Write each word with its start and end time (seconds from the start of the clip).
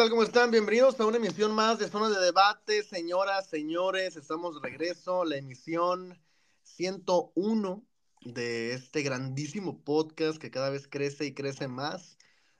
tal? 0.00 0.08
¿Cómo 0.08 0.22
están? 0.22 0.50
Bienvenidos 0.50 0.98
a 0.98 1.04
una 1.04 1.18
emisión 1.18 1.54
más 1.54 1.78
de 1.78 1.86
Zona 1.86 2.08
de 2.08 2.24
Debate. 2.24 2.82
Señoras, 2.84 3.50
señores, 3.50 4.16
estamos 4.16 4.54
de 4.54 4.66
regreso. 4.66 5.26
La 5.26 5.36
emisión 5.36 6.18
101 6.62 7.86
de 8.22 8.72
este 8.72 9.02
grandísimo 9.02 9.84
podcast 9.84 10.38
que 10.38 10.50
cada 10.50 10.70
vez 10.70 10.88
crece 10.88 11.26
y 11.26 11.34
crece 11.34 11.68
más. 11.68 12.16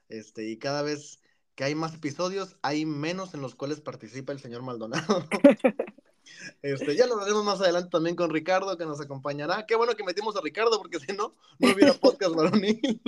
Este, 0.07 0.51
y 0.51 0.59
cada 0.59 0.83
vez 0.83 1.19
que 1.55 1.63
hay 1.63 1.73
más 1.73 1.95
episodios, 1.95 2.57
hay 2.61 2.85
menos 2.85 3.33
en 3.33 3.41
los 3.41 3.55
cuales 3.55 3.81
participa 3.81 4.33
el 4.33 4.39
señor 4.39 4.61
Maldonado. 4.61 5.27
Este, 6.61 6.95
ya 6.95 7.07
lo 7.07 7.17
veremos 7.17 7.43
más 7.43 7.59
adelante 7.59 7.89
también 7.89 8.15
con 8.15 8.29
Ricardo, 8.29 8.77
que 8.77 8.85
nos 8.85 9.01
acompañará. 9.01 9.65
Qué 9.65 9.75
bueno 9.75 9.95
que 9.95 10.03
metimos 10.03 10.35
a 10.35 10.41
Ricardo, 10.41 10.77
porque 10.77 10.99
si 10.99 11.11
no, 11.13 11.35
no 11.57 11.73
hubiera 11.73 11.93
podcast 11.93 12.35
varonil. 12.35 13.01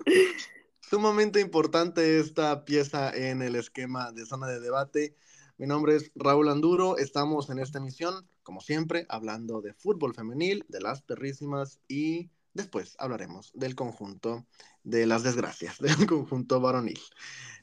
Sumamente 0.88 1.40
importante 1.40 2.20
esta 2.20 2.64
pieza 2.64 3.10
en 3.10 3.42
el 3.42 3.56
esquema 3.56 4.12
de 4.12 4.24
zona 4.24 4.46
de 4.46 4.60
debate. 4.60 5.16
Mi 5.58 5.66
nombre 5.66 5.96
es 5.96 6.12
Raúl 6.14 6.48
Anduro. 6.48 6.96
Estamos 6.96 7.50
en 7.50 7.58
esta 7.58 7.78
emisión, 7.78 8.28
como 8.44 8.60
siempre, 8.60 9.04
hablando 9.08 9.60
de 9.60 9.74
fútbol 9.74 10.14
femenil, 10.14 10.64
de 10.68 10.80
las 10.80 11.02
perrísimas 11.02 11.80
y 11.88 12.30
después 12.54 12.94
hablaremos 13.00 13.50
del 13.54 13.74
conjunto 13.74 14.46
de 14.84 15.06
las 15.06 15.24
desgracias, 15.24 15.78
del 15.80 16.06
conjunto 16.06 16.60
varonil. 16.60 17.00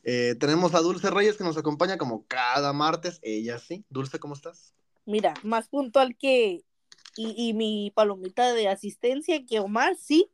Eh, 0.04 0.36
tenemos 0.38 0.76
a 0.76 0.82
Dulce 0.82 1.10
Reyes 1.10 1.38
que 1.38 1.46
nos 1.46 1.56
acompaña 1.56 1.98
como 1.98 2.26
cada 2.28 2.74
martes. 2.74 3.20
Ella 3.22 3.58
sí. 3.58 3.86
Dulce, 3.90 4.20
¿cómo 4.20 4.34
estás? 4.34 4.74
Mira, 5.06 5.34
más 5.44 5.70
puntual 5.70 6.18
que. 6.18 6.66
Y, 7.16 7.36
y 7.38 7.54
mi 7.54 7.90
palomita 7.96 8.52
de 8.52 8.68
asistencia 8.68 9.46
que 9.46 9.62
Omar, 9.62 9.96
sí 9.96 10.33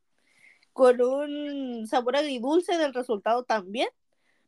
con 0.73 1.01
un 1.01 1.87
sabor 1.87 2.15
agridulce 2.15 2.77
del 2.77 2.93
resultado 2.93 3.43
también, 3.43 3.89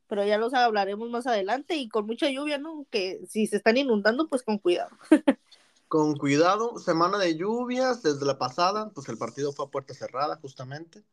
pero 0.08 0.26
ya 0.26 0.38
los 0.38 0.54
hablaremos 0.54 1.10
más 1.10 1.28
adelante 1.28 1.76
y 1.76 1.88
con 1.88 2.06
mucha 2.06 2.30
lluvia, 2.30 2.58
¿no? 2.58 2.86
Que 2.90 3.22
si 3.30 3.48
se 3.48 3.58
están 3.58 3.78
inundando, 3.78 4.28
pues 4.28 4.44
con 4.44 4.58
cuidado. 4.58 4.92
con 5.88 6.16
cuidado, 6.16 6.80
semana 6.80 7.18
de 7.18 7.36
lluvias 7.38 8.02
desde 8.04 8.26
la 8.26 8.38
pasada, 8.38 8.92
pues 8.92 9.10
el 9.10 9.18
partido 9.18 9.52
fue 9.52 9.66
a 9.66 9.70
puerta 9.70 9.94
cerrada 9.94 10.38
justamente, 10.42 11.04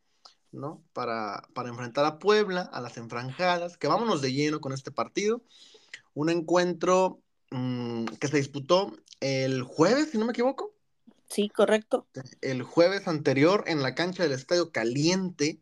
¿no? 0.53 0.83
Para, 0.93 1.43
para 1.53 1.69
enfrentar 1.69 2.05
a 2.05 2.19
Puebla, 2.19 2.63
a 2.63 2.81
las 2.81 2.97
enfranjadas, 2.97 3.77
que 3.77 3.89
vámonos 3.89 4.23
de 4.23 4.33
lleno 4.33 4.61
con 4.61 4.73
este 4.73 4.91
partido. 4.91 5.43
Un 6.15 6.31
encuentro 6.31 7.21
mmm, 7.51 8.05
que 8.21 8.29
se 8.29 8.37
disputó 8.37 8.93
el 9.21 9.63
jueves, 9.63 10.11
si 10.11 10.19
no 10.19 10.27
me 10.27 10.33
equivoco. 10.33 10.78
Sí, 11.29 11.49
correcto. 11.49 12.07
El 12.41 12.63
jueves 12.63 13.07
anterior 13.07 13.65
en 13.67 13.83
la 13.83 13.95
cancha 13.95 14.23
del 14.23 14.33
Estadio 14.33 14.73
Caliente, 14.73 15.61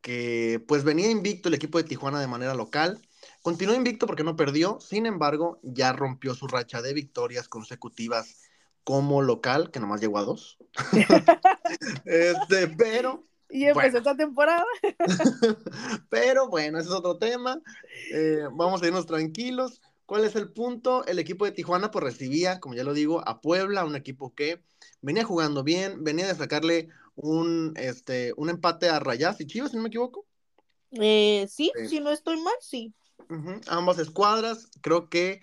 que 0.00 0.62
pues 0.66 0.84
venía 0.84 1.10
invicto 1.10 1.48
el 1.48 1.54
equipo 1.54 1.78
de 1.78 1.84
Tijuana 1.84 2.20
de 2.20 2.26
manera 2.26 2.54
local. 2.54 3.00
Continuó 3.42 3.74
invicto 3.74 4.06
porque 4.06 4.24
no 4.24 4.36
perdió, 4.36 4.80
sin 4.80 5.06
embargo, 5.06 5.60
ya 5.62 5.92
rompió 5.92 6.34
su 6.34 6.46
racha 6.46 6.80
de 6.80 6.94
victorias 6.94 7.48
consecutivas 7.48 8.42
como 8.84 9.20
local, 9.20 9.70
que 9.70 9.80
nomás 9.80 10.00
llegó 10.00 10.18
a 10.18 10.24
dos. 10.24 10.58
este, 12.04 12.68
pero. 12.68 13.24
Y 13.50 13.64
empezó 13.64 13.98
esta 13.98 14.16
temporada. 14.16 14.64
pero 16.08 16.48
bueno, 16.48 16.78
ese 16.78 16.88
es 16.88 16.94
otro 16.94 17.18
tema. 17.18 17.60
Eh, 18.12 18.44
vamos 18.52 18.82
a 18.82 18.86
irnos 18.86 19.06
tranquilos. 19.06 19.80
¿Cuál 20.06 20.24
es 20.24 20.36
el 20.36 20.52
punto? 20.52 21.04
El 21.06 21.18
equipo 21.18 21.44
de 21.44 21.50
Tijuana 21.50 21.90
pues 21.90 22.04
recibía, 22.04 22.60
como 22.60 22.74
ya 22.74 22.84
lo 22.84 22.94
digo, 22.94 23.26
a 23.28 23.40
Puebla, 23.40 23.84
un 23.84 23.96
equipo 23.96 24.34
que 24.34 24.62
venía 25.02 25.24
jugando 25.24 25.64
bien, 25.64 26.04
venía 26.04 26.28
de 26.28 26.34
sacarle 26.34 26.88
un, 27.16 27.72
este, 27.76 28.32
un 28.36 28.48
empate 28.48 28.88
a 28.88 29.00
Rayas 29.00 29.40
y 29.40 29.46
Chivas, 29.46 29.72
si 29.72 29.76
no 29.76 29.82
me 29.82 29.88
equivoco. 29.88 30.24
Eh, 30.92 31.46
sí, 31.50 31.72
si 31.88 31.98
no 32.00 32.10
estoy 32.12 32.40
mal, 32.40 32.54
sí. 32.60 32.94
Ambas 33.66 33.98
escuadras, 33.98 34.68
creo 34.80 35.08
que 35.08 35.42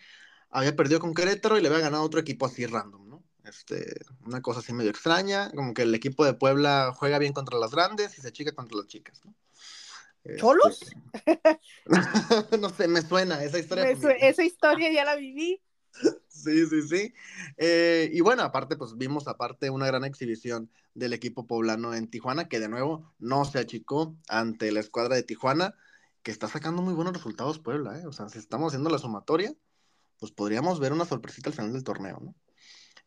había 0.50 0.76
perdido 0.76 1.00
con 1.00 1.14
Querétaro 1.14 1.58
y 1.58 1.62
le 1.62 1.68
había 1.68 1.82
ganado 1.82 2.04
otro 2.04 2.22
equipo 2.22 2.46
así 2.46 2.66
random, 2.66 3.10
¿no? 3.10 3.24
Este, 3.44 4.00
una 4.26 4.42
cosa 4.42 4.62
así 4.62 4.72
medio 4.72 4.92
extraña, 4.92 5.52
como 5.52 5.74
que 5.74 5.82
el 5.82 5.94
equipo 5.94 6.24
de 6.24 6.34
Puebla 6.34 6.94
juega 6.96 7.20
bien 7.20 7.34
contra 7.34 7.60
las 7.60 7.72
grandes 7.72 8.18
y 8.18 8.22
se 8.22 8.32
chica 8.32 8.54
contra 8.54 8.78
las 8.78 8.88
chicas, 8.88 9.20
¿no? 9.26 9.36
¿Cholos? 10.38 10.82
Este, 11.14 11.62
no 12.60 12.70
sé, 12.70 12.88
me 12.88 13.02
suena 13.02 13.44
esa 13.44 13.60
historia. 13.60 13.90
esa 13.90 14.44
historia 14.44 14.92
ya 14.92 15.06
la 15.06 15.16
viví. 15.16 15.62
Sí, 16.28 16.66
sí, 16.66 16.82
sí. 16.82 17.14
Eh, 17.58 18.10
y 18.12 18.22
bueno, 18.22 18.42
aparte, 18.42 18.76
pues 18.76 18.98
vimos 18.98 19.28
aparte 19.28 19.70
una 19.70 19.86
gran 19.86 20.04
exhibición 20.04 20.70
del 20.94 21.14
equipo 21.14 21.48
poblano 21.48 21.94
en 21.94 22.10
Tijuana, 22.10 22.50
que 22.50 22.60
de 22.60 22.68
nuevo 22.68 23.14
no 23.20 23.46
se 23.46 23.60
achicó 23.60 24.18
ante 24.28 24.72
la 24.72 24.80
escuadra 24.80 25.16
de 25.16 25.24
Tijuana, 25.24 25.76
que 26.22 26.32
está 26.32 26.48
sacando 26.48 26.82
muy 26.82 26.94
buenos 26.94 27.14
resultados 27.14 27.60
Puebla, 27.60 28.00
¿eh? 28.00 28.08
O 28.08 28.12
sea, 28.12 28.30
si 28.30 28.40
estamos 28.40 28.70
haciendo 28.70 28.90
la 28.90 28.98
sumatoria, 28.98 29.54
pues 30.20 30.32
podríamos 30.32 30.80
ver 30.80 30.92
una 30.92 31.06
sorpresita 31.06 31.50
al 31.50 31.56
final 31.56 31.74
del 31.74 31.84
torneo, 31.84 32.20
¿no? 32.20 32.36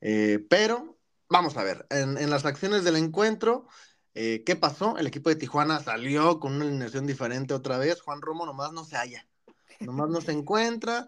Eh, 0.01 0.47
pero, 0.49 0.99
vamos 1.29 1.57
a 1.57 1.65
ver, 1.65 1.87
en, 1.91 2.17
en 2.19 2.31
las 2.31 2.45
acciones 2.45 2.85
del 2.85 2.97
encuentro, 2.97 3.67
eh, 4.19 4.43
¿Qué 4.45 4.57
pasó? 4.57 4.97
El 4.97 5.07
equipo 5.07 5.29
de 5.29 5.37
Tijuana 5.37 5.79
salió 5.79 6.41
con 6.41 6.55
una 6.55 6.65
alineación 6.65 7.07
diferente 7.07 7.53
otra 7.53 7.77
vez. 7.77 8.01
Juan 8.01 8.23
Romo 8.23 8.47
nomás 8.47 8.73
no 8.73 8.83
se 8.83 8.97
halla. 8.97 9.27
Nomás 9.81 10.09
no 10.09 10.23
se 10.23 10.33
encuentra. 10.33 11.07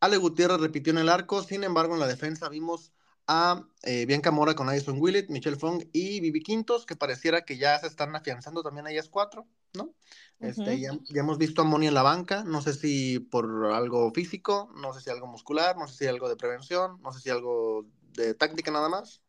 Ale 0.00 0.16
Gutiérrez 0.16 0.58
repitió 0.58 0.90
en 0.90 0.98
el 0.98 1.10
arco. 1.10 1.42
Sin 1.42 1.64
embargo, 1.64 1.92
en 1.92 2.00
la 2.00 2.06
defensa 2.06 2.48
vimos 2.48 2.92
a 3.26 3.62
eh, 3.82 4.06
Bianca 4.06 4.30
Mora 4.30 4.54
con 4.54 4.70
Addison 4.70 4.98
Willett, 4.98 5.28
Michelle 5.28 5.58
Fong 5.58 5.84
y 5.92 6.20
Vivi 6.20 6.42
Quintos, 6.42 6.86
que 6.86 6.96
pareciera 6.96 7.44
que 7.44 7.58
ya 7.58 7.78
se 7.78 7.88
están 7.88 8.16
afianzando 8.16 8.62
también 8.62 8.86
ellas 8.86 9.10
cuatro, 9.10 9.46
¿no? 9.74 9.92
este, 10.38 10.80
ya, 10.80 10.92
ya, 11.10 11.20
hemos 11.20 11.36
visto 11.36 11.60
a 11.60 11.64
Moni 11.64 11.88
en 11.88 11.94
la 11.94 12.02
banca, 12.02 12.44
no 12.44 12.62
sé 12.62 12.72
si 12.72 13.18
por 13.18 13.66
algo 13.72 14.12
físico, 14.12 14.70
no 14.76 14.94
sé 14.94 15.00
si 15.00 15.10
algo 15.10 15.26
muscular, 15.26 15.76
no 15.76 15.88
sé 15.88 15.96
si 15.96 16.06
algo 16.06 16.28
de 16.28 16.36
prevención, 16.36 17.02
no 17.02 17.12
sé 17.12 17.20
si 17.20 17.30
algo 17.30 17.84
de 18.12 18.34
táctica 18.34 18.70
nada 18.70 18.88
más 18.88 19.22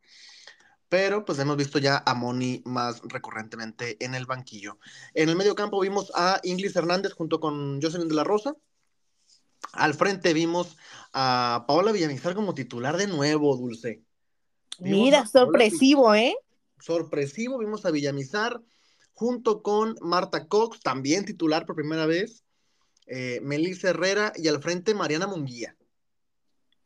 pero 0.90 1.26
pues 1.26 1.40
hemos 1.40 1.58
visto 1.58 1.80
ya 1.80 2.04
a 2.06 2.14
Moni 2.14 2.62
más 2.66 3.02
recurrentemente 3.04 4.04
en 4.04 4.16
el 4.16 4.26
banquillo. 4.26 4.80
En 5.14 5.30
el 5.30 5.36
medio 5.36 5.56
campo 5.56 5.80
vimos 5.80 6.12
a 6.16 6.40
Inglis 6.44 6.76
Hernández 6.76 7.14
junto 7.14 7.40
con 7.40 7.82
Jocelyn 7.82 8.08
de 8.08 8.16
la 8.16 8.24
Rosa. 8.24 8.56
Al 9.74 9.94
frente 9.94 10.34
vimos 10.34 10.78
a 11.14 11.66
Paola 11.68 11.92
Villamizar 11.92 12.36
como 12.36 12.54
titular 12.54 12.98
de 12.98 13.08
nuevo, 13.08 13.56
Dulce. 13.58 14.02
Mira, 14.80 15.26
sorpresivo, 15.26 16.14
¿eh? 16.14 16.36
Sorpresivo, 16.80 17.58
vimos 17.58 17.86
a 17.86 17.92
Villamizar 17.92 18.62
junto 19.14 19.64
con 19.64 19.96
Marta 20.02 20.48
Cox, 20.48 20.80
también 20.82 21.26
titular 21.26 21.66
por 21.66 21.76
primera 21.76 22.06
vez, 22.06 22.44
eh, 23.08 23.40
Melissa 23.42 23.90
Herrera 23.90 24.32
y 24.36 24.48
al 24.48 24.62
frente 24.62 24.94
Mariana 24.94 25.28
Munguía. 25.28 25.77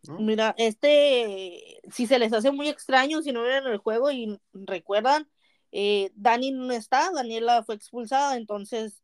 Mira, 0.07 0.55
este, 0.57 1.79
si 1.91 2.07
se 2.07 2.17
les 2.17 2.33
hace 2.33 2.51
muy 2.51 2.69
extraño, 2.69 3.21
si 3.21 3.31
no 3.31 3.43
ven 3.43 3.65
el 3.67 3.77
juego 3.77 4.11
y 4.11 4.39
recuerdan, 4.53 5.29
eh, 5.71 6.11
Dani 6.15 6.51
no 6.51 6.71
está, 6.71 7.11
Daniela 7.11 7.63
fue 7.63 7.75
expulsada, 7.75 8.35
entonces 8.35 9.03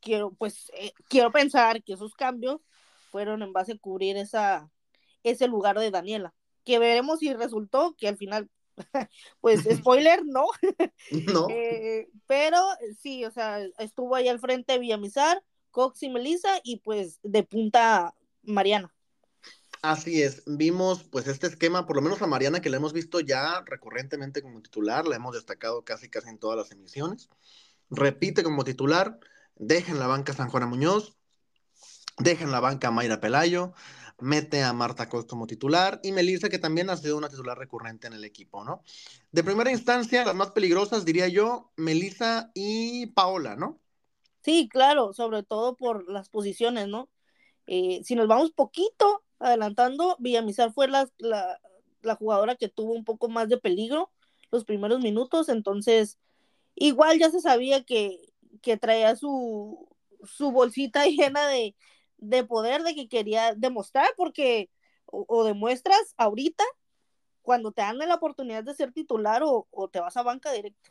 quiero, 0.00 0.32
pues, 0.32 0.70
eh, 0.74 0.92
quiero 1.08 1.32
pensar 1.32 1.82
que 1.82 1.94
esos 1.94 2.14
cambios 2.14 2.60
fueron 3.10 3.42
en 3.42 3.52
base 3.52 3.72
a 3.72 3.78
cubrir 3.78 4.16
esa, 4.16 4.70
ese 5.24 5.48
lugar 5.48 5.78
de 5.78 5.90
Daniela, 5.90 6.32
que 6.64 6.78
veremos 6.78 7.18
si 7.18 7.32
resultó, 7.34 7.96
que 7.98 8.08
al 8.08 8.16
final, 8.16 8.48
pues, 9.40 9.64
spoiler, 9.76 10.24
no, 10.24 10.46
no. 11.34 11.48
Eh, 11.50 12.08
pero 12.26 12.62
sí, 13.00 13.24
o 13.24 13.30
sea, 13.32 13.60
estuvo 13.78 14.14
ahí 14.14 14.28
al 14.28 14.38
frente 14.38 14.78
Villamizar, 14.78 15.42
Cox 15.72 16.04
y 16.04 16.08
Melissa, 16.08 16.60
y 16.62 16.78
pues 16.78 17.18
de 17.22 17.42
punta 17.42 18.14
Mariana. 18.42 18.95
Así 19.86 20.20
es, 20.20 20.42
vimos 20.46 21.04
pues 21.04 21.28
este 21.28 21.46
esquema, 21.46 21.86
por 21.86 21.94
lo 21.94 22.02
menos 22.02 22.20
a 22.20 22.26
Mariana 22.26 22.60
que 22.60 22.70
la 22.70 22.78
hemos 22.78 22.92
visto 22.92 23.20
ya 23.20 23.62
recurrentemente 23.64 24.42
como 24.42 24.60
titular, 24.60 25.06
la 25.06 25.14
hemos 25.14 25.34
destacado 25.34 25.84
casi 25.84 26.10
casi 26.10 26.28
en 26.28 26.38
todas 26.38 26.58
las 26.58 26.72
emisiones. 26.72 27.30
Repite 27.88 28.42
como 28.42 28.64
titular, 28.64 29.20
deja 29.54 29.92
en 29.92 30.00
la 30.00 30.08
banca 30.08 30.32
San 30.32 30.48
Juan 30.48 30.68
Muñoz, 30.68 31.16
deja 32.18 32.42
en 32.42 32.50
la 32.50 32.58
banca 32.58 32.88
a 32.88 32.90
Mayra 32.90 33.20
Pelayo, 33.20 33.74
mete 34.18 34.64
a 34.64 34.72
Marta 34.72 35.08
Costa 35.08 35.30
como 35.30 35.46
titular 35.46 36.00
y 36.02 36.10
Melissa 36.10 36.48
que 36.48 36.58
también 36.58 36.90
ha 36.90 36.96
sido 36.96 37.16
una 37.16 37.28
titular 37.28 37.56
recurrente 37.56 38.08
en 38.08 38.14
el 38.14 38.24
equipo, 38.24 38.64
¿no? 38.64 38.82
De 39.30 39.44
primera 39.44 39.70
instancia, 39.70 40.24
las 40.24 40.34
más 40.34 40.50
peligrosas 40.50 41.04
diría 41.04 41.28
yo, 41.28 41.70
Melissa 41.76 42.50
y 42.54 43.06
Paola, 43.06 43.54
¿no? 43.54 43.78
Sí, 44.42 44.68
claro, 44.68 45.12
sobre 45.12 45.44
todo 45.44 45.76
por 45.76 46.10
las 46.10 46.28
posiciones, 46.28 46.88
¿no? 46.88 47.08
Eh, 47.68 48.00
si 48.02 48.16
nos 48.16 48.26
vamos 48.26 48.50
poquito 48.50 49.22
adelantando, 49.38 50.16
Villamizar 50.18 50.72
fue 50.72 50.88
la, 50.88 51.08
la, 51.18 51.58
jugadora 52.16 52.56
que 52.56 52.68
tuvo 52.68 52.92
un 52.92 53.04
poco 53.04 53.28
más 53.28 53.48
de 53.48 53.58
peligro 53.58 54.10
los 54.50 54.64
primeros 54.64 55.00
minutos, 55.00 55.48
entonces 55.48 56.18
igual 56.74 57.18
ya 57.18 57.30
se 57.30 57.40
sabía 57.40 57.82
que, 57.82 58.20
que 58.62 58.76
traía 58.76 59.16
su, 59.16 59.88
su 60.24 60.52
bolsita 60.52 61.04
llena 61.06 61.46
de, 61.48 61.74
de, 62.18 62.44
poder, 62.44 62.82
de 62.82 62.94
que 62.94 63.08
quería 63.08 63.54
demostrar, 63.54 64.08
porque 64.16 64.70
o, 65.06 65.44
demuestras 65.44 66.14
ahorita 66.16 66.64
cuando 67.42 67.70
te 67.70 67.82
dan 67.82 67.98
la 67.98 68.14
oportunidad 68.14 68.64
de 68.64 68.74
ser 68.74 68.92
titular 68.92 69.42
o, 69.44 69.68
o, 69.70 69.88
te 69.88 70.00
vas 70.00 70.16
a 70.16 70.22
banca 70.22 70.50
directo. 70.52 70.90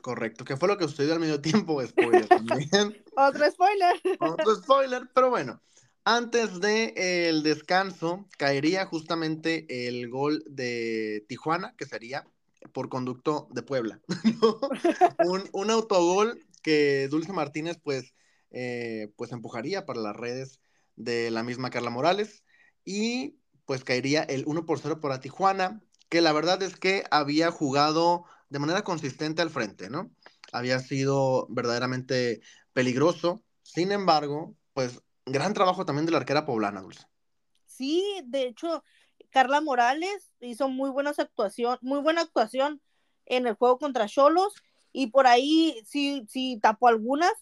Correcto, 0.00 0.44
que 0.44 0.56
fue 0.56 0.68
lo 0.68 0.78
que 0.78 0.84
sucedió 0.84 1.12
al 1.12 1.20
medio 1.20 1.40
tiempo, 1.40 1.82
spoiler 1.86 2.26
también. 2.26 3.04
Otro 3.16 3.50
spoiler. 3.50 4.00
Otro 4.20 4.54
spoiler, 4.54 5.08
pero 5.14 5.30
bueno, 5.30 5.60
Antes 6.08 6.60
del 6.60 6.92
el 6.96 7.42
descanso, 7.42 8.28
caería 8.38 8.86
justamente 8.86 9.88
el 9.88 10.08
gol 10.08 10.44
de 10.46 11.24
Tijuana, 11.28 11.74
que 11.76 11.84
sería 11.84 12.24
por 12.72 12.88
conducto 12.88 13.48
de 13.50 13.64
Puebla. 13.64 14.00
un, 15.26 15.42
un, 15.52 15.70
autogol 15.72 16.46
que 16.62 17.08
Dulce 17.08 17.32
Martínez, 17.32 17.80
pues, 17.82 18.14
eh, 18.52 19.12
pues 19.16 19.32
empujaría 19.32 19.84
para 19.84 20.00
las 20.00 20.14
redes 20.14 20.60
de 20.94 21.32
la 21.32 21.42
misma 21.42 21.70
Carla 21.70 21.90
Morales. 21.90 22.44
Y 22.84 23.40
pues 23.64 23.82
caería 23.82 24.22
el 24.22 24.44
1 24.46 24.64
por 24.64 24.78
0 24.78 25.00
para 25.00 25.18
Tijuana, 25.18 25.82
que 26.08 26.20
la 26.20 26.32
verdad 26.32 26.62
es 26.62 26.76
que 26.76 27.02
había 27.10 27.50
jugado 27.50 28.26
de 28.48 28.60
manera 28.60 28.84
consistente 28.84 29.42
al 29.42 29.50
frente, 29.50 29.90
¿no? 29.90 30.12
Había 30.52 30.78
sido 30.78 31.48
verdaderamente 31.50 32.42
peligroso. 32.72 33.42
Sin 33.64 33.90
embargo, 33.90 34.54
pues 34.72 35.02
gran 35.26 35.52
trabajo 35.52 35.84
también 35.84 36.06
de 36.06 36.12
la 36.12 36.18
arquera 36.18 36.46
poblana, 36.46 36.80
Dulce. 36.80 37.04
Sí, 37.66 38.04
de 38.24 38.44
hecho, 38.44 38.82
Carla 39.30 39.60
Morales 39.60 40.32
hizo 40.40 40.68
muy 40.68 40.90
buenas 40.90 41.18
actuación, 41.18 41.78
muy 41.82 42.00
buena 42.00 42.22
actuación 42.22 42.80
en 43.26 43.46
el 43.46 43.54
juego 43.54 43.78
contra 43.78 44.06
Cholos 44.06 44.54
y 44.92 45.08
por 45.08 45.26
ahí 45.26 45.82
sí, 45.84 46.24
sí 46.28 46.58
tapó 46.62 46.88
algunas. 46.88 47.32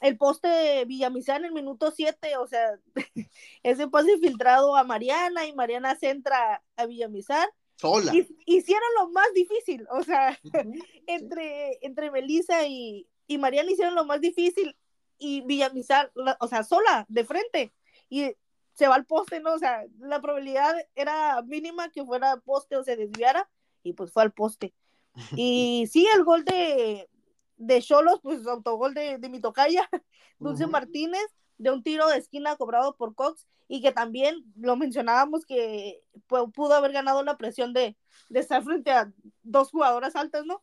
El 0.00 0.16
poste 0.16 0.48
de 0.48 0.84
Villamizar 0.86 1.40
en 1.40 1.46
el 1.46 1.52
minuto 1.52 1.90
7, 1.90 2.38
o 2.38 2.46
sea, 2.46 2.78
ese 3.62 3.88
pase 3.88 4.18
filtrado 4.18 4.76
a 4.76 4.84
Mariana 4.84 5.46
y 5.46 5.54
Mariana 5.54 5.94
centra 5.96 6.62
a 6.76 6.86
Villamizar. 6.86 7.48
Sola. 7.78 8.10
hicieron 8.46 8.88
lo 8.98 9.10
más 9.10 9.26
difícil, 9.34 9.86
o 9.90 10.02
sea, 10.02 10.38
entre, 11.06 11.78
entre 11.82 12.10
Melissa 12.10 12.66
y, 12.66 13.06
y 13.26 13.36
Mariana 13.36 13.70
hicieron 13.70 13.94
lo 13.94 14.06
más 14.06 14.22
difícil 14.22 14.74
y 15.18 15.42
Villamizar, 15.42 16.12
o 16.40 16.48
sea, 16.48 16.62
sola, 16.62 17.06
de 17.08 17.24
frente, 17.24 17.72
y 18.08 18.34
se 18.72 18.88
va 18.88 18.94
al 18.94 19.06
poste, 19.06 19.40
¿no? 19.40 19.54
O 19.54 19.58
sea, 19.58 19.84
la 19.98 20.20
probabilidad 20.20 20.74
era 20.94 21.42
mínima 21.42 21.90
que 21.90 22.04
fuera 22.04 22.36
poste 22.38 22.76
o 22.76 22.84
se 22.84 22.96
desviara, 22.96 23.48
y 23.82 23.92
pues 23.92 24.12
fue 24.12 24.22
al 24.22 24.32
poste. 24.32 24.74
Y 25.36 25.88
sí, 25.90 26.06
el 26.14 26.24
gol 26.24 26.44
de 26.44 27.08
de 27.56 27.80
Cholos, 27.80 28.20
pues 28.22 28.46
autogol 28.46 28.94
de, 28.94 29.18
de 29.18 29.28
mi 29.28 29.40
tocaya, 29.40 29.88
Dulce 30.38 30.66
Martínez, 30.66 31.26
de 31.58 31.70
un 31.70 31.82
tiro 31.82 32.06
de 32.06 32.18
esquina 32.18 32.56
cobrado 32.56 32.96
por 32.96 33.14
Cox, 33.14 33.46
y 33.68 33.80
que 33.82 33.92
también 33.92 34.44
lo 34.56 34.76
mencionábamos 34.76 35.44
que 35.44 36.02
pudo 36.26 36.74
haber 36.74 36.92
ganado 36.92 37.22
la 37.24 37.36
presión 37.36 37.72
de, 37.72 37.96
de 38.28 38.40
estar 38.40 38.62
frente 38.62 38.92
a 38.92 39.12
dos 39.42 39.70
jugadoras 39.70 40.14
altas, 40.14 40.44
¿no? 40.44 40.62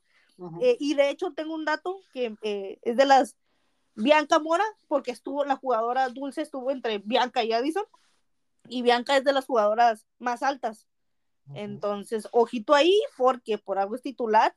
eh, 0.61 0.77
y 0.79 0.95
de 0.95 1.09
hecho 1.09 1.31
tengo 1.33 1.53
un 1.53 1.63
dato 1.63 2.01
que 2.11 2.35
eh, 2.41 2.79
es 2.81 2.97
de 2.97 3.05
las 3.05 3.35
Bianca 3.95 4.39
Mora, 4.39 4.65
porque 4.87 5.11
estuvo 5.11 5.45
la 5.45 5.55
jugadora 5.55 6.09
Dulce 6.09 6.41
estuvo 6.41 6.71
entre 6.71 6.99
Bianca 6.99 7.43
y 7.43 7.53
Addison, 7.53 7.85
y 8.67 8.81
Bianca 8.81 9.17
es 9.17 9.23
de 9.23 9.33
las 9.33 9.45
jugadoras 9.45 10.05
más 10.19 10.43
altas. 10.43 10.87
Entonces, 11.53 12.27
ojito 12.31 12.73
ahí, 12.73 12.97
porque 13.17 13.57
por 13.57 13.77
algo 13.77 13.95
es 13.95 14.01
titular, 14.01 14.55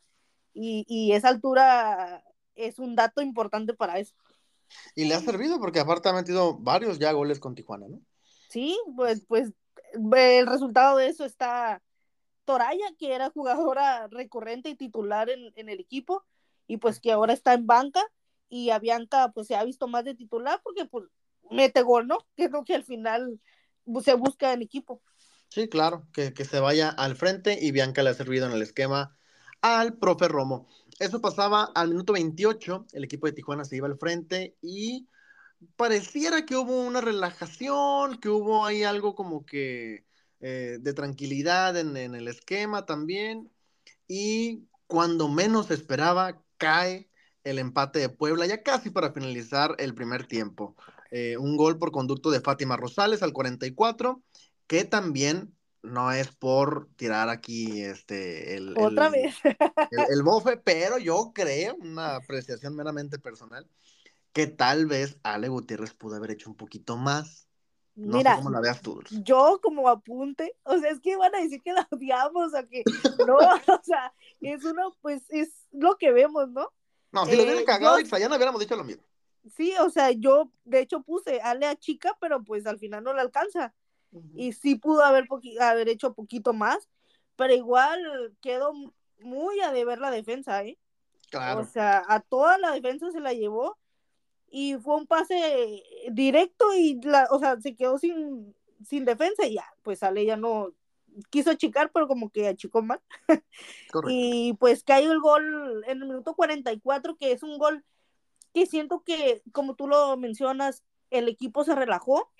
y, 0.54 0.86
y, 0.88 1.12
esa 1.12 1.28
altura 1.28 2.24
es 2.54 2.78
un 2.78 2.94
dato 2.94 3.20
importante 3.20 3.74
para 3.74 3.98
eso. 3.98 4.14
Y 4.94 5.04
le 5.04 5.14
ha 5.14 5.20
servido, 5.20 5.58
porque 5.58 5.80
aparte 5.80 6.08
ha 6.08 6.14
metido 6.14 6.56
varios 6.56 6.98
ya 6.98 7.12
goles 7.12 7.40
con 7.40 7.54
Tijuana, 7.54 7.88
¿no? 7.88 8.00
Sí, 8.48 8.78
pues, 8.96 9.24
pues 9.26 9.52
el 9.92 10.46
resultado 10.46 10.96
de 10.96 11.08
eso 11.08 11.24
está 11.24 11.82
Toraya, 12.44 12.86
que 12.98 13.12
era 13.14 13.30
jugadora 13.30 14.06
recurrente 14.06 14.70
y 14.70 14.76
titular 14.76 15.28
en, 15.28 15.52
en 15.56 15.68
el 15.68 15.80
equipo, 15.80 16.24
y 16.66 16.78
pues 16.78 17.00
que 17.00 17.12
ahora 17.12 17.32
está 17.32 17.52
en 17.52 17.66
banca, 17.66 18.02
y 18.48 18.70
a 18.70 18.78
Bianca 18.78 19.32
pues 19.34 19.46
se 19.46 19.56
ha 19.56 19.64
visto 19.64 19.88
más 19.88 20.04
de 20.04 20.14
titular 20.14 20.60
porque 20.62 20.84
pues 20.84 21.04
mete 21.50 21.82
gol, 21.82 22.06
¿no? 22.06 22.18
Que 22.36 22.44
es 22.44 22.50
que 22.64 22.74
al 22.74 22.84
final 22.84 23.40
se 24.02 24.14
busca 24.14 24.52
en 24.52 24.62
equipo. 24.62 25.02
Sí, 25.48 25.68
claro, 25.68 26.06
que, 26.12 26.34
que, 26.34 26.44
se 26.44 26.58
vaya 26.58 26.88
al 26.88 27.14
frente 27.16 27.58
y 27.60 27.70
Bianca 27.70 28.02
le 28.02 28.10
ha 28.10 28.14
servido 28.14 28.46
en 28.46 28.52
el 28.52 28.62
esquema 28.62 29.16
al 29.62 29.96
profe 29.96 30.28
Romo. 30.28 30.68
Eso 30.98 31.20
pasaba 31.20 31.64
al 31.74 31.90
minuto 31.90 32.14
28, 32.14 32.86
el 32.92 33.04
equipo 33.04 33.26
de 33.26 33.32
Tijuana 33.32 33.64
se 33.64 33.76
iba 33.76 33.86
al 33.86 33.98
frente 33.98 34.56
y 34.60 35.08
pareciera 35.76 36.44
que 36.44 36.56
hubo 36.56 36.84
una 36.84 37.00
relajación, 37.00 38.18
que 38.18 38.28
hubo 38.28 38.66
ahí 38.66 38.82
algo 38.82 39.14
como 39.14 39.46
que 39.46 40.04
eh, 40.40 40.78
de 40.80 40.92
tranquilidad 40.94 41.76
en, 41.76 41.96
en 41.96 42.14
el 42.14 42.28
esquema 42.28 42.86
también 42.86 43.50
y 44.08 44.66
cuando 44.86 45.28
menos 45.28 45.70
esperaba 45.70 46.42
cae 46.58 47.08
el 47.46 47.60
empate 47.60 48.00
de 48.00 48.08
Puebla, 48.08 48.44
ya 48.46 48.62
casi 48.62 48.90
para 48.90 49.12
finalizar 49.12 49.76
el 49.78 49.94
primer 49.94 50.26
tiempo. 50.26 50.74
Eh, 51.12 51.36
un 51.38 51.56
gol 51.56 51.78
por 51.78 51.92
conducto 51.92 52.30
de 52.32 52.40
Fátima 52.40 52.76
Rosales 52.76 53.22
al 53.22 53.32
44, 53.32 54.20
que 54.66 54.84
también 54.84 55.54
no 55.80 56.10
es 56.10 56.34
por 56.34 56.88
tirar 56.96 57.28
aquí 57.28 57.82
este 57.82 58.56
el, 58.56 58.74
otra 58.76 59.08
vez 59.08 59.36
el, 60.10 60.22
bofe, 60.24 60.56
pero 60.56 60.98
yo 60.98 61.30
creo, 61.32 61.76
una 61.76 62.16
apreciación 62.16 62.74
meramente 62.74 63.20
personal, 63.20 63.68
que 64.32 64.48
tal 64.48 64.86
vez 64.86 65.16
Ale 65.22 65.48
Gutiérrez 65.48 65.94
pudo 65.94 66.16
haber 66.16 66.32
hecho 66.32 66.50
un 66.50 66.56
poquito 66.56 66.96
más. 66.96 67.48
No 67.94 68.18
Mira, 68.18 68.32
sé 68.32 68.38
cómo 68.38 68.50
la 68.50 68.60
veas 68.60 68.82
tú. 68.82 69.00
Yo 69.22 69.60
como 69.62 69.88
apunte, 69.88 70.54
o 70.64 70.76
sea, 70.78 70.90
es 70.90 71.00
que 71.00 71.16
van 71.16 71.34
a 71.34 71.40
decir 71.40 71.62
que 71.62 71.72
la 71.72 71.86
odiamos, 71.90 72.52
o 72.52 72.68
que 72.68 72.82
no, 73.26 73.36
o 73.80 73.80
sea, 73.84 74.12
es 74.40 74.64
uno, 74.64 74.96
pues 75.00 75.22
es 75.28 75.50
lo 75.70 75.96
que 75.96 76.10
vemos, 76.10 76.50
¿no? 76.50 76.72
No, 77.16 77.26
si 77.26 77.36
lo 77.36 77.42
eh, 77.42 77.64
cagado 77.64 77.98
yo, 77.98 78.18
ya 78.18 78.28
no 78.28 78.36
hubiéramos 78.36 78.60
dicho 78.60 78.76
lo 78.76 78.84
mismo. 78.84 79.02
Sí, 79.56 79.74
o 79.80 79.90
sea, 79.90 80.10
yo 80.10 80.50
de 80.64 80.80
hecho 80.80 81.02
puse 81.02 81.40
Ale 81.40 81.66
a 81.66 81.76
chica, 81.76 82.16
pero 82.20 82.42
pues 82.42 82.66
al 82.66 82.78
final 82.78 83.04
no 83.04 83.14
le 83.14 83.20
alcanza. 83.20 83.74
Uh 84.10 84.20
-huh. 84.20 84.32
Y 84.34 84.52
sí 84.52 84.76
pudo 84.76 85.02
haber, 85.02 85.26
haber 85.60 85.88
hecho 85.88 86.14
poquito 86.14 86.52
más, 86.52 86.88
pero 87.36 87.54
igual 87.54 88.34
quedó 88.40 88.72
muy 89.18 89.60
a 89.60 89.72
deber 89.72 89.98
la 89.98 90.10
defensa, 90.10 90.62
¿eh? 90.64 90.78
Claro. 91.30 91.60
O 91.60 91.64
sea, 91.64 92.04
a 92.08 92.20
toda 92.20 92.58
la 92.58 92.72
defensa 92.72 93.10
se 93.10 93.20
la 93.20 93.32
llevó 93.32 93.78
y 94.48 94.74
fue 94.76 94.96
un 94.96 95.06
pase 95.06 95.82
directo 96.10 96.72
y, 96.74 97.00
la, 97.02 97.26
o 97.30 97.38
sea, 97.38 97.60
se 97.60 97.74
quedó 97.74 97.98
sin, 97.98 98.54
sin 98.84 99.04
defensa 99.04 99.46
y 99.46 99.54
ya, 99.54 99.66
pues 99.82 100.02
Ale 100.02 100.24
ya 100.24 100.36
no, 100.36 100.72
quiso 101.30 101.50
achicar, 101.50 101.90
pero 101.92 102.08
como 102.08 102.30
que 102.30 102.48
achicó 102.48 102.82
mal. 102.82 103.00
y 104.08 104.54
pues 104.54 104.82
cayó 104.82 105.12
el 105.12 105.20
gol 105.20 105.84
en 105.86 106.02
el 106.02 106.08
minuto 106.08 106.34
44, 106.34 107.16
que 107.16 107.32
es 107.32 107.42
un 107.42 107.58
gol 107.58 107.84
que 108.52 108.66
siento 108.66 109.02
que, 109.04 109.42
como 109.52 109.74
tú 109.74 109.86
lo 109.86 110.16
mencionas, 110.16 110.82
el 111.10 111.28
equipo 111.28 111.64
se 111.64 111.74
relajó 111.74 112.32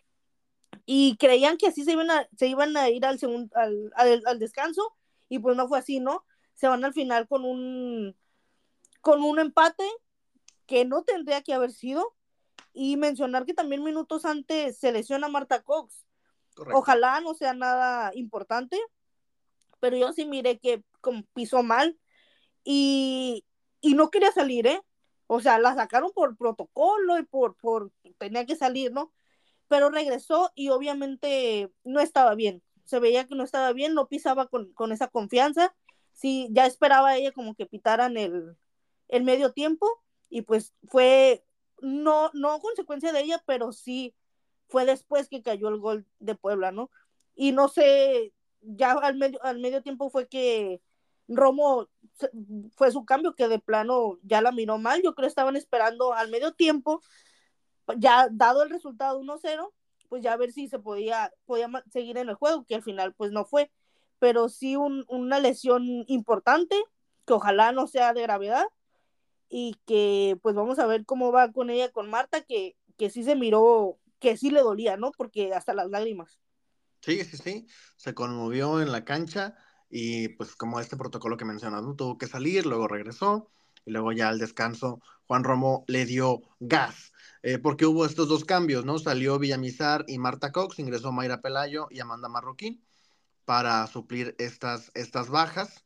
y 0.87 1.16
creían 1.18 1.56
que 1.56 1.68
así 1.68 1.85
se 1.85 1.92
iban 1.92 2.11
a, 2.11 2.28
se 2.37 2.47
iban 2.47 2.76
a 2.76 2.88
ir 2.90 3.04
al, 3.04 3.18
segundo, 3.18 3.54
al, 3.56 3.92
al, 3.97 4.23
al 4.26 4.38
descanso 4.38 4.97
y 5.28 5.38
pues 5.38 5.56
no 5.56 5.68
fue 5.68 5.78
así, 5.78 6.00
¿no? 6.00 6.25
Se 6.54 6.68
van 6.68 6.85
al 6.85 6.95
final 6.95 7.28
con 7.28 7.45
un, 7.45 8.16
con 9.00 9.23
un 9.23 9.38
empate 9.38 9.85
que 10.66 10.85
no 10.85 11.02
tendría 11.02 11.42
que 11.42 11.54
haber 11.54 11.73
sido 11.73 12.14
y 12.73 12.97
mencionar 12.97 13.45
que 13.47 13.54
también 13.54 13.83
minutos 13.83 14.25
antes 14.25 14.78
se 14.78 14.92
lesiona 14.92 15.28
Marta 15.28 15.62
Cox 15.62 16.05
Correcto. 16.56 16.78
Ojalá 16.78 17.20
no 17.20 17.34
sea 17.34 17.52
nada 17.52 18.10
importante, 18.14 18.80
pero 19.78 19.96
yo 19.96 20.12
sí 20.12 20.25
miré 20.25 20.58
que 20.58 20.82
como 21.02 21.22
pisó 21.34 21.62
mal 21.62 21.98
y, 22.64 23.44
y 23.80 23.94
no 23.94 24.10
quería 24.10 24.32
salir, 24.32 24.66
¿eh? 24.66 24.80
O 25.26 25.40
sea, 25.40 25.58
la 25.58 25.75
sacaron 25.75 26.12
por 26.14 26.36
protocolo 26.36 27.18
y 27.18 27.25
por, 27.25 27.56
por, 27.56 27.92
tenía 28.18 28.46
que 28.46 28.56
salir, 28.56 28.90
¿no? 28.90 29.12
Pero 29.68 29.90
regresó 29.90 30.50
y 30.54 30.70
obviamente 30.70 31.70
no 31.84 32.00
estaba 32.00 32.34
bien. 32.34 32.62
Se 32.84 33.00
veía 33.00 33.26
que 33.26 33.34
no 33.34 33.44
estaba 33.44 33.72
bien, 33.72 33.94
no 33.94 34.08
pisaba 34.08 34.46
con, 34.46 34.72
con 34.72 34.92
esa 34.92 35.08
confianza. 35.08 35.75
Sí, 36.12 36.48
ya 36.52 36.64
esperaba 36.64 37.16
ella 37.16 37.32
como 37.32 37.54
que 37.54 37.66
pitaran 37.66 38.16
el, 38.16 38.56
el 39.08 39.25
medio 39.25 39.52
tiempo 39.52 39.86
y 40.30 40.42
pues 40.42 40.72
fue, 40.88 41.44
no, 41.82 42.30
no 42.32 42.60
consecuencia 42.60 43.12
de 43.12 43.20
ella, 43.20 43.42
pero 43.46 43.72
sí 43.72 44.14
fue 44.68 44.85
después 44.85 45.28
que 45.28 45.42
cayó 45.42 45.68
el 45.68 45.78
gol 45.78 46.06
de 46.18 46.35
Puebla, 46.35 46.73
¿no? 46.73 46.90
Y 47.35 47.52
no 47.52 47.68
sé, 47.68 48.32
ya 48.61 48.92
al 48.92 49.16
medio, 49.16 49.42
al 49.44 49.58
medio 49.58 49.82
tiempo 49.82 50.11
fue 50.11 50.28
que 50.28 50.80
Romo 51.28 51.88
fue 52.75 52.90
su 52.90 53.04
cambio 53.04 53.35
que 53.35 53.49
de 53.49 53.58
plano 53.58 54.18
ya 54.23 54.40
la 54.40 54.52
miró 54.52 54.78
mal. 54.78 55.02
Yo 55.02 55.14
creo 55.14 55.26
que 55.26 55.30
estaban 55.30 55.56
esperando 55.56 56.12
al 56.14 56.30
medio 56.30 56.52
tiempo, 56.54 57.02
ya 57.96 58.28
dado 58.30 58.62
el 58.62 58.70
resultado 58.70 59.20
1-0, 59.20 59.73
pues 60.08 60.23
ya 60.23 60.32
a 60.32 60.37
ver 60.37 60.52
si 60.52 60.68
se 60.68 60.78
podía, 60.78 61.32
podía 61.46 61.70
seguir 61.90 62.16
en 62.18 62.28
el 62.28 62.35
juego, 62.35 62.64
que 62.64 62.75
al 62.75 62.82
final 62.82 63.14
pues 63.14 63.32
no 63.32 63.44
fue. 63.44 63.70
Pero 64.18 64.49
sí 64.49 64.76
un, 64.76 65.04
una 65.08 65.40
lesión 65.40 66.04
importante, 66.06 66.76
que 67.26 67.35
ojalá 67.35 67.73
no 67.73 67.87
sea 67.87 68.14
de 68.14 68.23
gravedad, 68.23 68.66
y 69.49 69.76
que 69.87 70.38
pues 70.42 70.54
vamos 70.54 70.78
a 70.78 70.87
ver 70.87 71.04
cómo 71.04 71.32
va 71.32 71.52
con 71.52 71.70
ella, 71.70 71.90
con 71.90 72.08
Marta, 72.11 72.40
que, 72.40 72.76
que 72.96 73.11
sí 73.11 73.23
se 73.25 73.37
miró 73.37 73.99
que 74.18 74.37
sí 74.37 74.50
le 74.50 74.61
dolía, 74.61 74.96
¿no? 74.96 75.11
Porque 75.16 75.52
hasta 75.54 75.75
las 75.75 75.88
lágrimas. 75.90 76.38
Sí, 77.00 77.25
sí, 77.25 77.37
sí, 77.37 77.66
se 77.96 78.14
conmovió 78.14 78.80
en 78.80 78.90
la 78.90 79.04
cancha 79.04 79.56
y 79.88 80.28
pues 80.30 80.56
como 80.56 80.80
este 80.80 80.96
protocolo 80.96 81.37
que 81.37 81.44
mencionas, 81.44 81.82
¿no? 81.82 81.94
Tuvo 81.94 82.18
que 82.18 82.26
salir, 82.26 82.66
luego 82.66 82.88
regresó 82.88 83.50
y 83.85 83.92
luego 83.92 84.12
ya 84.12 84.28
al 84.28 84.38
descanso 84.38 85.00
Juan 85.26 85.44
Romo 85.44 85.85
le 85.87 86.04
dio 86.04 86.42
gas. 86.61 87.12
Eh, 87.42 87.58
porque 87.58 87.87
hubo 87.87 88.04
estos 88.04 88.28
dos 88.28 88.44
cambios, 88.44 88.85
¿no? 88.85 88.99
Salió 88.99 89.38
Villamizar 89.38 90.04
y 90.08 90.18
Marta 90.18 90.50
Cox, 90.50 90.78
ingresó 90.80 91.12
Mayra 91.12 91.40
Pelayo 91.40 91.87
y 91.90 92.00
Amanda 92.00 92.28
Marroquín 92.28 92.85
para 93.44 93.87
suplir 93.87 94.35
estas, 94.38 94.90
estas 94.94 95.28
bajas. 95.28 95.85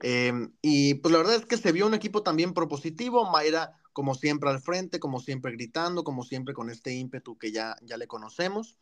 Em, 0.00 0.52
y 0.62 0.94
pues 0.94 1.12
la 1.12 1.18
verdad 1.18 1.34
es 1.34 1.46
que 1.46 1.56
se 1.56 1.72
vio 1.72 1.86
un 1.86 1.94
equipo 1.94 2.22
también 2.22 2.54
propositivo, 2.54 3.30
Mayra 3.30 3.79
como 3.92 4.14
siempre 4.14 4.50
al 4.50 4.60
frente, 4.60 5.00
como 5.00 5.20
siempre 5.20 5.52
gritando, 5.52 6.04
como 6.04 6.22
siempre 6.22 6.54
con 6.54 6.70
este 6.70 6.94
ímpetu 6.94 7.36
que 7.38 7.52
ya, 7.52 7.76
ya 7.82 7.96
le 7.96 8.06
conocemos, 8.06 8.76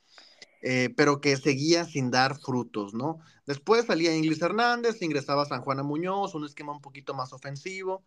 eh, 0.62 0.92
pero 0.96 1.20
que 1.20 1.36
seguía 1.36 1.84
sin 1.84 2.10
dar 2.10 2.38
frutos, 2.38 2.92
¿no? 2.92 3.20
Después 3.46 3.86
salía 3.86 4.14
Inglis 4.14 4.42
Hernández, 4.42 5.00
ingresaba 5.02 5.44
San 5.44 5.62
Juana 5.62 5.82
Muñoz, 5.82 6.34
un 6.34 6.44
esquema 6.44 6.72
un 6.72 6.80
poquito 6.80 7.14
más 7.14 7.32
ofensivo, 7.32 8.02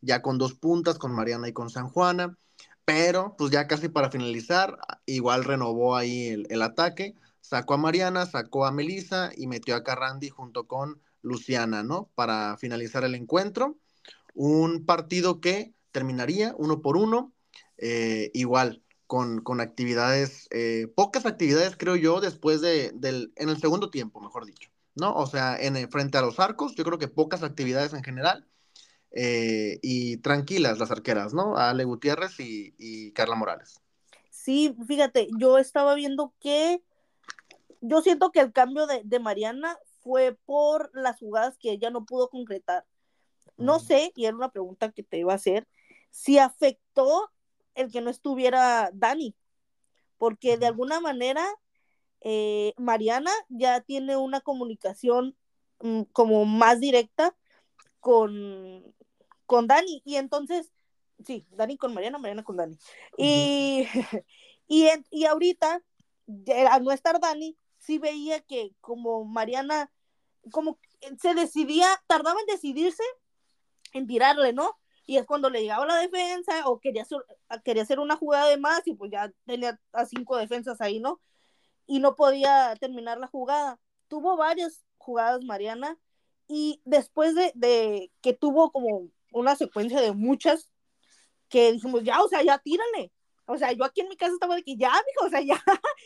ya 0.00 0.20
con 0.20 0.36
dos 0.38 0.54
puntas, 0.54 0.98
con 0.98 1.12
Mariana 1.12 1.48
y 1.48 1.52
con 1.52 1.70
San 1.70 1.88
Juana. 1.88 2.36
Pero, 2.84 3.36
pues 3.38 3.52
ya 3.52 3.68
casi 3.68 3.88
para 3.88 4.10
finalizar, 4.10 4.76
igual 5.06 5.44
renovó 5.44 5.96
ahí 5.96 6.44
el, 6.48 6.62
ataque, 6.62 7.14
sacó 7.40 7.74
a 7.74 7.76
Mariana, 7.78 8.26
sacó 8.26 8.66
a 8.66 8.72
Melissa 8.72 9.30
y 9.36 9.46
metió 9.46 9.76
a 9.76 9.84
Carrandi 9.84 10.30
junto 10.30 10.66
con 10.66 11.00
Luciana, 11.22 11.84
¿no? 11.84 12.10
Para 12.16 12.56
finalizar 12.56 13.04
el 13.04 13.14
encuentro. 13.14 13.78
Un 14.34 14.84
partido 14.84 15.40
que 15.40 15.74
terminaría 15.92 16.54
uno 16.58 16.82
por 16.82 16.96
uno, 16.96 17.32
eh, 17.78 18.30
igual, 18.34 18.82
con, 19.06 19.42
con 19.42 19.60
actividades, 19.60 20.48
eh, 20.50 20.90
pocas 20.96 21.26
actividades 21.26 21.76
creo 21.76 21.96
yo, 21.96 22.20
después 22.20 22.62
de, 22.62 22.92
del, 22.94 23.32
en 23.36 23.50
el 23.50 23.58
segundo 23.58 23.90
tiempo, 23.90 24.20
mejor 24.20 24.46
dicho, 24.46 24.70
¿no? 24.94 25.14
O 25.14 25.26
sea, 25.26 25.56
en, 25.60 25.90
frente 25.90 26.16
a 26.16 26.22
los 26.22 26.40
arcos, 26.40 26.74
yo 26.76 26.84
creo 26.84 26.98
que 26.98 27.08
pocas 27.08 27.42
actividades 27.42 27.92
en 27.92 28.02
general 28.02 28.48
eh, 29.10 29.78
y 29.82 30.16
tranquilas 30.18 30.78
las 30.78 30.90
arqueras, 30.90 31.34
¿no? 31.34 31.58
Ale 31.58 31.84
Gutiérrez 31.84 32.36
y, 32.38 33.12
Carla 33.12 33.34
Morales. 33.34 33.82
Sí, 34.30 34.74
fíjate, 34.86 35.28
yo 35.38 35.58
estaba 35.58 35.94
viendo 35.94 36.32
que 36.40 36.82
yo 37.82 38.00
siento 38.00 38.30
que 38.30 38.40
el 38.40 38.52
cambio 38.52 38.86
de, 38.86 39.20
Mariana 39.20 39.76
fue 40.02 40.38
por 40.46 40.90
las 40.94 41.18
jugadas 41.18 41.58
que 41.58 41.70
ella 41.70 41.90
no 41.90 42.06
pudo 42.06 42.30
concretar. 42.30 42.86
No 43.58 43.78
sé, 43.78 44.12
y 44.16 44.24
era 44.24 44.34
una 44.34 44.50
pregunta 44.50 44.90
que 44.90 45.02
te 45.02 45.18
iba 45.18 45.32
a 45.32 45.36
hacer, 45.36 45.68
si 46.12 46.38
afectó 46.38 47.32
el 47.74 47.90
que 47.90 48.02
no 48.02 48.10
estuviera 48.10 48.90
Dani, 48.92 49.34
porque 50.18 50.58
de 50.58 50.66
alguna 50.66 51.00
manera 51.00 51.44
eh, 52.20 52.74
Mariana 52.76 53.32
ya 53.48 53.80
tiene 53.80 54.16
una 54.16 54.40
comunicación 54.40 55.36
mm, 55.80 56.02
como 56.12 56.44
más 56.44 56.78
directa 56.78 57.34
con, 57.98 58.94
con 59.46 59.66
Dani. 59.66 60.02
Y 60.04 60.16
entonces, 60.16 60.70
sí, 61.24 61.46
Dani 61.50 61.76
con 61.78 61.94
Mariana, 61.94 62.18
Mariana 62.18 62.44
con 62.44 62.56
Dani. 62.56 62.78
Y, 63.16 63.86
y, 64.68 64.88
y 65.10 65.24
ahorita, 65.24 65.82
al 66.70 66.84
no 66.84 66.92
estar 66.92 67.18
Dani, 67.20 67.56
sí 67.78 67.98
veía 67.98 68.40
que 68.40 68.74
como 68.82 69.24
Mariana, 69.24 69.90
como 70.52 70.78
se 71.20 71.34
decidía, 71.34 71.88
tardaba 72.06 72.38
en 72.40 72.46
decidirse 72.46 73.02
en 73.94 74.06
tirarle, 74.06 74.52
¿no? 74.52 74.78
Y 75.12 75.18
es 75.18 75.26
cuando 75.26 75.50
le 75.50 75.60
llegaba 75.60 75.84
la 75.84 75.98
defensa 75.98 76.66
o 76.66 76.80
quería 76.80 77.02
hacer, 77.02 77.18
quería 77.64 77.82
hacer 77.82 78.00
una 78.00 78.16
jugada 78.16 78.48
de 78.48 78.56
más 78.56 78.80
y 78.86 78.94
pues 78.94 79.10
ya 79.10 79.30
tenía 79.44 79.78
a 79.92 80.06
cinco 80.06 80.38
defensas 80.38 80.80
ahí, 80.80 81.00
¿no? 81.00 81.20
Y 81.86 82.00
no 82.00 82.16
podía 82.16 82.74
terminar 82.80 83.18
la 83.18 83.26
jugada. 83.26 83.78
Tuvo 84.08 84.38
varias 84.38 84.86
jugadas 84.96 85.44
Mariana 85.44 85.98
y 86.48 86.80
después 86.86 87.34
de, 87.34 87.52
de 87.54 88.10
que 88.22 88.32
tuvo 88.32 88.72
como 88.72 89.10
una 89.32 89.54
secuencia 89.54 90.00
de 90.00 90.12
muchas 90.12 90.70
que 91.50 91.72
dijimos, 91.72 92.04
ya, 92.04 92.22
o 92.22 92.28
sea, 92.28 92.42
ya 92.42 92.56
tírale. 92.56 93.12
O 93.44 93.58
sea, 93.58 93.70
yo 93.72 93.84
aquí 93.84 94.00
en 94.00 94.08
mi 94.08 94.16
casa 94.16 94.32
estaba 94.32 94.54
de 94.54 94.62
que 94.62 94.78
ya, 94.78 94.92
mijo, 94.92 95.26
o 95.26 95.28
sea, 95.28 95.42
ya, 95.42 95.62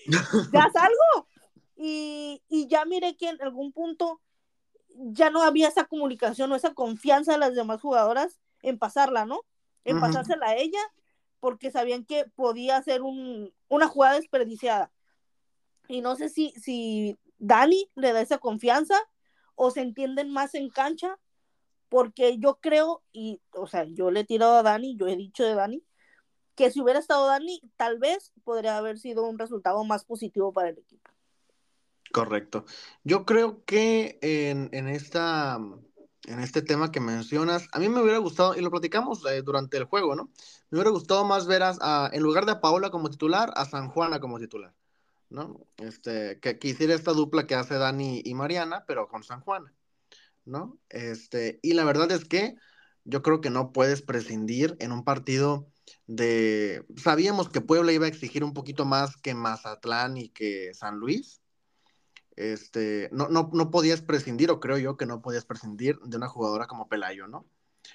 ya 0.53 0.69
salgo. 0.73 1.29
Y, 1.77 2.43
y 2.49 2.67
ya 2.67 2.85
miré 2.87 3.17
que 3.17 3.29
en 3.29 3.41
algún 3.41 3.71
punto 3.71 4.21
ya 4.89 5.31
no 5.31 5.43
había 5.43 5.69
esa 5.69 5.85
comunicación 5.85 6.51
o 6.51 6.57
esa 6.57 6.75
confianza 6.75 7.35
de 7.35 7.39
las 7.39 7.55
demás 7.55 7.81
jugadoras 7.81 8.41
en 8.69 8.79
pasarla, 8.79 9.25
¿no? 9.25 9.41
En 9.85 10.01
pasársela 10.01 10.49
a 10.49 10.57
ella, 10.57 10.81
porque 11.39 11.71
sabían 11.71 12.05
que 12.05 12.25
podía 12.35 12.83
ser 12.83 13.03
un, 13.03 13.55
una 13.69 13.87
jugada 13.87 14.17
desperdiciada. 14.17 14.91
Y 15.87 16.01
no 16.01 16.17
sé 16.17 16.29
si, 16.29 16.51
si 16.61 17.17
Dani 17.39 17.89
le 17.95 18.13
da 18.13 18.21
esa 18.21 18.39
confianza 18.39 18.97
o 19.55 19.71
se 19.71 19.83
entienden 19.83 20.33
más 20.33 20.55
en 20.55 20.69
cancha 20.69 21.17
porque 21.89 22.39
yo 22.39 22.59
creo, 22.61 23.03
y, 23.13 23.41
o 23.53 23.69
sea, 23.69 23.85
yo 23.85 24.11
le 24.11 24.21
he 24.21 24.25
tirado 24.25 24.57
a 24.57 24.63
Dani, 24.63 24.97
yo 24.97 25.07
he 25.07 25.17
dicho 25.17 25.45
de 25.45 25.55
Dani, 25.55 25.85
que 26.57 26.71
si 26.71 26.81
hubiera 26.81 26.99
estado 26.99 27.27
Dani, 27.27 27.61
tal 27.77 27.99
vez 27.99 28.33
podría 28.43 28.77
haber 28.77 28.99
sido 28.99 29.25
un 29.25 29.39
resultado 29.39 29.85
más 29.85 30.05
positivo 30.05 30.53
para 30.53 30.71
el 30.71 30.79
equipo. 30.79 31.11
Correcto. 32.13 32.65
Yo 33.05 33.25
creo 33.25 33.65
que 33.65 34.19
en, 34.23 34.89
esta, 34.89 35.61
en 36.27 36.41
este 36.41 36.63
tema 36.63 36.93
que 36.93 37.01
mencionas, 37.01 37.69
a 37.73 37.79
mí 37.79 37.89
me 37.89 38.03
hubiera 38.03 38.19
gustado, 38.19 38.57
y 38.57 38.61
lo 38.61 38.71
platicamos 38.71 39.25
eh, 39.27 39.43
durante 39.43 39.77
el 39.77 39.85
juego, 39.85 40.15
¿no? 40.15 40.31
Me 40.71 40.79
hubiera 40.79 40.91
gustado 40.91 41.25
más 41.25 41.47
ver 41.47 41.63
a, 41.63 42.11
en 42.13 42.23
lugar 42.23 42.47
de 42.47 42.53
a 42.53 42.61
Paola 42.61 42.91
como 42.91 43.11
titular, 43.11 43.53
a 43.57 43.65
San 43.65 43.89
Juana 43.89 44.21
como 44.21 44.39
titular, 44.39 44.75
¿no? 45.31 45.67
Este, 45.79 46.41
que, 46.41 46.59
que 46.59 46.69
hiciera 46.69 46.95
esta 46.95 47.13
dupla 47.13 47.47
que 47.47 47.55
hace 47.55 47.75
Dani 47.79 48.23
y 48.25 48.35
Mariana, 48.35 48.85
pero 48.87 49.09
con 49.09 49.23
San 49.25 49.41
Juana. 49.41 49.73
¿no? 50.47 50.79
Este, 50.89 51.59
y 51.63 51.75
la 51.75 51.85
verdad 51.85 52.11
es 52.13 52.25
que 52.25 52.57
yo 53.05 53.23
creo 53.23 53.41
que 53.41 53.51
no 53.51 53.73
puedes 53.73 54.03
prescindir 54.03 54.77
en 54.81 54.93
un 54.93 55.05
partido 55.05 55.69
de... 56.07 56.87
Sabíamos 56.97 57.51
que 57.51 57.61
Puebla 57.61 57.93
iba 57.93 58.07
a 58.07 58.09
exigir 58.09 58.43
un 58.45 58.55
poquito 58.55 58.85
más 58.85 59.17
que 59.17 59.35
Mazatlán 59.35 60.17
y 60.17 60.31
que 60.31 60.73
San 60.75 60.97
Luis. 60.97 61.43
Este, 62.37 63.09
no, 63.13 63.29
no, 63.29 63.51
no 63.53 63.71
podías 63.71 64.03
prescindir, 64.03 64.51
o 64.51 64.61
creo 64.61 64.79
yo 64.79 64.97
que 64.97 65.07
no 65.07 65.23
podías 65.23 65.47
prescindir 65.47 65.99
de 66.01 66.17
una 66.17 66.29
jugadora 66.29 66.67
como 66.67 66.89
Pelayo, 66.89 67.27
¿no? 67.27 67.47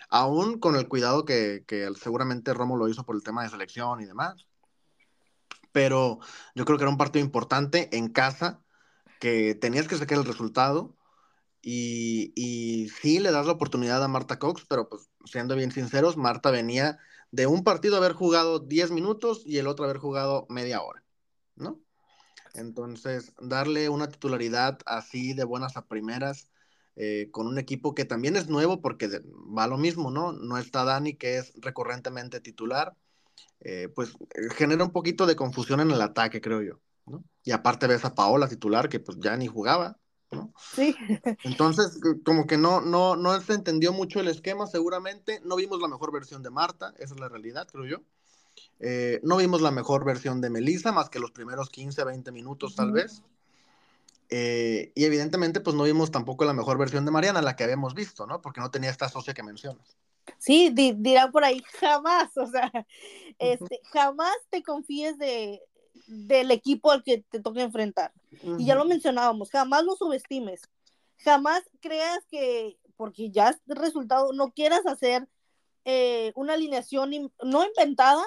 Aún 0.09 0.59
con 0.59 0.75
el 0.75 0.87
cuidado 0.87 1.25
que, 1.25 1.63
que 1.67 1.87
seguramente 1.99 2.53
Romo 2.53 2.77
lo 2.77 2.89
hizo 2.89 3.05
por 3.05 3.15
el 3.15 3.23
tema 3.23 3.43
de 3.43 3.49
selección 3.49 4.01
y 4.01 4.05
demás. 4.05 4.47
Pero 5.71 6.19
yo 6.55 6.65
creo 6.65 6.77
que 6.77 6.83
era 6.83 6.91
un 6.91 6.97
partido 6.97 7.23
importante 7.23 7.95
en 7.95 8.09
casa, 8.09 8.61
que 9.19 9.55
tenías 9.55 9.87
que 9.87 9.97
sacar 9.97 10.17
el 10.17 10.25
resultado 10.25 10.95
y, 11.61 12.33
y 12.35 12.89
sí 12.89 13.19
le 13.19 13.31
das 13.31 13.45
la 13.45 13.53
oportunidad 13.53 14.03
a 14.03 14.07
Marta 14.07 14.39
Cox, 14.39 14.65
pero 14.67 14.89
pues 14.89 15.09
siendo 15.25 15.55
bien 15.55 15.71
sinceros, 15.71 16.17
Marta 16.17 16.49
venía 16.49 16.99
de 17.29 17.47
un 17.47 17.63
partido 17.63 17.97
haber 17.97 18.13
jugado 18.13 18.59
10 18.59 18.91
minutos 18.91 19.43
y 19.45 19.59
el 19.59 19.67
otro 19.67 19.85
haber 19.85 19.97
jugado 19.97 20.47
media 20.49 20.81
hora, 20.81 21.03
¿no? 21.55 21.79
Entonces, 22.53 23.33
darle 23.39 23.89
una 23.89 24.07
titularidad 24.09 24.79
así 24.85 25.33
de 25.33 25.43
buenas 25.43 25.77
a 25.77 25.85
primeras, 25.85 26.49
eh, 26.95 27.29
con 27.31 27.47
un 27.47 27.57
equipo 27.57 27.95
que 27.95 28.05
también 28.05 28.35
es 28.35 28.47
nuevo 28.47 28.81
porque 28.81 29.07
va 29.57 29.67
lo 29.67 29.77
mismo, 29.77 30.11
¿no? 30.11 30.33
No 30.33 30.57
está 30.57 30.83
Dani, 30.83 31.15
que 31.15 31.37
es 31.37 31.53
recurrentemente 31.55 32.41
titular, 32.41 32.95
eh, 33.61 33.89
pues 33.95 34.09
eh, 34.35 34.49
genera 34.55 34.83
un 34.83 34.91
poquito 34.91 35.25
de 35.25 35.35
confusión 35.35 35.79
en 35.79 35.91
el 35.91 36.01
ataque, 36.01 36.41
creo 36.41 36.61
yo, 36.61 36.79
¿no? 37.05 37.23
Y 37.43 37.51
aparte 37.51 37.87
ves 37.87 38.05
a 38.05 38.13
Paola 38.13 38.47
titular, 38.47 38.89
que 38.89 38.99
pues 38.99 39.17
ya 39.19 39.37
ni 39.37 39.47
jugaba, 39.47 39.97
Sí. 40.73 40.95
Entonces, 41.43 41.99
como 42.23 42.47
que 42.47 42.57
no, 42.57 42.81
no, 42.81 43.15
no 43.15 43.39
se 43.41 43.53
entendió 43.53 43.93
mucho 43.93 44.19
el 44.19 44.27
esquema, 44.27 44.67
seguramente. 44.67 45.41
No 45.43 45.55
vimos 45.55 45.81
la 45.81 45.87
mejor 45.87 46.11
versión 46.11 46.41
de 46.41 46.49
Marta, 46.49 46.93
esa 46.97 47.13
es 47.13 47.19
la 47.19 47.29
realidad, 47.29 47.67
creo 47.71 47.85
yo. 47.85 47.97
Eh, 48.79 49.19
no 49.23 49.37
vimos 49.37 49.61
la 49.61 49.71
mejor 49.71 50.05
versión 50.05 50.41
de 50.41 50.49
Melissa, 50.49 50.91
más 50.91 51.09
que 51.09 51.19
los 51.19 51.31
primeros 51.31 51.69
15, 51.69 52.03
20 52.03 52.31
minutos, 52.31 52.75
tal 52.75 52.91
vez. 52.91 53.21
Eh, 54.29 54.91
y 54.95 55.03
evidentemente, 55.03 55.59
pues 55.59 55.75
no 55.75 55.83
vimos 55.83 56.09
tampoco 56.09 56.45
la 56.45 56.53
mejor 56.53 56.77
versión 56.77 57.05
de 57.05 57.11
Mariana, 57.11 57.41
la 57.41 57.55
que 57.55 57.63
habíamos 57.63 57.93
visto, 57.93 58.25
¿no? 58.25 58.41
Porque 58.41 58.61
no 58.61 58.71
tenía 58.71 58.89
esta 58.89 59.09
socia 59.09 59.33
que 59.33 59.43
mencionas. 59.43 59.97
Sí, 60.37 60.71
dirán 60.73 61.31
por 61.31 61.43
ahí, 61.43 61.61
jamás, 61.79 62.35
o 62.37 62.47
sea, 62.47 62.71
este, 63.39 63.81
jamás 63.91 64.35
te 64.49 64.63
confíes 64.63 65.17
de, 65.17 65.61
del 66.07 66.51
equipo 66.51 66.91
al 66.91 67.03
que 67.03 67.19
te 67.29 67.39
toca 67.39 67.61
enfrentar. 67.61 68.13
Y 68.57 68.65
ya 68.65 68.75
lo 68.75 68.85
mencionábamos, 68.85 69.49
jamás 69.49 69.83
lo 69.83 69.95
subestimes, 69.95 70.61
jamás 71.17 71.61
creas 71.81 72.19
que, 72.29 72.77
porque 72.95 73.29
ya 73.29 73.49
es 73.49 73.57
resultado, 73.67 74.31
no 74.33 74.51
quieras 74.51 74.85
hacer 74.85 75.27
eh, 75.85 76.31
una 76.35 76.53
alineación 76.53 77.11
no 77.43 77.65
inventada, 77.65 78.23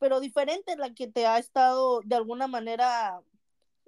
pero 0.00 0.18
diferente 0.18 0.76
la 0.76 0.92
que 0.94 1.06
te 1.06 1.26
ha 1.26 1.38
estado 1.38 2.00
de 2.04 2.16
alguna 2.16 2.48
manera 2.48 3.22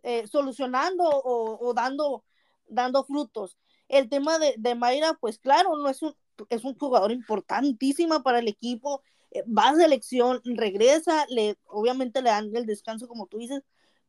eh, 0.04 0.26
solucionando 0.28 1.04
o, 1.04 1.74
dando, 1.74 2.24
dando 2.68 3.02
frutos. 3.02 3.58
El 3.88 4.08
tema 4.08 4.38
de, 4.38 4.54
de 4.58 4.74
Mayra, 4.74 5.14
pues 5.14 5.38
claro, 5.38 5.76
no 5.76 5.88
es 5.88 6.02
un, 6.02 6.14
es 6.50 6.64
un 6.64 6.76
jugador 6.78 7.12
importantísima 7.12 8.22
para 8.22 8.38
el 8.38 8.48
equipo, 8.48 9.02
eh, 9.30 9.42
va 9.44 9.70
a 9.70 9.74
selección, 9.74 10.40
regresa, 10.44 11.26
le, 11.28 11.56
obviamente 11.66 12.22
le 12.22 12.30
dan 12.30 12.54
el 12.54 12.66
descanso 12.66 13.08
como 13.08 13.26
tú 13.26 13.38
dices, 13.38 13.62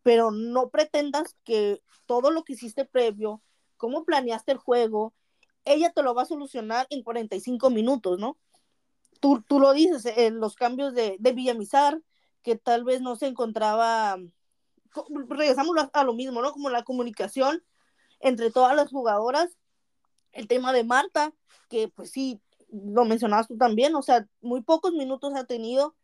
pero 0.03 0.31
no 0.31 0.69
pretendas 0.69 1.35
que 1.45 1.81
todo 2.05 2.31
lo 2.31 2.43
que 2.43 2.53
hiciste 2.53 2.85
previo, 2.85 3.41
cómo 3.77 4.03
planeaste 4.03 4.51
el 4.51 4.57
juego, 4.57 5.13
ella 5.65 5.91
te 5.93 6.03
lo 6.03 6.13
va 6.13 6.23
a 6.23 6.25
solucionar 6.25 6.87
en 6.89 7.03
45 7.03 7.69
minutos, 7.69 8.19
¿no? 8.19 8.37
Tú, 9.23 9.41
tú 9.47 9.57
lo 9.57 9.71
dices, 9.71 10.05
en 10.17 10.41
los 10.41 10.57
cambios 10.57 10.93
de, 10.93 11.15
de 11.17 11.31
Villamizar, 11.31 12.01
que 12.41 12.57
tal 12.57 12.83
vez 12.83 12.99
no 12.99 13.15
se 13.15 13.27
encontraba, 13.27 14.17
regresamos 15.29 15.77
a 15.93 16.03
lo 16.03 16.13
mismo, 16.13 16.41
¿no? 16.41 16.51
Como 16.51 16.69
la 16.69 16.83
comunicación 16.83 17.63
entre 18.19 18.51
todas 18.51 18.75
las 18.75 18.89
jugadoras, 18.89 19.57
el 20.33 20.49
tema 20.49 20.73
de 20.73 20.83
Marta, 20.83 21.33
que 21.69 21.87
pues 21.87 22.11
sí, 22.11 22.41
lo 22.69 23.05
mencionabas 23.05 23.47
tú 23.47 23.55
también, 23.57 23.95
o 23.95 24.01
sea, 24.01 24.27
muy 24.41 24.61
pocos 24.61 24.91
minutos 24.91 25.33
ha 25.35 25.45
tenido 25.45 25.95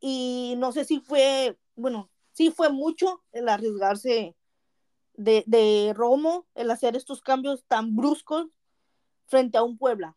y 0.00 0.54
no 0.56 0.72
sé 0.72 0.86
si 0.86 1.00
fue, 1.00 1.58
bueno, 1.74 2.08
sí 2.32 2.50
fue 2.50 2.70
mucho 2.70 3.22
el 3.32 3.50
arriesgarse 3.50 4.34
de, 5.12 5.44
de 5.46 5.92
Romo, 5.94 6.46
el 6.54 6.70
hacer 6.70 6.96
estos 6.96 7.20
cambios 7.20 7.66
tan 7.68 7.94
bruscos 7.94 8.46
frente 9.26 9.58
a 9.58 9.62
un 9.62 9.76
Puebla. 9.76 10.16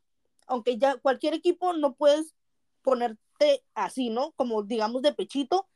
Aunque 0.49 0.77
ya 0.77 0.97
cualquier 0.97 1.33
equipo 1.33 1.73
no 1.73 1.93
puedes 1.95 2.35
ponerte 2.81 3.63
así, 3.73 4.09
¿no? 4.09 4.33
Como 4.33 4.63
digamos 4.63 5.01
de 5.01 5.13
pechito 5.13 5.67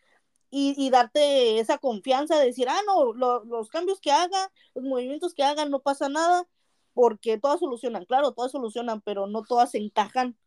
y, 0.50 0.76
y 0.78 0.90
darte 0.90 1.60
esa 1.60 1.78
confianza 1.78 2.38
de 2.38 2.48
decir, 2.48 2.68
ah, 2.70 2.82
no, 2.86 3.14
lo, 3.14 3.44
los 3.46 3.70
cambios 3.70 4.02
que 4.02 4.12
haga, 4.12 4.52
los 4.76 4.84
movimientos 4.84 5.34
que 5.34 5.44
hagan, 5.44 5.72
no 5.72 5.80
pasa 5.80 6.10
nada, 6.10 6.48
porque 6.94 7.40
todas 7.40 7.60
solucionan, 7.60 8.06
claro, 8.06 8.34
todas 8.34 8.52
solucionan, 8.52 9.02
pero 9.02 9.28
no 9.28 9.44
todas 9.44 9.74
encajan 9.76 10.38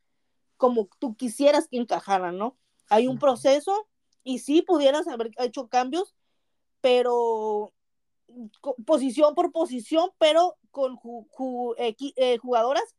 como 0.57 0.89
tú 0.99 1.17
quisieras 1.17 1.69
que 1.69 1.77
encajaran, 1.79 2.39
¿no? 2.39 2.57
Hay 2.89 3.09
un 3.09 3.19
proceso 3.19 3.89
y 4.23 4.39
sí 4.39 4.63
pudieras 4.63 5.09
haber 5.09 5.31
hecho 5.39 5.69
cambios, 5.69 6.15
pero 6.81 7.73
posición 8.85 9.35
por 9.35 9.53
posición, 9.53 10.11
pero 10.19 10.57
con 10.71 10.99
eh, 11.79 12.39
jugadoras 12.39 12.95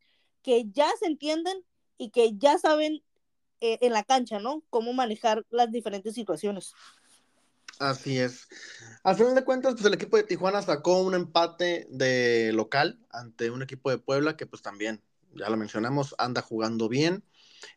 que 0.47 0.63
ya 0.71 0.87
se 0.97 1.07
entienden 1.07 1.61
y 1.97 2.09
que 2.09 2.37
ya 2.37 2.57
saben 2.57 3.03
eh, 3.59 3.79
en 3.81 3.91
la 3.91 4.03
cancha, 4.03 4.39
¿no? 4.39 4.63
Cómo 4.69 4.93
manejar 4.93 5.45
las 5.49 5.73
diferentes 5.73 6.15
situaciones. 6.15 6.71
Así 7.79 8.17
es. 8.17 8.47
Al 9.03 9.17
final 9.17 9.35
de 9.35 9.43
cuentas, 9.43 9.73
pues 9.73 9.83
el 9.83 9.93
equipo 9.93 10.15
de 10.15 10.23
Tijuana 10.23 10.61
sacó 10.61 11.01
un 11.01 11.15
empate 11.15 11.85
de 11.89 12.53
local 12.53 12.97
ante 13.09 13.51
un 13.51 13.61
equipo 13.61 13.89
de 13.89 13.97
Puebla 13.97 14.37
que 14.37 14.45
pues 14.45 14.61
también, 14.61 15.01
ya 15.35 15.49
lo 15.49 15.57
mencionamos, 15.57 16.15
anda 16.17 16.41
jugando 16.41 16.87
bien, 16.87 17.25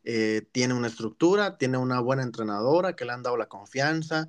eh, 0.04 0.42
tiene 0.52 0.74
una 0.74 0.86
estructura, 0.86 1.58
tiene 1.58 1.76
una 1.76 1.98
buena 1.98 2.22
entrenadora 2.22 2.94
que 2.94 3.04
le 3.04 3.10
han 3.10 3.24
dado 3.24 3.36
la 3.36 3.48
confianza 3.48 4.28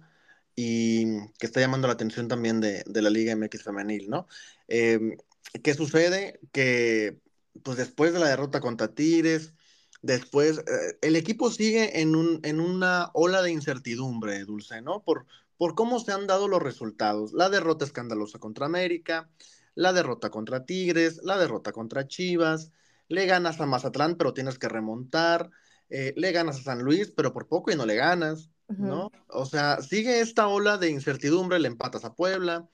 y 0.55 1.29
que 1.37 1.45
está 1.45 1.59
llamando 1.59 1.87
la 1.87 1.93
atención 1.93 2.27
también 2.27 2.59
de, 2.59 2.83
la 2.87 3.11
Liga 3.11 3.35
MX 3.35 3.61
femenil, 3.61 4.09
¿no? 4.09 4.27
Em, 4.67 5.15
¿Qué 5.61 5.75
sucede? 5.75 6.39
Que 6.51 7.21
pues 7.63 7.77
después 7.77 8.13
de 8.13 8.19
la 8.19 8.29
derrota 8.29 8.59
contra 8.59 8.93
Tigres, 8.93 9.53
después 10.01 10.59
eh, 10.59 10.97
el 11.01 11.15
equipo 11.15 11.51
sigue 11.51 12.01
en, 12.01 12.15
un, 12.15 12.39
en 12.43 12.59
una 12.59 13.09
ola 13.13 13.41
de 13.41 13.51
incertidumbre, 13.51 14.45
Dulce, 14.45 14.81
¿no? 14.81 15.03
Por, 15.03 15.25
por 15.57 15.75
cómo 15.75 15.99
se 15.99 16.11
han 16.11 16.27
dado 16.27 16.47
los 16.47 16.61
resultados. 16.61 17.33
La 17.33 17.49
derrota 17.49 17.85
escandalosa 17.85 18.39
contra 18.39 18.65
América, 18.65 19.29
la 19.75 19.93
derrota 19.93 20.29
contra 20.29 20.65
Tigres, 20.65 21.19
la 21.23 21.37
derrota 21.37 21.71
contra 21.71 22.07
Chivas, 22.07 22.71
le 23.07 23.25
ganas 23.25 23.59
a 23.59 23.65
Mazatlán, 23.65 24.15
pero 24.15 24.33
tienes 24.33 24.57
que 24.57 24.69
remontar, 24.69 25.51
eh, 25.89 26.13
le 26.15 26.31
ganas 26.31 26.59
a 26.59 26.63
San 26.63 26.81
Luis, 26.81 27.11
pero 27.11 27.33
por 27.33 27.47
poco 27.47 27.71
y 27.71 27.75
no 27.75 27.85
le 27.85 27.95
ganas, 27.95 28.49
¿no? 28.67 29.11
O 29.27 29.45
sea, 29.45 29.81
sigue 29.81 30.21
esta 30.21 30.47
ola 30.47 30.77
de 30.77 30.89
incertidumbre, 30.89 31.59
le 31.59 31.67
empatas 31.67 32.05
a 32.05 32.15
Puebla, 32.15 32.69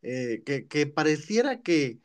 eh, 0.00 0.42
que, 0.44 0.86
pareciera 0.86 1.60
que, 1.60 2.00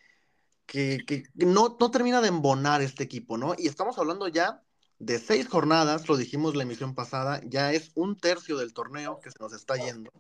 que, 0.67 1.23
no, 1.35 1.77
no 1.79 1.91
termina 1.91 2.21
de 2.21 2.27
embonar 2.27 2.81
este 2.81 3.03
equipo, 3.03 3.37
¿no? 3.37 3.55
Y 3.57 3.67
estamos 3.67 3.97
hablando 3.97 4.27
ya 4.27 4.61
de 4.99 5.17
seis 5.19 5.47
jornadas, 5.47 6.07
lo 6.07 6.17
dijimos 6.17 6.55
la 6.55 6.63
emisión 6.63 6.93
pasada, 6.93 7.41
ya 7.45 7.71
es 7.71 7.91
un 7.95 8.17
tercio 8.17 8.57
del 8.57 8.73
torneo 8.73 9.19
que 9.21 9.31
se 9.31 9.39
nos 9.39 9.53
está 9.53 9.75
yendo. 9.77 10.11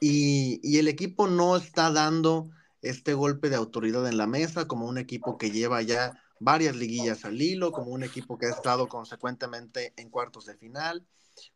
Y, 0.00 0.78
el 0.78 0.88
equipo 0.88 1.28
no 1.28 1.56
está 1.56 1.90
dando 1.90 2.50
este 2.80 3.12
golpe 3.14 3.50
de 3.50 3.56
autoridad 3.56 4.08
en 4.08 4.16
la 4.16 4.26
mesa 4.26 4.66
como 4.66 4.86
un 4.86 4.98
equipo 4.98 5.36
que 5.36 5.50
lleva 5.50 5.82
ya 5.82 6.22
varias 6.40 6.76
liguillas 6.76 7.24
al 7.24 7.42
hilo, 7.42 7.72
como 7.72 7.90
un 7.90 8.04
equipo 8.04 8.38
que 8.38 8.46
ha 8.46 8.50
estado 8.50 8.88
consecuentemente 8.88 9.92
en 9.96 10.08
cuartos 10.08 10.46
de 10.46 10.56
final, 10.56 11.04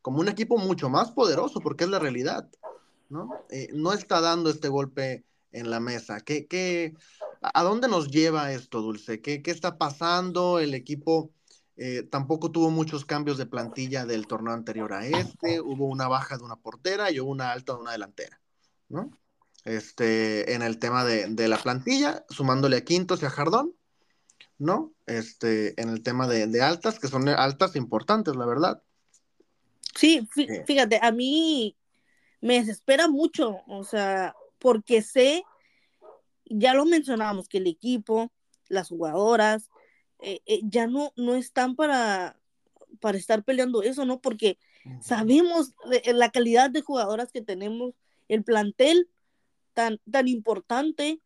como 0.02 0.20
un 0.20 0.28
equipo 0.28 0.58
mucho 0.58 0.90
más 0.90 1.12
poderoso, 1.12 1.60
porque 1.60 1.84
es 1.84 1.90
la 1.90 2.00
realidad, 2.00 2.48
¿no? 3.08 3.30
Eh, 3.50 3.68
no 3.72 3.92
está 3.92 4.20
dando 4.20 4.50
este 4.50 4.68
golpe 4.68 5.24
en 5.52 5.70
la 5.70 5.78
mesa. 5.80 6.20
¿Qué, 6.20 6.46
qué, 6.46 6.94
¿A 7.42 7.62
dónde 7.62 7.88
nos 7.88 8.08
lleva 8.10 8.52
esto, 8.52 8.80
Dulce? 8.80 9.20
¿Qué, 9.20 9.42
qué 9.42 9.50
está 9.50 9.76
pasando? 9.78 10.58
El 10.58 10.74
equipo 10.74 11.32
eh, 11.76 12.02
tampoco 12.04 12.50
tuvo 12.52 12.70
muchos 12.70 13.04
cambios 13.04 13.38
de 13.38 13.46
plantilla 13.46 14.04
del 14.06 14.26
torneo 14.26 14.52
anterior 14.52 14.92
a 14.92 15.06
este. 15.06 15.60
Hubo 15.60 15.86
una 15.86 16.06
baja 16.06 16.36
de 16.36 16.44
una 16.44 16.56
portera 16.56 17.10
y 17.10 17.18
hubo 17.20 17.30
una 17.30 17.52
alta 17.52 17.72
de 17.72 17.80
una 17.80 17.92
delantera, 17.92 18.40
¿no? 18.88 19.10
Este, 19.64 20.54
en 20.54 20.62
el 20.62 20.78
tema 20.78 21.04
de, 21.04 21.48
la 21.48 21.56
plantilla, 21.56 22.24
sumándole 22.28 22.76
a 22.76 22.84
Quintos 22.84 23.22
y 23.22 23.26
a 23.26 23.30
Jardón, 23.30 23.74
¿no? 24.58 24.92
Este, 25.06 25.80
en 25.80 25.88
el 25.88 26.02
tema 26.02 26.26
de, 26.26 26.62
altas, 26.62 26.98
que 26.98 27.08
son 27.08 27.28
altas 27.28 27.76
importantes, 27.76 28.36
la 28.36 28.46
verdad. 28.46 28.82
Sí, 29.94 30.28
fíjate, 30.66 30.98
a 31.00 31.12
mí 31.12 31.76
me 32.40 32.54
desespera 32.54 33.08
mucho, 33.08 33.60
o 33.68 33.84
sea, 33.84 34.34
porque 34.58 35.00
sé, 35.00 35.44
ya 36.46 36.74
lo 36.74 36.84
mencionábamos, 36.84 37.48
que 37.48 37.58
el 37.58 37.66
equipo, 37.66 38.32
las 38.68 38.88
jugadoras, 38.88 39.70
eh, 40.20 40.40
eh, 40.46 40.60
ya 40.64 40.86
no, 40.86 41.12
no 41.16 41.34
están 41.34 41.74
para, 41.74 42.38
para 43.00 43.18
estar 43.18 43.42
peleando 43.44 43.82
eso, 43.82 44.04
¿no? 44.04 44.20
Porque 44.20 44.58
sabemos 45.00 45.74
eh, 45.92 46.12
la 46.12 46.30
calidad 46.30 46.70
de 46.70 46.80
jugadoras 46.80 47.32
que 47.32 47.42
tenemos, 47.42 47.94
el 48.28 48.44
plantel 48.44 49.08
tan, 49.74 50.00
tan 50.10 50.28
importante, 50.28 51.20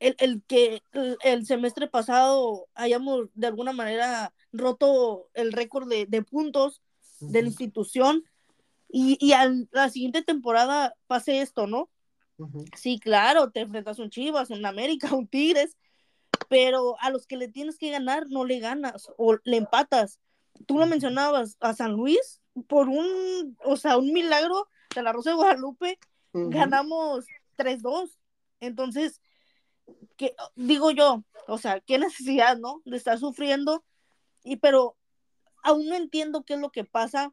el, 0.00 0.42
que 0.46 0.82
el, 1.22 1.46
semestre 1.46 1.88
pasado 1.88 2.66
hayamos 2.74 3.28
de 3.34 3.46
alguna 3.46 3.72
manera 3.72 4.34
roto 4.52 5.30
el 5.32 5.52
récord 5.52 5.88
de, 5.88 6.22
puntos 6.22 6.82
de 7.20 7.40
la 7.40 7.48
institución 7.48 8.22
y, 8.90 9.16
y 9.18 9.32
a 9.32 9.50
la 9.70 9.88
siguiente 9.88 10.22
temporada 10.22 10.94
pase 11.06 11.40
esto, 11.40 11.66
¿no? 11.66 11.88
Sí, 12.76 12.98
claro, 12.98 13.50
te 13.50 13.60
enfrentas 13.60 13.98
a 13.98 14.02
un 14.02 14.10
Chivas, 14.10 14.50
un 14.50 14.66
América, 14.66 15.08
un 15.14 15.26
Tigres, 15.26 15.76
pero 16.48 16.96
a 17.00 17.10
los 17.10 17.26
que 17.26 17.36
le 17.36 17.48
tienes 17.48 17.78
que 17.78 17.90
ganar 17.90 18.26
no 18.28 18.44
le 18.44 18.58
ganas 18.58 19.10
o 19.16 19.36
le 19.44 19.56
empatas. 19.56 20.18
Tú 20.66 20.78
lo 20.78 20.86
mencionabas 20.86 21.56
a 21.60 21.74
San 21.74 21.92
Luis 21.92 22.40
por 22.68 22.88
un, 22.88 23.56
o 23.64 23.76
sea, 23.76 23.96
un 23.96 24.12
milagro 24.12 24.68
de 24.94 25.02
la 25.02 25.12
Rosa 25.12 25.30
de 25.30 25.36
Guadalupe, 25.36 25.98
ganamos 26.32 27.26
3-2. 27.56 28.18
Entonces, 28.60 29.20
que 30.16 30.34
digo 30.54 30.90
yo, 30.90 31.24
o 31.48 31.58
sea, 31.58 31.80
qué 31.80 31.98
necesidad, 31.98 32.56
¿no? 32.58 32.82
De 32.84 32.96
estar 32.96 33.18
sufriendo 33.18 33.84
y 34.44 34.56
pero 34.56 34.96
aún 35.62 35.88
no 35.88 35.94
entiendo 35.96 36.44
qué 36.44 36.54
es 36.54 36.60
lo 36.60 36.70
que 36.70 36.84
pasa. 36.84 37.32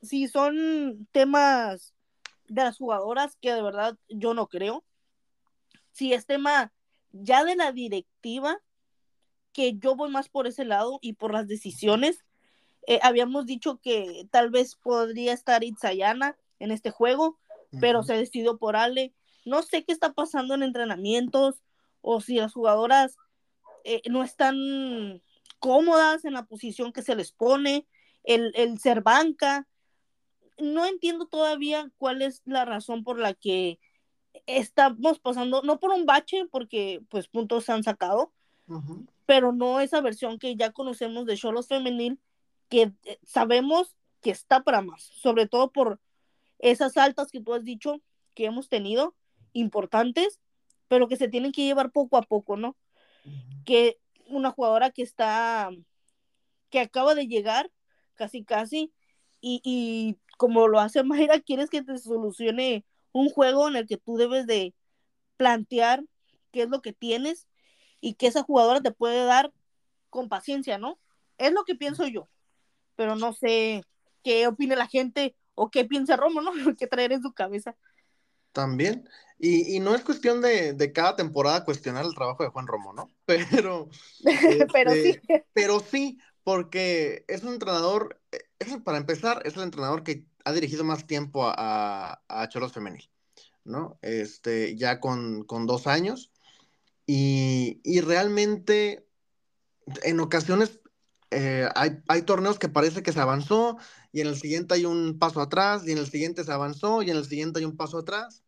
Si 0.00 0.28
son 0.28 1.08
temas 1.12 1.94
de 2.48 2.64
las 2.64 2.78
jugadoras 2.78 3.36
que 3.40 3.52
de 3.52 3.62
verdad 3.62 3.96
yo 4.08 4.34
no 4.34 4.48
creo. 4.48 4.84
Si 5.92 6.12
es 6.12 6.26
tema 6.26 6.72
ya 7.12 7.44
de 7.44 7.56
la 7.56 7.72
directiva, 7.72 8.58
que 9.52 9.78
yo 9.78 9.94
voy 9.94 10.10
más 10.10 10.28
por 10.28 10.46
ese 10.46 10.64
lado 10.64 10.98
y 11.02 11.14
por 11.14 11.32
las 11.32 11.46
decisiones. 11.46 12.24
Eh, 12.86 12.98
habíamos 13.02 13.46
dicho 13.46 13.78
que 13.80 14.26
tal 14.30 14.50
vez 14.50 14.74
podría 14.76 15.32
estar 15.32 15.62
Itzayana 15.62 16.36
en 16.58 16.70
este 16.70 16.90
juego, 16.90 17.38
pero 17.80 18.02
se 18.02 18.14
decidió 18.14 18.58
por 18.58 18.76
Ale. 18.76 19.14
No 19.44 19.62
sé 19.62 19.84
qué 19.84 19.92
está 19.92 20.12
pasando 20.12 20.54
en 20.54 20.62
entrenamientos 20.62 21.62
o 22.00 22.20
si 22.20 22.36
las 22.36 22.52
jugadoras 22.52 23.16
eh, 23.84 24.02
no 24.10 24.22
están 24.22 25.22
cómodas 25.58 26.24
en 26.24 26.34
la 26.34 26.44
posición 26.44 26.92
que 26.92 27.02
se 27.02 27.14
les 27.14 27.32
pone, 27.32 27.86
el, 28.24 28.52
el 28.56 28.78
ser 28.78 29.02
banca. 29.02 29.66
No 30.58 30.86
entiendo 30.86 31.26
todavía 31.26 31.90
cuál 31.98 32.22
es 32.22 32.42
la 32.44 32.64
razón 32.64 33.04
por 33.04 33.18
la 33.18 33.34
que 33.34 33.78
estamos 34.46 35.18
pasando, 35.18 35.62
no 35.62 35.78
por 35.78 35.90
un 35.90 36.06
bache, 36.06 36.46
porque 36.50 37.02
pues 37.08 37.28
puntos 37.28 37.64
se 37.64 37.72
han 37.72 37.82
sacado, 37.82 38.32
pero 39.26 39.52
no 39.52 39.80
esa 39.80 40.00
versión 40.00 40.38
que 40.38 40.56
ya 40.56 40.72
conocemos 40.72 41.26
de 41.26 41.36
Cholos 41.36 41.68
Femenil, 41.68 42.18
que 42.68 42.92
eh, 43.04 43.18
sabemos 43.24 43.94
que 44.20 44.30
está 44.30 44.62
para 44.62 44.80
más, 44.80 45.02
sobre 45.02 45.46
todo 45.46 45.72
por 45.72 46.00
esas 46.58 46.96
altas 46.96 47.30
que 47.30 47.40
tú 47.40 47.54
has 47.54 47.64
dicho 47.64 48.00
que 48.34 48.46
hemos 48.46 48.68
tenido, 48.68 49.14
importantes, 49.52 50.40
pero 50.88 51.08
que 51.08 51.16
se 51.16 51.28
tienen 51.28 51.52
que 51.52 51.64
llevar 51.64 51.90
poco 51.90 52.16
a 52.16 52.22
poco, 52.22 52.56
¿no? 52.56 52.76
Que 53.64 53.98
una 54.26 54.50
jugadora 54.50 54.90
que 54.90 55.02
está, 55.02 55.70
que 56.70 56.80
acaba 56.80 57.14
de 57.14 57.26
llegar, 57.26 57.70
casi 58.14 58.44
casi, 58.44 58.92
y, 59.40 59.60
y 59.64 60.16
como 60.42 60.66
lo 60.66 60.80
hace 60.80 61.04
Mayra, 61.04 61.38
quieres 61.38 61.70
que 61.70 61.84
te 61.84 61.96
solucione 61.98 62.84
un 63.12 63.28
juego 63.28 63.68
en 63.68 63.76
el 63.76 63.86
que 63.86 63.96
tú 63.96 64.16
debes 64.16 64.44
de 64.44 64.74
plantear 65.36 66.02
qué 66.50 66.62
es 66.62 66.68
lo 66.68 66.82
que 66.82 66.92
tienes 66.92 67.46
y 68.00 68.14
que 68.14 68.26
esa 68.26 68.42
jugadora 68.42 68.80
te 68.80 68.90
puede 68.90 69.24
dar 69.24 69.52
con 70.10 70.28
paciencia, 70.28 70.78
¿no? 70.78 70.98
Es 71.38 71.52
lo 71.52 71.62
que 71.62 71.76
pienso 71.76 72.08
yo. 72.08 72.28
pero 72.96 73.14
no 73.14 73.32
sé 73.34 73.84
qué 74.24 74.48
opine 74.48 74.74
la 74.74 74.88
gente 74.88 75.36
o 75.54 75.70
qué 75.70 75.84
piensa 75.84 76.16
Romo, 76.16 76.40
¿no? 76.40 76.50
¿Qué 76.76 76.88
traer 76.88 77.12
en 77.12 77.22
su 77.22 77.32
cabeza? 77.32 77.76
También. 78.50 79.08
Y, 79.38 79.78
no 79.78 79.94
es 79.94 80.02
cuestión 80.02 80.40
de, 80.40 80.92
cada 80.92 81.14
temporada 81.14 81.64
cuestionar 81.64 82.04
el 82.04 82.16
trabajo 82.16 82.42
de 82.42 82.50
Juan 82.50 82.66
Romo, 82.66 82.92
¿no? 82.92 83.12
Pero. 83.26 83.90
pero 84.72 84.90
sí. 84.90 85.10
Este, 85.10 85.46
pero 85.52 85.78
sí, 85.78 86.18
porque 86.42 87.24
es 87.28 87.44
un 87.44 87.52
entrenador, 87.52 88.20
es, 88.58 88.76
para 88.78 88.98
empezar, 88.98 89.42
es 89.44 89.56
el 89.56 89.62
entrenador 89.62 90.02
que 90.02 90.26
ha 90.44 90.52
dirigido 90.52 90.84
más 90.84 91.06
tiempo 91.06 91.44
a, 91.46 92.22
a, 92.28 92.48
Cholos 92.48 92.72
Femenil, 92.72 93.10
¿no? 93.64 93.98
Este, 94.02 94.76
ya 94.76 95.00
con, 95.00 95.46
dos 95.66 95.86
años. 95.86 96.32
Y, 97.06 97.80
y, 97.84 98.00
realmente, 98.00 99.06
en 100.02 100.20
ocasiones, 100.20 100.80
eh, 101.30 101.68
hay, 101.74 101.98
hay 102.08 102.22
torneos 102.22 102.58
que 102.58 102.68
parece 102.68 103.02
que 103.02 103.12
se 103.12 103.20
avanzó 103.20 103.78
y 104.12 104.20
en 104.20 104.26
el 104.28 104.36
siguiente 104.36 104.74
hay 104.74 104.84
un 104.84 105.18
paso 105.18 105.40
atrás, 105.40 105.86
y 105.86 105.92
en 105.92 105.98
el 105.98 106.06
siguiente 106.06 106.44
se 106.44 106.52
avanzó, 106.52 107.02
y 107.02 107.10
en 107.10 107.16
el 107.16 107.24
siguiente 107.24 107.60
hay 107.60 107.64
un 107.64 107.76
paso 107.76 107.98
atrás. 107.98 108.44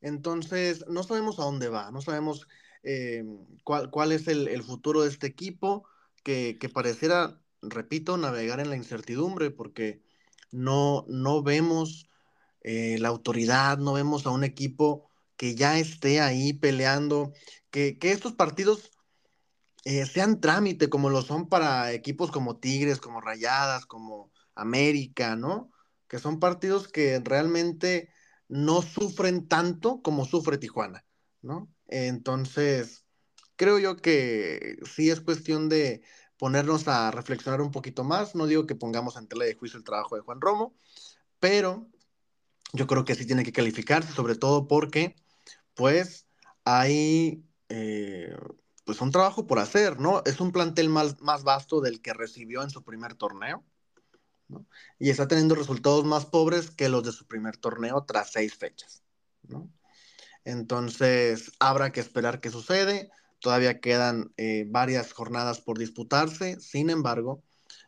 Entonces, 0.00 0.84
no 0.88 1.04
sabemos 1.04 1.38
a 1.38 1.44
dónde 1.44 1.68
va, 1.68 1.90
no 1.92 2.02
sabemos 2.02 2.48
eh, 2.82 3.24
cuál, 3.62 3.90
cuál, 3.90 4.10
es 4.12 4.26
el, 4.26 4.48
el, 4.48 4.64
futuro 4.64 5.02
de 5.02 5.08
este 5.08 5.28
equipo, 5.28 5.84
que, 6.24 6.58
que, 6.60 6.68
pareciera, 6.68 7.40
repito, 7.62 8.16
navegar 8.16 8.58
en 8.58 8.70
la 8.70 8.76
incertidumbre, 8.76 9.50
porque 9.50 10.02
no, 10.52 11.04
no 11.08 11.42
vemos 11.42 12.08
eh, 12.62 12.98
la 13.00 13.08
autoridad, 13.08 13.78
no 13.78 13.94
vemos 13.94 14.26
a 14.26 14.30
un 14.30 14.44
equipo 14.44 15.10
que 15.36 15.56
ya 15.56 15.78
esté 15.78 16.20
ahí 16.20 16.52
peleando, 16.52 17.32
que, 17.70 17.98
que 17.98 18.12
estos 18.12 18.34
partidos 18.34 18.92
eh, 19.84 20.06
sean 20.06 20.40
trámite 20.40 20.88
como 20.88 21.10
lo 21.10 21.22
son 21.22 21.48
para 21.48 21.92
equipos 21.92 22.30
como 22.30 22.58
Tigres, 22.58 23.00
como 23.00 23.20
Rayadas, 23.20 23.84
como 23.86 24.30
América, 24.54 25.34
¿no? 25.34 25.72
Que 26.06 26.20
son 26.20 26.38
partidos 26.38 26.86
que 26.86 27.20
realmente 27.24 28.10
no 28.48 28.82
sufren 28.82 29.48
tanto 29.48 30.02
como 30.02 30.24
sufre 30.24 30.58
Tijuana, 30.58 31.04
¿no? 31.40 31.68
Entonces, 31.88 33.04
creo 33.56 33.78
yo 33.78 33.96
que 33.96 34.76
sí 34.84 35.10
es 35.10 35.20
cuestión 35.20 35.68
de 35.68 36.02
ponernos 36.42 36.88
a 36.88 37.12
reflexionar 37.12 37.60
un 37.60 37.70
poquito 37.70 38.02
más. 38.02 38.34
No 38.34 38.48
digo 38.48 38.66
que 38.66 38.74
pongamos 38.74 39.16
en 39.16 39.28
tela 39.28 39.44
de 39.44 39.54
juicio 39.54 39.78
el 39.78 39.84
trabajo 39.84 40.16
de 40.16 40.22
Juan 40.22 40.40
Romo, 40.40 40.74
pero 41.38 41.86
yo 42.72 42.88
creo 42.88 43.04
que 43.04 43.14
sí 43.14 43.24
tiene 43.26 43.44
que 43.44 43.52
calificarse, 43.52 44.12
sobre 44.12 44.34
todo 44.34 44.66
porque, 44.66 45.14
pues, 45.74 46.26
hay 46.64 47.44
eh, 47.68 48.36
pues 48.84 49.00
un 49.00 49.12
trabajo 49.12 49.46
por 49.46 49.60
hacer, 49.60 50.00
¿no? 50.00 50.20
Es 50.26 50.40
un 50.40 50.50
plantel 50.50 50.88
más, 50.88 51.20
más 51.20 51.44
vasto 51.44 51.80
del 51.80 52.02
que 52.02 52.12
recibió 52.12 52.64
en 52.64 52.70
su 52.70 52.82
primer 52.82 53.14
torneo. 53.14 53.64
Y 54.98 55.10
está 55.10 55.28
teniendo 55.28 55.54
resultados 55.54 56.04
más 56.04 56.26
pobres 56.26 56.72
que 56.72 56.88
los 56.88 57.04
de 57.04 57.12
su 57.12 57.24
primer 57.28 57.56
torneo 57.56 58.02
tras 58.02 58.32
seis 58.32 58.56
fechas, 58.56 59.04
Entonces, 60.44 61.52
habrá 61.60 61.92
que 61.92 62.00
esperar 62.00 62.40
qué 62.40 62.50
sucede. 62.50 63.12
Todavía 63.42 63.80
quedan 63.80 64.32
eh, 64.36 64.64
varias 64.68 65.12
jornadas 65.12 65.60
por 65.60 65.76
disputarse. 65.78 66.60
Sin 66.60 66.90
embargo, 66.90 67.42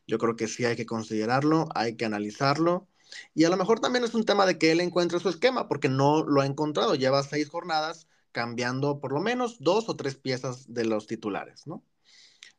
yo 0.07 0.19
creo 0.19 0.35
que 0.35 0.49
sí 0.49 0.65
hay 0.65 0.75
que 0.75 0.85
considerarlo, 0.85 1.69
hay 1.75 1.97
que 1.97 2.05
analizarlo. 2.05 2.89
Y 3.35 3.45
a 3.45 3.51
lo 3.51 3.57
mejor 3.57 3.79
también 3.79 4.05
es 4.05 4.15
un 4.15 4.25
tema 4.25 4.47
de 4.47 4.59
que 4.59 4.73
él 4.73 4.81
encuentre 4.81 5.21
su 5.21 5.29
esquema, 5.29 5.69
porque 5.69 5.89
no 5.89 6.25
lo 6.25 6.41
ha 6.41 6.47
encontrado. 6.47 6.97
Lleva 6.97 7.23
seis 7.23 7.49
jornadas 7.49 8.09
cambiando 8.33 8.99
por 9.01 9.13
lo 9.13 9.21
menos 9.21 9.59
dos 9.61 9.89
o 9.89 9.95
tres 9.95 10.17
piezas 10.17 10.75
de 10.75 10.87
los 10.87 11.07
titulares, 11.07 11.69
¿no? 11.69 11.85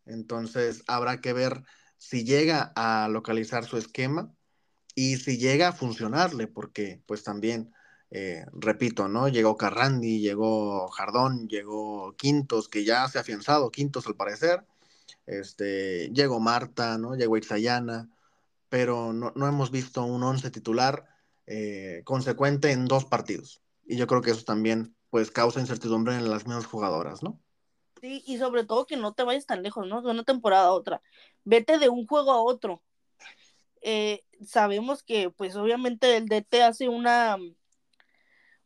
Entonces, 0.05 0.84
habrá 0.88 1.19
que 1.19 1.34
ver 1.34 1.63
si 1.97 2.23
llega 2.23 2.71
a 2.77 3.10
localizar 3.10 3.65
su 3.65 3.75
esquema 3.75 4.34
y 4.95 5.17
si 5.17 5.38
llega 5.38 5.67
a 5.67 5.73
funcionarle, 5.73 6.47
porque 6.47 7.03
pues 7.05 7.23
también, 7.23 7.73
eh, 8.11 8.45
repito, 8.53 9.07
¿no? 9.07 9.27
Llegó 9.27 9.57
Carrandi, 9.57 10.19
llegó 10.19 10.87
Jardón, 10.89 11.47
llegó 11.47 12.13
Quintos, 12.17 12.69
que 12.69 12.85
ya 12.85 13.07
se 13.07 13.17
ha 13.17 13.21
afianzado, 13.21 13.71
Quintos 13.71 14.07
al 14.07 14.15
parecer, 14.15 14.63
este, 15.25 16.09
llegó 16.13 16.39
Marta, 16.39 16.97
¿no? 16.97 17.15
Llegó 17.15 17.37
Ixayana, 17.37 18.09
pero 18.69 19.13
no, 19.13 19.31
hemos 19.47 19.71
visto 19.71 20.03
un 20.03 20.23
once 20.23 20.51
titular 20.51 21.07
eh, 21.47 22.01
consecuente 22.05 22.71
en 22.71 22.85
dos 22.85 23.05
partidos. 23.05 23.61
Y 23.85 23.97
yo 23.97 24.07
creo 24.07 24.21
que 24.21 24.31
eso 24.31 24.43
también 24.43 24.95
pues 25.09 25.31
causa 25.31 25.59
incertidumbre 25.59 26.15
en 26.15 26.29
las 26.29 26.45
mismas 26.45 26.65
jugadoras, 26.65 27.23
¿no? 27.23 27.39
Sí, 28.01 28.23
y 28.27 28.37
sobre 28.37 28.65
todo 28.65 28.85
que 28.85 28.97
no 28.97 29.13
te 29.13 29.23
vayas 29.23 29.45
tan 29.45 29.63
lejos, 29.63 29.87
¿no? 29.87 30.01
De 30.01 30.11
una 30.11 30.23
temporada 30.23 30.67
a 30.67 30.73
otra. 30.73 31.01
Vete 31.43 31.79
de 31.79 31.89
un 31.89 32.05
juego 32.05 32.31
a 32.31 32.41
otro. 32.41 32.83
Eh, 33.81 34.23
sabemos 34.45 35.03
que, 35.03 35.29
pues, 35.29 35.55
obviamente 35.55 36.17
el 36.17 36.27
DT 36.27 36.63
hace 36.63 36.89
una 36.89 37.37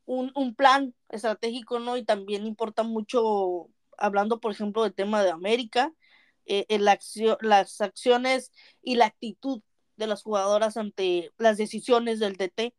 un, 0.09 0.55
plan 0.55 0.95
estratégico, 1.09 1.79
¿no? 1.79 1.95
Y 1.95 2.03
también 2.03 2.47
importa 2.47 2.83
mucho, 2.83 3.69
hablando, 3.97 4.39
por 4.39 4.51
ejemplo, 4.51 4.83
del 4.83 4.93
tema 4.93 5.23
de 5.23 5.29
América, 5.29 5.93
eh, 6.45 6.65
las 7.41 7.81
acciones 7.81 8.51
y 8.81 8.95
la 8.95 9.05
actitud 9.05 9.61
de 9.97 10.07
las 10.07 10.23
jugadoras 10.23 10.77
ante 10.77 11.31
las 11.37 11.57
decisiones 11.57 12.19
del 12.19 12.37
DT. 12.37 12.73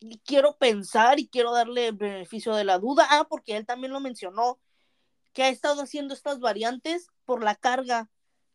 Y 0.00 0.18
quiero 0.20 0.56
pensar 0.56 1.20
y 1.20 1.28
quiero 1.28 1.52
darle 1.52 1.92
beneficio 1.92 2.54
de 2.54 2.64
la 2.64 2.78
duda, 2.78 3.06
ah, 3.10 3.26
porque 3.28 3.56
él 3.56 3.66
también 3.66 3.92
lo 3.92 4.00
mencionó, 4.00 4.58
que 5.34 5.42
ha 5.42 5.50
estado 5.50 5.82
haciendo 5.82 6.14
estas 6.14 6.40
variantes 6.40 7.08
por 7.26 7.44
la 7.44 7.54
carga 7.54 8.08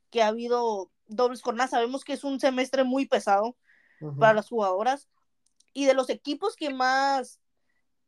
que 0.09 0.23
ha 0.23 0.27
habido 0.27 0.91
dobles 1.05 1.43
jornadas. 1.43 1.71
Sabemos 1.71 2.03
que 2.03 2.13
es 2.13 2.23
un 2.23 2.39
semestre 2.39 2.83
muy 2.83 3.05
pesado 3.05 3.55
para 4.19 4.33
las 4.33 4.49
jugadoras 4.49 5.07
y 5.73 5.85
de 5.85 5.93
los 5.93 6.09
equipos 6.09 6.55
que 6.55 6.69
más, 6.69 7.39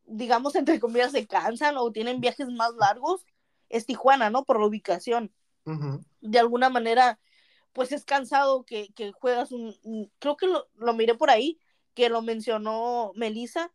digamos, 0.08 0.56
entre 0.56 0.80
comillas, 0.80 1.12
se 1.12 1.28
cansan 1.28 1.78
o 1.78 1.92
tienen 1.92 2.20
viajes 2.20 2.48
más 2.50 2.74
largos, 2.76 3.26
es 3.70 3.86
Tijuana, 3.86 4.30
¿no? 4.30 4.44
Por 4.44 4.60
la 4.60 4.66
ubicación. 4.66 5.32
De 6.22 6.40
alguna 6.40 6.70
manera, 6.70 7.20
pues 7.74 7.92
es 7.92 8.06
cansado 8.06 8.64
que, 8.64 8.90
juegas 9.20 9.52
un, 9.52 9.76
creo 10.20 10.38
que 10.38 10.48
lo, 10.48 10.68
lo 10.76 10.94
miré 10.94 11.16
por 11.16 11.30
ahí, 11.30 11.60
que 11.94 12.10
lo 12.10 12.22
mencionó 12.22 13.12
Melissa, 13.16 13.74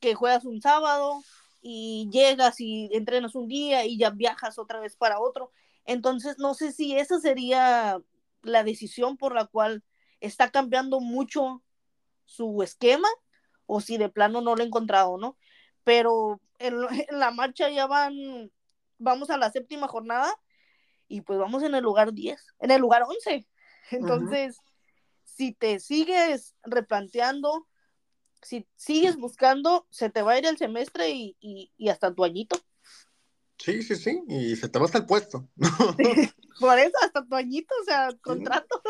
que 0.00 0.14
juegas 0.14 0.46
un 0.46 0.62
sábado, 0.62 1.22
y 1.66 2.10
llegas 2.12 2.60
y 2.60 2.90
entrenas 2.92 3.34
un 3.34 3.48
día 3.48 3.86
y 3.86 3.96
ya 3.96 4.10
viajas 4.10 4.58
otra 4.58 4.80
vez 4.80 4.96
para 4.96 5.18
otro. 5.18 5.50
Entonces, 5.86 6.38
no 6.38 6.52
sé 6.52 6.72
si 6.72 6.98
esa 6.98 7.18
sería 7.18 8.02
la 8.42 8.62
decisión 8.64 9.16
por 9.16 9.34
la 9.34 9.46
cual 9.46 9.82
está 10.20 10.50
cambiando 10.50 11.00
mucho 11.00 11.62
su 12.26 12.62
esquema 12.62 13.08
o 13.64 13.80
si 13.80 13.96
de 13.96 14.10
plano 14.10 14.42
no 14.42 14.54
lo 14.54 14.62
he 14.62 14.66
encontrado, 14.66 15.16
¿no? 15.16 15.38
Pero 15.84 16.40
en, 16.58 16.80
la 17.10 17.30
marcha 17.30 17.70
ya 17.70 17.86
van, 17.86 18.50
vamos 18.98 19.30
a 19.30 19.36
la 19.36 19.50
séptima 19.50 19.88
jornada 19.88 20.34
y 21.08 21.20
pues 21.20 21.38
vamos 21.38 21.62
en 21.62 21.74
el 21.74 21.84
lugar 21.84 22.12
10, 22.12 22.40
en 22.60 22.70
el 22.70 22.80
lugar 22.80 23.04
11. 23.04 23.46
Entonces, 23.90 24.58
si 25.24 25.52
te 25.52 25.80
sigues 25.80 26.54
replanteando 26.62 27.66
si 28.44 28.66
sigues 28.76 29.16
buscando, 29.16 29.86
se 29.90 30.10
te 30.10 30.22
va 30.22 30.32
a 30.32 30.38
ir 30.38 30.46
el 30.46 30.58
semestre 30.58 31.10
y, 31.10 31.88
hasta 31.88 32.14
tu 32.14 32.24
añito. 32.24 32.56
Sí, 33.58 33.82
sí, 33.82 33.96
sí, 33.96 34.22
y 34.28 34.56
se 34.56 34.68
te 34.68 34.78
va 34.78 34.84
hasta 34.84 34.98
el 34.98 35.06
puesto. 35.06 35.48
por 36.60 36.78
eso, 36.78 36.92
hasta 37.02 37.24
tu 37.24 37.34
añito, 37.34 37.74
o 37.80 37.84
sea, 37.84 38.10
contrato. 38.20 38.82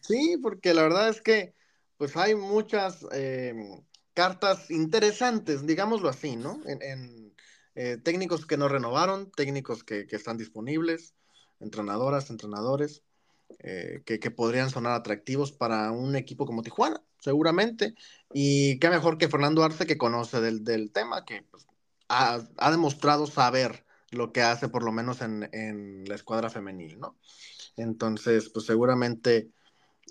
Sí, 0.00 0.38
porque 0.42 0.72
la 0.72 0.82
verdad 0.82 1.10
es 1.10 1.20
que, 1.20 1.54
pues 1.98 2.16
hay 2.16 2.34
muchas 2.34 3.04
em, 3.12 3.84
cartas 4.14 4.70
interesantes, 4.70 5.66
digámoslo 5.66 6.08
así, 6.08 6.36
¿no? 6.36 6.60
En, 6.66 7.34
eh, 7.74 7.98
técnicos 8.02 8.46
que 8.46 8.56
no 8.56 8.68
renovaron, 8.68 9.30
técnicos 9.32 9.84
que, 9.84 10.06
que 10.06 10.16
están 10.16 10.38
disponibles, 10.38 11.14
entrenadoras, 11.60 12.30
entrenadores. 12.30 13.02
Eh, 13.60 14.02
que, 14.04 14.30
podrían 14.30 14.70
sonar 14.70 14.92
atractivos 14.92 15.52
para 15.52 15.90
un 15.90 16.16
equipo 16.16 16.46
como 16.46 16.62
Tijuana, 16.62 17.02
seguramente. 17.18 17.94
Y 18.32 18.78
qué 18.78 18.90
mejor 18.90 19.18
que 19.18 19.28
Fernando 19.28 19.62
Arce, 19.62 19.86
que 19.86 19.98
conoce 19.98 20.40
del, 20.40 20.90
tema, 20.92 21.24
que 21.24 21.42
pues, 21.50 21.66
ha, 22.08 22.70
demostrado 22.70 23.26
saber 23.26 23.84
lo 24.10 24.32
que 24.32 24.42
hace, 24.42 24.68
por 24.68 24.82
lo 24.82 24.92
menos 24.92 25.20
en, 25.22 26.04
la 26.06 26.14
escuadra 26.14 26.50
femenil, 26.50 26.98
¿no? 26.98 27.18
Entonces, 27.76 28.50
pues 28.50 28.66
seguramente 28.66 29.50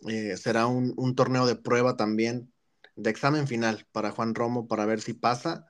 eh, 0.07 0.37
será 0.37 0.67
un, 0.67 1.15
torneo 1.15 1.45
de 1.45 1.55
prueba 1.55 1.95
también, 1.95 2.52
de 2.95 3.10
examen 3.10 3.47
final 3.47 3.88
para 3.91 4.12
Juan 4.12 4.36
Romo, 4.36 4.67
para 4.67 4.86
ver 4.86 5.01
si 5.01 5.13
pasa. 5.13 5.67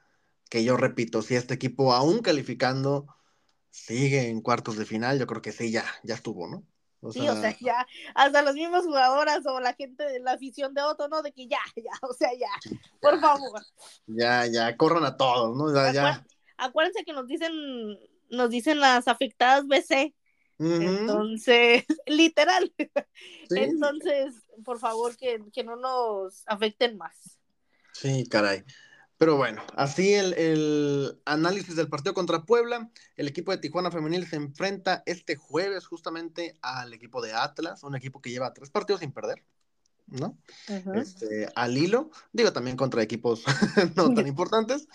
Que 0.50 0.64
yo 0.64 0.78
repito, 0.78 1.22
si 1.22 1.36
este 1.36 1.56
equipo, 1.56 1.94
aún 1.94 2.22
calificando, 2.22 3.08
sigue 3.70 4.30
en 4.30 4.42
cuartos 4.42 4.78
de 4.78 4.86
final, 4.86 5.20
yo 5.20 5.26
creo 5.26 5.42
que 5.42 5.52
sí, 5.52 5.72
ya, 5.72 5.86
ya 6.04 6.16
estuvo, 6.16 6.48
¿no? 6.48 6.66
sí, 7.12 7.28
o 7.28 7.36
sea, 7.36 7.56
ya, 7.60 7.86
hasta 8.16 8.42
las 8.42 8.56
mismas 8.56 8.86
jugadoras 8.86 9.46
o 9.46 9.60
la 9.60 9.74
gente 9.74 10.04
de 10.06 10.20
la 10.20 10.34
afición 10.34 10.74
de 10.74 10.82
Otto, 10.82 11.08
¿no? 11.10 11.22
De 11.22 11.32
que 11.34 11.48
ya, 11.48 11.60
ya, 11.76 11.92
o 12.02 12.14
sea, 12.14 12.30
ya, 12.34 12.50
por 13.02 13.20
favor. 13.20 13.62
Ya, 14.08 14.46
ya, 14.46 14.78
corran 14.78 15.04
a 15.04 15.18
todos, 15.18 15.56
¿no? 15.56 15.92
Ya, 15.92 16.24
Acuérdense 16.58 17.04
que 17.04 17.14
nos 17.14 17.28
dicen, 17.28 17.52
nos 18.30 18.50
dicen 18.50 18.80
las 18.80 19.08
afectadas 19.08 19.66
BC, 19.68 20.14
Entonces, 20.60 21.84
literal. 22.06 22.72
Entonces, 23.50 24.36
por 24.64 24.80
favor, 24.80 25.16
que, 25.18 25.44
que, 25.54 25.64
no 25.64 25.76
nos 25.76 26.44
afecten 26.48 26.98
más. 26.98 27.40
Sí, 27.94 28.26
caray. 28.28 28.64
Pero 29.18 29.38
bueno, 29.38 29.62
así 29.76 30.14
el, 30.14 30.34
el, 30.34 31.22
análisis 31.26 31.76
del 31.76 31.88
partido 31.88 32.14
contra 32.14 32.44
Puebla. 32.44 32.90
El 33.16 33.28
equipo 33.28 33.52
de 33.52 33.58
Tijuana 33.58 33.92
Femenil 33.92 34.28
se 34.28 34.36
enfrenta 34.36 35.04
este 35.06 35.36
jueves 35.36 35.86
justamente 35.86 36.58
al 36.62 36.94
equipo 36.94 37.22
de 37.22 37.34
Atlas, 37.34 37.84
un 37.84 37.96
equipo 37.96 38.22
que 38.22 38.32
lleva 38.32 38.54
tres 38.54 38.70
partidos 38.70 39.02
sin 39.02 39.12
perder. 39.12 39.44
¿no? 40.08 40.38
este, 40.96 41.48
al 41.56 41.78
hilo, 41.78 42.12
digo 42.32 42.54
también 42.54 42.78
contra 42.78 43.02
equipos 43.02 43.44
no 43.96 44.14
tan 44.14 44.28
importantes, 44.28 44.88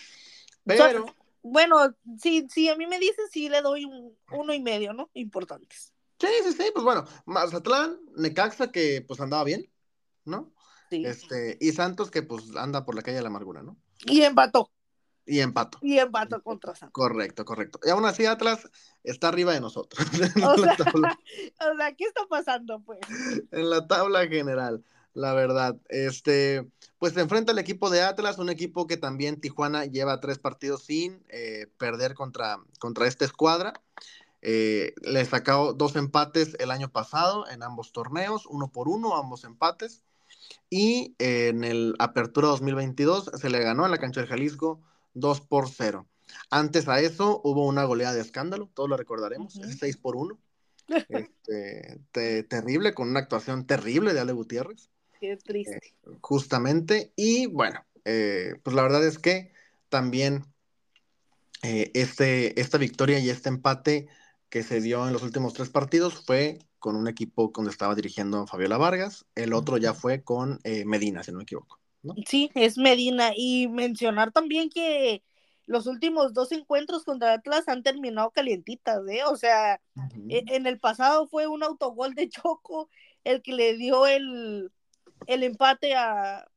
pero... 0.64 1.06
bueno, 1.42 1.94
si, 2.20 2.46
si 2.48 2.68
a 2.68 2.76
mí 2.76 2.86
me 2.86 2.98
dices, 2.98 3.30
sí 3.32 3.48
le 3.48 3.62
doy 3.62 3.84
un 3.84 4.16
uno 4.32 4.52
y 4.52 4.60
medio, 4.60 4.92
¿no? 4.92 5.10
Importantes. 5.14 5.92
Sí, 6.18 6.26
sí, 6.44 6.52
sí, 6.52 6.70
pues 6.72 6.84
bueno, 6.84 7.04
Mazatlán, 7.26 7.98
Necaxa, 8.16 8.72
que 8.72 9.04
pues 9.06 9.20
andaba 9.20 9.44
bien, 9.44 9.70
¿no? 10.24 10.52
Sí. 10.90 11.04
Este, 11.04 11.58
y 11.60 11.72
Santos, 11.72 12.10
que 12.10 12.22
pues 12.22 12.56
anda 12.56 12.84
por 12.84 12.94
la 12.94 13.02
calle 13.02 13.16
de 13.16 13.22
la 13.22 13.28
amargura, 13.28 13.62
¿no? 13.62 13.76
Y 14.06 14.22
empató. 14.22 14.70
Y 15.26 15.40
empató. 15.40 15.78
Y 15.82 15.98
empató 15.98 16.42
contra 16.42 16.74
Santos. 16.74 16.92
Correcto, 16.92 17.44
correcto. 17.44 17.78
Y 17.84 17.90
aún 17.90 18.04
así 18.06 18.24
Atlas 18.26 18.68
está 19.04 19.28
arriba 19.28 19.52
de 19.52 19.60
nosotros. 19.60 20.06
O 20.44 20.56
sea, 20.56 20.76
o 21.72 21.76
sea, 21.76 21.92
¿qué 21.94 22.04
está 22.04 22.26
pasando, 22.28 22.80
pues? 22.80 23.00
En 23.50 23.70
la 23.70 23.86
tabla 23.86 24.26
general 24.26 24.82
la 25.18 25.34
verdad. 25.34 25.76
Este, 25.88 26.66
pues 26.98 27.12
se 27.12 27.20
enfrenta 27.20 27.52
el 27.52 27.58
equipo 27.58 27.90
de 27.90 28.02
Atlas, 28.02 28.38
un 28.38 28.48
equipo 28.48 28.86
que 28.86 28.96
también 28.96 29.40
Tijuana 29.40 29.84
lleva 29.84 30.20
tres 30.20 30.38
partidos 30.38 30.84
sin 30.84 31.24
eh, 31.28 31.66
perder 31.76 32.14
contra, 32.14 32.58
contra 32.78 33.06
esta 33.06 33.24
escuadra. 33.24 33.74
Eh, 34.42 34.94
le 35.02 35.24
sacó 35.24 35.72
dos 35.72 35.96
empates 35.96 36.56
el 36.58 36.70
año 36.70 36.90
pasado 36.90 37.48
en 37.48 37.62
ambos 37.62 37.92
torneos, 37.92 38.46
uno 38.46 38.70
por 38.70 38.88
uno, 38.88 39.16
ambos 39.16 39.44
empates. 39.44 40.04
Y 40.70 41.14
en 41.18 41.64
el 41.64 41.94
Apertura 41.98 42.48
2022 42.48 43.30
se 43.34 43.50
le 43.50 43.60
ganó 43.60 43.84
en 43.84 43.90
la 43.90 43.98
cancha 43.98 44.20
del 44.20 44.28
Jalisco 44.28 44.80
2 45.14 45.40
por 45.42 45.68
0. 45.68 46.06
Antes 46.50 46.88
a 46.88 47.00
eso 47.00 47.40
hubo 47.44 47.66
una 47.66 47.84
goleada 47.84 48.14
de 48.14 48.20
escándalo, 48.20 48.70
todos 48.74 48.88
lo 48.88 48.96
recordaremos, 48.96 49.54
6 49.78 49.96
por 49.96 50.16
1. 50.16 50.38
Este, 50.88 52.44
terrible, 52.44 52.94
con 52.94 53.10
una 53.10 53.20
actuación 53.20 53.66
terrible 53.66 54.14
de 54.14 54.20
Ale 54.20 54.32
Gutiérrez. 54.32 54.88
Qué 55.20 55.36
triste. 55.36 55.76
Eh, 55.76 56.16
justamente. 56.22 57.12
Y 57.14 57.44
bueno, 57.44 57.84
eh, 58.06 58.54
pues 58.62 58.74
la 58.74 58.82
verdad 58.82 59.06
es 59.06 59.18
que 59.18 59.52
también 59.90 60.46
eh, 61.62 61.90
este, 61.92 62.58
esta 62.58 62.78
victoria 62.78 63.18
y 63.18 63.28
este 63.28 63.50
empate 63.50 64.08
que 64.50 64.62
se 64.62 64.80
dio 64.80 65.06
en 65.06 65.12
los 65.12 65.22
últimos 65.22 65.52
tres 65.52 65.68
partidos 65.68 66.14
fue 66.14 66.58
con 66.78 66.96
un 66.96 67.08
equipo 67.08 67.50
donde 67.54 67.70
estaba 67.70 67.94
dirigiendo 67.94 68.46
Fabiola 68.46 68.78
Vargas, 68.78 69.26
el 69.34 69.52
otro 69.52 69.78
ya 69.78 69.94
fue 69.94 70.22
con 70.22 70.60
Medina, 70.86 71.22
si 71.22 71.32
no 71.32 71.38
me 71.38 71.42
equivoco. 71.42 71.78
Sí, 72.26 72.50
es 72.54 72.78
Medina. 72.78 73.32
Y 73.36 73.68
mencionar 73.68 74.32
también 74.32 74.70
que 74.70 75.22
los 75.66 75.86
últimos 75.86 76.32
dos 76.32 76.52
encuentros 76.52 77.04
contra 77.04 77.34
Atlas 77.34 77.68
han 77.68 77.82
terminado 77.82 78.30
calientitas, 78.30 79.06
¿eh? 79.08 79.24
O 79.24 79.36
sea, 79.36 79.80
e, 80.28 80.44
en 80.48 80.66
el 80.66 80.78
pasado 80.78 81.26
fue 81.26 81.46
un 81.46 81.62
autogol 81.62 82.14
de 82.14 82.28
Choco 82.28 82.88
el 83.24 83.42
que 83.42 83.52
le 83.52 83.76
dio 83.76 84.06
el, 84.06 84.72
el 85.26 85.42
empate 85.42 85.94
a, 85.94 86.48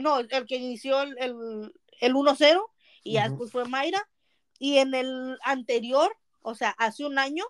no, 0.00 0.18
el 0.18 0.28
que 0.46 0.56
inició 0.56 1.02
el, 1.02 1.16
el, 1.18 2.14
1-0 2.14 2.62
y 3.02 3.18
después 3.18 3.50
fue 3.52 3.66
Mayra. 3.66 4.08
Y 4.58 4.78
en 4.78 4.94
el 4.94 5.36
anterior, 5.44 6.16
o 6.44 6.54
sea, 6.54 6.70
hace 6.78 7.04
un 7.04 7.18
año 7.18 7.44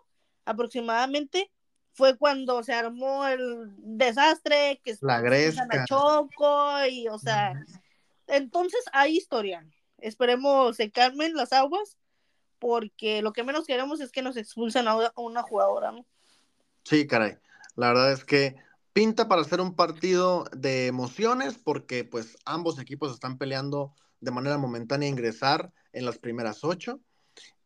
aproximadamente, 0.44 1.50
fue 1.92 2.16
cuando 2.16 2.62
se 2.62 2.72
armó 2.72 3.26
el 3.26 3.72
desastre, 3.76 4.80
que 4.82 4.96
la 5.00 5.16
a 5.16 5.84
Choco 5.84 6.86
y, 6.90 7.08
o 7.08 7.18
sea, 7.18 7.52
entonces 8.26 8.82
hay 8.92 9.16
historia. 9.16 9.66
Esperemos 9.98 10.76
se 10.76 10.90
calmen 10.90 11.34
las 11.34 11.52
aguas, 11.52 11.98
porque 12.58 13.20
lo 13.20 13.32
que 13.32 13.44
menos 13.44 13.66
queremos 13.66 14.00
es 14.00 14.10
que 14.10 14.22
nos 14.22 14.36
expulsen 14.36 14.88
a 14.88 15.12
una 15.16 15.42
jugadora, 15.42 15.92
¿no? 15.92 16.06
Sí, 16.84 17.06
caray. 17.06 17.36
La 17.76 17.88
verdad 17.88 18.12
es 18.12 18.24
que 18.24 18.56
pinta 18.92 19.28
para 19.28 19.44
ser 19.44 19.60
un 19.60 19.74
partido 19.74 20.44
de 20.52 20.86
emociones 20.86 21.58
porque 21.58 22.04
pues 22.04 22.36
ambos 22.44 22.78
equipos 22.78 23.12
están 23.12 23.38
peleando 23.38 23.92
de 24.20 24.30
manera 24.30 24.56
momentánea 24.58 25.08
ingresar 25.08 25.72
en 25.92 26.06
las 26.06 26.18
primeras 26.18 26.62
ocho. 26.64 27.00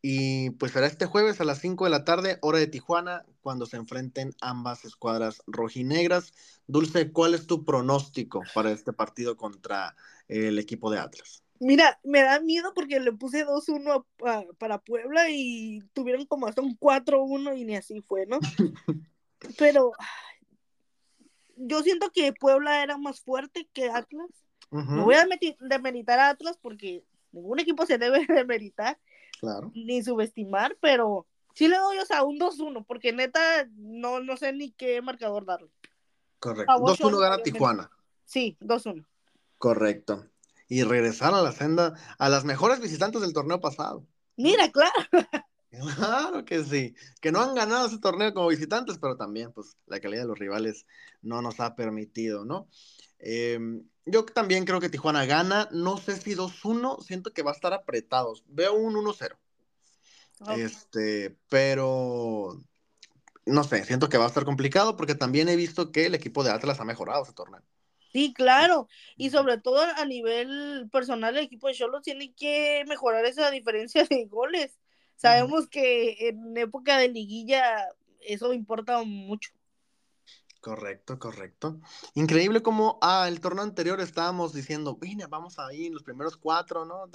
Y 0.00 0.50
pues 0.50 0.72
será 0.72 0.86
este 0.86 1.06
jueves 1.06 1.40
a 1.40 1.44
las 1.44 1.60
5 1.60 1.84
de 1.84 1.90
la 1.90 2.04
tarde, 2.04 2.38
hora 2.40 2.58
de 2.58 2.68
Tijuana, 2.68 3.24
cuando 3.40 3.66
se 3.66 3.76
enfrenten 3.76 4.32
ambas 4.40 4.84
escuadras 4.84 5.42
rojinegras. 5.46 6.32
Dulce, 6.66 7.10
¿cuál 7.10 7.34
es 7.34 7.46
tu 7.46 7.64
pronóstico 7.64 8.42
para 8.54 8.70
este 8.70 8.92
partido 8.92 9.36
contra 9.36 9.96
el 10.28 10.58
equipo 10.58 10.90
de 10.90 11.00
Atlas? 11.00 11.42
Mira, 11.60 11.98
me 12.04 12.22
da 12.22 12.38
miedo 12.40 12.72
porque 12.74 13.00
le 13.00 13.12
puse 13.12 13.44
2-1 13.44 14.06
para 14.58 14.78
Puebla 14.78 15.28
y 15.30 15.80
tuvieron 15.92 16.26
como 16.26 16.46
hasta 16.46 16.62
un 16.62 16.78
4-1 16.78 17.58
y 17.58 17.64
ni 17.64 17.74
así 17.74 18.00
fue, 18.00 18.26
¿no? 18.26 18.38
Pero 19.58 19.92
yo 21.56 21.82
siento 21.82 22.10
que 22.12 22.32
Puebla 22.32 22.82
era 22.84 22.96
más 22.96 23.20
fuerte 23.20 23.68
que 23.72 23.90
Atlas. 23.90 24.30
No 24.70 25.04
voy 25.04 25.14
a 25.14 25.26
demeritar 25.60 26.18
a 26.18 26.28
Atlas 26.28 26.58
porque 26.60 27.02
ningún 27.32 27.58
equipo 27.58 27.86
se 27.86 27.98
debe 27.98 28.26
demeritar 28.28 28.98
claro. 29.40 29.70
ni 29.74 30.02
subestimar, 30.02 30.76
pero 30.80 31.26
sí 31.54 31.68
le 31.68 31.76
doy 31.76 31.98
o 31.98 32.04
sea, 32.04 32.22
un 32.22 32.38
2-1 32.38 32.84
porque 32.86 33.12
neta 33.12 33.40
no, 33.76 34.20
no 34.20 34.36
sé 34.36 34.52
ni 34.52 34.70
qué 34.72 35.00
marcador 35.02 35.44
darle. 35.44 35.70
Correcto. 36.38 36.72
2-1 36.72 37.20
gana 37.20 37.42
Tijuana. 37.42 37.90
Sí, 38.24 38.56
2-1. 38.60 39.04
Correcto. 39.58 40.26
Y 40.68 40.82
regresar 40.82 41.34
a 41.34 41.42
la 41.42 41.52
senda 41.52 41.94
a 42.18 42.28
las 42.28 42.44
mejores 42.44 42.80
visitantes 42.80 43.22
del 43.22 43.32
torneo 43.32 43.60
pasado. 43.60 44.06
Mira, 44.36 44.70
claro. 44.70 44.92
Claro 45.70 46.46
que 46.46 46.64
sí, 46.64 46.94
que 47.20 47.30
no 47.30 47.40
han 47.40 47.54
ganado 47.54 47.86
ese 47.86 47.98
torneo 47.98 48.32
como 48.32 48.48
visitantes, 48.48 48.96
pero 48.98 49.16
también 49.16 49.52
pues 49.52 49.76
la 49.86 50.00
calidad 50.00 50.22
de 50.22 50.28
los 50.28 50.38
rivales 50.38 50.86
no 51.20 51.42
nos 51.42 51.60
ha 51.60 51.76
permitido, 51.76 52.46
¿no? 52.46 52.68
Em, 53.18 53.84
yo 54.10 54.24
también 54.24 54.64
creo 54.64 54.80
que 54.80 54.88
Tijuana 54.88 55.24
gana, 55.26 55.68
no 55.70 55.98
sé 55.98 56.16
si 56.16 56.34
2-1, 56.34 57.02
siento 57.02 57.32
que 57.32 57.42
va 57.42 57.52
a 57.52 57.54
estar 57.54 57.72
apretados, 57.72 58.44
veo 58.48 58.74
un 58.74 58.94
1-0. 58.94 59.36
Este, 60.56 61.36
pero 61.48 62.60
no 63.44 63.64
sé, 63.64 63.84
siento 63.84 64.08
que 64.08 64.18
va 64.18 64.24
a 64.24 64.28
estar 64.28 64.44
complicado 64.44 64.96
porque 64.96 65.14
también 65.14 65.48
he 65.48 65.56
visto 65.56 65.90
que 65.90 66.06
el 66.06 66.14
equipo 66.14 66.44
de 66.44 66.50
Atlas 66.50 66.80
ha 66.80 66.84
mejorado 66.84 67.24
ese 67.24 67.32
torneo. 67.32 67.62
Sí, 68.12 68.32
claro, 68.32 68.88
y 69.16 69.30
sobre 69.30 69.58
todo 69.58 69.82
a 69.82 70.04
nivel 70.04 70.88
personal 70.90 71.36
el 71.36 71.44
equipo 71.44 71.68
de 71.68 71.74
Cholos 71.74 72.02
tiene 72.02 72.32
que 72.32 72.84
mejorar 72.86 73.24
esa 73.26 73.50
diferencia 73.50 74.04
de 74.04 74.26
goles. 74.26 74.78
Sabemos 75.16 75.68
que 75.68 76.28
en 76.28 76.56
época 76.56 76.96
de 76.96 77.08
liguilla 77.08 77.86
eso 78.20 78.52
importa 78.52 79.02
mucho. 79.02 79.50
Correcto, 80.68 81.18
correcto. 81.18 81.80
Increíble 82.12 82.60
como 82.60 82.98
ah, 83.00 83.26
el 83.26 83.40
torneo 83.40 83.64
anterior 83.64 84.02
estábamos 84.02 84.52
diciendo, 84.52 84.98
mira, 85.00 85.26
vamos 85.26 85.58
ahí 85.58 85.86
en 85.86 85.94
los 85.94 86.02
primeros 86.02 86.36
cuatro, 86.36 86.84
¿no? 86.84 87.08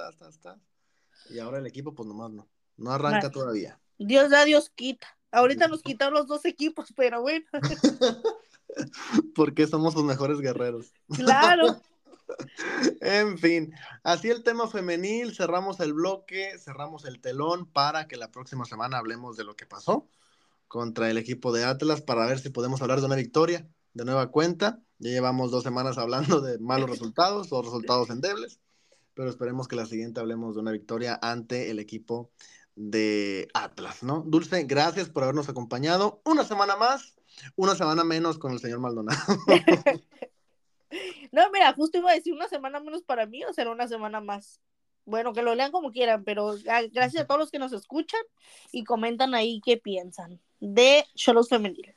Y 1.29 1.37
ahora 1.37 1.59
el 1.59 1.67
equipo, 1.67 1.93
pues 1.93 2.07
nomás 2.07 2.31
no. 2.31 2.49
No 2.77 2.89
arranca 2.89 3.29
todavía. 3.29 3.79
Dios 3.99 4.31
da, 4.31 4.43
Dios 4.43 4.71
quita. 4.73 5.07
Ahorita 5.31 5.67
nos 5.67 5.83
quitaron 5.83 6.15
los 6.15 6.25
dos 6.25 6.45
equipos, 6.45 6.91
pero 6.95 7.21
bueno. 7.21 7.45
Porque 9.35 9.67
somos 9.67 9.93
los 9.93 10.03
mejores 10.03 10.39
guerreros. 10.39 10.91
Claro. 11.15 11.79
en 13.01 13.37
fin, 13.37 13.71
así 14.01 14.31
el 14.31 14.41
tema 14.41 14.67
femenil, 14.67 15.35
cerramos 15.35 15.79
el 15.79 15.93
bloque, 15.93 16.57
cerramos 16.57 17.05
el 17.05 17.21
telón 17.21 17.67
para 17.67 18.07
que 18.07 18.17
la 18.17 18.31
próxima 18.31 18.65
semana 18.65 18.97
hablemos 18.97 19.37
de 19.37 19.43
lo 19.43 19.55
que 19.55 19.67
pasó 19.67 20.07
contra 20.73 21.11
el 21.11 21.19
equipo 21.19 21.53
de 21.53 21.65
Atlas 21.65 22.01
para 22.01 22.25
ver 22.25 22.39
si 22.39 22.49
podemos 22.49 22.81
hablar 22.81 22.99
de 22.99 23.05
una 23.05 23.15
victoria 23.15 23.69
de 23.93 24.05
nueva 24.05 24.31
cuenta. 24.31 24.81
Ya 24.97 25.11
llevamos 25.11 25.51
dos 25.51 25.61
semanas 25.61 25.99
hablando 25.99 26.41
de 26.41 26.57
malos 26.57 26.89
resultados 26.89 27.53
o 27.53 27.61
resultados 27.61 28.09
endebles, 28.09 28.59
pero 29.13 29.29
esperemos 29.29 29.67
que 29.67 29.75
la 29.75 29.85
siguiente 29.85 30.19
hablemos 30.19 30.55
de 30.55 30.61
una 30.61 30.71
victoria 30.71 31.19
ante 31.21 31.69
el 31.69 31.77
equipo 31.77 32.31
de 32.75 33.49
Atlas, 33.53 34.01
¿no? 34.01 34.23
Dulce, 34.25 34.63
gracias 34.63 35.09
por 35.09 35.21
habernos 35.21 35.47
acompañado. 35.47 36.23
Una 36.25 36.43
semana 36.43 36.75
más, 36.75 37.17
una 37.55 37.75
semana 37.75 38.03
menos 38.03 38.39
con 38.39 38.51
el 38.51 38.59
señor 38.59 38.79
Maldonado. 38.79 39.21
No, 41.31 41.41
mira, 41.51 41.73
justo 41.73 41.97
iba 41.97 42.11
a 42.11 42.13
decir 42.13 42.31
una 42.31 42.47
semana 42.47 42.79
menos 42.79 43.01
para 43.01 43.25
mí 43.25 43.43
o 43.43 43.51
será 43.51 43.71
una 43.71 43.87
semana 43.87 44.21
más. 44.21 44.61
Bueno, 45.05 45.33
que 45.33 45.41
lo 45.41 45.55
lean 45.55 45.71
como 45.71 45.91
quieran, 45.91 46.23
pero 46.23 46.53
gracias 46.91 47.23
a 47.23 47.25
todos 47.25 47.39
los 47.39 47.49
que 47.49 47.57
nos 47.57 47.73
escuchan 47.73 48.21
y 48.71 48.83
comentan 48.83 49.33
ahí 49.33 49.59
qué 49.65 49.77
piensan 49.77 50.39
de 50.63 51.05
Cholos 51.15 51.49
Femenil. 51.49 51.93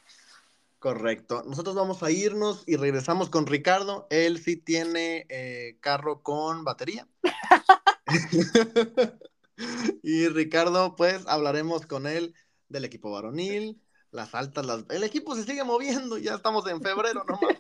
Correcto. 0.81 1.43
Nosotros 1.47 1.75
vamos 1.75 2.03
a 2.03 2.11
irnos 2.11 2.65
y 2.67 2.77
regresamos 2.77 3.31
con 3.31 3.47
Ricardo. 3.47 4.07
Él 4.11 4.39
sí 4.43 4.57
tiene 4.57 5.27
eh, 5.29 5.79
carro 5.81 6.23
con 6.23 6.65
batería. 6.65 7.09
y 10.03 10.29
Ricardo, 10.29 10.97
pues 10.97 11.27
hablaremos 11.27 11.87
con 11.87 12.07
él 12.07 12.35
del 12.69 12.85
equipo 12.85 13.11
varonil, 13.11 13.81
las 14.11 14.35
altas, 14.35 14.67
las... 14.67 14.85
el 14.91 15.05
equipo 15.05 15.37
se 15.37 15.45
sigue 15.45 15.63
moviendo, 15.63 16.19
ya 16.19 16.35
estamos 16.35 16.69
en 16.69 16.83
febrero 16.83 17.25
nomás. 17.25 17.57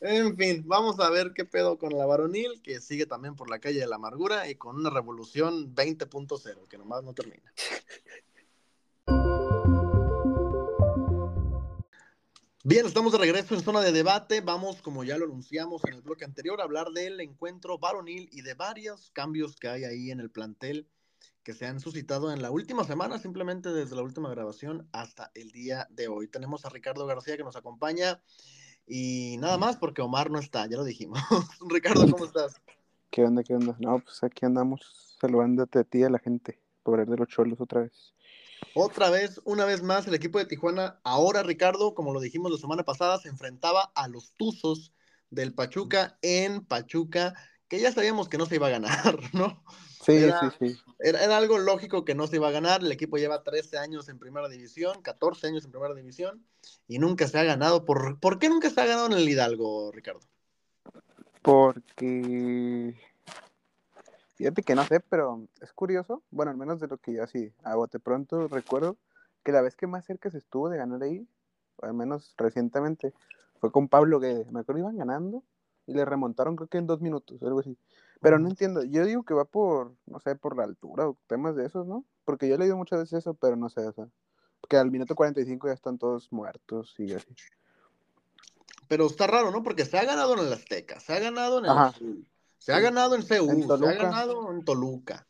En 0.00 0.36
fin, 0.36 0.62
vamos 0.64 1.00
a 1.00 1.10
ver 1.10 1.32
qué 1.34 1.44
pedo 1.44 1.76
con 1.76 1.96
la 1.96 2.06
varonil, 2.06 2.62
que 2.62 2.80
sigue 2.80 3.04
también 3.04 3.34
por 3.34 3.50
la 3.50 3.58
calle 3.58 3.80
de 3.80 3.86
la 3.88 3.96
amargura 3.96 4.48
y 4.48 4.54
con 4.54 4.76
una 4.76 4.90
revolución 4.90 5.74
20.0, 5.74 6.68
que 6.68 6.78
nomás 6.78 7.02
no 7.02 7.14
termina. 7.14 7.52
Bien, 12.68 12.84
estamos 12.84 13.12
de 13.12 13.18
regreso 13.18 13.54
en 13.54 13.62
zona 13.62 13.80
de 13.80 13.92
debate. 13.92 14.42
Vamos, 14.42 14.82
como 14.82 15.02
ya 15.02 15.16
lo 15.16 15.24
anunciamos 15.24 15.82
en 15.86 15.94
el 15.94 16.02
bloque 16.02 16.26
anterior, 16.26 16.60
a 16.60 16.64
hablar 16.64 16.90
del 16.90 17.18
encuentro 17.18 17.78
varonil 17.78 18.28
y 18.30 18.42
de 18.42 18.52
varios 18.52 19.10
cambios 19.12 19.56
que 19.56 19.68
hay 19.68 19.84
ahí 19.84 20.10
en 20.10 20.20
el 20.20 20.30
plantel 20.30 20.86
que 21.42 21.54
se 21.54 21.64
han 21.64 21.80
suscitado 21.80 22.30
en 22.30 22.42
la 22.42 22.50
última 22.50 22.84
semana, 22.84 23.18
simplemente 23.18 23.70
desde 23.70 23.96
la 23.96 24.02
última 24.02 24.28
grabación 24.28 24.86
hasta 24.92 25.30
el 25.34 25.50
día 25.50 25.86
de 25.88 26.08
hoy. 26.08 26.28
Tenemos 26.28 26.66
a 26.66 26.68
Ricardo 26.68 27.06
García 27.06 27.38
que 27.38 27.42
nos 27.42 27.56
acompaña 27.56 28.20
y 28.86 29.38
nada 29.38 29.56
más 29.56 29.78
porque 29.78 30.02
Omar 30.02 30.30
no 30.30 30.38
está, 30.38 30.66
ya 30.66 30.76
lo 30.76 30.84
dijimos. 30.84 31.18
Ricardo, 31.70 32.06
¿cómo 32.10 32.26
estás? 32.26 32.54
¿Qué 33.08 33.24
onda, 33.24 33.42
qué 33.44 33.54
onda? 33.54 33.76
No, 33.78 33.98
pues 34.00 34.22
aquí 34.22 34.44
andamos 34.44 35.16
saludándote 35.18 35.78
a 35.78 35.84
ti 35.84 36.00
y 36.00 36.04
a 36.04 36.10
la 36.10 36.18
gente, 36.18 36.60
por 36.82 37.02
de 37.08 37.16
los 37.16 37.28
cholos 37.28 37.62
otra 37.62 37.80
vez. 37.80 38.12
Otra 38.74 39.10
vez, 39.10 39.40
una 39.44 39.64
vez 39.64 39.82
más, 39.82 40.06
el 40.06 40.14
equipo 40.14 40.38
de 40.38 40.46
Tijuana, 40.46 41.00
ahora 41.04 41.42
Ricardo, 41.42 41.94
como 41.94 42.12
lo 42.12 42.20
dijimos 42.20 42.52
la 42.52 42.58
semana 42.58 42.84
pasada, 42.84 43.18
se 43.18 43.28
enfrentaba 43.28 43.90
a 43.94 44.08
los 44.08 44.32
Tuzos 44.36 44.92
del 45.30 45.54
Pachuca 45.54 46.18
en 46.22 46.64
Pachuca, 46.64 47.34
que 47.68 47.80
ya 47.80 47.92
sabíamos 47.92 48.28
que 48.28 48.38
no 48.38 48.46
se 48.46 48.56
iba 48.56 48.68
a 48.68 48.70
ganar, 48.70 49.18
¿no? 49.32 49.62
Sí, 50.04 50.30
sí, 50.40 50.48
sí. 50.58 50.78
Era, 51.00 51.36
algo 51.36 51.58
lógico 51.58 52.04
que 52.04 52.14
no 52.14 52.26
se 52.26 52.36
iba 52.36 52.48
a 52.48 52.52
ganar. 52.52 52.82
El 52.82 52.90
equipo 52.90 53.18
lleva 53.18 53.42
13 53.42 53.78
años 53.78 54.08
en 54.08 54.18
primera 54.18 54.48
división, 54.48 55.02
14 55.02 55.46
años 55.46 55.64
en 55.64 55.70
primera 55.70 55.94
división, 55.94 56.44
y 56.86 56.98
nunca 56.98 57.28
se 57.28 57.38
ha 57.38 57.44
ganado. 57.44 57.84
¿Por, 57.84 58.18
¿por 58.18 58.38
qué 58.38 58.48
nunca 58.48 58.70
se 58.70 58.80
ha 58.80 58.86
ganado 58.86 59.06
en 59.06 59.12
el 59.12 59.28
Hidalgo, 59.28 59.92
Ricardo? 59.92 60.20
Porque 61.42 62.94
Fíjate 64.38 64.62
que 64.62 64.76
no 64.76 64.84
sé, 64.84 65.00
pero 65.00 65.48
es 65.60 65.72
curioso, 65.72 66.22
bueno, 66.30 66.52
al 66.52 66.56
menos 66.56 66.78
de 66.78 66.86
lo 66.86 66.96
que 66.96 67.12
yo 67.12 67.24
así 67.24 67.52
a 67.64 67.74
bote 67.74 67.98
pronto 67.98 68.46
recuerdo, 68.46 68.96
que 69.42 69.50
la 69.50 69.62
vez 69.62 69.74
que 69.74 69.88
más 69.88 70.04
cerca 70.04 70.30
se 70.30 70.38
estuvo 70.38 70.68
de 70.68 70.78
ganar 70.78 71.02
ahí, 71.02 71.26
al 71.82 71.94
menos 71.94 72.34
recientemente, 72.36 73.12
fue 73.60 73.72
con 73.72 73.88
Pablo 73.88 74.20
Guedes. 74.20 74.52
Me 74.52 74.60
acuerdo 74.60 74.82
iban 74.82 74.96
ganando 74.96 75.42
y 75.88 75.92
le 75.92 76.04
remontaron 76.04 76.54
creo 76.54 76.68
que 76.68 76.78
en 76.78 76.86
dos 76.86 77.00
minutos, 77.00 77.42
algo 77.42 77.58
así. 77.58 77.76
Pero 78.20 78.38
no 78.38 78.48
entiendo, 78.48 78.84
yo 78.84 79.04
digo 79.04 79.24
que 79.24 79.34
va 79.34 79.44
por, 79.44 79.92
no 80.06 80.20
sé, 80.20 80.36
por 80.36 80.56
la 80.56 80.62
altura 80.62 81.08
o 81.08 81.16
temas 81.26 81.56
de 81.56 81.66
esos, 81.66 81.88
¿no? 81.88 82.04
Porque 82.24 82.48
yo 82.48 82.54
he 82.54 82.58
leído 82.58 82.76
muchas 82.76 83.00
veces 83.00 83.18
eso, 83.18 83.34
pero 83.34 83.56
no 83.56 83.68
sé, 83.68 83.80
o 83.88 83.92
sea, 83.92 84.06
porque 84.60 84.76
al 84.76 84.92
minuto 84.92 85.16
45 85.16 85.66
ya 85.66 85.74
están 85.74 85.98
todos 85.98 86.32
muertos 86.32 86.94
y 86.98 87.12
así. 87.12 87.34
Pero 88.86 89.06
está 89.06 89.26
raro, 89.26 89.50
¿no? 89.50 89.64
Porque 89.64 89.84
se 89.84 89.98
ha 89.98 90.04
ganado 90.04 90.34
en 90.34 90.46
el 90.46 90.52
Azteca, 90.52 91.00
se 91.00 91.14
ha 91.14 91.18
ganado 91.18 91.58
en 91.58 91.64
el 91.64 92.26
se 92.58 92.72
ha 92.72 92.80
ganado 92.80 93.14
en 93.14 93.22
CU, 93.22 93.78
se 93.78 93.88
ha 93.88 93.94
ganado 93.94 94.50
en 94.52 94.64
Toluca. 94.64 95.26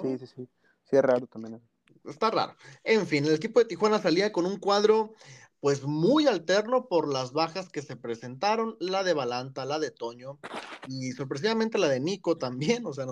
Sí, 0.00 0.18
sí, 0.18 0.26
sí. 0.26 0.48
Sí, 0.84 0.96
es 0.96 1.02
raro 1.02 1.26
también. 1.26 1.60
Está 2.04 2.30
raro. 2.30 2.56
En 2.84 3.06
fin, 3.06 3.24
el 3.24 3.34
equipo 3.34 3.60
de 3.60 3.66
Tijuana 3.66 4.00
salía 4.00 4.32
con 4.32 4.46
un 4.46 4.58
cuadro 4.58 5.14
pues 5.62 5.84
muy 5.84 6.26
alterno 6.26 6.88
por 6.88 7.12
las 7.12 7.32
bajas 7.32 7.68
que 7.68 7.82
se 7.82 7.94
presentaron, 7.94 8.76
la 8.80 9.04
de 9.04 9.14
Balanta, 9.14 9.64
la 9.64 9.78
de 9.78 9.92
Toño 9.92 10.40
y 10.88 11.12
sorpresivamente 11.12 11.78
la 11.78 11.88
de 11.88 12.00
Nico 12.00 12.36
también, 12.36 12.84
o 12.84 12.92
sea, 12.92 13.06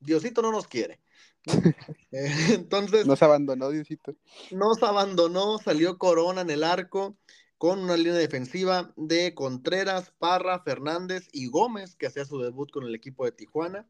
Diosito 0.00 0.40
no 0.40 0.52
nos 0.52 0.66
quiere. 0.66 1.00
Eh, 2.12 2.30
entonces... 2.50 3.06
Nos 3.06 3.22
abandonó 3.22 3.70
Diosito. 3.70 4.14
Nos 4.50 4.82
abandonó, 4.82 5.58
salió 5.58 5.96
Corona 5.96 6.42
en 6.42 6.50
el 6.50 6.62
arco, 6.62 7.16
con 7.62 7.78
una 7.78 7.96
línea 7.96 8.14
defensiva 8.14 8.92
de 8.96 9.34
Contreras, 9.34 10.12
Parra, 10.18 10.58
Fernández 10.64 11.28
y 11.30 11.46
Gómez, 11.46 11.94
que 11.94 12.08
hacía 12.08 12.24
su 12.24 12.40
debut 12.40 12.68
con 12.72 12.82
el 12.82 12.92
equipo 12.92 13.24
de 13.24 13.30
Tijuana. 13.30 13.86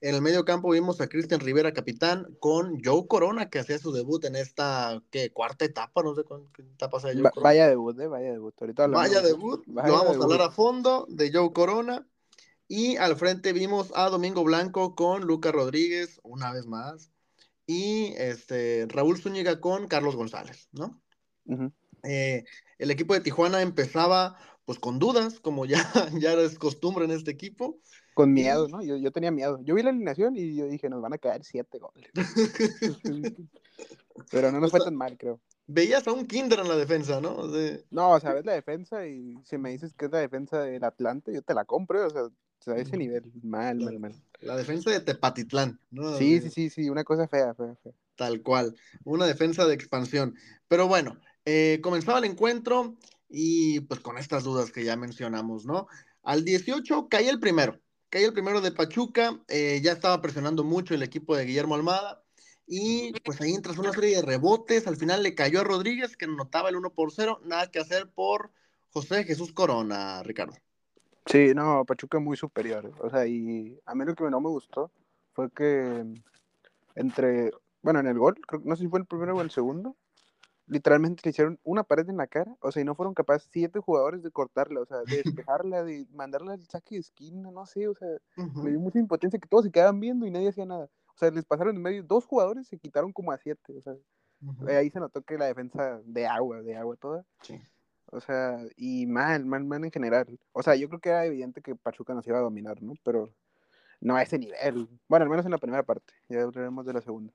En 0.00 0.14
el 0.14 0.22
medio 0.22 0.44
campo 0.44 0.70
vimos 0.70 1.00
a 1.00 1.08
Cristian 1.08 1.40
Rivera, 1.40 1.72
capitán, 1.72 2.36
con 2.38 2.78
Joe 2.80 3.08
Corona, 3.08 3.50
que 3.50 3.58
hacía 3.58 3.76
su 3.80 3.90
debut 3.90 4.24
en 4.24 4.36
esta 4.36 5.02
¿qué, 5.10 5.32
cuarta 5.32 5.64
etapa, 5.64 6.04
no 6.04 6.14
sé 6.14 6.22
cuánta 6.22 6.62
etapa 6.62 7.00
sea 7.00 7.12
Joe 7.12 7.28
Vaya 7.42 7.68
debut, 7.68 7.98
eh, 7.98 8.06
vaya 8.06 8.30
debut. 8.30 8.54
vaya 8.92 9.20
debut, 9.20 9.66
lo 9.66 9.82
vamos 9.82 10.16
a 10.16 10.22
hablar 10.22 10.42
a 10.42 10.52
fondo 10.52 11.04
de 11.08 11.32
Joe 11.32 11.52
Corona. 11.52 12.06
Y 12.68 12.98
al 12.98 13.16
frente 13.16 13.52
vimos 13.52 13.90
a 13.96 14.10
Domingo 14.10 14.44
Blanco 14.44 14.94
con 14.94 15.22
Lucas 15.22 15.52
Rodríguez, 15.52 16.20
una 16.22 16.52
vez 16.52 16.66
más. 16.66 17.10
Y 17.66 18.14
este 18.16 18.86
Raúl 18.88 19.18
Zúñiga 19.18 19.60
con 19.60 19.88
Carlos 19.88 20.14
González, 20.14 20.68
¿no? 20.70 21.02
eh, 22.04 22.44
el 22.78 22.90
equipo 22.90 23.14
de 23.14 23.20
Tijuana 23.20 23.62
empezaba 23.62 24.36
pues 24.64 24.78
con 24.78 24.98
dudas, 24.98 25.40
como 25.40 25.64
ya, 25.64 25.78
ya 26.20 26.34
es 26.34 26.58
costumbre 26.58 27.06
en 27.06 27.12
este 27.12 27.30
equipo. 27.30 27.80
Con 28.14 28.32
miedo, 28.32 28.68
¿no? 28.68 28.82
Yo, 28.82 28.96
yo 28.96 29.10
tenía 29.12 29.30
miedo. 29.30 29.58
Yo 29.62 29.74
vi 29.74 29.82
la 29.82 29.90
alineación 29.90 30.36
y 30.36 30.56
yo 30.56 30.66
dije, 30.66 30.90
nos 30.90 31.00
van 31.00 31.14
a 31.14 31.18
caer 31.18 31.42
siete 31.42 31.78
goles. 31.78 32.10
Pero 34.30 34.52
no 34.52 34.60
nos 34.60 34.70
fue 34.70 34.80
tan 34.80 34.94
mal, 34.94 35.16
creo. 35.16 35.40
Veías 35.66 36.06
a 36.06 36.12
un 36.12 36.26
Kinder 36.26 36.58
en 36.58 36.68
la 36.68 36.76
defensa, 36.76 37.20
¿no? 37.20 37.46
No, 37.90 38.10
o 38.10 38.20
sea, 38.20 38.34
ves 38.34 38.44
la 38.44 38.52
defensa 38.52 39.06
y 39.06 39.38
si 39.44 39.56
me 39.56 39.70
dices 39.70 39.94
que 39.94 40.06
es 40.06 40.10
la 40.10 40.18
defensa 40.18 40.60
del 40.60 40.84
Atlante, 40.84 41.32
yo 41.32 41.42
te 41.42 41.54
la 41.54 41.64
compro, 41.64 42.06
o 42.06 42.10
sea, 42.10 42.28
a 42.74 42.76
ese 42.76 42.96
nivel, 42.96 43.30
mal, 43.42 43.78
mal, 43.78 43.98
mal. 43.98 44.14
La 44.40 44.56
defensa 44.56 44.90
de 44.90 45.00
Tepatitlán, 45.00 45.80
¿no? 45.90 46.16
Sí, 46.16 46.40
sí, 46.40 46.50
sí, 46.50 46.70
sí, 46.70 46.90
una 46.90 47.04
cosa 47.04 47.26
fea, 47.28 47.54
fea, 47.54 47.74
fea. 47.82 47.92
Tal 48.16 48.42
cual, 48.42 48.74
una 49.04 49.26
defensa 49.26 49.66
de 49.66 49.74
expansión. 49.74 50.34
Pero 50.68 50.88
bueno, 50.88 51.18
eh, 51.50 51.80
comenzaba 51.80 52.18
el 52.18 52.26
encuentro 52.26 52.94
y 53.26 53.80
pues 53.80 54.00
con 54.00 54.18
estas 54.18 54.44
dudas 54.44 54.70
que 54.70 54.84
ya 54.84 54.96
mencionamos, 54.96 55.64
¿no? 55.64 55.88
Al 56.22 56.44
18 56.44 57.08
caía 57.08 57.30
el 57.30 57.40
primero, 57.40 57.80
caía 58.10 58.26
el 58.26 58.34
primero 58.34 58.60
de 58.60 58.70
Pachuca, 58.70 59.40
eh, 59.48 59.80
ya 59.82 59.92
estaba 59.92 60.20
presionando 60.20 60.62
mucho 60.62 60.92
el 60.92 61.02
equipo 61.02 61.34
de 61.34 61.46
Guillermo 61.46 61.74
Almada 61.74 62.22
y 62.66 63.14
pues 63.24 63.40
ahí 63.40 63.58
tras 63.62 63.78
una 63.78 63.94
serie 63.94 64.16
de 64.16 64.22
rebotes, 64.22 64.86
al 64.86 64.98
final 64.98 65.22
le 65.22 65.34
cayó 65.34 65.62
a 65.62 65.64
Rodríguez 65.64 66.18
que 66.18 66.26
notaba 66.26 66.68
el 66.68 66.76
1 66.76 66.90
por 66.92 67.12
0, 67.12 67.40
nada 67.46 67.70
que 67.70 67.78
hacer 67.78 68.10
por 68.10 68.50
José 68.90 69.24
Jesús 69.24 69.54
Corona, 69.54 70.22
Ricardo. 70.24 70.52
Sí, 71.24 71.52
no, 71.54 71.82
Pachuca 71.86 72.18
muy 72.18 72.36
superior, 72.36 72.92
o 73.00 73.08
sea, 73.08 73.26
y 73.26 73.80
a 73.86 73.94
mí 73.94 74.04
lo 74.04 74.14
que 74.14 74.24
no 74.24 74.42
me 74.42 74.50
gustó 74.50 74.90
fue 75.32 75.50
que 75.50 76.04
entre, 76.94 77.52
bueno, 77.80 78.00
en 78.00 78.06
el 78.06 78.18
gol, 78.18 78.38
no 78.64 78.76
sé 78.76 78.82
si 78.82 78.88
fue 78.90 79.00
el 79.00 79.06
primero 79.06 79.34
o 79.34 79.40
el 79.40 79.50
segundo, 79.50 79.96
literalmente 80.68 81.22
le 81.24 81.30
hicieron 81.30 81.58
una 81.64 81.82
pared 81.82 82.08
en 82.08 82.16
la 82.16 82.26
cara, 82.26 82.54
o 82.60 82.70
sea, 82.70 82.82
y 82.82 82.84
no 82.84 82.94
fueron 82.94 83.14
capaces 83.14 83.48
siete 83.52 83.80
jugadores 83.80 84.22
de 84.22 84.30
cortarla, 84.30 84.80
o 84.80 84.86
sea, 84.86 84.98
de 84.98 85.22
despejarla, 85.46 85.82
de 85.82 86.06
mandarla 86.12 86.52
al 86.52 86.66
saque 86.66 86.96
de 86.96 87.00
esquina, 87.00 87.50
no 87.50 87.66
sé, 87.66 87.88
o 87.88 87.94
sea, 87.94 88.08
me 88.36 88.70
dio 88.70 88.80
mucha 88.80 88.98
impotencia 88.98 89.38
que 89.38 89.48
todos 89.48 89.64
se 89.64 89.70
quedaban 89.70 89.98
viendo 90.00 90.26
y 90.26 90.30
nadie 90.30 90.48
hacía 90.48 90.66
nada. 90.66 90.88
O 91.14 91.18
sea, 91.18 91.30
les 91.30 91.44
pasaron 91.44 91.74
en 91.74 91.82
medio 91.82 92.02
dos 92.04 92.26
jugadores, 92.26 92.68
se 92.68 92.78
quitaron 92.78 93.12
como 93.12 93.32
a 93.32 93.38
siete, 93.38 93.76
o 93.76 93.82
sea, 93.82 93.94
ahí 94.76 94.90
se 94.90 95.00
notó 95.00 95.22
que 95.22 95.38
la 95.38 95.46
defensa 95.46 96.00
de 96.04 96.26
agua, 96.26 96.62
de 96.62 96.76
agua 96.76 96.96
toda. 96.96 97.24
Sí. 97.42 97.60
O 98.10 98.20
sea, 98.20 98.60
y 98.76 99.06
mal, 99.06 99.44
mal, 99.44 99.64
mal 99.64 99.84
en 99.84 99.90
general. 99.90 100.38
O 100.52 100.62
sea, 100.62 100.74
yo 100.76 100.88
creo 100.88 101.00
que 101.00 101.10
era 101.10 101.26
evidente 101.26 101.60
que 101.60 101.74
Pachuca 101.74 102.14
nos 102.14 102.26
iba 102.26 102.38
a 102.38 102.42
dominar, 102.42 102.82
¿no? 102.82 102.94
Pero 103.04 103.34
no 104.00 104.16
a 104.16 104.22
ese 104.22 104.38
nivel. 104.38 104.88
Bueno, 105.08 105.24
al 105.24 105.30
menos 105.30 105.44
en 105.44 105.52
la 105.52 105.58
primera 105.58 105.82
parte. 105.82 106.14
Ya 106.28 106.42
hablaremos 106.42 106.86
de 106.86 106.92
la 106.92 107.00
segunda. 107.02 107.32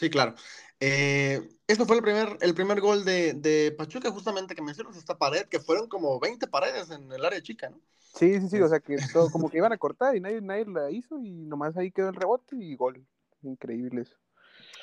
Sí, 0.00 0.08
claro. 0.08 0.34
Eh, 0.80 1.46
esto 1.66 1.84
fue 1.84 1.96
el 1.96 2.02
primer, 2.02 2.38
el 2.40 2.54
primer 2.54 2.80
gol 2.80 3.04
de, 3.04 3.74
Pachuca, 3.76 4.10
justamente 4.10 4.54
que 4.54 4.62
mencionas 4.62 4.96
esta 4.96 5.18
pared, 5.18 5.44
que 5.44 5.60
fueron 5.60 5.88
como 5.88 6.18
20 6.18 6.46
paredes 6.46 6.90
en 6.90 7.12
el 7.12 7.22
área 7.22 7.42
chica, 7.42 7.68
¿no? 7.68 7.78
Sí, 8.14 8.40
sí, 8.40 8.48
sí, 8.48 8.60
o 8.62 8.68
sea 8.68 8.80
que 8.80 8.96
todo, 9.12 9.30
como 9.30 9.50
que 9.50 9.58
iban 9.58 9.74
a 9.74 9.76
cortar 9.76 10.16
y 10.16 10.20
nadie, 10.20 10.40
nadie 10.40 10.64
la 10.64 10.90
hizo 10.90 11.20
y 11.20 11.44
nomás 11.44 11.76
ahí 11.76 11.90
quedó 11.90 12.08
el 12.08 12.14
rebote 12.14 12.56
y 12.56 12.74
gol. 12.76 13.04
Increíble 13.42 14.00
eso. 14.00 14.16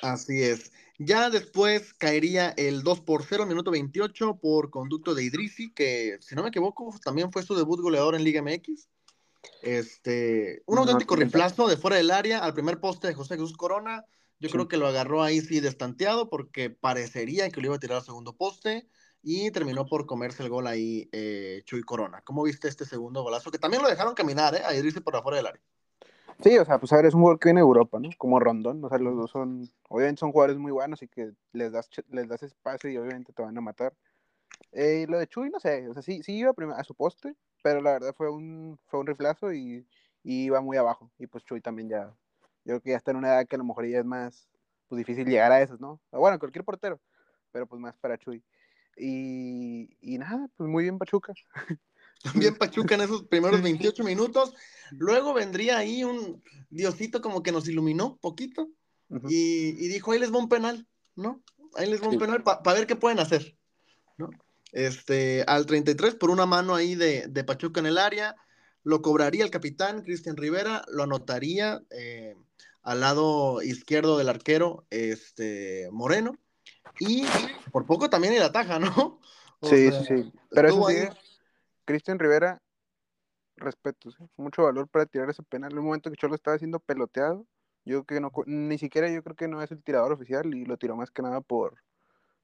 Así 0.00 0.40
es. 0.40 0.70
Ya 1.00 1.30
después 1.30 1.94
caería 1.94 2.50
el 2.50 2.84
2 2.84 3.00
por 3.00 3.24
0, 3.24 3.44
minuto 3.46 3.72
28, 3.72 4.38
por 4.40 4.70
conducto 4.70 5.16
de 5.16 5.24
Idrisi, 5.24 5.72
que 5.72 6.18
si 6.20 6.36
no 6.36 6.44
me 6.44 6.50
equivoco, 6.50 6.94
también 7.02 7.32
fue 7.32 7.42
su 7.42 7.56
debut 7.56 7.80
goleador 7.80 8.14
en 8.14 8.22
Liga 8.22 8.40
MX. 8.40 8.88
Este, 9.62 10.62
un 10.66 10.78
auténtico 10.78 11.16
reemplazo 11.16 11.66
de 11.66 11.76
fuera 11.76 11.96
del 11.96 12.12
área 12.12 12.38
al 12.38 12.54
primer 12.54 12.78
poste 12.78 13.08
de 13.08 13.14
José 13.14 13.34
Jesús 13.34 13.56
Corona 13.56 14.04
yo 14.40 14.50
creo 14.50 14.68
que 14.68 14.76
lo 14.76 14.86
agarró 14.86 15.22
ahí 15.22 15.40
sí 15.40 15.60
destanteado 15.60 16.28
porque 16.28 16.70
parecería 16.70 17.50
que 17.50 17.60
lo 17.60 17.68
iba 17.68 17.76
a 17.76 17.80
tirar 17.80 17.98
al 17.98 18.04
segundo 18.04 18.36
poste 18.36 18.88
y 19.22 19.50
terminó 19.50 19.86
por 19.86 20.06
comerse 20.06 20.42
el 20.42 20.48
gol 20.48 20.66
ahí 20.66 21.08
eh, 21.12 21.62
Chuy 21.64 21.82
Corona. 21.82 22.22
¿Cómo 22.22 22.44
viste 22.44 22.68
este 22.68 22.84
segundo 22.84 23.22
golazo? 23.22 23.50
Que 23.50 23.58
también 23.58 23.82
lo 23.82 23.88
dejaron 23.88 24.14
caminar, 24.14 24.54
¿eh? 24.54 24.62
A 24.64 24.74
irse 24.74 25.00
por 25.00 25.16
afuera 25.16 25.38
del 25.38 25.46
área. 25.46 25.62
Sí, 26.40 26.56
o 26.56 26.64
sea, 26.64 26.78
pues 26.78 26.92
a 26.92 26.96
ver, 26.96 27.06
es 27.06 27.14
un 27.14 27.20
jugador 27.20 27.40
que 27.40 27.48
viene 27.48 27.60
de 27.60 27.66
Europa, 27.66 27.98
¿no? 27.98 28.10
Como 28.16 28.38
Rondón, 28.38 28.84
o 28.84 28.88
sea, 28.88 28.98
los 28.98 29.16
dos 29.16 29.30
son, 29.30 29.68
obviamente 29.88 30.20
son 30.20 30.30
jugadores 30.30 30.56
muy 30.56 30.70
buenos 30.70 31.02
y 31.02 31.08
que 31.08 31.32
les 31.52 31.72
das, 31.72 31.90
les 32.10 32.28
das 32.28 32.44
espacio 32.44 32.88
y 32.88 32.96
obviamente 32.96 33.32
te 33.32 33.42
van 33.42 33.58
a 33.58 33.60
matar. 33.60 33.92
Eh, 34.70 35.06
lo 35.08 35.18
de 35.18 35.26
Chuy, 35.26 35.50
no 35.50 35.58
sé, 35.58 35.88
o 35.88 35.94
sea, 35.94 36.02
sí, 36.02 36.22
sí 36.22 36.36
iba 36.36 36.52
a 36.76 36.84
su 36.84 36.94
poste, 36.94 37.34
pero 37.62 37.80
la 37.80 37.92
verdad 37.92 38.14
fue 38.16 38.30
un, 38.30 38.78
fue 38.86 39.00
un 39.00 39.06
riflazo 39.06 39.52
y, 39.52 39.84
y 40.22 40.44
iba 40.44 40.60
muy 40.60 40.76
abajo. 40.76 41.10
Y 41.18 41.26
pues 41.26 41.44
Chuy 41.44 41.60
también 41.60 41.88
ya, 41.88 42.14
yo 42.68 42.74
creo 42.74 42.80
que 42.82 42.90
ya 42.90 42.96
está 42.98 43.12
en 43.12 43.16
una 43.16 43.28
edad 43.28 43.46
que 43.46 43.56
a 43.56 43.58
lo 43.58 43.64
mejor 43.64 43.86
ya 43.86 44.00
es 44.00 44.04
más 44.04 44.46
pues, 44.88 44.98
difícil 44.98 45.26
llegar 45.26 45.50
a 45.50 45.62
esos, 45.62 45.80
¿no? 45.80 46.02
bueno, 46.12 46.38
cualquier 46.38 46.66
portero, 46.66 47.00
pero 47.50 47.66
pues 47.66 47.80
más 47.80 47.96
para 47.96 48.18
Chuy. 48.18 48.44
Y, 48.94 49.96
y 50.02 50.18
nada, 50.18 50.50
pues 50.54 50.68
muy 50.68 50.82
bien 50.82 50.98
Pachuca. 50.98 51.32
Bien 52.34 52.56
Pachuca 52.56 52.96
en 52.96 53.02
esos 53.02 53.22
primeros 53.22 53.62
28 53.62 54.02
minutos. 54.02 54.52
Luego 54.90 55.32
vendría 55.32 55.78
ahí 55.78 56.02
un 56.02 56.42
Diosito 56.68 57.22
como 57.22 57.44
que 57.44 57.52
nos 57.52 57.68
iluminó 57.68 58.16
poquito 58.16 58.68
Ujú. 59.08 59.28
y, 59.30 59.76
y 59.78 59.86
dijo, 59.86 60.10
ahí 60.10 60.18
les 60.18 60.34
va 60.34 60.38
un 60.38 60.48
penal, 60.48 60.84
¿no? 61.14 61.40
Ahí 61.76 61.88
les 61.88 62.02
va 62.02 62.08
un 62.08 62.18
penal 62.18 62.42
para 62.42 62.72
ver 62.72 62.88
qué 62.88 62.96
pueden 62.96 63.20
hacer, 63.20 63.56
¿no? 64.16 64.30
Este, 64.72 65.44
al 65.46 65.64
33 65.64 66.16
por 66.16 66.30
una 66.30 66.44
mano 66.44 66.74
ahí 66.74 66.96
de, 66.96 67.28
de 67.28 67.44
Pachuca 67.44 67.78
en 67.78 67.86
el 67.86 67.98
área, 67.98 68.34
lo 68.84 69.02
cobraría 69.02 69.44
el 69.44 69.50
capitán 69.50 70.02
Cristian 70.02 70.36
Rivera, 70.36 70.84
lo 70.88 71.02
anotaría 71.04 71.82
eh, 71.90 72.36
al 72.82 73.00
lado 73.00 73.60
izquierdo 73.62 74.18
del 74.18 74.28
arquero 74.28 74.86
este, 74.90 75.88
Moreno 75.92 76.36
y 76.98 77.24
por 77.72 77.86
poco 77.86 78.08
también 78.10 78.32
el 78.34 78.42
ataja, 78.42 78.78
¿no? 78.78 79.20
O 79.60 79.68
Sí, 79.68 79.90
sea, 79.90 80.02
sí, 80.04 80.22
sí. 80.22 80.32
Pero 80.50 80.68
eso 80.68 80.88
sí, 80.88 80.94
ahí- 80.96 81.08
Cristian 81.84 82.18
Rivera, 82.18 82.62
respeto, 83.56 84.10
¿sí? 84.10 84.24
mucho 84.36 84.62
valor 84.62 84.88
para 84.88 85.06
tirar 85.06 85.28
ese 85.30 85.42
penal. 85.42 85.72
En 85.72 85.78
un 85.78 85.86
momento 85.86 86.10
que 86.10 86.16
Cholo 86.16 86.34
estaba 86.34 86.58
siendo 86.58 86.78
peloteado, 86.78 87.46
yo 87.84 88.04
creo 88.04 88.20
que 88.20 88.20
no, 88.20 88.44
ni 88.46 88.78
siquiera 88.78 89.10
yo 89.10 89.22
creo 89.22 89.36
que 89.36 89.48
no 89.48 89.62
es 89.62 89.70
el 89.72 89.82
tirador 89.82 90.12
oficial 90.12 90.54
y 90.54 90.64
lo 90.64 90.76
tiró 90.76 90.96
más 90.96 91.10
que 91.10 91.22
nada 91.22 91.40
por, 91.40 91.82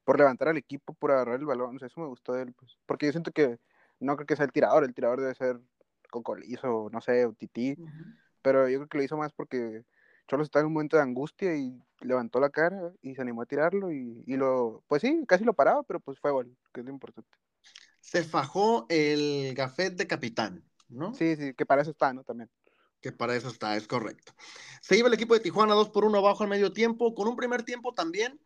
por 0.03 0.17
levantar 0.17 0.49
al 0.49 0.57
equipo, 0.57 0.93
por 0.93 1.11
agarrar 1.11 1.39
el 1.39 1.45
balón. 1.45 1.75
O 1.75 1.79
sea, 1.79 1.87
eso 1.87 2.01
me 2.01 2.07
gustó 2.07 2.33
de 2.33 2.43
él, 2.43 2.53
pues. 2.53 2.77
Porque 2.85 3.05
yo 3.05 3.11
siento 3.11 3.31
que 3.31 3.59
no 3.99 4.15
creo 4.17 4.27
que 4.27 4.35
sea 4.35 4.45
el 4.45 4.51
tirador, 4.51 4.83
el 4.83 4.93
tirador 4.93 5.21
debe 5.21 5.35
ser 5.35 5.59
Cocolizo, 6.15 6.89
no 6.91 7.01
sé, 7.01 7.25
o 7.25 7.33
Tití. 7.33 7.75
Pero 8.41 8.69
yo 8.69 8.79
creo 8.79 8.87
que 8.87 8.97
lo 8.97 9.03
hizo 9.03 9.17
más 9.17 9.33
porque 9.33 9.83
Cholo 10.27 10.43
estaba 10.43 10.61
en 10.61 10.67
un 10.67 10.73
momento 10.73 10.97
de 10.97 11.03
angustia 11.03 11.55
y 11.55 11.79
levantó 12.01 12.39
la 12.39 12.49
cara 12.49 12.91
y 13.01 13.15
se 13.15 13.21
animó 13.21 13.41
a 13.41 13.45
tirarlo 13.45 13.91
y, 13.91 14.23
y 14.25 14.35
lo, 14.37 14.83
pues 14.87 15.01
sí, 15.01 15.23
casi 15.27 15.43
lo 15.43 15.53
paraba, 15.53 15.83
pero 15.83 15.99
pues 15.99 16.19
fue 16.19 16.31
gol, 16.31 16.55
que 16.73 16.81
es 16.81 16.85
lo 16.85 16.91
importante. 16.91 17.29
se 17.99 18.23
fajó 18.23 18.85
el 18.89 19.53
gafet 19.55 19.95
de 19.95 20.07
capitán, 20.07 20.63
¿no? 20.89 21.13
Sí, 21.13 21.35
sí, 21.35 21.53
que 21.53 21.65
para 21.65 21.81
eso 21.81 21.91
está, 21.91 22.13
¿no? 22.13 22.23
También. 22.23 22.49
Que 23.01 23.11
para 23.11 23.35
eso 23.35 23.49
está, 23.49 23.75
es 23.75 23.87
correcto. 23.87 24.33
Se 24.81 24.97
iba 24.97 25.07
el 25.07 25.13
equipo 25.13 25.33
de 25.33 25.39
Tijuana 25.39 25.73
2 25.73 25.89
por 25.89 26.05
1 26.05 26.17
abajo 26.17 26.43
al 26.43 26.49
medio 26.49 26.71
tiempo, 26.71 27.13
con 27.13 27.27
un 27.27 27.35
primer 27.35 27.63
tiempo 27.63 27.93
también, 27.93 28.39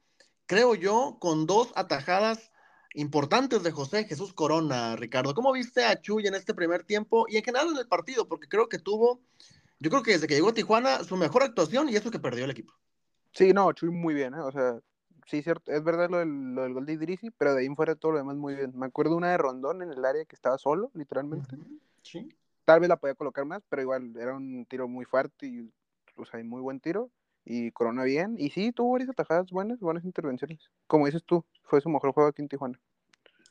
creo 0.46 0.76
yo, 0.76 1.18
con 1.20 1.46
dos 1.46 1.72
atajadas 1.76 2.52
importantes 3.00 3.64
de 3.64 3.72
José 3.72 4.04
Jesús 4.04 4.34
Corona, 4.34 4.96
Ricardo. 4.96 5.34
¿Cómo 5.34 5.52
viste 5.54 5.86
a 5.86 6.00
Chuy 6.00 6.28
en 6.28 6.36
este 6.36 6.54
primer 6.54 6.84
tiempo 6.84 7.26
y 7.30 7.38
en 7.38 7.44
general 7.44 7.70
en 7.70 7.78
el 7.78 7.88
partido? 7.88 8.28
Porque 8.28 8.48
creo 8.48 8.68
que 8.68 8.78
tuvo, 8.78 9.22
yo 9.80 9.90
creo 9.90 10.04
que 10.04 10.12
desde 10.12 10.28
que 10.28 10.36
llegó 10.36 10.50
a 10.50 10.54
Tijuana, 10.54 11.04
su 11.04 11.16
mejor 11.16 11.44
actuación 11.44 11.90
y 11.90 11.96
eso 11.96 12.12
que 12.12 12.20
perdió 12.20 12.46
el 12.46 12.52
equipo. 12.52 12.74
Sí, 13.32 13.54
no, 13.54 13.72
Chuy 13.72 13.90
muy 13.90 14.14
bien, 14.14 14.34
¿eh? 14.34 14.42
O 14.42 14.52
sea, 14.52 14.80
sí, 15.26 15.42
cierto, 15.42 15.72
es 15.72 15.84
verdad 15.84 16.10
lo 16.10 16.18
del, 16.18 16.56
lo 16.56 16.64
del 16.64 16.74
gol 16.74 16.86
de 16.86 16.94
Idrisi, 16.94 17.32
pero 17.32 17.54
de 17.54 17.62
ahí 17.62 17.66
en 17.68 17.76
fuera 17.76 17.96
todo 17.96 18.14
lo 18.14 18.18
demás 18.18 18.36
muy 18.36 18.56
bien. 18.56 18.72
Me 18.76 18.88
acuerdo 18.88 19.16
una 19.16 19.32
de 19.32 19.38
Rondón 19.38 19.82
en 19.82 19.92
el 19.92 20.04
área 20.04 20.26
que 20.26 20.36
estaba 20.36 20.58
solo, 20.58 20.92
literalmente. 20.94 21.58
Sí. 22.04 22.28
Tal 22.66 22.82
vez 22.82 22.90
la 22.90 22.98
podía 22.98 23.16
colocar 23.16 23.46
más, 23.46 23.64
pero 23.70 23.82
igual 23.82 24.14
era 24.18 24.36
un 24.36 24.66
tiro 24.66 24.88
muy 24.88 25.06
fuerte 25.06 25.48
y, 25.48 25.72
o 26.16 26.26
sea, 26.26 26.40
y 26.40 26.44
muy 26.44 26.62
buen 26.62 26.80
tiro. 26.80 27.10
Y 27.46 27.72
Corona 27.72 28.04
bien. 28.04 28.36
Y 28.38 28.50
sí, 28.52 28.72
tuvo 28.72 28.92
varias 28.92 29.10
atajadas 29.10 29.50
buenas, 29.50 29.80
buenas 29.80 30.04
intervenciones. 30.04 30.70
Como 30.86 31.06
dices 31.06 31.24
tú, 31.24 31.44
fue 31.64 31.82
su 31.82 31.90
mejor 31.90 32.12
juego 32.12 32.30
aquí 32.30 32.42
en 32.42 32.50
Tijuana. 32.50 32.80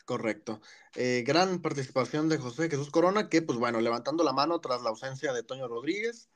Correcto. 0.09 0.63
Eh, 0.97 1.23
gran 1.27 1.61
participación 1.61 2.31
de 2.31 2.39
José 2.39 2.71
Jesús 2.71 2.91
Corona, 2.91 3.29
que 3.29 3.43
pues 3.43 3.59
bueno, 3.59 3.79
levantando 3.79 4.25
la 4.25 4.33
mano 4.33 4.59
tras 4.59 4.81
la 4.81 4.89
ausencia 4.89 5.35
de 5.35 5.43
Toño 5.43 5.69
Rodríguez 5.69 6.31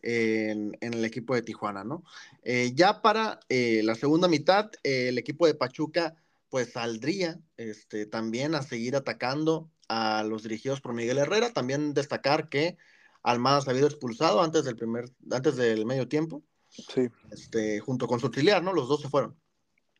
en, 0.00 0.74
en 0.80 0.94
el 0.94 1.04
equipo 1.04 1.34
de 1.34 1.42
Tijuana, 1.42 1.84
¿no? 1.84 2.02
Eh, 2.44 2.72
ya 2.74 3.02
para 3.02 3.40
eh, 3.50 3.82
la 3.84 3.94
segunda 3.94 4.26
mitad, 4.26 4.70
el 4.84 5.18
equipo 5.18 5.46
de 5.46 5.54
Pachuca 5.54 6.14
pues 6.48 6.72
saldría 6.72 7.38
este, 7.58 8.06
también 8.06 8.54
a 8.54 8.62
seguir 8.62 8.96
atacando 8.96 9.70
a 9.86 10.24
los 10.24 10.44
dirigidos 10.44 10.80
por 10.80 10.94
Miguel 10.94 11.18
Herrera. 11.18 11.52
También 11.52 11.92
destacar 11.92 12.48
que 12.48 12.78
Almada 13.22 13.60
se 13.60 13.68
había 13.68 13.80
ido 13.80 13.88
expulsado 13.88 14.40
antes 14.42 14.64
del 14.64 14.76
primer, 14.76 15.10
antes 15.30 15.56
del 15.56 15.84
medio 15.84 16.08
tiempo, 16.08 16.42
Sí, 16.70 17.10
este, 17.30 17.80
junto 17.80 18.06
con 18.06 18.18
su 18.18 18.28
auxiliar, 18.28 18.62
¿no? 18.62 18.72
Los 18.72 18.88
dos 18.88 19.02
se 19.02 19.10
fueron. 19.10 19.36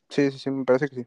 sí, 0.09 0.31
sí, 0.31 0.39
sí, 0.39 0.51
me 0.51 0.65
parece 0.65 0.89
que 0.89 0.95
sí. 0.95 1.07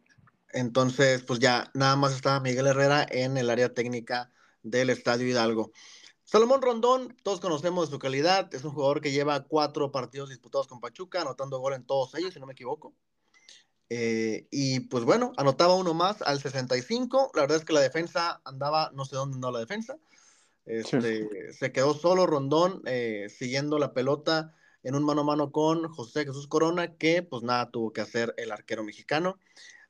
Entonces, 0.54 1.24
pues 1.24 1.40
ya 1.40 1.72
nada 1.74 1.96
más 1.96 2.14
estaba 2.14 2.40
Miguel 2.40 2.68
Herrera 2.68 3.06
en 3.10 3.38
el 3.38 3.50
área 3.50 3.74
técnica 3.74 4.32
del 4.62 4.90
Estadio 4.90 5.28
Hidalgo. 5.28 5.72
Salomón 6.24 6.62
Rondón, 6.62 7.18
todos 7.24 7.42
conocemos 7.42 7.90
su 7.90 8.00
calidad, 8.00 8.54
es 8.54 8.64
un 8.64 8.72
jugador 8.72 9.02
que 9.02 9.12
lleva 9.12 9.44
cuatro 9.44 9.92
partidos 9.92 10.30
disputados 10.30 10.68
con 10.68 10.80
Pachuca, 10.80 11.22
anotando 11.22 11.60
gol 11.60 11.74
en 11.74 11.86
todos 11.86 12.16
ellos, 12.16 12.34
si 12.34 12.40
no 12.40 12.46
me 12.46 12.54
equivoco. 12.54 12.96
Eh, 13.90 14.48
y 14.50 14.80
pues 14.82 15.04
bueno, 15.04 15.34
anotaba 15.38 15.76
uno 15.76 15.94
más 15.94 16.22
al 16.22 16.40
65. 16.40 17.32
La 17.36 17.42
verdad 17.42 17.58
es 17.58 17.66
que 17.66 17.74
la 17.74 17.82
defensa 17.82 18.42
andaba, 18.46 18.92
no 18.94 19.06
sé 19.06 19.16
dónde 19.16 19.36
andaba 19.36 19.54
la 19.54 19.60
defensa. 19.60 19.98
Este, 20.66 21.52
Se 21.52 21.72
quedó 21.72 21.94
solo 21.94 22.26
Rondón 22.26 22.82
eh, 22.86 23.28
siguiendo 23.30 23.78
la 23.78 23.94
pelota 23.94 24.56
en 24.82 24.96
un 24.96 25.04
mano 25.04 25.22
a 25.22 25.26
mano 25.26 25.52
con 25.52 25.88
José 25.90 26.26
Jesús 26.26 26.48
Corona, 26.48 26.96
que 26.96 27.22
pues 27.22 27.44
nada 27.44 27.70
tuvo 27.70 27.92
que 27.92 28.02
hacer 28.02 28.34
el 28.38 28.52
arquero 28.52 28.84
mexicano. 28.84 29.38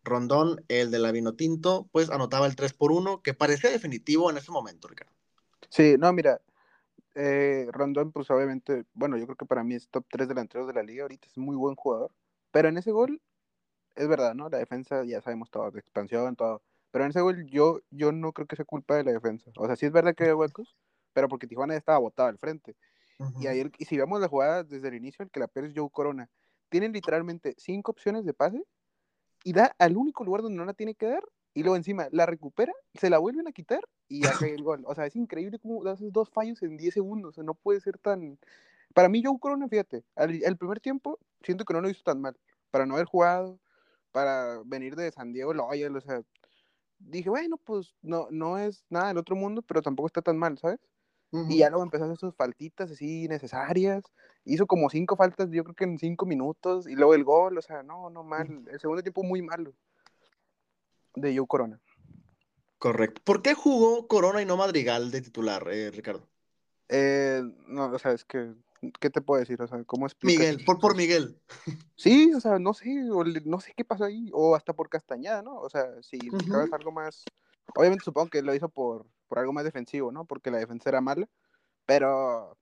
Rondón, 0.03 0.63
el 0.67 0.91
de 0.91 0.99
la 0.99 1.11
Vinotinto, 1.11 1.87
pues 1.91 2.09
anotaba 2.09 2.45
el 2.45 2.55
3 2.55 2.73
por 2.73 2.91
1, 2.91 3.21
que 3.21 3.33
parecía 3.33 3.69
definitivo 3.69 4.29
en 4.29 4.37
ese 4.37 4.51
momento, 4.51 4.87
Ricardo. 4.87 5.13
Sí, 5.69 5.95
no, 5.97 6.11
mira, 6.13 6.41
eh, 7.15 7.67
Rondón, 7.71 8.11
pues 8.11 8.29
obviamente, 8.31 8.85
bueno, 8.93 9.17
yo 9.17 9.25
creo 9.25 9.37
que 9.37 9.45
para 9.45 9.63
mí 9.63 9.75
es 9.75 9.87
top 9.89 10.05
3 10.09 10.27
delanteros 10.27 10.67
de 10.67 10.73
la 10.73 10.83
liga 10.83 11.03
ahorita, 11.03 11.27
es 11.27 11.37
muy 11.37 11.55
buen 11.55 11.75
jugador. 11.75 12.11
Pero 12.51 12.69
en 12.69 12.77
ese 12.77 12.91
gol, 12.91 13.21
es 13.95 14.07
verdad, 14.07 14.33
¿no? 14.35 14.49
La 14.49 14.57
defensa, 14.57 15.03
ya 15.03 15.21
sabemos 15.21 15.49
todo, 15.51 15.71
de 15.71 15.79
expansión, 15.79 16.35
todo. 16.35 16.61
Pero 16.91 17.05
en 17.05 17.11
ese 17.11 17.21
gol 17.21 17.45
yo, 17.45 17.79
yo 17.89 18.11
no 18.11 18.33
creo 18.33 18.47
que 18.47 18.55
sea 18.55 18.65
culpa 18.65 18.95
de 18.95 19.03
la 19.03 19.11
defensa. 19.11 19.51
O 19.57 19.65
sea, 19.65 19.75
sí 19.75 19.85
es 19.85 19.91
verdad 19.91 20.15
que 20.15 20.23
había 20.23 20.35
huecos, 20.35 20.75
pero 21.13 21.27
porque 21.27 21.47
Tijuana 21.47 21.73
ya 21.73 21.79
estaba 21.79 21.97
botado 21.99 22.29
al 22.29 22.37
frente. 22.37 22.75
Y, 23.39 23.47
ahí 23.47 23.71
y 23.77 23.85
si 23.85 23.97
vemos 23.97 24.19
la 24.19 24.27
jugada 24.27 24.63
desde 24.63 24.89
el 24.89 24.95
inicio, 24.95 25.23
el 25.23 25.31
que 25.31 25.39
la 25.39 25.47
pierde 25.47 25.69
es 25.69 25.75
Joe 25.75 25.89
Corona. 25.91 26.29
Tienen 26.69 26.91
literalmente 26.91 27.55
cinco 27.57 27.91
opciones 27.91 28.25
de 28.25 28.33
pase 28.33 28.63
y 29.43 29.53
da 29.53 29.75
al 29.79 29.97
único 29.97 30.23
lugar 30.23 30.41
donde 30.41 30.57
no 30.57 30.65
la 30.65 30.73
tiene 30.73 30.95
que 30.95 31.07
dar 31.07 31.23
y 31.53 31.61
luego 31.61 31.75
encima 31.75 32.07
la 32.11 32.25
recupera, 32.25 32.73
se 32.95 33.09
la 33.09 33.19
vuelven 33.19 33.47
a 33.47 33.51
quitar 33.51 33.87
y 34.07 34.23
ya 34.23 34.33
cae 34.39 34.55
el 34.55 34.63
gol. 34.63 34.83
O 34.87 34.95
sea, 34.95 35.05
es 35.05 35.15
increíble 35.15 35.59
cómo 35.59 35.85
haces 35.87 36.11
dos 36.11 36.29
fallos 36.29 36.61
en 36.63 36.77
10 36.77 36.93
segundos. 36.93 37.29
O 37.29 37.33
sea, 37.33 37.43
no 37.43 37.53
puede 37.53 37.79
ser 37.79 37.97
tan... 37.99 38.39
Para 38.93 39.09
mí 39.09 39.21
Joe 39.23 39.39
Corona, 39.39 39.67
fíjate, 39.67 40.03
al, 40.15 40.43
el 40.43 40.57
primer 40.57 40.79
tiempo 40.79 41.19
siento 41.43 41.65
que 41.65 41.73
no 41.73 41.81
lo 41.81 41.89
hizo 41.89 42.03
tan 42.03 42.21
mal. 42.21 42.35
Para 42.71 42.85
no 42.85 42.95
haber 42.95 43.05
jugado, 43.05 43.59
para 44.11 44.61
venir 44.65 44.95
de 44.95 45.11
San 45.11 45.31
Diego 45.31 45.53
Loyal, 45.53 45.95
o 45.95 46.01
sea, 46.01 46.23
dije, 46.99 47.29
bueno, 47.29 47.57
pues 47.57 47.95
no, 48.01 48.27
no 48.31 48.57
es 48.57 48.85
nada 48.89 49.09
del 49.09 49.17
otro 49.17 49.35
mundo, 49.35 49.61
pero 49.61 49.81
tampoco 49.81 50.07
está 50.07 50.21
tan 50.21 50.37
mal, 50.37 50.57
¿sabes? 50.57 50.79
Y 51.49 51.57
ya 51.57 51.69
luego 51.69 51.83
empezó 51.83 52.03
a 52.03 52.07
hacer 52.07 52.17
sus 52.17 52.35
faltitas 52.35 52.91
así 52.91 53.27
necesarias. 53.27 54.03
Hizo 54.45 54.67
como 54.67 54.89
cinco 54.89 55.15
faltas, 55.15 55.49
yo 55.49 55.63
creo 55.63 55.75
que 55.75 55.83
en 55.85 55.97
cinco 55.97 56.27
minutos. 56.27 56.87
Y 56.87 56.95
luego 56.95 57.15
el 57.15 57.23
gol, 57.23 57.57
o 57.57 57.61
sea, 57.61 57.81
no, 57.81 58.11
no 58.11 58.23
mal. 58.23 58.65
El 58.71 58.79
segundo 58.79 59.01
tiempo 59.01 59.23
muy 59.23 59.41
malo 59.41 59.73
de 61.15 61.35
Joe 61.35 61.47
Corona. 61.47 61.79
Correcto. 62.77 63.21
¿Por 63.23 63.41
qué 63.41 63.53
jugó 63.55 64.07
Corona 64.07 64.41
y 64.41 64.45
no 64.45 64.57
Madrigal 64.57 65.09
de 65.09 65.21
titular, 65.21 65.67
eh, 65.71 65.89
Ricardo? 65.89 66.27
Eh, 66.89 67.41
no, 67.67 67.85
o 67.85 67.97
sea, 67.97 68.11
es 68.11 68.25
que, 68.25 68.53
¿qué 68.99 69.09
te 69.09 69.21
puedo 69.21 69.39
decir? 69.39 69.61
O 69.61 69.67
sea, 69.67 69.83
¿cómo 69.85 70.05
explicas? 70.05 70.39
Miguel, 70.39 70.65
por, 70.65 70.79
por 70.79 70.95
Miguel. 70.95 71.39
Sí, 71.95 72.33
o 72.33 72.39
sea, 72.41 72.57
no 72.57 72.73
sé, 72.73 72.89
no 73.45 73.59
sé 73.59 73.71
qué 73.77 73.85
pasó 73.85 74.05
ahí. 74.05 74.29
O 74.33 74.55
hasta 74.55 74.73
por 74.73 74.89
Castañeda, 74.89 75.43
¿no? 75.43 75.57
O 75.57 75.69
sea, 75.69 76.01
si 76.01 76.17
Ujú. 76.27 76.37
buscabas 76.37 76.73
algo 76.73 76.91
más. 76.91 77.23
Obviamente 77.75 78.03
supongo 78.03 78.29
que 78.29 78.41
lo 78.41 78.53
hizo 78.53 78.67
por, 78.67 79.05
por 79.33 79.39
algo 79.39 79.51
más 79.51 79.63
defensivo, 79.63 80.11
¿no? 80.11 80.25
Porque 80.25 80.51
la 80.51 80.59
defensa 80.59 80.91
era 80.91 81.01
mala. 81.01 81.27
Pero, 81.87 82.55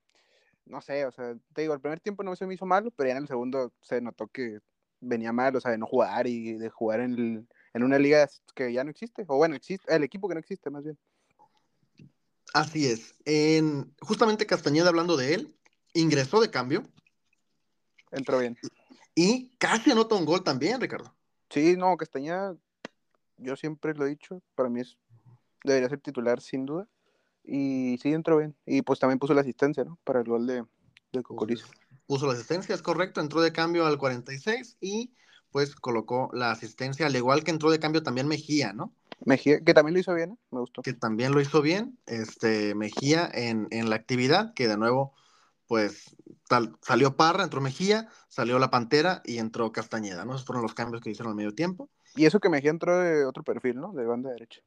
no 0.64 0.80
sé, 0.80 1.04
o 1.04 1.12
sea, 1.12 1.36
te 1.52 1.60
digo, 1.60 1.74
el 1.74 1.82
primer 1.82 2.00
tiempo 2.00 2.22
no 2.22 2.34
se 2.34 2.46
me 2.46 2.54
hizo 2.54 2.64
malo, 2.64 2.90
pero 2.92 3.08
ya 3.08 3.12
en 3.12 3.24
el 3.24 3.28
segundo 3.28 3.74
se 3.82 4.00
notó 4.00 4.26
que 4.28 4.58
venía 4.98 5.34
mal, 5.34 5.54
o 5.54 5.60
sea, 5.60 5.70
de 5.70 5.76
no 5.76 5.84
jugar 5.84 6.26
y 6.26 6.54
de 6.54 6.70
jugar 6.70 7.00
en, 7.00 7.12
el- 7.12 7.48
en 7.74 7.82
una 7.82 7.98
liga 7.98 8.26
que 8.54 8.72
ya 8.72 8.84
no 8.84 8.90
existe. 8.90 9.26
O 9.28 9.36
bueno, 9.36 9.54
existe, 9.54 9.94
el 9.94 10.02
equipo 10.02 10.28
que 10.28 10.34
no 10.34 10.40
existe, 10.40 10.70
más 10.70 10.82
bien. 10.82 10.96
Así 12.54 12.86
es. 12.86 13.16
En, 13.26 13.94
justamente 14.00 14.46
Castañeda, 14.46 14.88
hablando 14.88 15.18
de 15.18 15.34
él, 15.34 15.54
ingresó 15.92 16.40
de 16.40 16.50
cambio 16.50 16.84
Entró 18.12 18.38
bien. 18.38 18.56
y 19.14 19.50
casi 19.58 19.90
anota 19.90 20.14
un 20.14 20.24
gol 20.24 20.42
también, 20.42 20.80
Ricardo. 20.80 21.14
Sí, 21.50 21.76
no, 21.76 21.94
Castañeda, 21.98 22.56
yo 23.36 23.56
siempre 23.56 23.92
lo 23.92 24.06
he 24.06 24.08
dicho, 24.08 24.42
para 24.54 24.70
mí 24.70 24.80
es, 24.80 24.96
debería 25.64 25.88
ser 25.88 26.00
titular 26.00 26.40
sin 26.40 26.66
duda. 26.66 26.88
Y 27.44 27.98
sí, 28.02 28.12
entró 28.12 28.38
bien. 28.38 28.56
Y 28.66 28.82
pues 28.82 28.98
también 28.98 29.18
puso 29.18 29.34
la 29.34 29.40
asistencia, 29.40 29.84
¿no? 29.84 29.98
Para 30.04 30.20
el 30.20 30.26
gol 30.26 30.46
de, 30.46 30.64
de 31.12 31.22
Cocolizo. 31.22 31.66
Puso 32.06 32.26
la 32.26 32.32
asistencia, 32.32 32.74
es 32.74 32.82
correcto, 32.82 33.20
entró 33.20 33.40
de 33.40 33.52
cambio 33.52 33.86
al 33.86 33.98
46 33.98 34.76
y 34.80 35.14
pues 35.50 35.76
colocó 35.76 36.30
la 36.32 36.50
asistencia, 36.50 37.06
al 37.06 37.14
igual 37.14 37.44
que 37.44 37.50
entró 37.50 37.70
de 37.70 37.78
cambio 37.78 38.02
también 38.02 38.26
Mejía, 38.26 38.72
¿no? 38.72 38.94
Mejía, 39.24 39.60
que 39.60 39.74
también 39.74 39.94
lo 39.94 40.00
hizo 40.00 40.14
bien, 40.14 40.32
¿eh? 40.32 40.36
me 40.50 40.60
gustó. 40.60 40.82
Que 40.82 40.94
también 40.94 41.32
lo 41.32 41.40
hizo 41.40 41.62
bien, 41.62 41.98
este 42.06 42.74
Mejía 42.74 43.30
en, 43.32 43.68
en 43.70 43.90
la 43.90 43.96
actividad, 43.96 44.54
que 44.54 44.66
de 44.66 44.76
nuevo, 44.76 45.14
pues 45.68 46.16
tal, 46.48 46.76
salió 46.80 47.16
Parra, 47.16 47.44
entró 47.44 47.60
Mejía, 47.60 48.08
salió 48.28 48.58
la 48.58 48.70
Pantera 48.70 49.22
y 49.24 49.38
entró 49.38 49.70
Castañeda, 49.72 50.24
¿no? 50.24 50.34
Esos 50.34 50.46
fueron 50.46 50.62
los 50.62 50.74
cambios 50.74 51.02
que 51.02 51.10
hicieron 51.10 51.30
al 51.30 51.36
medio 51.36 51.54
tiempo. 51.54 51.88
Y 52.16 52.24
eso 52.24 52.40
que 52.40 52.48
Mejía 52.48 52.70
entró 52.70 52.98
de 52.98 53.24
otro 53.24 53.44
perfil, 53.44 53.76
¿no? 53.76 53.92
De 53.92 54.04
banda 54.04 54.30
derecha. 54.30 54.62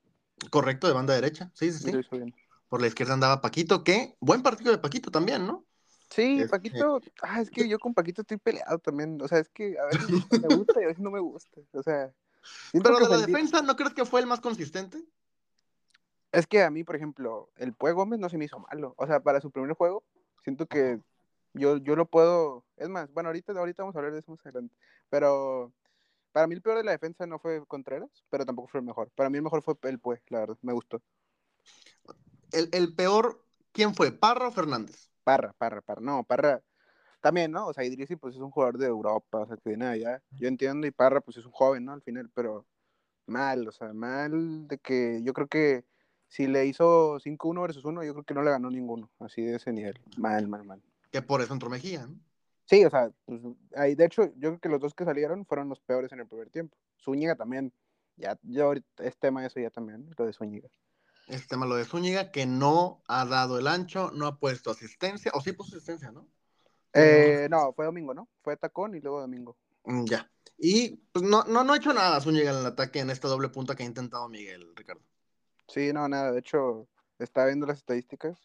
Correcto, 0.49 0.87
de 0.87 0.93
banda 0.93 1.13
derecha. 1.13 1.51
Sí, 1.53 1.71
sí, 1.71 1.91
Sí. 1.91 2.33
Por 2.67 2.81
la 2.81 2.87
izquierda 2.87 3.13
andaba 3.13 3.41
Paquito, 3.41 3.83
que 3.83 4.15
buen 4.19 4.41
partido 4.41 4.71
de 4.71 4.79
Paquito 4.79 5.11
también, 5.11 5.45
¿no? 5.45 5.65
Sí, 6.09 6.41
Es- 6.41 6.49
Paquito, 6.49 7.01
ah, 7.21 7.41
es 7.41 7.49
que 7.49 7.67
yo 7.67 7.79
con 7.79 7.93
Paquito 7.93 8.21
estoy 8.21 8.37
peleado 8.37 8.79
también, 8.79 9.21
o 9.21 9.27
sea, 9.27 9.39
es 9.39 9.49
que 9.49 9.77
a 9.79 9.85
veces 9.85 10.09
me 10.09 10.47
gusta 10.49 10.81
y 10.81 10.83
a 10.83 10.87
veces 10.87 11.01
no 11.01 11.11
me 11.11 11.19
gusta, 11.19 11.61
o 11.73 11.83
sea, 11.83 12.11
Pero 12.71 12.99
de 12.99 13.09
la 13.09 13.17
defensa, 13.25 13.61
¿no 13.61 13.75
crees 13.75 13.93
que 13.93 14.05
fue 14.05 14.21
el 14.21 14.27
más 14.27 14.39
consistente? 14.39 15.03
es 16.31 16.47
que 16.47 16.61
a 16.63 16.69
mí, 16.69 16.83
por 16.83 16.95
ejemplo, 16.95 17.49
el 17.55 17.73
Pue 17.73 17.93
Gómez 17.93 18.19
no 18.19 18.29
se 18.29 18.37
me 18.37 18.45
hizo 18.45 18.59
malo, 18.59 18.93
o 18.97 19.07
sea, 19.07 19.21
para 19.21 19.39
su 19.41 19.51
primer 19.51 19.73
juego, 19.73 20.03
siento 20.43 20.65
que 20.65 20.99
yo, 21.53 21.77
yo 21.77 21.95
lo 21.95 22.05
puedo, 22.05 22.65
es 22.77 22.89
más, 22.89 23.11
bueno, 23.13 23.29
ahorita, 23.29 23.53
ahorita 23.53 23.83
vamos 23.83 23.95
a 23.95 23.99
hablar 23.99 24.13
de 24.13 24.19
eso 24.19 24.31
más 24.31 24.41
adelante, 24.45 24.75
pero 25.09 25.71
para 26.35 26.47
mí 26.47 26.55
el 26.55 26.61
peor 26.61 26.75
de 26.79 26.83
la 26.83 26.91
defensa 26.91 27.25
no 27.25 27.39
fue 27.39 27.65
Contreras, 27.65 28.09
pero 28.29 28.45
tampoco 28.45 28.67
fue 28.67 28.81
el 28.81 28.85
mejor, 28.85 29.09
para 29.15 29.29
mí 29.29 29.37
el 29.37 29.43
mejor 29.43 29.61
fue 29.61 29.77
el 29.83 29.99
Pue, 29.99 30.21
la 30.27 30.41
verdad, 30.41 30.57
me 30.63 30.73
gustó, 30.73 31.01
El, 32.51 32.67
el 32.73 32.93
peor, 32.93 33.41
¿quién 33.71 33.95
fue? 33.95 34.11
¿Parra 34.11 34.49
o 34.49 34.51
Fernández? 34.51 35.09
Parra, 35.23 35.53
Parra, 35.53 35.81
Parra, 35.81 36.01
no, 36.01 36.25
Parra, 36.25 36.61
también, 37.21 37.53
¿no? 37.53 37.67
O 37.67 37.73
sea, 37.73 37.85
Idrisi 37.85 38.17
pues 38.17 38.35
es 38.35 38.41
un 38.41 38.51
jugador 38.51 38.77
de 38.77 38.87
Europa, 38.87 39.43
o 39.43 39.47
sea, 39.47 39.55
que 39.55 39.69
viene 39.69 39.85
allá, 39.85 40.21
yo 40.31 40.49
entiendo, 40.49 40.85
y 40.85 40.91
Parra 40.91 41.21
pues 41.21 41.37
es 41.37 41.45
un 41.45 41.53
joven, 41.53 41.85
¿no? 41.85 41.93
Al 41.93 42.01
final, 42.01 42.29
pero 42.33 42.67
mal, 43.27 43.65
o 43.69 43.71
sea, 43.71 43.93
mal 43.93 44.67
de 44.67 44.77
que 44.79 45.21
yo 45.23 45.31
creo 45.31 45.47
que 45.47 45.85
si 46.27 46.47
le 46.47 46.65
hizo 46.65 47.17
5-1 47.21 47.61
versus 47.61 47.85
1, 47.85 48.03
yo 48.03 48.11
creo 48.11 48.25
que 48.25 48.33
no 48.33 48.43
le 48.43 48.51
ganó 48.51 48.69
ninguno, 48.69 49.09
así 49.19 49.41
de 49.41 49.55
ese 49.55 49.71
nivel, 49.71 50.01
mal, 50.17 50.49
mal, 50.49 50.65
mal. 50.65 50.83
Que 51.11 51.21
por 51.21 51.39
eso 51.39 51.53
entró 51.53 51.69
Mejía, 51.69 52.05
¿no? 52.05 52.19
Sí, 52.65 52.83
o 52.83 52.89
sea, 52.89 53.11
pues, 53.25 53.41
ahí, 53.75 53.95
de 53.95 54.05
hecho, 54.05 54.25
yo 54.37 54.49
creo 54.49 54.59
que 54.59 54.69
los 54.69 54.81
dos 54.81 54.93
que 54.93 55.05
salieron 55.05 55.45
fueron 55.45 55.69
los 55.69 55.79
peores 55.79 56.11
en 56.11 56.19
el 56.19 56.27
primer 56.27 56.49
tiempo. 56.49 56.75
Zúñiga 56.99 57.35
también, 57.35 57.71
ya, 58.17 58.37
ya 58.41 58.63
ahorita 58.63 59.03
es 59.03 59.17
tema 59.17 59.45
eso 59.45 59.59
ya 59.59 59.69
también, 59.69 60.09
lo 60.17 60.25
de 60.25 60.33
Zúñiga. 60.33 60.69
Este 61.27 61.47
tema 61.47 61.65
lo 61.65 61.75
de 61.75 61.85
Zúñiga, 61.85 62.31
que 62.31 62.45
no 62.45 63.03
ha 63.07 63.25
dado 63.25 63.59
el 63.59 63.67
ancho, 63.67 64.11
no 64.11 64.25
ha 64.27 64.39
puesto 64.39 64.71
asistencia, 64.71 65.31
o 65.35 65.41
sí 65.41 65.53
puso 65.53 65.75
asistencia, 65.75 66.11
¿no? 66.11 66.27
Eh, 66.93 67.47
no, 67.51 67.73
fue 67.73 67.85
domingo, 67.85 68.13
¿no? 68.13 68.29
Fue 68.41 68.57
tacón 68.57 68.95
y 68.95 69.01
luego 69.01 69.21
domingo. 69.21 69.57
Mm, 69.83 70.05
Ya. 70.05 70.29
Y 70.57 70.95
pues 71.11 71.25
no, 71.25 71.43
no, 71.43 71.65
no 71.65 71.73
ha 71.73 71.77
hecho 71.77 71.93
nada 71.93 72.21
Zúñiga 72.21 72.51
en 72.51 72.59
el 72.59 72.65
ataque 72.65 72.99
en 72.99 73.09
esta 73.09 73.27
doble 73.27 73.49
punta 73.49 73.75
que 73.75 73.83
ha 73.83 73.85
intentado 73.85 74.29
Miguel, 74.29 74.73
Ricardo. 74.75 75.01
Sí, 75.67 75.91
no, 75.91 76.07
nada, 76.07 76.31
de 76.31 76.39
hecho, 76.39 76.87
estaba 77.19 77.47
viendo 77.47 77.65
las 77.65 77.77
estadísticas 77.77 78.39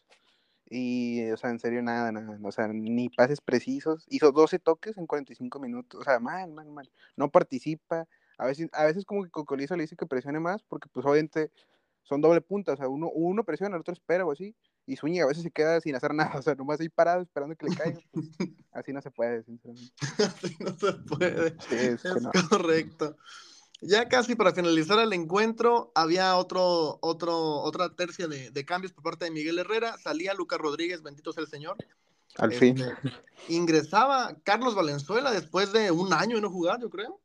y, 0.73 1.29
o 1.31 1.37
sea, 1.37 1.49
en 1.49 1.59
serio, 1.59 1.81
nada, 1.81 2.13
nada, 2.13 2.39
o 2.41 2.51
sea, 2.51 2.69
ni 2.69 3.09
pases 3.09 3.41
precisos, 3.41 4.05
hizo 4.07 4.31
12 4.31 4.57
toques 4.57 4.97
en 4.97 5.05
45 5.05 5.59
minutos, 5.59 5.99
o 5.99 6.03
sea, 6.05 6.19
mal, 6.19 6.49
mal, 6.53 6.71
mal, 6.71 6.89
no 7.17 7.29
participa, 7.29 8.07
a 8.37 8.45
veces, 8.45 8.69
a 8.71 8.85
veces 8.85 9.03
como 9.03 9.23
que 9.25 9.29
Cocolizo 9.29 9.75
le 9.75 9.83
dice 9.83 9.97
que 9.97 10.05
presione 10.05 10.39
más, 10.39 10.63
porque 10.63 10.87
pues 10.89 11.05
obviamente 11.05 11.51
son 12.03 12.21
doble 12.21 12.39
punta, 12.39 12.71
o 12.71 12.77
sea, 12.77 12.87
uno, 12.87 13.09
uno 13.13 13.43
presiona, 13.43 13.75
el 13.75 13.81
otro 13.81 13.93
espera 13.93 14.25
o 14.25 14.31
así, 14.31 14.55
y 14.85 14.95
Zúñiga 14.95 15.25
a 15.25 15.27
veces 15.27 15.43
se 15.43 15.51
queda 15.51 15.81
sin 15.81 15.93
hacer 15.95 16.13
nada, 16.13 16.31
o 16.39 16.41
sea, 16.41 16.55
nomás 16.55 16.79
ahí 16.79 16.87
parado 16.87 17.21
esperando 17.21 17.53
que 17.57 17.65
le 17.67 17.75
caiga, 17.75 17.99
pues, 18.13 18.25
así 18.71 18.93
no 18.93 19.01
se 19.01 19.11
puede, 19.11 19.43
sinceramente. 19.43 19.93
Así 20.19 20.55
no 20.61 20.71
se 20.77 20.93
puede. 20.93 21.49
Sí, 21.67 21.75
es 21.75 22.01
que 22.01 22.07
Es 22.07 22.21
no. 22.21 22.31
correcto. 22.49 23.17
Ya 23.81 24.07
casi 24.07 24.35
para 24.35 24.53
finalizar 24.53 24.99
el 24.99 25.11
encuentro, 25.11 25.91
había 25.95 26.35
otro, 26.37 26.99
otro, 27.01 27.61
otra 27.61 27.95
tercia 27.95 28.27
de, 28.27 28.51
de 28.51 28.65
cambios 28.65 28.93
por 28.93 29.03
parte 29.03 29.25
de 29.25 29.31
Miguel 29.31 29.57
Herrera. 29.57 29.97
Salía 29.97 30.35
Lucas 30.35 30.59
Rodríguez, 30.59 31.01
bendito 31.01 31.33
sea 31.33 31.41
el 31.41 31.49
Señor. 31.49 31.77
Al 32.37 32.51
Este, 32.51 32.73
fin. 32.73 32.85
Ingresaba 33.49 34.37
Carlos 34.43 34.75
Valenzuela 34.75 35.31
después 35.31 35.73
de 35.73 35.91
un 35.91 36.13
año 36.13 36.35
de 36.35 36.41
no 36.43 36.49
jugar, 36.51 36.79
yo 36.79 36.89
creo. 36.89 37.19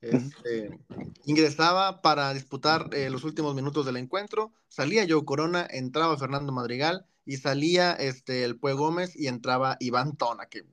Este, 0.00 0.78
ingresaba 1.24 2.02
para 2.02 2.32
disputar 2.32 2.90
eh, 2.92 3.10
los 3.10 3.24
últimos 3.24 3.54
minutos 3.54 3.84
del 3.84 3.96
encuentro. 3.96 4.52
Salía 4.68 5.06
Joe 5.08 5.24
Corona, 5.24 5.66
entraba 5.68 6.16
Fernando 6.16 6.52
Madrigal 6.52 7.06
y 7.24 7.38
salía 7.38 7.92
este, 7.94 8.44
el 8.44 8.58
Pue 8.58 8.74
Gómez 8.74 9.16
y 9.16 9.26
entraba 9.26 9.76
Iván 9.80 10.16
Tona, 10.16 10.46
que 10.46 10.64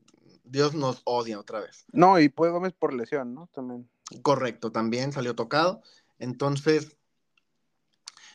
Dios 0.43 0.75
nos 0.75 1.01
odia 1.05 1.39
otra 1.39 1.59
vez. 1.61 1.85
No, 1.91 2.19
y 2.19 2.29
Pue 2.29 2.51
Gómez 2.51 2.73
por 2.73 2.93
lesión, 2.93 3.33
¿no? 3.33 3.47
También. 3.47 3.89
Correcto, 4.21 4.71
también 4.71 5.11
salió 5.11 5.35
tocado. 5.35 5.81
Entonces, 6.19 6.97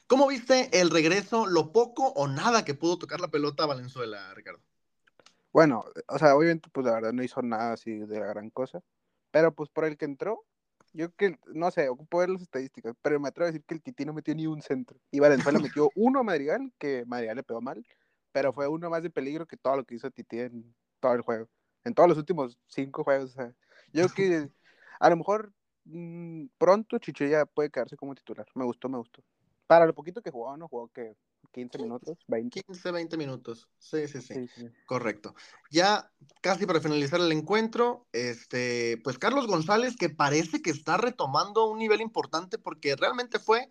¿cómo 0.06 0.26
viste 0.26 0.80
el 0.80 0.90
regreso, 0.90 1.46
lo 1.46 1.72
poco 1.72 2.08
o 2.08 2.28
nada 2.28 2.64
que 2.64 2.74
pudo 2.74 2.98
tocar 2.98 3.20
la 3.20 3.28
pelota 3.28 3.64
a 3.64 3.66
Valenzuela, 3.66 4.34
Ricardo? 4.34 4.60
Bueno, 5.52 5.84
o 6.08 6.18
sea, 6.18 6.36
obviamente, 6.36 6.68
pues 6.72 6.86
la 6.86 6.92
verdad 6.92 7.12
no 7.12 7.22
hizo 7.22 7.42
nada 7.42 7.72
así 7.72 7.98
de 7.98 8.20
la 8.20 8.26
gran 8.26 8.50
cosa. 8.50 8.82
Pero 9.30 9.54
pues 9.54 9.70
por 9.70 9.84
el 9.84 9.96
que 9.96 10.04
entró, 10.04 10.44
yo 10.92 11.14
que, 11.14 11.38
no 11.46 11.70
sé, 11.70 11.88
ocupo 11.88 12.18
ver 12.18 12.30
las 12.30 12.42
estadísticas, 12.42 12.94
pero 13.02 13.20
me 13.20 13.28
atrevo 13.28 13.48
a 13.48 13.52
decir 13.52 13.64
que 13.64 13.74
el 13.74 13.82
Titi 13.82 14.04
no 14.04 14.12
metió 14.12 14.34
ni 14.34 14.46
un 14.46 14.62
centro. 14.62 14.98
Y 15.10 15.20
Valenzuela 15.20 15.58
metió 15.74 15.90
uno 15.94 16.20
a 16.20 16.22
Madrigal, 16.22 16.72
que 16.78 17.04
Madrigal 17.06 17.36
le 17.36 17.42
pegó 17.42 17.60
mal, 17.60 17.84
pero 18.32 18.52
fue 18.52 18.68
uno 18.68 18.90
más 18.90 19.02
de 19.02 19.10
peligro 19.10 19.46
que 19.46 19.56
todo 19.56 19.76
lo 19.76 19.84
que 19.84 19.94
hizo 19.94 20.10
Titi 20.10 20.40
en 20.40 20.74
todo 20.98 21.14
el 21.14 21.22
juego. 21.22 21.48
En 21.84 21.94
todos 21.94 22.08
los 22.08 22.18
últimos 22.18 22.58
cinco 22.66 23.04
juegos. 23.04 23.30
O 23.30 23.34
sea, 23.34 23.54
yo 23.92 24.08
que 24.08 24.50
a 24.98 25.10
lo 25.10 25.16
mejor 25.16 25.52
pronto 26.58 26.98
Chicho 26.98 27.24
ya 27.24 27.46
puede 27.46 27.70
quedarse 27.70 27.96
como 27.96 28.14
titular. 28.14 28.46
Me 28.54 28.64
gustó, 28.64 28.88
me 28.88 28.98
gustó. 28.98 29.22
Para 29.66 29.86
lo 29.86 29.94
poquito 29.94 30.22
que 30.22 30.30
jugaba, 30.30 30.56
no 30.56 30.68
jugó 30.68 30.88
que 30.88 31.14
15 31.52 31.78
minutos, 31.78 32.18
20. 32.28 32.62
15, 32.62 32.90
20 32.90 33.16
minutos. 33.16 33.68
Sí, 33.78 34.06
sí, 34.08 34.20
sí. 34.20 34.34
Sí, 34.34 34.48
sí. 34.48 34.66
Correcto. 34.86 35.34
Ya 35.70 36.10
casi 36.40 36.66
para 36.66 36.80
finalizar 36.80 37.20
el 37.20 37.32
encuentro, 37.32 38.06
este, 38.12 39.00
pues 39.04 39.18
Carlos 39.18 39.46
González, 39.46 39.96
que 39.96 40.10
parece 40.10 40.62
que 40.62 40.70
está 40.70 40.96
retomando 40.96 41.66
un 41.66 41.78
nivel 41.78 42.00
importante 42.00 42.58
porque 42.58 42.96
realmente 42.96 43.38
fue 43.38 43.68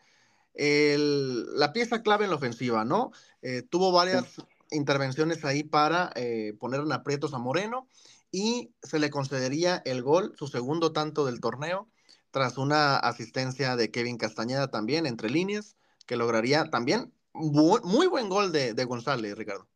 el- 0.53 1.57
la 1.57 1.73
pieza 1.73 2.01
clave 2.01 2.25
en 2.25 2.31
la 2.31 2.37
ofensiva, 2.37 2.85
¿no? 2.85 3.11
Eh, 3.41 3.61
tuvo 3.61 3.91
varias 3.91 4.37
intervenciones 4.71 5.45
ahí 5.45 5.63
para 5.63 6.11
eh, 6.15 6.53
poner 6.59 6.81
en 6.81 6.91
aprietos 6.91 7.33
a 7.33 7.39
Moreno 7.39 7.87
y 8.31 8.71
se 8.83 8.99
le 8.99 9.09
concedería 9.09 9.81
el 9.85 10.03
gol, 10.03 10.33
su 10.37 10.47
segundo 10.47 10.91
tanto 10.91 11.25
del 11.25 11.39
torneo, 11.39 11.87
tras 12.31 12.57
una 12.57 12.97
asistencia 12.97 13.75
de 13.75 13.91
Kevin 13.91 14.17
Castañeda 14.17 14.69
también 14.69 15.05
entre 15.05 15.29
líneas, 15.29 15.77
que 16.05 16.17
lograría 16.17 16.69
también 16.69 17.13
bu- 17.33 17.81
muy 17.83 18.07
buen 18.07 18.29
gol 18.29 18.51
de, 18.51 18.73
de 18.73 18.85
González, 18.85 19.37
Ricardo. 19.37 19.67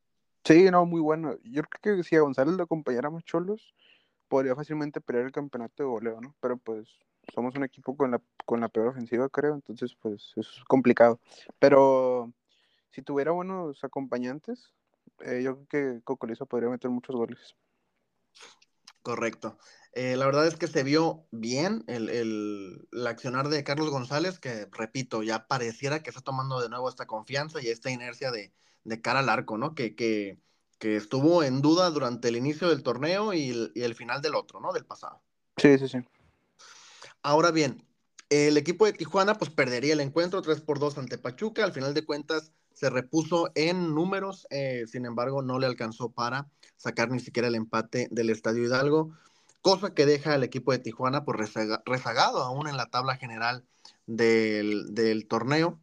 Sí, 0.45 0.69
no, 0.71 0.85
muy 0.85 1.01
bueno. 1.01 1.37
Yo 1.43 1.63
creo 1.63 1.97
que 1.97 2.03
si 2.03 2.15
a 2.15 2.21
González 2.21 2.55
lo 2.55 2.63
acompañáramos 2.63 3.23
Cholos, 3.23 3.73
podría 4.27 4.55
fácilmente 4.55 5.01
pelear 5.01 5.25
el 5.27 5.31
campeonato 5.31 5.83
de 5.83 5.89
goleo, 5.89 6.21
¿no? 6.21 6.35
Pero 6.41 6.57
pues 6.57 6.89
somos 7.33 7.55
un 7.55 7.63
equipo 7.63 7.95
con 7.95 8.11
la, 8.11 8.21
con 8.45 8.59
la 8.61 8.69
peor 8.69 8.87
ofensiva, 8.89 9.29
creo, 9.29 9.55
entonces 9.55 9.95
pues 10.01 10.33
es 10.37 10.47
complicado. 10.67 11.19
Pero 11.59 12.33
si 12.91 13.01
tuviera 13.03 13.31
buenos 13.31 13.83
acompañantes, 13.83 14.73
eh, 15.21 15.41
yo 15.43 15.65
creo 15.65 15.97
que 15.97 16.03
Cocolizo 16.03 16.45
podría 16.47 16.69
meter 16.69 16.91
muchos 16.91 17.15
goles. 17.15 17.55
Correcto. 19.01 19.57
Eh, 19.95 20.15
la 20.17 20.25
verdad 20.25 20.47
es 20.47 20.55
que 20.55 20.67
se 20.67 20.81
vio 20.81 21.27
bien 21.29 21.83
el, 21.87 22.09
el, 22.09 22.87
el, 22.91 23.07
accionar 23.07 23.49
de 23.49 23.63
Carlos 23.63 23.91
González, 23.91 24.39
que 24.39 24.67
repito, 24.71 25.21
ya 25.21 25.47
pareciera 25.47 26.01
que 26.01 26.09
está 26.09 26.21
tomando 26.21 26.59
de 26.59 26.69
nuevo 26.69 26.89
esta 26.89 27.05
confianza 27.05 27.61
y 27.61 27.67
esta 27.67 27.91
inercia 27.91 28.31
de, 28.31 28.51
de 28.83 29.01
cara 29.01 29.19
al 29.19 29.29
arco, 29.29 29.57
¿no? 29.59 29.75
Que, 29.75 29.95
que, 29.95 30.39
que, 30.79 30.95
estuvo 30.95 31.43
en 31.43 31.61
duda 31.61 31.91
durante 31.91 32.29
el 32.29 32.37
inicio 32.37 32.69
del 32.69 32.81
torneo 32.81 33.33
y 33.33 33.49
el, 33.51 33.71
y 33.75 33.83
el, 33.83 33.93
final 33.93 34.21
del 34.23 34.33
otro, 34.33 34.59
¿no? 34.59 34.73
Del 34.73 34.85
pasado. 34.85 35.21
Sí, 35.57 35.77
sí, 35.77 35.87
sí. 35.87 35.99
Ahora 37.21 37.51
bien, 37.51 37.85
el 38.29 38.57
equipo 38.57 38.87
de 38.87 38.93
Tijuana 38.93 39.35
pues 39.35 39.51
perdería 39.51 39.93
el 39.93 39.99
encuentro 39.99 40.41
3 40.41 40.61
por 40.61 40.79
2 40.79 40.97
ante 40.97 41.19
Pachuca, 41.19 41.63
al 41.63 41.71
final 41.71 41.93
de 41.93 42.03
cuentas 42.03 42.51
se 42.73 42.89
repuso 42.89 43.51
en 43.53 43.93
números, 43.93 44.47
eh, 44.49 44.85
sin 44.87 45.05
embargo 45.05 45.43
no 45.43 45.59
le 45.59 45.67
alcanzó 45.67 46.11
para 46.11 46.49
sacar 46.77 47.11
ni 47.11 47.19
siquiera 47.19 47.47
el 47.47 47.53
empate 47.53 48.07
del 48.09 48.31
Estadio 48.31 48.63
Hidalgo, 48.63 49.13
cosa 49.63 49.95
que 49.95 50.05
deja 50.05 50.33
al 50.35 50.43
equipo 50.43 50.73
de 50.73 50.79
Tijuana 50.79 51.23
por 51.25 51.39
rezaga, 51.39 51.81
rezagado 51.85 52.43
aún 52.43 52.67
en 52.67 52.77
la 52.77 52.91
tabla 52.91 53.15
general 53.15 53.65
del, 54.05 54.93
del, 54.93 55.25
torneo, 55.27 55.81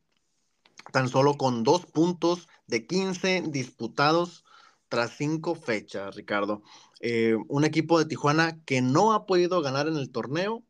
tan 0.93 1.09
solo 1.09 1.37
con 1.37 1.65
dos 1.65 1.87
puntos 1.87 2.47
de 2.67 2.87
15 2.87 3.45
disputados 3.49 4.45
tras 4.89 5.17
cinco 5.17 5.55
fechas, 5.55 6.15
Ricardo. 6.15 6.63
Eh, 7.01 7.37
un 7.49 7.65
equipo 7.65 7.99
de 7.99 8.05
Tijuana 8.05 8.63
que 8.67 8.83
no 8.83 9.15
ha 9.15 9.25
podido 9.25 9.63
ganar 9.63 9.89
en 9.89 9.97
el 9.97 10.13
torneo 10.13 10.63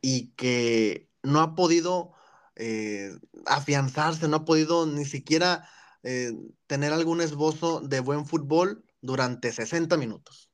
y 0.00 0.28
que 0.36 1.10
no 1.24 1.40
ha 1.40 1.56
podido 1.56 2.12
eh, 2.54 3.10
afianzarse, 3.46 4.28
no 4.28 4.36
ha 4.36 4.44
podido 4.44 4.86
ni 4.86 5.04
siquiera 5.04 5.68
eh, 6.04 6.32
tener 6.68 6.92
algún 6.92 7.20
esbozo 7.20 7.80
de 7.80 7.98
buen 7.98 8.24
fútbol 8.24 8.84
durante 9.00 9.50
60 9.52 9.96
minutos. 9.96 10.53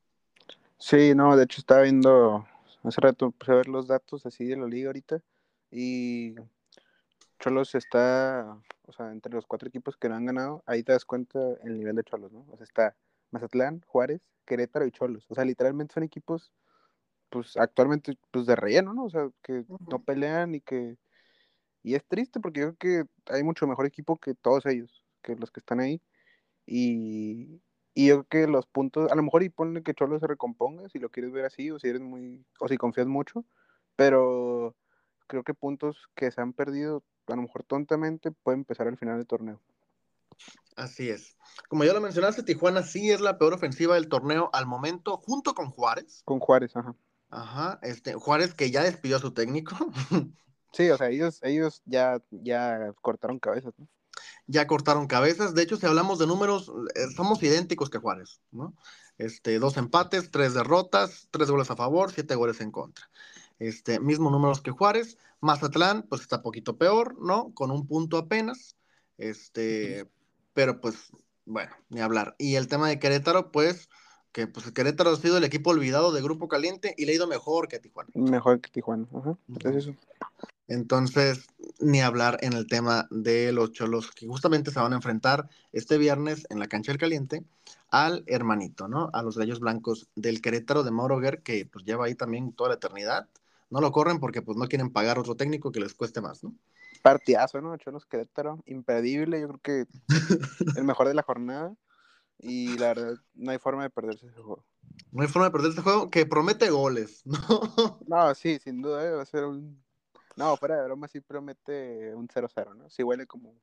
Sí, 0.80 1.14
no, 1.14 1.36
de 1.36 1.44
hecho 1.44 1.60
estaba 1.60 1.82
viendo 1.82 2.46
hace 2.82 3.00
rato, 3.00 3.30
puse 3.30 3.52
a 3.52 3.56
ver 3.56 3.68
los 3.68 3.86
datos 3.86 4.24
así 4.24 4.46
de 4.46 4.56
la 4.56 4.66
liga 4.66 4.88
ahorita 4.88 5.20
y 5.70 6.34
Cholos 7.38 7.74
está, 7.74 8.58
o 8.86 8.92
sea, 8.92 9.12
entre 9.12 9.32
los 9.32 9.46
cuatro 9.46 9.68
equipos 9.68 9.96
que 9.96 10.08
no 10.08 10.16
han 10.16 10.24
ganado, 10.24 10.62
ahí 10.66 10.82
te 10.82 10.92
das 10.92 11.04
cuenta 11.04 11.38
el 11.64 11.78
nivel 11.78 11.96
de 11.96 12.04
Cholos, 12.04 12.32
¿no? 12.32 12.46
O 12.50 12.56
sea, 12.56 12.64
está 12.64 12.96
Mazatlán, 13.30 13.82
Juárez, 13.86 14.22
Querétaro 14.46 14.86
y 14.86 14.90
Cholos. 14.90 15.26
O 15.28 15.34
sea, 15.34 15.44
literalmente 15.44 15.94
son 15.94 16.02
equipos 16.02 16.50
pues 17.28 17.56
actualmente 17.58 18.18
pues 18.30 18.46
de 18.46 18.56
relleno, 18.56 18.94
¿no? 18.94 19.04
O 19.04 19.10
sea, 19.10 19.30
que 19.42 19.64
no 19.68 20.02
pelean 20.02 20.54
y 20.54 20.60
que 20.60 20.96
y 21.82 21.94
es 21.94 22.04
triste 22.06 22.40
porque 22.40 22.60
yo 22.60 22.74
creo 22.76 23.06
que 23.26 23.32
hay 23.32 23.42
mucho 23.42 23.66
mejor 23.66 23.86
equipo 23.86 24.16
que 24.16 24.34
todos 24.34 24.66
ellos, 24.66 25.04
que 25.22 25.36
los 25.36 25.50
que 25.50 25.60
están 25.60 25.80
ahí. 25.80 26.00
Y, 26.66 27.60
y 27.94 28.08
yo 28.08 28.24
creo 28.24 28.46
que 28.46 28.52
los 28.52 28.66
puntos, 28.66 29.10
a 29.10 29.14
lo 29.14 29.22
mejor 29.22 29.42
y 29.42 29.48
ponle 29.48 29.82
que 29.82 29.94
Cholo 29.94 30.18
se 30.18 30.26
recomponga, 30.26 30.88
si 30.88 30.98
lo 30.98 31.10
quieres 31.10 31.32
ver 31.32 31.44
así, 31.44 31.70
o 31.70 31.78
si 31.78 31.88
eres 31.88 32.00
muy, 32.00 32.44
o 32.58 32.68
si 32.68 32.76
confías 32.76 33.06
mucho, 33.06 33.44
pero 33.96 34.76
creo 35.26 35.42
que 35.42 35.54
puntos 35.54 36.08
que 36.14 36.30
se 36.30 36.40
han 36.40 36.52
perdido, 36.52 37.02
a 37.26 37.36
lo 37.36 37.42
mejor 37.42 37.64
tontamente, 37.64 38.30
pueden 38.30 38.60
empezar 38.60 38.88
al 38.88 38.98
final 38.98 39.16
del 39.16 39.26
torneo. 39.26 39.60
Así 40.76 41.10
es. 41.10 41.36
Como 41.68 41.84
ya 41.84 41.92
lo 41.92 42.00
mencionaste, 42.00 42.42
Tijuana 42.42 42.82
sí 42.82 43.10
es 43.10 43.20
la 43.20 43.38
peor 43.38 43.54
ofensiva 43.54 43.94
del 43.94 44.08
torneo 44.08 44.50
al 44.52 44.66
momento, 44.66 45.18
junto 45.18 45.54
con 45.54 45.70
Juárez. 45.70 46.22
Con 46.24 46.38
Juárez, 46.38 46.76
ajá. 46.76 46.94
Ajá, 47.30 47.78
este, 47.82 48.14
Juárez 48.14 48.54
que 48.54 48.70
ya 48.70 48.82
despidió 48.82 49.16
a 49.16 49.20
su 49.20 49.32
técnico. 49.32 49.76
Sí, 50.72 50.88
o 50.88 50.96
sea, 50.96 51.08
ellos, 51.08 51.40
ellos 51.42 51.82
ya, 51.84 52.22
ya 52.30 52.92
cortaron 53.02 53.40
cabezas, 53.40 53.74
¿no? 53.76 53.88
Ya 54.50 54.66
cortaron 54.66 55.06
cabezas. 55.06 55.54
De 55.54 55.62
hecho, 55.62 55.76
si 55.76 55.86
hablamos 55.86 56.18
de 56.18 56.26
números, 56.26 56.72
eh, 56.96 57.06
somos 57.14 57.40
idénticos 57.40 57.88
que 57.88 57.98
Juárez, 57.98 58.40
¿no? 58.50 58.74
Este, 59.16 59.58
dos 59.60 59.76
empates, 59.76 60.32
tres 60.32 60.54
derrotas, 60.54 61.28
tres 61.30 61.50
goles 61.50 61.70
a 61.70 61.76
favor, 61.76 62.10
siete 62.10 62.34
goles 62.34 62.60
en 62.60 62.72
contra. 62.72 63.08
Este, 63.60 64.00
mismo 64.00 64.28
números 64.30 64.60
que 64.60 64.72
Juárez. 64.72 65.18
Mazatlán, 65.40 66.02
pues 66.02 66.22
está 66.22 66.42
poquito 66.42 66.76
peor, 66.76 67.16
¿no? 67.20 67.54
Con 67.54 67.70
un 67.70 67.86
punto 67.86 68.18
apenas. 68.18 68.76
Este, 69.18 70.10
pero 70.52 70.80
pues, 70.80 71.12
bueno, 71.44 71.70
ni 71.88 72.00
hablar. 72.00 72.34
Y 72.36 72.56
el 72.56 72.66
tema 72.66 72.88
de 72.88 72.98
Querétaro, 72.98 73.52
pues, 73.52 73.88
que 74.32 74.48
pues 74.48 74.70
Querétaro 74.72 75.10
ha 75.10 75.16
sido 75.16 75.36
el 75.38 75.44
equipo 75.44 75.70
olvidado 75.70 76.10
de 76.12 76.22
Grupo 76.22 76.48
Caliente 76.48 76.94
y 76.96 77.04
le 77.04 77.12
ha 77.12 77.14
ido 77.14 77.28
mejor 77.28 77.68
que 77.68 77.76
a 77.76 77.80
Tijuana. 77.80 78.10
Mejor 78.14 78.60
que 78.60 78.70
Tijuana, 78.70 79.06
ajá. 79.14 79.38
Es 79.64 79.76
eso. 79.76 79.94
Entonces, 80.70 81.48
ni 81.80 82.00
hablar 82.00 82.38
en 82.42 82.52
el 82.52 82.68
tema 82.68 83.08
de 83.10 83.50
los 83.50 83.72
cholos 83.72 84.12
que 84.12 84.28
justamente 84.28 84.70
se 84.70 84.78
van 84.78 84.92
a 84.92 84.96
enfrentar 84.96 85.48
este 85.72 85.98
viernes 85.98 86.46
en 86.48 86.60
la 86.60 86.68
cancha 86.68 86.92
del 86.92 87.00
caliente 87.00 87.44
al 87.90 88.22
hermanito, 88.28 88.86
¿no? 88.86 89.10
A 89.12 89.24
los 89.24 89.36
gallos 89.36 89.58
blancos 89.58 90.08
del 90.14 90.40
Querétaro 90.40 90.84
de 90.84 90.92
Mauroger, 90.92 91.42
que 91.42 91.66
pues 91.66 91.84
lleva 91.84 92.04
ahí 92.06 92.14
también 92.14 92.52
toda 92.52 92.70
la 92.70 92.76
eternidad. 92.76 93.28
No 93.68 93.80
lo 93.80 93.90
corren 93.90 94.20
porque 94.20 94.42
pues 94.42 94.56
no 94.56 94.68
quieren 94.68 94.92
pagar 94.92 95.18
otro 95.18 95.34
técnico 95.34 95.72
que 95.72 95.80
les 95.80 95.92
cueste 95.92 96.20
más, 96.20 96.44
¿no? 96.44 96.54
Partidazo, 97.02 97.60
¿no? 97.60 97.76
Cholos 97.76 98.06
Querétaro, 98.06 98.62
impedible, 98.66 99.40
yo 99.40 99.48
creo 99.48 99.60
que 99.60 99.86
el 100.76 100.84
mejor 100.84 101.08
de 101.08 101.14
la 101.14 101.24
jornada. 101.24 101.74
Y 102.38 102.78
la 102.78 102.94
verdad, 102.94 103.14
no 103.34 103.50
hay 103.50 103.58
forma 103.58 103.82
de 103.82 103.90
perderse 103.90 104.28
ese 104.28 104.36
juego. 104.36 104.64
No 105.10 105.22
hay 105.22 105.28
forma 105.28 105.46
de 105.46 105.50
perderse 105.50 105.80
ese 105.80 105.82
juego 105.82 106.10
que 106.10 106.26
promete 106.26 106.70
goles, 106.70 107.22
¿no? 107.24 107.98
No, 108.06 108.32
sí, 108.36 108.60
sin 108.60 108.80
duda 108.80 109.04
eh, 109.04 109.10
va 109.10 109.22
a 109.22 109.26
ser 109.26 109.46
un 109.46 109.82
no, 110.36 110.56
fuera 110.56 110.76
de 110.76 110.84
broma 110.84 111.08
sí 111.08 111.20
promete 111.20 112.14
un 112.14 112.28
0-0, 112.28 112.74
¿no? 112.74 112.90
Sí 112.90 113.02
huele 113.02 113.26
como 113.26 113.54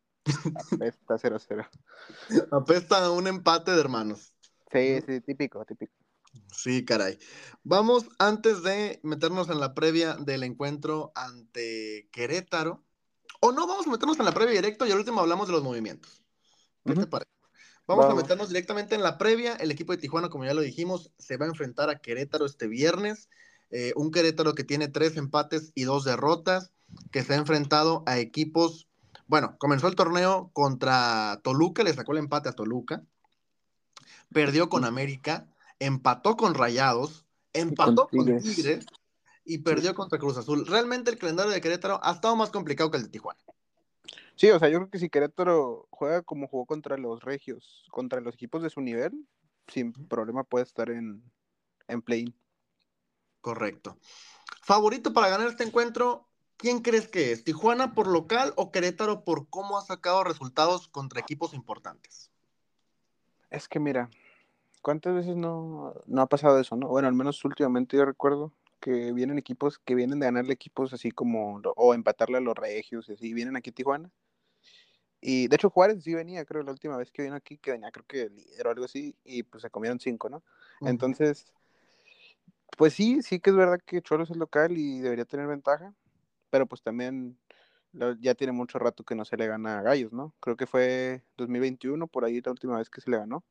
apesta 0.55 1.15
0-0. 1.17 1.67
Apesta 2.51 3.05
a 3.05 3.11
un 3.11 3.27
empate 3.27 3.71
de 3.71 3.79
hermanos. 3.79 4.33
Sí, 4.71 4.99
sí, 5.05 5.21
típico, 5.21 5.63
típico. 5.65 5.93
Sí, 6.51 6.85
caray. 6.85 7.17
Vamos, 7.63 8.09
antes 8.19 8.63
de 8.63 8.99
meternos 9.03 9.49
en 9.49 9.59
la 9.59 9.73
previa 9.73 10.15
del 10.15 10.43
encuentro 10.43 11.11
ante 11.15 12.09
Querétaro, 12.11 12.83
o 13.39 13.51
no, 13.51 13.67
vamos 13.67 13.87
a 13.87 13.91
meternos 13.91 14.19
en 14.19 14.25
la 14.25 14.33
previa 14.33 14.55
directo 14.55 14.85
y 14.85 14.91
al 14.91 14.97
último 14.97 15.21
hablamos 15.21 15.47
de 15.47 15.53
los 15.53 15.63
movimientos. 15.63 16.23
¿Qué 16.85 16.93
te 16.93 17.07
parece? 17.07 17.31
Vamos, 17.85 18.05
vamos, 18.05 18.19
a 18.19 18.21
meternos 18.21 18.49
directamente 18.49 18.95
en 18.95 19.03
la 19.03 19.17
previa. 19.17 19.55
El 19.55 19.71
equipo 19.71 19.93
de 19.93 19.99
Tijuana, 19.99 20.29
como 20.29 20.45
ya 20.45 20.53
lo 20.53 20.61
dijimos, 20.61 21.13
se 21.17 21.37
va 21.37 21.45
a 21.45 21.49
enfrentar 21.49 21.89
a 21.89 21.99
Querétaro 21.99 22.45
este 22.45 22.67
viernes. 22.67 23.29
Eh, 23.69 23.93
un 23.95 24.11
Querétaro 24.11 24.55
que 24.55 24.63
tiene 24.63 24.87
tres 24.87 25.17
empates 25.17 25.71
y 25.75 25.83
dos 25.83 26.03
derrotas, 26.05 26.71
que 27.11 27.23
se 27.23 27.33
ha 27.33 27.37
enfrentado 27.37 28.03
a 28.05 28.17
equipos, 28.17 28.87
bueno, 29.27 29.57
comenzó 29.57 29.87
el 29.87 29.95
torneo 29.95 30.49
contra 30.53 31.41
Toluca, 31.43 31.83
le 31.83 31.93
sacó 31.93 32.13
el 32.13 32.19
empate 32.19 32.49
a 32.49 32.53
Toluca, 32.53 33.03
perdió 34.31 34.69
con 34.69 34.85
América, 34.85 35.47
empató 35.79 36.37
con 36.37 36.53
Rayados, 36.53 37.25
empató 37.53 38.07
con 38.07 38.39
Tigres, 38.39 38.85
y 39.43 39.59
perdió 39.59 39.95
contra 39.95 40.19
Cruz 40.19 40.37
Azul. 40.37 40.65
Realmente 40.65 41.11
el 41.11 41.17
calendario 41.17 41.51
de 41.51 41.61
Querétaro 41.61 41.99
ha 42.03 42.13
estado 42.13 42.35
más 42.35 42.49
complicado 42.49 42.91
que 42.91 42.97
el 42.97 43.03
de 43.03 43.09
Tijuana. 43.09 43.39
Sí, 44.35 44.49
o 44.51 44.59
sea, 44.59 44.69
yo 44.69 44.77
creo 44.77 44.89
que 44.89 44.99
si 44.99 45.09
Querétaro 45.09 45.87
juega 45.89 46.21
como 46.21 46.47
jugó 46.47 46.65
contra 46.65 46.97
los 46.97 47.23
Regios, 47.23 47.85
contra 47.91 48.21
los 48.21 48.35
equipos 48.35 48.61
de 48.61 48.69
su 48.69 48.81
nivel, 48.81 49.25
sin 49.67 49.91
problema 49.91 50.43
puede 50.43 50.63
estar 50.63 50.89
en, 50.89 51.23
en 51.87 52.01
play. 52.01 52.33
Correcto. 53.41 53.97
Favorito 54.61 55.13
para 55.13 55.29
ganar 55.29 55.47
este 55.47 55.63
encuentro, 55.63 56.27
¿quién 56.57 56.79
crees 56.79 57.07
que 57.07 57.31
es? 57.31 57.43
¿Tijuana 57.43 57.93
por 57.93 58.07
local 58.07 58.53
o 58.55 58.71
Querétaro 58.71 59.23
por 59.23 59.47
cómo 59.49 59.77
ha 59.77 59.81
sacado 59.81 60.23
resultados 60.23 60.87
contra 60.87 61.21
equipos 61.21 61.53
importantes? 61.53 62.31
Es 63.49 63.67
que 63.67 63.79
mira, 63.79 64.09
¿cuántas 64.81 65.13
veces 65.13 65.35
no, 65.35 65.93
no 66.05 66.21
ha 66.21 66.27
pasado 66.27 66.59
eso, 66.59 66.75
no? 66.75 66.87
Bueno, 66.87 67.07
al 67.07 67.13
menos 67.13 67.43
últimamente 67.45 67.95
yo 67.95 68.05
recuerdo 68.05 68.51
que 68.79 69.11
vienen 69.13 69.37
equipos 69.37 69.79
que 69.79 69.95
vienen 69.95 70.19
de 70.19 70.25
ganarle 70.25 70.53
equipos 70.53 70.93
así 70.93 71.11
como, 71.11 71.61
o 71.75 71.93
empatarle 71.93 72.37
a 72.37 72.41
los 72.41 72.55
regios 72.55 73.09
y 73.09 73.13
así, 73.13 73.33
vienen 73.33 73.55
aquí 73.55 73.69
a 73.69 73.73
Tijuana. 73.73 74.11
Y 75.19 75.47
de 75.47 75.55
hecho 75.55 75.69
Juárez 75.69 76.03
sí 76.03 76.13
venía, 76.13 76.45
creo, 76.45 76.61
la 76.61 76.71
última 76.71 76.95
vez 76.95 77.11
que 77.11 77.23
vino 77.23 77.35
aquí, 77.35 77.57
que 77.57 77.71
venía 77.71 77.91
creo 77.91 78.05
que 78.05 78.29
líder 78.29 78.67
o 78.67 78.69
algo 78.69 78.85
así, 78.85 79.15
y 79.23 79.43
pues 79.43 79.63
se 79.63 79.69
comieron 79.69 79.99
cinco, 79.99 80.29
¿no? 80.29 80.43
Entonces, 80.81 81.51
pues 82.75 82.93
sí, 82.93 83.21
sí 83.21 83.39
que 83.39 83.51
es 83.51 83.55
verdad 83.55 83.79
que 83.85 84.01
Cholos 84.01 84.29
es 84.29 84.37
local 84.37 84.77
y 84.77 84.99
debería 84.99 85.25
tener 85.25 85.47
ventaja, 85.47 85.93
pero 86.49 86.67
pues 86.67 86.81
también 86.81 87.37
ya 88.19 88.35
tiene 88.35 88.53
mucho 88.53 88.77
rato 88.77 89.03
que 89.03 89.15
no 89.15 89.25
se 89.25 89.37
le 89.37 89.47
gana 89.47 89.79
a 89.79 89.81
Gallos, 89.81 90.13
¿no? 90.13 90.35
Creo 90.39 90.55
que 90.57 90.67
fue 90.67 91.23
2021, 91.37 92.07
por 92.07 92.25
ahí 92.25 92.41
la 92.41 92.51
última 92.51 92.77
vez 92.77 92.89
que 92.89 93.01
se 93.01 93.09
le 93.09 93.17
ganó. 93.17 93.43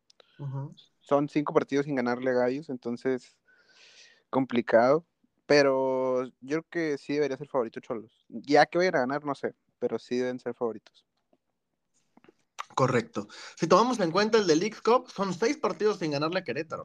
Son 1.00 1.28
cinco 1.28 1.52
partidos 1.52 1.86
sin 1.86 1.94
ganarle 1.94 2.30
a 2.30 2.34
Gallos, 2.34 2.68
entonces 2.68 3.36
complicado, 4.30 5.06
pero 5.46 6.24
yo 6.40 6.62
creo 6.62 6.66
que 6.70 6.98
sí 6.98 7.14
debería 7.14 7.36
ser 7.36 7.48
favorito 7.48 7.80
Cholos. 7.80 8.24
Ya 8.28 8.66
que 8.66 8.78
vayan 8.78 8.96
a 8.96 9.00
ganar, 9.00 9.24
no 9.24 9.34
sé, 9.34 9.54
pero 9.78 9.98
sí 9.98 10.16
deben 10.16 10.38
ser 10.38 10.54
favoritos. 10.54 11.06
Correcto. 12.74 13.28
Si 13.56 13.66
tomamos 13.66 13.98
en 14.00 14.10
cuenta 14.10 14.38
el 14.38 14.46
de 14.46 14.56
League 14.56 14.76
Cup, 14.84 15.08
son 15.10 15.32
seis 15.32 15.56
partidos 15.56 15.98
sin 15.98 16.10
ganarle 16.10 16.40
a 16.40 16.44
Querétaro. 16.44 16.84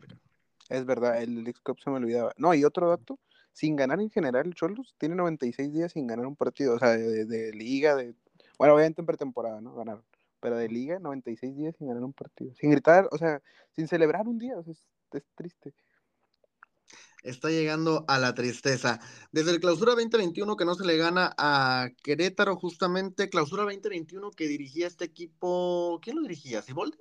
Es 0.72 0.86
verdad, 0.86 1.22
el 1.22 1.44
League 1.44 1.60
Cup 1.64 1.82
se 1.82 1.90
me 1.90 1.98
olvidaba. 1.98 2.34
No, 2.38 2.54
y 2.54 2.64
otro 2.64 2.90
dato, 2.90 3.20
sin 3.52 3.76
ganar 3.76 4.00
en 4.00 4.10
general 4.10 4.48
el 4.48 4.56
Cholos, 4.56 4.96
tiene 4.98 5.16
96 5.16 5.74
días 5.74 5.92
sin 5.92 6.08
ganar 6.08 6.26
un 6.26 6.38
partido, 6.38 6.76
o 6.76 6.80
sea, 6.80 6.92
de, 6.92 7.52
liga, 7.52 7.96
de... 7.96 8.16
Bueno, 8.58 8.76
obviamente 8.76 9.02
en 9.02 9.06
pretemporada, 9.06 9.60
¿no? 9.60 9.76
Ganaron. 9.76 10.06
Pero 10.40 10.56
de 10.56 10.70
liga, 10.70 10.98
96 11.00 11.58
días 11.58 11.76
sin 11.78 11.88
ganar 11.88 12.04
un 12.04 12.14
partido. 12.14 12.54
Sin 12.56 12.72
gritar, 12.72 13.10
o 13.12 13.18
sea, 13.18 13.42
sin 13.76 13.90
celebrar 13.90 14.28
un 14.30 14.40
día, 14.40 14.58
o 14.58 14.64
sea, 14.64 14.74
es, 14.74 15.24
triste. 15.36 15.74
Está 17.22 17.50
llegando 17.50 18.06
a 18.08 18.18
la 18.18 18.34
tristeza. 18.34 19.02
Desde 19.34 19.52
el 19.52 19.60
clausura 19.60 19.92
2021 19.92 20.56
que 20.56 20.66
no 20.66 20.74
se 20.76 20.86
le 20.86 20.96
gana 20.96 21.36
a 21.38 21.90
Querétaro, 22.02 22.56
justamente, 22.56 23.30
clausura 23.30 23.64
2021 23.64 24.32
que 24.32 24.48
dirigía 24.48 24.88
este 24.88 25.04
equipo. 25.04 26.00
¿Quién 26.02 26.16
lo 26.16 26.22
dirigía? 26.22 26.62
¿Siboldi? 26.62 26.98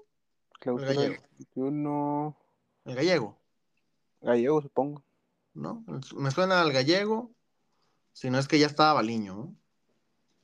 Clausura 0.58 0.92
2021. 0.92 2.36
El 2.84 2.94
gallego. 2.96 3.39
Gallego, 4.20 4.62
supongo. 4.62 5.04
¿No? 5.54 5.84
Me 6.16 6.30
suena 6.30 6.60
al 6.60 6.72
gallego, 6.72 7.32
si 8.12 8.30
no 8.30 8.38
es 8.38 8.46
que 8.46 8.58
ya 8.58 8.66
estaba 8.66 8.94
Baliño, 8.94 9.54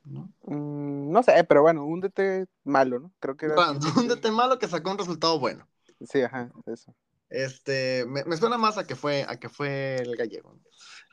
¿no? 0.04 0.32
Mm, 0.44 1.12
¿no? 1.12 1.22
sé, 1.22 1.44
pero 1.44 1.62
bueno, 1.62 1.84
un 1.84 2.00
DT 2.00 2.48
malo, 2.64 3.00
¿no? 3.00 3.12
Creo 3.20 3.36
que 3.36 3.46
era. 3.46 3.70
un 3.96 4.08
DT 4.08 4.30
malo 4.32 4.58
que 4.58 4.68
sacó 4.68 4.90
un 4.90 4.98
resultado 4.98 5.38
bueno. 5.38 5.66
Sí, 6.04 6.22
ajá, 6.22 6.50
eso. 6.66 6.94
Este, 7.28 8.04
me, 8.06 8.36
suena 8.36 8.56
más 8.56 8.78
a 8.78 8.86
que 8.86 8.94
fue, 8.94 9.24
a 9.28 9.38
que 9.38 9.48
fue 9.48 9.96
el 9.96 10.16
gallego. 10.16 10.58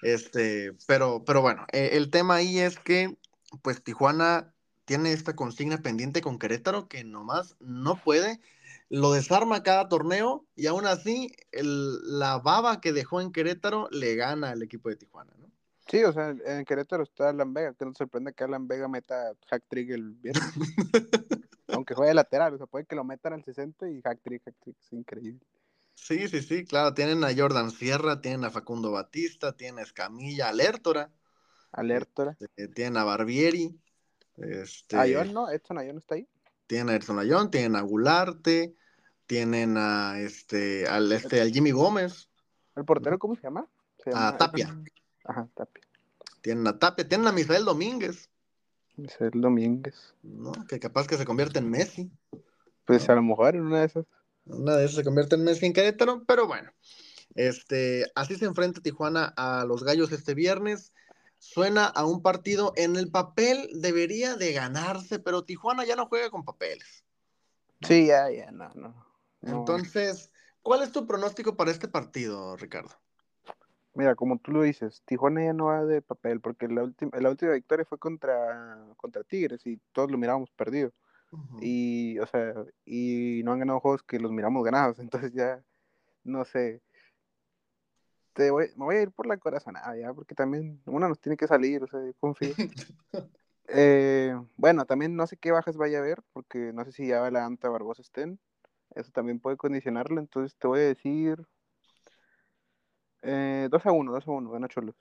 Este, 0.01 0.73
pero, 0.85 1.23
pero 1.25 1.41
bueno, 1.41 1.65
eh, 1.71 1.91
el 1.93 2.11
tema 2.11 2.35
ahí 2.35 2.59
es 2.59 2.77
que, 2.77 3.17
pues, 3.61 3.83
Tijuana 3.83 4.53
tiene 4.85 5.13
esta 5.13 5.35
consigna 5.35 5.77
pendiente 5.77 6.21
con 6.21 6.37
Querétaro 6.37 6.87
que 6.87 7.03
nomás 7.03 7.55
no 7.59 7.95
puede 7.95 8.41
lo 8.89 9.11
desarma 9.11 9.63
cada 9.63 9.87
torneo 9.87 10.45
y 10.55 10.67
aún 10.67 10.85
así 10.85 11.35
el, 11.51 12.19
la 12.19 12.39
baba 12.39 12.81
que 12.81 12.93
dejó 12.93 13.21
en 13.21 13.31
Querétaro 13.31 13.89
le 13.91 14.15
gana 14.15 14.51
al 14.51 14.61
equipo 14.61 14.89
de 14.89 14.95
Tijuana, 14.95 15.33
¿no? 15.39 15.51
Sí, 15.87 16.03
o 16.03 16.13
sea, 16.13 16.29
en 16.29 16.65
Querétaro 16.65 17.03
está 17.03 17.29
Alan 17.29 17.53
Vega, 17.53 17.73
que 17.73 17.85
no 17.85 17.93
sorprende 17.93 18.33
que 18.33 18.43
Alan 18.43 18.67
Vega 18.67 18.87
meta 18.87 19.33
hack 19.49 19.63
trick 19.67 19.89
el 19.89 20.13
viernes. 20.13 20.43
Aunque 21.67 21.93
juegue 21.93 22.13
lateral, 22.13 22.53
o 22.53 22.57
sea, 22.57 22.67
puede 22.67 22.85
que 22.85 22.95
lo 22.95 23.03
metan 23.03 23.33
al 23.33 23.43
60 23.43 23.89
y 23.89 24.01
hack 24.01 24.21
trick, 24.21 24.43
hack 24.45 24.55
trick, 24.63 24.77
es 24.81 24.93
increíble. 24.93 25.45
Sí, 25.93 26.27
sí, 26.27 26.41
sí, 26.41 26.65
claro, 26.65 26.93
tienen 26.93 27.23
a 27.23 27.35
Jordan 27.35 27.71
Sierra, 27.71 28.21
tienen 28.21 28.45
a 28.45 28.49
Facundo 28.49 28.91
Batista, 28.91 29.55
tienen 29.55 29.79
a 29.79 29.83
Escamilla, 29.83 30.49
a 30.49 30.53
Lertora. 30.53 31.11
Este, 32.39 32.67
tienen 32.67 32.97
a 32.97 33.03
Barbieri. 33.03 33.79
Este, 34.37 34.97
Ayón, 34.97 35.33
¿no? 35.33 35.49
Edson 35.49 35.77
Ayón 35.77 35.97
está 35.97 36.15
ahí. 36.15 36.27
Tienen 36.73 36.89
a 36.89 36.95
Edson 36.95 37.19
Ayón, 37.19 37.51
tienen 37.51 37.75
a 37.75 37.81
Gularte, 37.81 38.73
tienen 39.27 39.77
a 39.77 40.19
este, 40.19 40.87
al, 40.87 41.11
este, 41.11 41.39
al 41.39 41.51
Jimmy 41.51 41.69
Gómez. 41.69 42.31
¿El 42.75 42.83
portero 42.83 43.19
cómo 43.19 43.35
se 43.35 43.43
llama? 43.43 43.67
Se 44.03 44.09
A 44.11 44.35
Tapia. 44.35 44.75
Ajá, 45.23 45.47
Tapia. 45.53 45.83
Tienen 46.41 46.65
a 46.65 46.79
Tapia, 46.79 47.07
tienen 47.07 47.27
a 47.27 47.31
Misael 47.31 47.63
Domínguez, 47.63 48.31
Misael 48.95 49.39
Domínguez. 49.39 50.15
¿no? 50.23 50.51
Que 50.67 50.79
capaz 50.79 51.05
que 51.05 51.15
se 51.15 51.25
convierte 51.25 51.59
en 51.59 51.69
Messi. 51.69 52.09
Pues 52.85 53.07
a 53.07 53.13
lo 53.13 53.21
mejor 53.21 53.55
en 53.55 53.67
una 53.67 53.81
de 53.81 53.85
esas. 53.85 54.05
Una 54.45 54.75
de 54.75 54.85
esas 54.85 54.95
se 54.95 55.03
convierte 55.03 55.35
en 55.35 55.43
Messi 55.43 55.67
en 55.67 55.73
Querétaro, 55.73 56.23
pero 56.25 56.47
bueno. 56.47 56.71
Este, 57.35 58.11
así 58.15 58.35
se 58.35 58.45
enfrenta 58.45 58.81
Tijuana 58.81 59.31
a 59.37 59.63
los 59.65 59.83
Gallos 59.83 60.11
este 60.11 60.33
viernes. 60.33 60.91
Suena 61.43 61.87
a 61.87 62.05
un 62.05 62.21
partido 62.21 62.71
en 62.77 62.95
el 62.95 63.11
papel 63.11 63.67
debería 63.73 64.35
de 64.35 64.53
ganarse, 64.53 65.19
pero 65.19 65.43
Tijuana 65.43 65.83
ya 65.83 65.97
no 65.97 66.07
juega 66.07 66.29
con 66.29 66.45
papeles. 66.45 67.03
Sí, 67.81 68.07
ya, 68.07 68.31
ya, 68.31 68.49
no, 68.51 68.69
no. 68.75 69.05
no. 69.41 69.59
Entonces, 69.59 70.31
¿cuál 70.61 70.83
es 70.83 70.93
tu 70.93 71.05
pronóstico 71.05 71.57
para 71.57 71.71
este 71.71 71.89
partido, 71.89 72.55
Ricardo? 72.55 72.91
Mira, 73.93 74.15
como 74.15 74.39
tú 74.39 74.53
lo 74.53 74.61
dices, 74.61 75.01
Tijuana 75.03 75.43
ya 75.43 75.51
no 75.51 75.65
va 75.65 75.83
de 75.83 76.01
papel, 76.01 76.39
porque 76.39 76.69
la, 76.69 76.83
última 76.83 77.11
la 77.19 77.29
última 77.29 77.51
victoria 77.51 77.83
fue 77.83 77.99
contra, 77.99 78.81
contra 78.95 79.25
Tigres 79.25 79.67
y 79.67 79.81
todos 79.91 80.09
lo 80.09 80.17
mirábamos 80.17 80.49
perdido. 80.51 80.93
Y, 81.59 82.17
o 82.19 82.27
sea, 82.27 82.53
y 82.85 83.41
no 83.43 83.51
han 83.51 83.59
ganado 83.59 83.81
juegos 83.81 84.01
que 84.01 84.17
los 84.17 84.31
miramos 84.31 84.63
ganados, 84.63 84.97
entonces 84.99 85.33
ya, 85.33 85.61
no 86.23 86.45
sé. 86.45 86.81
Te 88.33 88.49
voy, 88.51 88.67
me 88.75 88.85
voy 88.85 88.95
a 88.95 89.01
ir 89.03 89.11
por 89.11 89.27
la 89.27 89.37
corazonada 89.37 89.95
ya, 89.97 90.13
porque 90.13 90.35
también 90.35 90.81
una 90.85 91.07
nos 91.07 91.19
tiene 91.19 91.37
que 91.37 91.47
salir, 91.47 91.83
o 91.83 91.87
sea, 91.87 92.03
yo 92.03 92.13
confío. 92.19 92.53
Eh, 93.69 94.35
bueno, 94.57 94.85
también 94.85 95.15
no 95.15 95.25
sé 95.25 95.37
qué 95.37 95.51
bajas 95.51 95.77
vaya 95.77 95.97
a 95.97 96.01
haber, 96.01 96.21
porque 96.33 96.73
no 96.73 96.83
sé 96.83 96.91
si 96.91 97.07
ya 97.07 97.31
la 97.31 97.45
Anta 97.45 97.69
Barbosa 97.69 98.01
estén. 98.01 98.37
Eso 98.93 99.09
también 99.11 99.39
puede 99.39 99.55
condicionarlo, 99.55 100.19
entonces 100.19 100.55
te 100.59 100.67
voy 100.67 100.81
a 100.81 100.83
decir 100.83 101.47
eh, 103.23 103.69
2 103.71 103.85
a 103.85 103.91
1, 103.91 104.11
2 104.11 104.27
a 104.27 104.31
1, 104.31 104.51
gana 104.51 104.67
Cholos. 104.67 104.95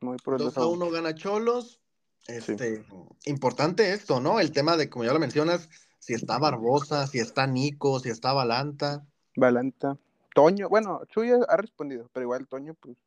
Me 0.00 0.08
voy 0.08 0.18
por 0.18 0.34
el 0.34 0.40
2 0.40 0.58
a 0.58 0.66
1 0.66 0.90
gana 0.90 1.14
Cholos. 1.14 1.80
Este, 2.28 2.84
Importante 3.24 3.92
esto, 3.92 4.20
¿no? 4.20 4.40
El 4.40 4.52
tema 4.52 4.76
de, 4.76 4.90
como 4.90 5.04
ya 5.04 5.12
lo 5.12 5.18
mencionas, 5.18 5.68
si 5.98 6.14
está 6.14 6.38
Barbosa, 6.38 7.06
si 7.06 7.18
está 7.18 7.46
Nico, 7.46 7.98
si 8.00 8.10
está 8.10 8.32
Balanta. 8.32 9.06
Balanta. 9.36 9.96
Toño, 10.36 10.68
bueno, 10.68 11.00
Chuya 11.08 11.38
ha 11.48 11.56
respondido, 11.56 12.10
pero 12.12 12.24
igual 12.24 12.46
Toño, 12.46 12.74
pues, 12.74 12.98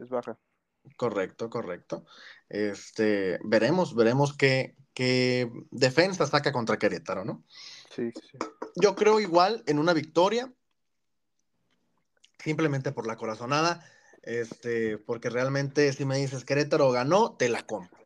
es 0.00 0.08
baja. 0.08 0.38
Correcto, 0.96 1.50
correcto. 1.50 2.06
Este, 2.48 3.38
veremos, 3.44 3.94
veremos 3.94 4.34
qué, 4.34 4.74
qué 4.94 5.52
defensa 5.70 6.26
saca 6.26 6.50
contra 6.50 6.78
Querétaro, 6.78 7.26
¿no? 7.26 7.44
Sí, 7.94 8.10
sí. 8.12 8.38
Yo 8.76 8.94
creo 8.94 9.20
igual 9.20 9.62
en 9.66 9.78
una 9.78 9.92
victoria, 9.92 10.50
simplemente 12.38 12.90
por 12.90 13.06
la 13.06 13.16
corazonada, 13.16 13.84
este, 14.22 14.96
porque 14.96 15.28
realmente 15.28 15.92
si 15.92 16.06
me 16.06 16.16
dices 16.16 16.46
Querétaro 16.46 16.90
ganó, 16.90 17.36
te 17.36 17.50
la 17.50 17.66
compro. 17.66 17.98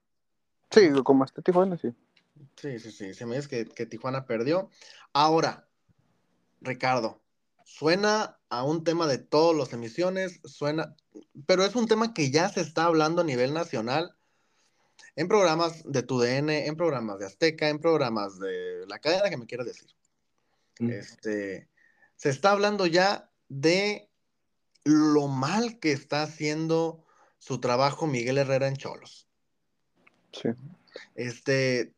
Sí, 0.72 0.90
como 1.04 1.24
está 1.24 1.40
Tijuana, 1.40 1.76
sí. 1.76 1.94
Sí, 2.56 2.80
sí, 2.80 2.90
sí. 2.90 3.14
Si 3.14 3.24
me 3.26 3.36
dices 3.36 3.46
que, 3.46 3.64
que 3.66 3.86
Tijuana 3.86 4.26
perdió. 4.26 4.70
Ahora, 5.12 5.68
Ricardo, 6.60 7.20
suena 7.76 8.38
a 8.50 8.62
un 8.62 8.84
tema 8.84 9.08
de 9.08 9.18
todas 9.18 9.56
las 9.56 9.72
emisiones, 9.72 10.40
suena, 10.44 10.94
pero 11.44 11.64
es 11.64 11.74
un 11.74 11.88
tema 11.88 12.14
que 12.14 12.30
ya 12.30 12.48
se 12.48 12.60
está 12.60 12.84
hablando 12.84 13.22
a 13.22 13.24
nivel 13.24 13.52
nacional 13.52 14.14
en 15.16 15.26
programas 15.26 15.82
de 15.84 16.04
TUDN, 16.04 16.50
en 16.50 16.76
programas 16.76 17.18
de 17.18 17.26
Azteca, 17.26 17.68
en 17.68 17.80
programas 17.80 18.38
de 18.38 18.86
la 18.86 19.00
cadena 19.00 19.28
que 19.28 19.36
me 19.36 19.46
quieras 19.46 19.66
decir. 19.66 19.90
Mm. 20.78 20.90
Este, 20.90 21.68
se 22.14 22.30
está 22.30 22.52
hablando 22.52 22.86
ya 22.86 23.30
de 23.48 24.08
lo 24.84 25.26
mal 25.26 25.80
que 25.80 25.90
está 25.90 26.22
haciendo 26.22 27.04
su 27.38 27.58
trabajo 27.58 28.06
Miguel 28.06 28.38
Herrera 28.38 28.68
en 28.68 28.76
Cholos. 28.76 29.26
Sí. 30.32 30.50
Este 31.16 31.93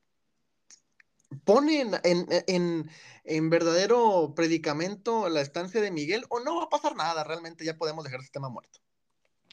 pone 1.45 1.81
en, 1.81 1.95
en, 2.05 2.27
en, 2.47 2.91
en, 3.25 3.51
verdadero 3.51 4.33
predicamento 4.35 5.29
la 5.29 5.41
estancia 5.41 5.81
de 5.81 5.91
Miguel 5.91 6.25
o 6.29 6.41
no 6.41 6.57
va 6.57 6.65
a 6.65 6.69
pasar 6.69 6.97
nada, 6.97 7.25
realmente 7.25 7.65
ya 7.65 7.77
podemos 7.77 8.05
dejar 8.05 8.21
ese 8.21 8.31
tema 8.31 8.49
muerto. 8.49 8.81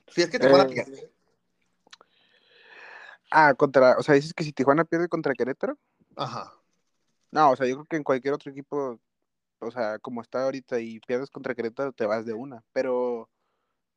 Si 0.07 0.21
es 0.21 0.29
que 0.29 0.39
Tijuana 0.39 0.63
Eh, 0.63 0.73
pierde. 0.73 1.11
Ah, 3.31 3.53
contra, 3.55 3.97
o 3.97 4.03
sea, 4.03 4.15
dices 4.15 4.33
que 4.33 4.43
si 4.43 4.53
Tijuana 4.53 4.85
pierde 4.85 5.07
contra 5.07 5.33
Querétaro. 5.33 5.77
Ajá. 6.15 6.53
No, 7.31 7.51
o 7.51 7.55
sea, 7.55 7.65
yo 7.65 7.75
creo 7.75 7.85
que 7.85 7.95
en 7.95 8.03
cualquier 8.03 8.33
otro 8.33 8.51
equipo, 8.51 8.99
o 9.59 9.71
sea, 9.71 9.97
como 9.99 10.21
está 10.21 10.43
ahorita 10.43 10.79
y 10.79 10.99
pierdes 10.99 11.31
contra 11.31 11.55
Querétaro, 11.55 11.91
te 11.93 12.05
vas 12.05 12.25
de 12.25 12.33
una. 12.33 12.63
Pero, 12.73 13.29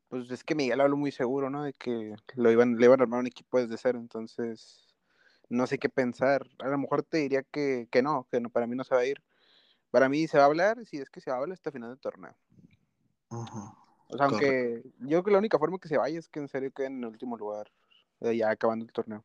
pues 0.09 0.31
es 0.31 0.43
que 0.43 0.55
Miguel 0.55 0.81
habló 0.81 0.97
muy 0.97 1.13
seguro, 1.13 1.51
¿no? 1.51 1.65
De 1.65 1.75
que 1.75 2.15
lo 2.35 2.51
iban, 2.51 2.77
le 2.77 2.87
iban 2.87 3.01
a 3.01 3.03
armar 3.03 3.21
un 3.21 3.27
equipo 3.27 3.61
desde 3.61 3.77
cero, 3.77 3.99
entonces 3.99 4.86
no 5.49 5.67
sé 5.67 5.79
qué 5.79 5.89
pensar. 5.89 6.47
A 6.59 6.69
lo 6.69 6.79
mejor 6.79 7.03
te 7.03 7.19
diría 7.19 7.43
que, 7.43 7.89
que 7.91 8.03
no, 8.03 8.27
que 8.31 8.41
no, 8.41 8.51
para 8.51 8.67
mí 8.67 8.77
no 8.77 8.85
se 8.85 8.95
va 8.95 9.01
a 9.03 9.07
ir. 9.07 9.23
Para 9.91 10.09
mí 10.09 10.27
se 10.27 10.39
va 10.39 10.45
a 10.45 10.47
hablar, 10.47 10.85
si 10.87 10.99
es 10.99 11.11
que 11.11 11.21
se 11.21 11.31
va 11.31 11.37
a 11.37 11.41
hablar 11.41 11.55
hasta 11.55 11.71
final 11.71 11.91
del 11.91 12.01
torneo. 12.01 12.35
O 13.29 14.17
sea, 14.17 14.27
aunque 14.27 14.83
yo 15.01 15.09
creo 15.09 15.25
que 15.25 15.31
la 15.31 15.39
única 15.39 15.59
forma 15.59 15.79
que 15.79 15.89
se 15.89 15.99
vaya 15.99 16.19
es 16.19 16.29
que 16.29 16.41
en 16.41 16.49
serio 16.49 16.73
queden 16.73 16.99
en 16.99 17.05
el 17.05 17.11
último 17.11 17.37
lugar, 17.37 17.71
eh, 18.21 18.37
ya 18.37 18.51
acabando 18.51 18.85
el 18.85 18.93
torneo. 18.93 19.25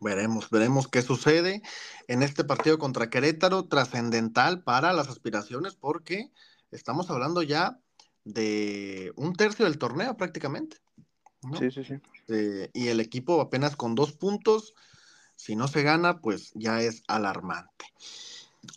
Veremos, 0.00 0.50
veremos 0.50 0.88
qué 0.88 1.02
sucede 1.02 1.62
en 2.08 2.22
este 2.22 2.44
partido 2.44 2.78
contra 2.78 3.08
Querétaro, 3.10 3.68
trascendental 3.68 4.62
para 4.62 4.92
las 4.92 5.08
aspiraciones, 5.08 5.74
porque 5.74 6.32
estamos 6.70 7.10
hablando 7.10 7.42
ya 7.42 7.78
de 8.24 9.12
un 9.16 9.34
tercio 9.34 9.64
del 9.64 9.78
torneo 9.78 10.16
prácticamente. 10.16 10.78
¿No? 11.42 11.58
Sí, 11.58 11.70
sí, 11.70 11.84
sí. 11.84 11.94
Eh, 12.28 12.70
y 12.72 12.88
el 12.88 13.00
equipo 13.00 13.40
apenas 13.40 13.76
con 13.76 13.94
dos 13.94 14.12
puntos, 14.12 14.74
si 15.36 15.56
no 15.56 15.68
se 15.68 15.82
gana, 15.82 16.20
pues 16.20 16.52
ya 16.54 16.80
es 16.82 17.02
alarmante. 17.08 17.86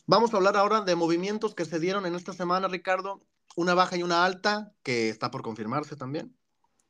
Vamos 0.08 0.34
a 0.34 0.38
hablar 0.38 0.58
ahora 0.58 0.82
de 0.82 0.96
movimientos 0.96 1.54
que 1.54 1.66
se 1.66 1.80
dieron 1.80 2.06
en 2.06 2.16
esta 2.16 2.34
semana, 2.34 2.68
Ricardo. 2.68 3.22
Una 3.56 3.74
baja 3.74 3.98
y 3.98 4.04
una 4.04 4.26
alta, 4.26 4.74
que 4.84 5.10
está 5.10 5.32
por 5.32 5.42
confirmarse 5.42 5.96
también. 5.96 6.36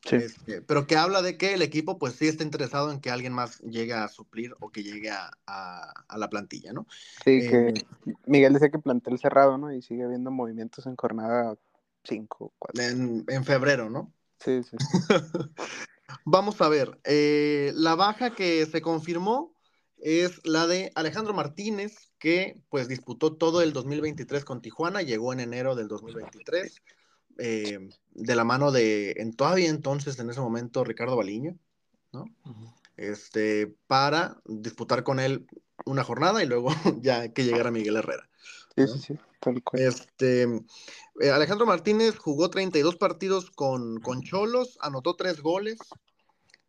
Sí. 0.05 0.17
Este, 0.17 0.61
pero 0.61 0.85
que 0.85 0.97
habla 0.97 1.21
de 1.21 1.35
que 1.37 1.55
el 1.55 1.63
equipo 1.63 1.97
pues 1.97 2.13
sí 2.13 2.27
está 2.27 2.43
interesado 2.43 2.91
en 2.91 2.99
que 3.01 3.09
alguien 3.09 3.33
más 3.33 3.59
llegue 3.61 3.93
a 3.93 4.07
suplir 4.07 4.55
o 4.59 4.69
que 4.69 4.83
llegue 4.83 5.09
a, 5.09 5.31
a, 5.47 5.91
a 6.07 6.17
la 6.17 6.29
plantilla, 6.29 6.73
¿no? 6.73 6.85
Sí, 7.23 7.39
Eh, 7.41 7.73
que 7.73 7.85
Miguel 8.27 8.53
decía 8.53 8.69
que 8.69 8.77
plantel 8.77 9.17
cerrado, 9.17 9.57
¿no? 9.57 9.73
Y 9.73 9.81
sigue 9.81 10.03
habiendo 10.03 10.29
movimientos 10.29 10.85
en 10.85 10.95
jornada 10.95 11.55
5, 12.03 12.53
4. 12.59 12.83
En, 12.83 13.25
en 13.27 13.43
febrero, 13.43 13.89
¿no? 13.89 14.11
Sí, 14.39 14.61
sí. 14.63 14.77
Vamos 16.25 16.61
a 16.61 16.69
ver, 16.69 16.99
eh, 17.03 17.71
la 17.75 17.95
baja 17.95 18.35
que 18.35 18.65
se 18.65 18.81
confirmó 18.81 19.53
es 19.97 20.41
la 20.45 20.67
de 20.67 20.91
Alejandro 20.95 21.33
Martínez, 21.33 22.11
que 22.19 22.59
pues 22.69 22.87
disputó 22.87 23.35
todo 23.35 23.61
el 23.61 23.73
2023 23.73 24.45
con 24.45 24.61
Tijuana, 24.61 25.01
llegó 25.01 25.33
en 25.33 25.39
enero 25.39 25.75
del 25.75 25.87
2023, 25.87 26.81
eh, 27.37 27.89
de 28.11 28.35
la 28.35 28.43
mano 28.43 28.71
de, 28.71 29.11
en 29.17 29.33
todavía 29.33 29.69
entonces, 29.69 30.19
en 30.19 30.29
ese 30.29 30.41
momento, 30.41 30.83
Ricardo 30.83 31.15
Baliño, 31.15 31.57
¿no? 32.11 32.25
Este, 32.97 33.75
para 33.87 34.37
disputar 34.45 35.03
con 35.03 35.19
él 35.19 35.47
una 35.85 36.03
jornada 36.03 36.43
y 36.43 36.47
luego 36.47 36.69
ya 37.01 37.29
que 37.29 37.43
llegara 37.43 37.71
Miguel 37.71 37.97
Herrera. 37.97 38.29
Sí, 38.75 38.87
sí, 38.87 38.99
sí, 38.99 39.19
tal 39.45 39.63
cual. 39.63 39.83
Este, 39.83 40.43
eh, 41.21 41.29
Alejandro 41.29 41.65
Martínez 41.65 42.17
jugó 42.17 42.49
32 42.49 42.97
partidos 42.97 43.51
con, 43.51 43.99
con 44.01 44.21
Cholos, 44.21 44.77
anotó 44.81 45.15
tres 45.15 45.41
goles 45.41 45.77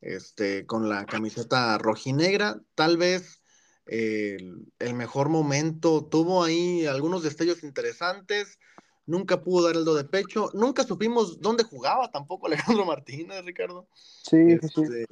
este, 0.00 0.66
con 0.66 0.88
la 0.88 1.06
camiseta 1.06 1.78
rojinegra. 1.78 2.60
Tal 2.74 2.98
vez 2.98 3.40
eh, 3.86 4.36
el, 4.38 4.66
el 4.78 4.94
mejor 4.94 5.28
momento, 5.28 6.04
tuvo 6.04 6.44
ahí 6.44 6.86
algunos 6.86 7.22
destellos 7.22 7.62
interesantes, 7.62 8.58
nunca 9.06 9.40
pudo 9.40 9.66
dar 9.66 9.76
el 9.76 9.84
do 9.84 9.94
de 9.94 10.04
pecho, 10.04 10.50
nunca 10.52 10.82
supimos 10.82 11.40
dónde 11.40 11.64
jugaba 11.64 12.10
tampoco 12.10 12.46
Alejandro 12.46 12.84
Martínez, 12.84 13.44
Ricardo. 13.44 13.88
Sí, 13.94 14.58
sí, 14.60 14.68
sí. 14.68 14.82
Este, 14.82 15.06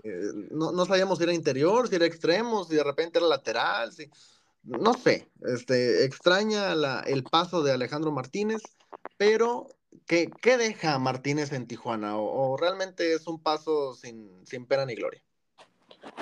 no, 0.50 0.72
no 0.72 0.84
sabíamos 0.84 1.18
si 1.18 1.24
era 1.24 1.32
interior, 1.32 1.88
si 1.88 1.94
era 1.94 2.06
extremo, 2.06 2.64
si 2.64 2.74
de 2.74 2.84
repente 2.84 3.18
era 3.18 3.28
lateral, 3.28 3.92
si 3.92 4.10
no 4.64 4.94
sé, 4.94 5.30
este, 5.42 6.04
extraña 6.04 6.74
la, 6.74 7.00
el 7.00 7.24
paso 7.24 7.62
de 7.62 7.72
Alejandro 7.72 8.12
Martínez, 8.12 8.62
pero 9.16 9.68
¿qué, 10.06 10.30
qué 10.42 10.56
deja 10.56 10.98
Martínez 10.98 11.52
en 11.52 11.66
Tijuana? 11.66 12.16
O, 12.16 12.52
o, 12.52 12.56
realmente 12.56 13.12
es 13.12 13.26
un 13.26 13.42
paso 13.42 13.94
sin, 13.94 14.46
sin 14.46 14.66
pena 14.66 14.86
ni 14.86 14.94
gloria? 14.94 15.22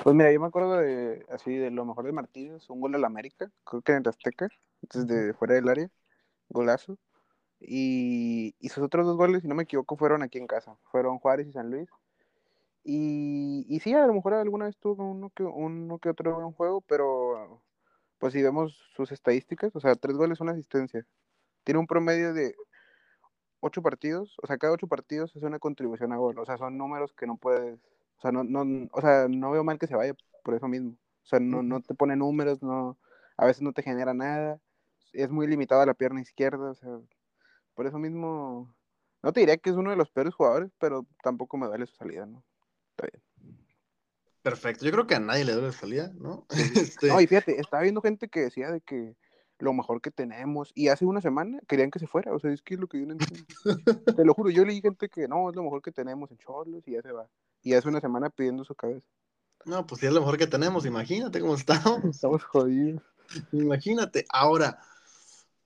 Pues 0.03 0.15
mira, 0.15 0.33
yo 0.33 0.41
me 0.41 0.47
acuerdo 0.47 0.77
de 0.77 1.25
así 1.31 1.55
de 1.57 1.71
lo 1.71 1.85
mejor 1.85 2.05
de 2.05 2.13
Martínez, 2.13 2.69
un 2.71 2.81
gol 2.81 2.95
al 2.95 3.05
América, 3.05 3.51
creo 3.65 3.83
que 3.83 3.93
en 3.93 3.99
el 3.99 4.09
Azteca, 4.09 4.49
desde 4.81 5.35
fuera 5.35 5.55
del 5.55 5.69
área, 5.69 5.91
golazo. 6.49 6.99
Y, 7.61 8.57
y, 8.59 8.69
sus 8.71 8.83
otros 8.83 9.07
dos 9.07 9.17
goles, 9.17 9.43
si 9.43 9.49
no 9.49 9.55
me 9.55 9.63
equivoco, 9.63 9.97
fueron 9.97 10.23
aquí 10.25 10.39
en 10.39 10.49
casa, 10.49 10.77
fueron 10.91 11.19
Juárez 11.19 11.47
y 11.47 11.53
San 11.53 11.71
Luis. 11.71 11.89
Y, 12.83 13.65
y 13.69 13.79
sí, 13.79 13.95
a 13.95 14.07
lo 14.07 14.15
mejor 14.15 14.35
alguna 14.35 14.65
vez 14.65 14.77
tuvo 14.79 15.05
uno 15.05 15.31
que, 15.31 15.45
uno 15.45 15.99
que 16.01 16.09
otro 16.09 16.35
buen 16.35 16.53
juego, 16.53 16.81
pero 16.81 17.63
pues 18.23 18.35
si 18.35 18.41
vemos 18.41 18.79
sus 18.95 19.11
estadísticas, 19.11 19.75
o 19.75 19.81
sea, 19.81 19.97
tres 19.97 20.17
goles, 20.17 20.41
una 20.41 20.53
asistencia. 20.53 21.05
Tiene 21.65 21.81
un 21.81 21.89
promedio 21.89 22.33
de 22.33 22.55
ocho 23.59 23.83
partidos, 23.83 24.37
o 24.41 24.47
sea, 24.47 24.59
cada 24.59 24.75
ocho 24.75 24.87
partidos 24.87 25.35
es 25.35 25.43
una 25.43 25.59
contribución 25.59 26.13
a 26.13 26.19
gol, 26.19 26.39
o 26.39 26.47
sea, 26.47 26.57
son 26.57 26.79
números 26.79 27.13
que 27.15 27.27
no 27.27 27.37
puedes, 27.37 27.81
o 28.19 28.21
sea, 28.21 28.31
no, 28.31 28.45
no, 28.45 28.89
o 28.93 29.01
sea, 29.01 29.27
no 29.29 29.51
veo 29.51 29.65
mal 29.65 29.81
que 29.81 29.89
se 29.89 29.97
vaya 29.97 30.15
por 30.45 30.55
eso 30.55 30.69
mismo, 30.69 30.93
o 30.93 31.27
sea, 31.27 31.41
no, 31.41 31.65
no 31.65 31.81
te 31.81 31.95
pone 31.95 32.15
números, 32.15 32.63
no, 32.63 32.97
a 33.37 33.47
veces 33.47 33.63
no 33.63 33.73
te 33.73 33.83
genera 33.83 34.15
nada, 34.15 34.61
es 35.13 35.29
muy 35.33 35.49
limitada 35.49 35.85
la 35.85 35.95
pierna 35.95 36.21
izquierda, 36.21 36.71
o 36.71 36.75
sea, 36.77 37.01
por 37.75 37.89
eso 37.89 37.99
mismo, 37.99 38.73
no 39.25 39.33
te 39.33 39.41
diría 39.41 39.57
que 39.57 39.71
es 39.71 39.77
uno 39.77 39.91
de 39.91 39.97
los 39.97 40.13
peores 40.13 40.33
jugadores, 40.33 40.71
pero 40.79 41.07
tampoco 41.25 41.57
me 41.57 41.67
duele 41.67 41.87
su 41.87 41.97
salida, 41.97 42.25
¿no? 42.25 42.45
Está 42.91 43.09
bien. 43.13 43.32
Perfecto, 44.43 44.85
yo 44.85 44.91
creo 44.91 45.07
que 45.07 45.15
a 45.15 45.21
nadie 45.21 45.45
le 45.45 45.53
duele 45.53 45.73
su 45.73 45.79
salida, 45.79 46.13
¿no? 46.19 46.47
Este... 46.77 47.09
No, 47.09 47.21
y 47.21 47.27
fíjate, 47.27 47.61
estaba 47.61 47.83
viendo 47.83 48.03
gente 48.03 48.29
que 48.29 48.41
decía 48.41 48.71
de 48.71 48.81
que 48.81 49.17
lo 49.59 49.73
mejor 49.73 50.01
que 50.01 50.11
tenemos, 50.11 50.73
y 50.75 50.89
hace 50.89 51.05
una 51.05 51.21
semana 51.21 51.61
querían 51.69 51.91
que 51.91 52.01
se 52.01 52.09
fuera, 52.09 52.35
o 52.35 52.41
sea, 52.41 52.53
es 52.53 52.63
que 52.63 52.75
es 52.75 52.81
lo 52.81 52.89
que 52.89 52.99
yo 52.99 53.07
no 53.07 53.13
entiendo. 53.13 53.47
te 54.17 54.25
lo 54.25 54.35
juro, 54.35 54.51
yo 54.51 54.65
leí 54.65 54.81
gente 54.81 55.09
que 55.09 55.29
no, 55.29 55.49
es 55.49 55.57
lo 55.57 55.63
mejor 55.63 55.81
que 55.81 55.93
tenemos 55.93 56.31
en 56.33 56.39
Cholos 56.39 56.83
y 56.87 56.93
ya 56.93 57.03
se 57.03 57.13
va. 57.13 57.29
Y 57.63 57.75
hace 57.75 57.89
una 57.89 58.01
semana 58.01 58.29
pidiendo 58.29 58.65
su 58.65 58.75
cabeza. 58.75 59.07
No, 59.65 59.87
pues 59.87 60.01
sí 60.01 60.09
es 60.09 60.13
lo 60.13 60.21
mejor 60.21 60.37
que 60.37 60.49
tenemos, 60.49 60.85
imagínate 60.85 61.41
cómo 61.41 61.55
estamos. 61.55 62.05
Estamos 62.05 62.43
jodidos. 62.43 63.03
Imagínate, 63.53 64.27
ahora, 64.31 64.81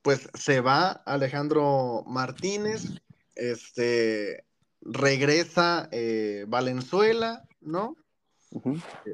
pues 0.03 0.29
se 0.35 0.61
va 0.61 0.91
Alejandro 0.91 2.05
Martínez, 2.07 3.01
este, 3.35 4.45
regresa 4.83 5.89
eh, 5.91 6.45
Valenzuela, 6.47 7.49
¿no? 7.61 7.97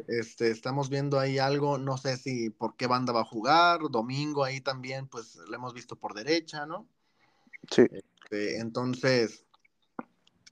Este, 0.09 0.51
estamos 0.51 0.89
viendo 0.89 1.19
ahí 1.19 1.39
algo, 1.39 1.79
no 1.79 1.97
sé 1.97 2.17
si 2.17 2.51
por 2.51 2.77
qué 2.77 2.87
banda 2.87 3.13
va 3.13 3.23
a 3.23 3.25
jugar, 3.25 3.81
domingo 3.91 4.45
ahí 4.45 4.61
también, 4.61 5.09
pues 5.09 5.37
lo 5.37 5.55
hemos 5.55 5.75
visto 5.75 5.97
por 5.97 6.15
derecha, 6.15 6.67
¿no? 6.67 6.87
Sí. 7.71 7.83
Este, 7.91 8.59
entonces, 8.61 9.45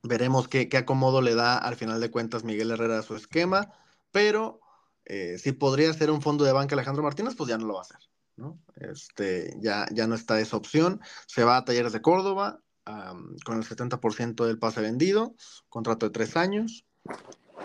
veremos 0.03 0.49
qué, 0.49 0.69
qué, 0.69 0.79
acomodo 0.79 1.23
le 1.23 1.35
da 1.35 1.59
al 1.59 1.77
final 1.77 2.01
de 2.01 2.11
cuentas 2.11 2.45
Miguel 2.45 2.71
Herrera 2.71 2.99
a 2.99 3.03
su 3.03 3.17
esquema, 3.17 3.73
pero 4.11 4.61
eh, 5.05 5.39
si 5.39 5.53
podría 5.53 5.93
ser 5.93 6.11
un 6.11 6.23
fondo 6.23 6.45
de 6.45 6.53
banca 6.53 6.75
Alejandro 6.75 7.03
Martínez, 7.03 7.35
pues 7.37 7.49
ya 7.49 7.59
no 7.59 7.67
lo 7.67 7.75
va 7.75 7.81
a 7.81 7.83
hacer, 7.83 8.01
¿no? 8.37 8.59
Este, 8.77 9.57
ya, 9.61 9.87
ya 9.93 10.07
no 10.07 10.15
está 10.15 10.41
esa 10.41 10.57
opción, 10.57 11.01
se 11.27 11.45
va 11.45 11.57
a 11.57 11.65
Talleres 11.65 11.93
de 11.93 12.03
Córdoba 12.03 12.61
um, 12.87 13.37
con 13.45 13.59
el 13.59 13.65
70% 13.65 14.47
del 14.47 14.59
pase 14.59 14.81
vendido, 14.81 15.35
contrato 15.69 16.07
de 16.07 16.13
tres 16.13 16.37
años. 16.37 16.87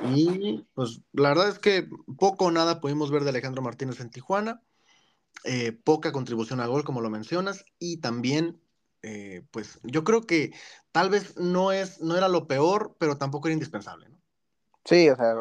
Y 0.04 0.66
pues 0.74 1.02
la 1.14 1.30
verdad 1.30 1.50
es 1.50 1.60
que 1.60 1.88
poco 2.18 2.46
o 2.46 2.52
nada 2.52 2.82
pudimos 2.82 3.12
ver 3.12 3.24
de 3.24 3.30
Alejandro 3.30 3.62
Martínez 3.62 4.00
en 4.00 4.10
Tijuana. 4.10 4.62
Eh, 5.44 5.72
poca 5.72 6.12
contribución 6.12 6.60
a 6.60 6.66
gol, 6.66 6.84
como 6.84 7.02
lo 7.02 7.10
mencionas, 7.10 7.66
y 7.78 7.98
también, 7.98 8.60
eh, 9.04 9.44
pues 9.52 9.80
yo 9.84 10.04
creo 10.04 10.22
que 10.22 10.54
tal 10.92 11.10
vez 11.10 11.38
no, 11.38 11.72
es, 11.72 12.02
no 12.02 12.18
era 12.18 12.30
lo 12.30 12.48
peor, 12.48 12.96
pero 12.98 13.18
tampoco 13.18 13.48
era 13.48 13.54
indispensable. 13.54 14.10
¿no? 14.10 14.18
Sí, 14.86 15.10
o 15.10 15.16
sea, 15.16 15.36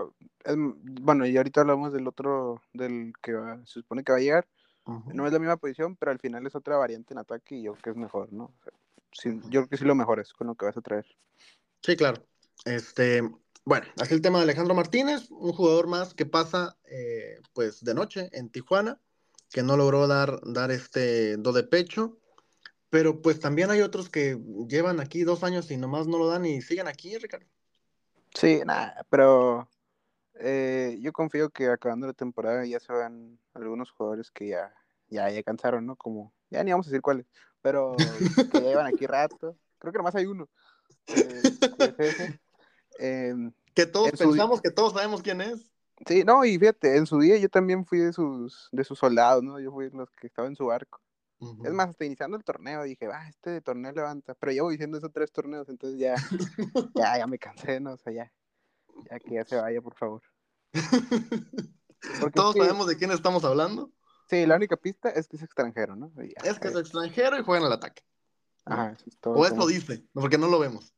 es, 0.45 0.57
bueno, 0.57 1.27
y 1.27 1.37
ahorita 1.37 1.63
hablamos 1.63 1.93
del 1.93 2.07
otro, 2.07 2.61
del 2.73 3.15
que 3.23 3.33
va, 3.33 3.59
se 3.65 3.81
supone 3.81 4.05
que 4.05 4.13
va 4.13 4.19
a 4.19 4.21
llegar. 4.21 4.47
Uh 4.87 4.93
-huh. 4.93 5.15
No 5.15 5.27
es 5.27 5.33
la 5.33 5.39
misma 5.39 5.57
posición, 5.57 5.97
pero 5.97 6.13
al 6.13 6.19
final 6.19 6.47
es 6.47 6.55
otra 6.55 6.77
variante 6.77 7.15
en 7.15 7.19
ataque 7.19 7.57
y 7.57 7.63
yo 7.63 7.73
creo 7.73 7.83
que 7.83 7.91
es 7.91 7.97
mejor, 7.97 8.31
¿no? 8.33 8.45
O 8.45 8.63
sea, 8.63 8.73
sí. 9.13 9.41
Yo 9.45 9.61
creo 9.61 9.69
que 9.69 9.77
sí 9.79 9.85
lo 9.85 9.95
mejor 9.95 10.21
es 10.21 10.35
con 10.35 10.49
lo 10.49 10.55
que 10.55 10.67
vas 10.67 10.77
a 10.77 10.83
traer. 10.83 11.07
Sí, 11.81 11.97
claro. 11.97 12.23
Este, 12.67 13.23
bueno, 13.65 13.87
así 14.01 14.15
el 14.15 14.21
tema 14.21 14.39
de 14.39 14.45
Alejandro 14.45 14.75
Martínez, 14.75 15.31
un 15.31 15.53
jugador 15.53 15.87
más 15.87 16.15
que 16.15 16.27
pasa 16.27 16.77
eh, 16.85 17.41
pues 17.53 17.83
de 17.83 17.95
noche 17.95 18.29
en 18.33 18.51
Tijuana, 18.51 19.01
que 19.51 19.63
no 19.63 19.77
logró 19.77 20.07
dar, 20.07 20.41
dar 20.45 20.71
este 20.71 21.37
do 21.39 21.53
de 21.53 21.63
pecho, 21.65 22.19
pero 22.91 23.23
pues 23.23 23.41
también 23.41 23.71
hay 23.71 23.81
otros 23.81 24.11
que 24.11 24.39
llevan 24.69 25.01
aquí 25.01 25.25
dos 25.25 25.45
años 25.45 25.71
y 25.71 25.77
nomás 25.77 26.07
no 26.07 26.19
lo 26.19 26.29
dan 26.29 26.45
y 26.45 26.61
siguen 26.61 26.89
aquí, 26.89 27.17
Ricardo. 27.17 27.47
Sí, 28.35 28.61
nada, 28.67 29.07
pero 29.11 29.69
eh, 30.35 30.99
yo 31.01 31.13
confío 31.13 31.51
que 31.51 31.69
acabando 31.69 32.07
la 32.07 32.13
temporada 32.13 32.67
ya 32.67 32.81
se 32.81 32.93
van 32.93 33.39
algunos 33.55 33.91
jugadores 33.93 34.31
que 34.31 34.49
ya, 34.49 34.75
ya, 35.09 35.31
ya 35.31 35.43
cansaron, 35.43 35.87
¿no? 35.87 35.97
Como, 35.97 36.35
ya 36.51 36.63
ni 36.65 36.73
vamos 36.73 36.87
a 36.87 36.91
decir 36.91 37.01
cuáles, 37.01 37.27
pero 37.63 37.97
que 37.97 38.61
ya 38.61 38.69
llevan 38.69 38.87
aquí 38.87 39.07
rato. 39.07 39.57
Creo 39.79 39.93
que 39.93 39.99
nomás 39.99 40.15
hay 40.17 40.27
uno. 40.27 40.49
Eh, 41.07 41.43
es 41.45 41.99
ese. 41.99 42.41
Eh, 42.99 43.35
que 43.75 43.87
todos 43.87 44.13
pensamos 44.13 44.61
que 44.61 44.71
todos 44.71 44.93
sabemos 44.93 45.23
quién 45.23 45.41
es. 45.41 45.71
Sí, 46.07 46.25
no, 46.25 46.45
y 46.45 46.59
fíjate, 46.59 46.97
en 46.97 47.07
su 47.07 47.19
día 47.21 47.37
yo 47.39 47.49
también 47.49 47.85
fui 47.87 47.99
de 47.99 48.13
sus, 48.13 48.69
de 48.73 48.85
sus 48.85 48.99
soldados, 48.99 49.43
¿no? 49.43 49.61
Yo 49.61 49.71
fui 49.71 49.89
de 49.89 49.97
los 49.97 50.11
que 50.11 50.27
estaban 50.27 50.53
en 50.53 50.57
su 50.57 50.67
barco. 50.67 51.01
Uh 51.39 51.55
-huh. 51.55 51.67
Es 51.67 51.73
más, 51.73 51.89
hasta 51.89 52.05
iniciando 52.05 52.37
el 52.37 52.45
torneo 52.45 52.83
dije, 52.83 53.07
va, 53.07 53.21
ah, 53.21 53.29
este 53.29 53.61
torneo 53.61 53.93
levanta. 53.93 54.35
Pero 54.35 54.53
llevo 54.53 54.71
diciendo 54.71 54.99
esos 54.99 55.13
tres 55.13 55.31
torneos, 55.33 55.69
entonces 55.69 55.99
ya, 55.99 56.15
ya, 56.95 57.19
ya 57.19 57.27
me 57.27 57.39
cansé, 57.39 57.81
¿no? 57.81 57.93
O 57.95 57.99
sea, 57.99 58.13
ya, 58.13 58.33
ya 59.11 59.19
que 59.19 59.35
ya 59.35 59.45
se 59.45 59.57
vaya, 59.57 59.81
por 59.81 59.95
favor. 59.95 60.23
Todos 62.35 62.55
es 62.55 62.61
que... 62.61 62.67
sabemos 62.67 62.87
de 62.87 62.97
quién 62.97 63.11
estamos 63.11 63.45
hablando. 63.45 63.91
Sí, 64.29 64.47
la 64.47 64.57
única 64.57 64.77
pista 64.77 65.11
es 65.11 65.29
que 65.29 65.37
es 65.37 65.43
extranjero, 65.43 65.97
¿no? 65.97 66.13
Ya, 66.17 66.51
es 66.51 66.59
que 66.59 66.69
es 66.69 66.77
extranjero 66.77 67.39
y 67.39 67.43
juega 67.43 67.61
en 67.61 67.67
el 67.67 67.73
ataque. 67.73 68.03
Ajá, 68.65 68.93
eso 68.93 69.05
es 69.07 69.19
todo 69.19 69.35
o 69.35 69.47
eso 69.47 69.67
dice, 69.67 70.07
porque 70.15 70.39
no 70.39 70.49
lo 70.49 70.59
vemos. 70.59 70.94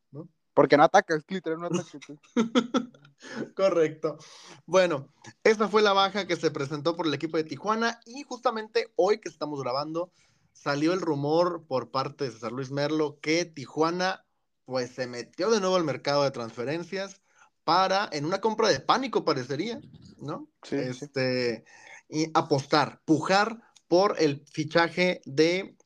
Porque 0.56 0.78
no 0.78 0.84
ataca, 0.84 1.20
literal 1.28 1.60
no 1.60 1.66
ataca. 1.66 1.98
Correcto. 3.54 4.16
Bueno, 4.64 5.12
esta 5.44 5.68
fue 5.68 5.82
la 5.82 5.92
baja 5.92 6.26
que 6.26 6.36
se 6.36 6.50
presentó 6.50 6.96
por 6.96 7.06
el 7.06 7.12
equipo 7.12 7.36
de 7.36 7.44
Tijuana 7.44 8.00
y 8.06 8.22
justamente 8.22 8.90
hoy 8.96 9.18
que 9.18 9.28
estamos 9.28 9.62
grabando 9.62 10.10
salió 10.54 10.94
el 10.94 11.02
rumor 11.02 11.66
por 11.68 11.90
parte 11.90 12.24
de 12.24 12.30
César 12.30 12.52
Luis 12.52 12.70
Merlo 12.70 13.18
que 13.20 13.44
Tijuana 13.44 14.24
pues 14.64 14.92
se 14.92 15.06
metió 15.06 15.50
de 15.50 15.60
nuevo 15.60 15.76
al 15.76 15.84
mercado 15.84 16.24
de 16.24 16.30
transferencias 16.30 17.20
para, 17.64 18.08
en 18.10 18.24
una 18.24 18.40
compra 18.40 18.70
de 18.70 18.80
pánico 18.80 19.26
parecería, 19.26 19.78
¿no? 20.16 20.48
Sí, 20.62 20.76
este, 20.76 21.66
sí. 22.08 22.22
Y 22.22 22.30
apostar, 22.32 23.02
pujar 23.04 23.60
por 23.88 24.16
el 24.18 24.42
fichaje 24.50 25.20
de 25.26 25.76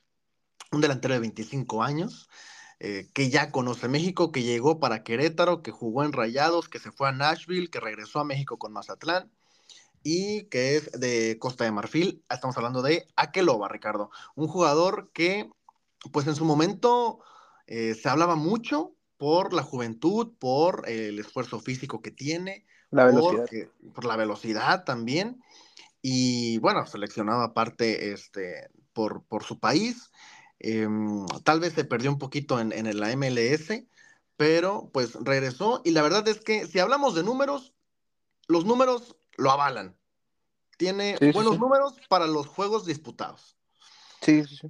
un 0.71 0.81
delantero 0.81 1.15
de 1.15 1.21
25 1.21 1.83
años, 1.83 2.29
eh, 2.83 3.11
que 3.13 3.29
ya 3.29 3.51
conoce 3.51 3.89
México, 3.89 4.33
que 4.33 4.43
llegó 4.43 4.81
para 4.81 5.03
Querétaro, 5.03 5.63
que 5.63 5.71
jugó 5.71 6.03
en 6.03 6.15
Rayados, 6.15 6.71
que 6.71 6.79
se 6.79 6.91
fue 6.91 7.11
a 7.11 7.13
Nashville, 7.13 7.69
que 7.69 7.79
regresó 7.79 8.21
a 8.21 8.25
México 8.25 8.59
con 8.59 8.73
Mazatlán 8.73 9.31
y 10.03 10.45
que 10.45 10.77
es 10.77 10.91
de 10.93 11.37
Costa 11.39 11.65
de 11.65 11.73
Marfil. 11.73 12.25
Estamos 12.31 12.57
hablando 12.57 12.81
de 12.81 13.07
Akeloba, 13.17 13.69
Ricardo. 13.69 14.11
Un 14.35 14.49
jugador 14.49 15.11
que, 15.13 15.51
pues 16.11 16.27
en 16.27 16.35
su 16.35 16.47
momento 16.47 17.21
eh, 17.67 17.95
se 17.95 18.09
hablaba 18.09 18.35
mucho 18.35 18.95
por 19.19 19.53
la 19.53 19.63
juventud, 19.63 20.33
por 20.39 20.89
el 20.89 21.19
esfuerzo 21.19 21.61
físico 21.61 22.01
que 22.01 22.11
tiene, 22.11 22.65
la 22.91 23.05
velocidad. 23.05 23.47
Por, 23.47 23.93
por 23.93 24.05
la 24.07 24.17
velocidad 24.17 24.85
también. 24.85 25.43
Y 26.01 26.57
bueno, 26.61 26.87
seleccionado 26.87 27.43
aparte 27.43 28.13
este, 28.13 28.71
por, 28.95 29.23
por 29.25 29.45
su 29.45 29.61
país. 29.61 30.11
Eh, 30.61 30.87
tal 31.43 31.59
vez 31.59 31.73
se 31.73 31.85
perdió 31.85 32.11
un 32.11 32.19
poquito 32.19 32.61
en, 32.61 32.73
en, 32.73 32.99
la 33.01 33.11
MLS, 33.17 33.85
pero 34.37 34.91
pues 34.93 35.15
regresó 35.15 35.81
y 35.85 35.91
la 35.91 36.03
verdad 36.03 36.27
es 36.29 36.41
que 36.41 36.67
si 36.67 36.79
hablamos 36.79 37.15
de 37.15 37.23
números, 37.23 37.75
los 38.47 38.67
números 38.67 39.17
lo 39.37 39.51
avalan. 39.51 39.97
Tiene 40.77 41.17
sí, 41.19 41.33
buenos 41.33 41.55
sí, 41.55 41.61
números 41.61 41.95
para 42.09 42.27
los 42.27 42.47
juegos 42.47 42.87
disputados. 42.87 43.57
Sí, 44.21 44.45
sí, 44.45 44.57
sí. 44.57 44.69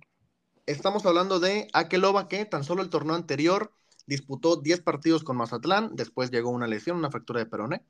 Estamos 0.67 1.05
hablando 1.07 1.41
de 1.41 1.69
Akeloba 1.73 2.29
que 2.29 2.45
tan 2.45 2.63
solo 2.63 2.83
el 2.83 2.91
torneo 2.91 3.17
anterior 3.17 3.73
disputó 4.07 4.57
10 4.57 4.83
partidos 4.83 5.25
con 5.25 5.37
Mazatlán, 5.37 5.97
después 5.97 6.31
llegó 6.31 6.51
una 6.51 6.69
lesión, 6.69 6.97
una 6.97 7.11
fractura 7.11 7.41
de 7.41 7.47
peroné, 7.47 7.85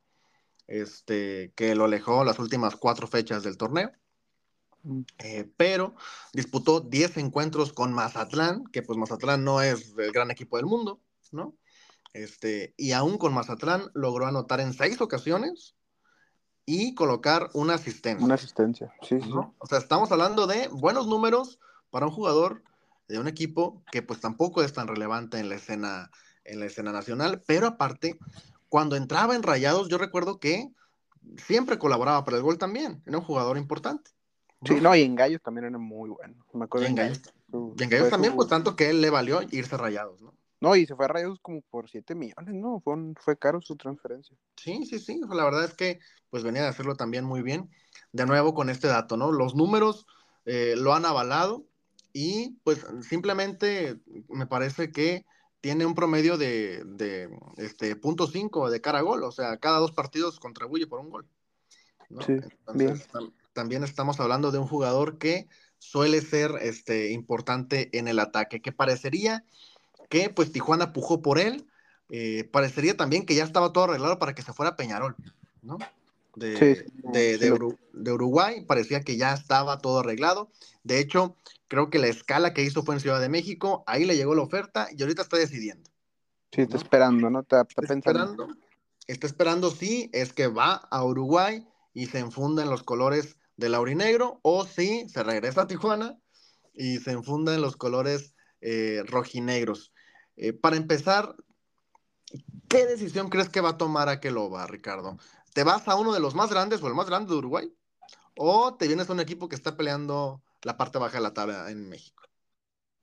este, 0.67 1.53
que 1.55 1.75
lo 1.75 1.85
alejó 1.85 2.25
las 2.25 2.39
últimas 2.39 2.77
cuatro 2.77 3.07
fechas 3.07 3.43
del 3.43 3.59
torneo. 3.59 3.91
Eh, 5.18 5.51
pero 5.57 5.95
disputó 6.33 6.81
10 6.81 7.18
encuentros 7.18 7.72
con 7.72 7.93
Mazatlán, 7.93 8.64
que 8.72 8.83
pues 8.83 8.99
Mazatlán 8.99 9.45
no 9.45 9.61
es 9.61 9.95
el 9.99 10.12
gran 10.12 10.31
equipo 10.31 10.57
del 10.57 10.66
mundo, 10.66 11.01
¿no? 11.33 11.55
Este, 12.12 12.74
y 12.76 12.93
aún 12.93 13.18
con 13.18 13.35
Mazatlán 13.35 13.91
logró 13.95 14.26
anotar 14.26 14.61
en 14.61 14.72
seis 14.72 15.01
ocasiones 15.01 15.76
y 16.66 16.95
colocar 16.95 17.51
una 17.55 17.74
asistencia. 17.74 18.24
Una 18.24 18.35
asistencia, 18.35 18.93
sí, 19.03 19.16
¿no? 19.16 19.43
sí. 19.43 19.57
O 19.59 19.66
sea, 19.66 19.78
estamos 19.78 20.11
hablando 20.12 20.47
de 20.47 20.68
buenos 20.68 21.07
números 21.07 21.59
para 21.91 22.07
un 22.07 22.12
jugador 22.12 22.62
de 23.09 23.18
un 23.18 23.28
equipo 23.28 23.83
que 23.91 24.03
pues 24.03 24.20
tampoco 24.20 24.62
es 24.62 24.72
tan 24.72 24.89
relevante 24.89 25.39
en 25.39 25.49
la 25.49 25.57
escena, 25.57 26.11
en 26.45 26.61
la 26.61 26.66
escena 26.66 26.93
nacional, 26.93 27.43
pero 27.47 27.66
aparte, 27.66 28.18
cuando 28.68 28.97
entraba 28.97 29.35
en 29.35 29.43
Rayados, 29.43 29.89
yo 29.89 29.99
recuerdo 29.99 30.39
que 30.39 30.70
siempre 31.37 31.78
colaboraba 31.78 32.24
para 32.24 32.37
el 32.37 32.43
gol 32.43 32.59
también, 32.59 33.03
era 33.07 33.18
un 33.18 33.24
jugador 33.24 33.59
importante. 33.59 34.12
Sí, 34.65 34.75
no, 34.81 34.95
y 34.95 35.03
en 35.03 35.15
Gallos 35.15 35.41
también 35.43 35.67
era 35.67 35.79
muy 35.79 36.11
bueno. 36.11 36.35
Me 36.53 36.65
acuerdo 36.65 36.87
en 36.87 36.95
Gallos, 36.95 37.23
su, 37.51 37.75
y 37.79 37.83
en 37.83 37.91
Gallos 37.91 38.11
también, 38.11 38.33
su... 38.33 38.37
pues 38.37 38.49
tanto 38.49 38.77
que 38.77 38.91
él 38.91 39.01
le 39.01 39.11
valió 39.11 39.41
irse 39.51 39.75
a 39.75 39.79
Rayados, 39.79 40.21
¿no? 40.21 40.35
No, 40.61 40.77
y 40.77 40.85
se 40.85 40.95
fue 40.95 41.07
a 41.07 41.09
Rayados 41.09 41.41
como 41.41 41.63
por 41.63 41.89
7 41.89 42.15
millones, 42.15 42.55
¿no? 42.55 42.81
Fue, 42.81 42.93
un, 42.93 43.15
fue 43.19 43.39
caro 43.39 43.63
su 43.63 43.77
transferencia. 43.77 44.37
Sí, 44.57 44.85
sí, 44.85 44.99
sí. 44.99 45.19
La 45.31 45.45
verdad 45.45 45.65
es 45.65 45.73
que 45.73 46.01
pues 46.29 46.43
venía 46.43 46.63
de 46.63 46.69
hacerlo 46.69 46.97
también 46.97 47.25
muy 47.25 47.43
bien. 47.43 47.71
De 48.13 48.27
nuevo 48.27 48.53
con 48.53 48.69
este 48.69 48.87
dato, 48.87 49.17
¿no? 49.17 49.33
Los 49.33 49.55
números 49.55 50.07
eh, 50.45 50.75
lo 50.77 50.93
han 50.93 51.07
avalado 51.07 51.65
y 52.13 52.59
pues 52.63 52.85
simplemente 53.01 53.99
me 54.29 54.47
parece 54.47 54.93
que 54.93 55.25
tiene 55.61 55.87
un 55.87 55.95
promedio 55.95 56.37
de, 56.37 56.83
de 56.85 57.31
este, 57.57 57.97
punto 57.97 58.27
cinco 58.27 58.71
de 58.71 58.81
cara 58.81 58.99
a 58.99 59.03
gol, 59.03 59.23
o 59.25 59.31
sea, 59.31 59.59
cada 59.59 59.79
dos 59.79 59.93
partidos 59.93 60.41
contribuye 60.41 60.87
por 60.87 61.01
un 61.01 61.11
gol. 61.11 61.27
Sí, 62.27 62.35
bien. 62.75 63.01
También 63.53 63.85
estamos 63.85 64.21
hablando 64.21 64.51
de 64.51 64.59
un 64.59 64.67
jugador 64.67 65.19
que 65.19 65.49
suele 65.79 66.21
ser 66.21 66.53
este, 66.61 67.11
importante 67.11 67.89
en 67.99 68.09
el 68.09 68.19
ataque, 68.19 68.61
que 68.61 68.73
parecería 68.73 69.45
que 70.09 70.29
pues 70.29 70.53
Tijuana 70.53 70.93
pujó 70.93 71.23
por 71.23 71.39
él, 71.39 71.67
eh, 72.11 72.45
parecería 72.53 72.97
también 72.97 73.25
que 73.25 73.35
ya 73.35 73.45
estaba 73.45 73.73
todo 73.73 73.85
arreglado 73.85 74.19
para 74.19 74.35
que 74.35 74.43
se 74.43 74.53
fuera 74.53 74.77
Peñarol, 74.77 75.17
¿no? 75.63 75.79
De, 76.37 76.85
de, 77.13 78.13
Uruguay, 78.13 78.65
parecía 78.65 79.03
que 79.03 79.17
ya 79.17 79.35
estaba 79.35 79.79
todo 79.79 80.01
arreglado. 80.01 80.51
De 80.85 81.01
hecho, 81.01 81.37
creo 81.69 81.91
que 81.91 81.99
la 81.99 82.07
escala 82.07 82.55
que 82.55 82.63
hizo 82.63 82.83
fue 82.83 82.95
en 82.95 83.01
Ciudad 83.01 83.21
de 83.21 83.29
México, 83.29 83.83
ahí 83.87 84.05
le 84.05 84.17
llegó 84.17 84.35
la 84.35 84.43
oferta 84.43 84.89
y 84.97 85.03
ahorita 85.03 85.23
está 85.23 85.37
decidiendo. 85.37 85.91
Sí, 86.53 86.63
está 86.63 86.77
esperando, 86.77 87.31
¿no? 87.31 87.41
Está, 87.41 87.67
está, 87.69 87.95
esperando. 87.95 88.49
Está 89.07 89.27
esperando, 89.27 89.71
sí, 89.71 90.09
es 90.13 90.33
que 90.33 90.47
va 90.47 90.75
a 90.75 91.05
Uruguay 91.05 91.67
y 91.95 92.07
se 92.07 92.21
enfunda 92.21 92.63
en 92.63 92.71
los 92.71 92.83
colores 92.83 93.37
del 93.61 93.75
aurinegro, 93.75 94.41
o 94.43 94.67
si 94.67 95.09
se 95.09 95.23
regresa 95.23 95.63
a 95.63 95.67
Tijuana 95.67 96.19
y 96.75 96.99
se 96.99 97.13
enfunda 97.13 97.55
en 97.55 97.61
los 97.61 97.77
colores 97.77 98.35
eh, 98.61 99.03
rojinegros. 99.07 99.93
Eh, 100.37 100.53
para 100.53 100.77
empezar, 100.77 101.37
¿qué 102.69 102.87
decisión 102.87 103.29
crees 103.29 103.49
que 103.49 103.61
va 103.61 103.71
a 103.71 103.79
tomar 103.79 104.09
Aqueloba, 104.09 104.67
Ricardo? 104.67 105.19
¿Te 105.55 105.65
vas 105.65 105.87
a 105.89 105.97
uno 105.97 106.13
de 106.13 106.21
los 106.21 106.35
más 106.35 106.51
grandes 106.51 106.83
o 106.83 106.89
el 106.89 106.95
más 106.95 107.09
grande 107.09 107.33
de 107.33 107.39
Uruguay? 107.39 107.73
¿O 108.37 108.75
te 108.75 108.87
vienes 108.87 109.11
a 109.11 109.13
un 109.13 109.21
equipo 109.21 109.49
que 109.49 109.57
está 109.57 109.77
peleando 109.77 110.43
la 110.63 110.77
parte 110.77 110.99
baja 110.99 111.19
de 111.19 111.23
la 111.23 111.35
tabla 111.35 111.71
en 111.71 111.89
México? 111.89 112.23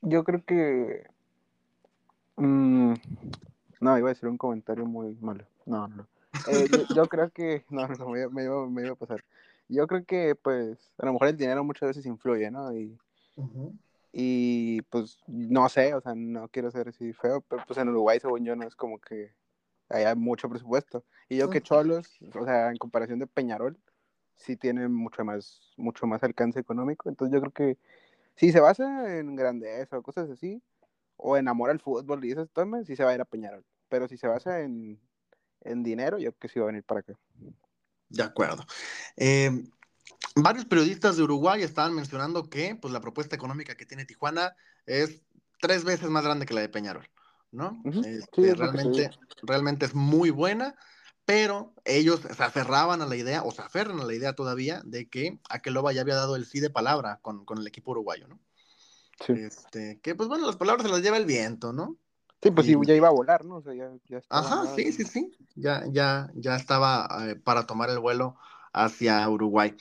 Yo 0.01 0.23
creo 0.23 0.43
que. 0.45 1.07
Mm, 2.37 2.93
no, 3.81 3.97
iba 3.97 4.09
a 4.09 4.13
decir 4.13 4.29
un 4.29 4.37
comentario 4.37 4.85
muy 4.85 5.15
malo. 5.21 5.45
No, 5.65 5.87
no. 5.87 6.07
Eh, 6.47 6.67
yo, 6.95 7.07
creo 7.07 7.29
que. 7.31 7.65
No, 7.69 7.87
no, 7.87 8.09
me, 8.09 8.21
iba, 8.43 8.67
me, 8.67 8.83
iba, 8.83 8.93
a 8.93 8.95
pasar. 8.95 9.23
Yo 9.69 9.87
creo 9.87 10.05
que, 10.05 10.35
pues, 10.35 10.91
a 10.97 11.05
lo 11.05 11.13
mejor 11.13 11.27
el 11.29 11.37
dinero 11.37 11.63
muchas 11.63 11.89
veces 11.89 12.05
influye, 12.05 12.49
¿no? 12.51 12.73
Y, 12.73 12.97
y 14.11 14.81
pues, 14.83 15.19
no 15.27 15.67
sé, 15.69 15.93
o 15.93 16.01
sea, 16.01 16.15
no 16.15 16.47
quiero 16.49 16.71
ser 16.71 16.89
así 16.89 17.13
feo, 17.13 17.41
pero 17.41 17.63
pues 17.67 17.77
en 17.77 17.89
Uruguay, 17.89 18.19
según 18.19 18.45
yo, 18.45 18.55
no 18.55 18.65
es 18.67 18.75
como 18.75 18.99
que 18.99 19.33
hay 19.89 20.15
mucho 20.15 20.49
presupuesto. 20.49 21.03
Y 21.29 21.37
yo 21.37 21.49
que 21.49 21.61
Cholos, 21.61 22.17
o 22.33 22.45
sea, 22.45 22.69
en 22.69 22.77
comparación 22.77 23.19
de 23.19 23.27
Peñarol, 23.27 23.77
sí 24.37 24.55
tiene 24.55 24.87
mucho 24.87 25.23
más, 25.25 25.73
mucho 25.77 26.07
más 26.07 26.23
alcance 26.23 26.59
económico. 26.59 27.09
Entonces 27.09 27.33
yo 27.33 27.41
creo 27.41 27.51
que 27.51 27.77
si 28.35 28.51
se 28.51 28.59
basa 28.59 29.17
en 29.17 29.35
grandeza 29.35 29.97
o 29.97 30.03
cosas 30.03 30.29
así, 30.29 30.61
o 31.17 31.35
en 31.35 31.47
amor 31.47 31.71
al 31.71 31.79
fútbol 31.79 32.23
y 32.23 32.31
esas 32.31 32.49
tomas, 32.51 32.85
sí 32.85 32.95
se 32.95 33.03
va 33.03 33.11
a 33.11 33.15
ir 33.15 33.21
a 33.21 33.25
Peñarol. 33.25 33.65
Pero 33.89 34.07
si 34.07 34.17
se 34.17 34.27
basa 34.27 34.61
en, 34.61 34.99
en 35.61 35.83
dinero, 35.83 36.19
yo 36.19 36.31
creo 36.31 36.39
que 36.39 36.47
sí 36.49 36.59
va 36.59 36.65
a 36.65 36.67
venir 36.67 36.83
para 36.83 36.99
acá. 37.01 37.13
De 38.09 38.23
acuerdo. 38.23 38.65
Eh, 39.15 39.63
varios 40.35 40.65
periodistas 40.65 41.17
de 41.17 41.23
Uruguay 41.23 41.61
estaban 41.61 41.93
mencionando 41.93 42.49
que 42.49 42.75
pues, 42.75 42.93
la 42.93 43.01
propuesta 43.01 43.35
económica 43.35 43.75
que 43.75 43.85
tiene 43.85 44.05
Tijuana 44.05 44.55
es 44.85 45.21
tres 45.59 45.83
veces 45.83 46.09
más 46.09 46.23
grande 46.23 46.45
que 46.45 46.53
la 46.53 46.61
de 46.61 46.69
Peñarol. 46.69 47.09
¿no? 47.51 47.81
Este, 47.85 48.53
realmente, 48.55 49.09
realmente 49.41 49.85
es 49.85 49.95
muy 49.95 50.29
buena, 50.29 50.75
pero 51.25 51.73
ellos 51.85 52.21
se 52.21 52.43
aferraban 52.43 53.01
a 53.01 53.05
la 53.05 53.15
idea, 53.15 53.43
o 53.43 53.51
se 53.51 53.61
aferran 53.61 53.99
a 53.99 54.05
la 54.05 54.13
idea 54.13 54.33
todavía, 54.33 54.81
de 54.85 55.09
que 55.09 55.39
Aqueloba 55.49 55.91
ya 55.93 56.01
había 56.01 56.15
dado 56.15 56.35
el 56.35 56.45
sí 56.45 56.59
de 56.59 56.69
palabra 56.69 57.19
con, 57.21 57.45
el 57.57 57.67
equipo 57.67 57.91
uruguayo, 57.91 58.27
¿no? 58.27 58.39
Este, 59.27 59.99
que 60.01 60.13
pues 60.13 60.29
bueno, 60.29 60.45
las 60.45 60.57
palabras 60.57 60.85
se 60.85 60.91
las 60.91 61.01
lleva 61.01 61.17
el 61.17 61.25
viento, 61.25 61.73
¿no? 61.73 61.97
Sí, 62.41 62.51
pues 62.51 62.67
ya 62.67 62.95
iba 62.95 63.07
a 63.07 63.11
volar, 63.11 63.45
¿no? 63.45 63.63
Ajá, 64.29 64.67
sí, 64.75 64.91
sí, 64.91 65.03
sí. 65.03 65.31
Ya, 65.55 65.83
ya, 65.89 66.29
ya 66.35 66.55
estaba 66.55 67.07
eh, 67.21 67.35
para 67.35 67.65
tomar 67.65 67.89
el 67.89 67.99
vuelo 67.99 68.37
hacia 68.73 69.27
Uruguay. 69.27 69.75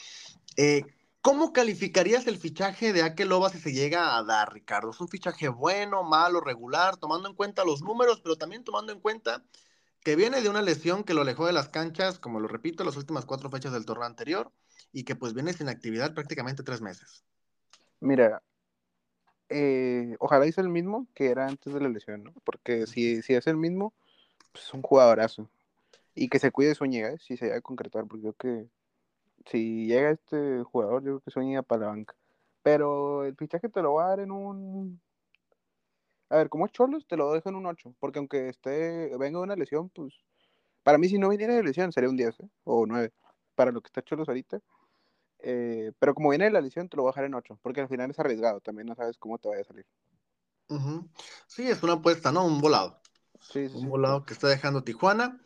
Eh, 0.57 0.85
¿Cómo 1.21 1.53
calificarías 1.53 2.27
el 2.29 2.39
fichaje 2.39 2.93
de 2.93 3.03
Akeloba 3.03 3.51
si 3.51 3.59
se 3.59 3.73
llega 3.73 4.17
a 4.17 4.23
dar, 4.23 4.53
Ricardo? 4.53 4.91
¿Es 4.91 5.01
un 5.01 5.09
fichaje 5.09 5.49
bueno, 5.49 6.03
malo, 6.05 6.41
regular, 6.41 6.97
tomando 6.97 7.29
en 7.29 7.35
cuenta 7.35 7.65
los 7.65 7.83
números, 7.83 8.21
pero 8.23 8.37
también 8.37 8.65
tomando 8.65 8.93
en 8.93 9.01
cuenta 9.01 9.43
que 10.03 10.15
viene 10.15 10.41
de 10.41 10.49
una 10.49 10.63
lesión 10.63 11.03
que 11.03 11.15
lo 11.15 11.23
alejó 11.23 11.47
de 11.47 11.53
las 11.53 11.69
canchas, 11.69 12.21
como 12.21 12.39
lo 12.39 12.47
repito, 12.47 12.85
las 12.85 12.97
últimas 12.97 13.27
cuatro 13.27 13.51
fechas 13.51 13.73
del 13.73 13.85
torneo 13.85 14.07
anterior, 14.07 14.53
y 14.93 15.03
que 15.03 15.17
pues 15.17 15.35
viene 15.35 15.53
sin 15.53 15.69
actividad 15.69 16.15
prácticamente 16.15 16.63
tres 16.63 16.81
meses? 16.81 17.25
Mira, 17.99 18.41
eh, 19.49 20.17
ojalá 20.19 20.47
hice 20.47 20.61
el 20.61 20.69
mismo 20.69 21.07
que 21.15 21.27
era 21.29 21.47
antes 21.47 21.73
de 21.73 21.81
la 21.81 21.89
lesión, 21.89 22.25
¿no? 22.25 22.33
Porque 22.45 22.87
si, 22.87 23.23
si 23.23 23.35
es 23.35 23.47
el 23.47 23.57
mismo, 23.57 23.93
pues 24.53 24.65
es 24.65 24.75
un 24.75 24.83
jugadorazo. 24.83 25.49
Y 26.15 26.29
que 26.29 26.39
se 26.39 26.51
cuide 26.51 26.75
su 26.75 26.85
¿eh? 26.87 27.17
si 27.21 27.37
se 27.37 27.47
llega 27.47 27.59
a 27.59 27.61
concretar, 27.61 28.07
porque 28.07 28.23
creo 28.23 28.35
que 28.35 28.69
si 29.47 29.87
llega 29.87 30.11
este 30.11 30.63
jugador, 30.65 31.03
yo 31.03 31.13
creo 31.13 31.21
que 31.21 31.31
sueña 31.31 31.63
para 31.63 31.83
la 31.83 31.87
banca. 31.89 32.15
Pero 32.63 33.25
el 33.25 33.37
fichaje 33.37 33.69
te 33.69 33.83
lo 33.83 33.95
va 33.95 34.07
a 34.07 34.09
dar 34.11 34.21
en 34.21 34.31
un. 34.33 35.01
A 36.29 36.37
ver, 36.37 36.49
como 36.49 36.67
es 36.67 36.73
Cholos, 36.73 37.07
te 37.07 37.17
lo 37.17 37.33
dejo 37.33 37.49
en 37.49 37.55
un 37.57 37.67
8. 37.67 37.95
Porque 38.01 38.19
aunque 38.19 38.49
esté 38.49 39.17
venga 39.19 39.39
de 39.39 39.45
una 39.45 39.57
lesión, 39.57 39.89
pues. 39.91 40.15
Para 40.83 40.99
mí, 40.99 41.09
si 41.09 41.19
no 41.19 41.29
viniera 41.29 41.55
de 41.55 41.63
lesión, 41.63 41.93
sería 41.93 42.11
un 42.11 42.17
10 42.17 42.41
¿eh? 42.41 42.49
o 42.65 42.87
9. 42.87 43.13
Para 43.55 43.73
lo 43.73 43.81
que 43.81 43.89
está 43.89 44.03
Cholos 44.03 44.29
ahorita. 44.29 44.61
Eh, 45.49 45.93
pero 46.01 46.13
como 46.13 46.31
viene 46.31 46.47
de 46.47 46.51
la 46.51 46.61
lesión, 46.61 46.89
te 46.89 46.97
lo 46.97 47.05
voy 47.05 47.11
a 47.11 47.13
dejar 47.13 47.27
en 47.27 47.35
8. 47.35 47.57
Porque 47.63 47.81
al 47.81 47.89
final 47.89 48.11
es 48.11 48.19
arriesgado. 48.19 48.61
También 48.61 48.89
no 48.89 48.97
sabes 48.97 49.17
cómo 49.17 49.39
te 49.39 49.49
vaya 49.49 49.61
a 49.61 49.65
salir. 49.65 49.87
Sí, 51.47 51.69
es 51.69 51.81
una 51.85 51.93
apuesta, 51.93 52.33
¿no? 52.33 52.45
Un 52.45 52.61
volado. 52.61 53.01
Sí, 53.41 53.69
sí, 53.69 53.77
un 53.77 53.89
volado 53.89 54.25
que 54.25 54.35
está 54.35 54.49
dejando 54.49 54.83
Tijuana. 54.83 55.41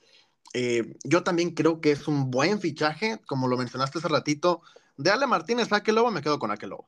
Eh, 0.55 0.96
yo 1.05 1.22
también 1.22 1.51
creo 1.51 1.82
que 1.82 1.92
es 1.92 2.09
un 2.09 2.30
buen 2.30 2.61
fichaje, 2.61 3.20
como 3.26 3.46
lo 3.46 3.59
mencionaste 3.59 3.98
hace 3.98 4.09
ratito. 4.09 4.62
De 4.96 5.11
Ale 5.11 5.26
Martínez 5.26 5.70
a 5.70 5.76
Aqueloba, 5.76 6.11
me 6.11 6.22
quedo 6.22 6.38
con 6.38 6.51
Aqueloba. 6.51 6.86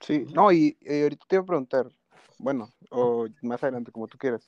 Sí, 0.00 0.26
no, 0.34 0.52
y 0.52 0.76
ahorita 0.86 1.24
te 1.26 1.36
iba 1.36 1.42
a 1.42 1.46
preguntar, 1.46 1.90
bueno, 2.38 2.70
o 2.90 3.28
más 3.40 3.62
adelante, 3.62 3.92
como 3.92 4.08
tú 4.08 4.18
quieras. 4.18 4.46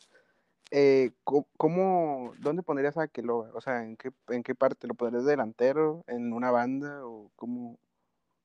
Eh, 0.71 1.13
¿cómo, 1.57 2.35
dónde 2.39 2.63
pondrías 2.63 2.99
a 2.99 3.05
Aqueloba? 3.05 3.51
O 3.55 3.63
sea, 3.63 3.83
¿en 3.83 3.97
qué, 3.97 4.11
¿en 4.29 4.43
qué 4.43 4.55
parte? 4.55 4.87
¿Lo 4.87 4.95
pondrías 4.95 5.25
delantero? 5.25 6.05
¿En 6.07 6.33
una 6.35 6.51
banda? 6.51 7.07
¿O 7.07 7.31
cómo, 7.37 7.79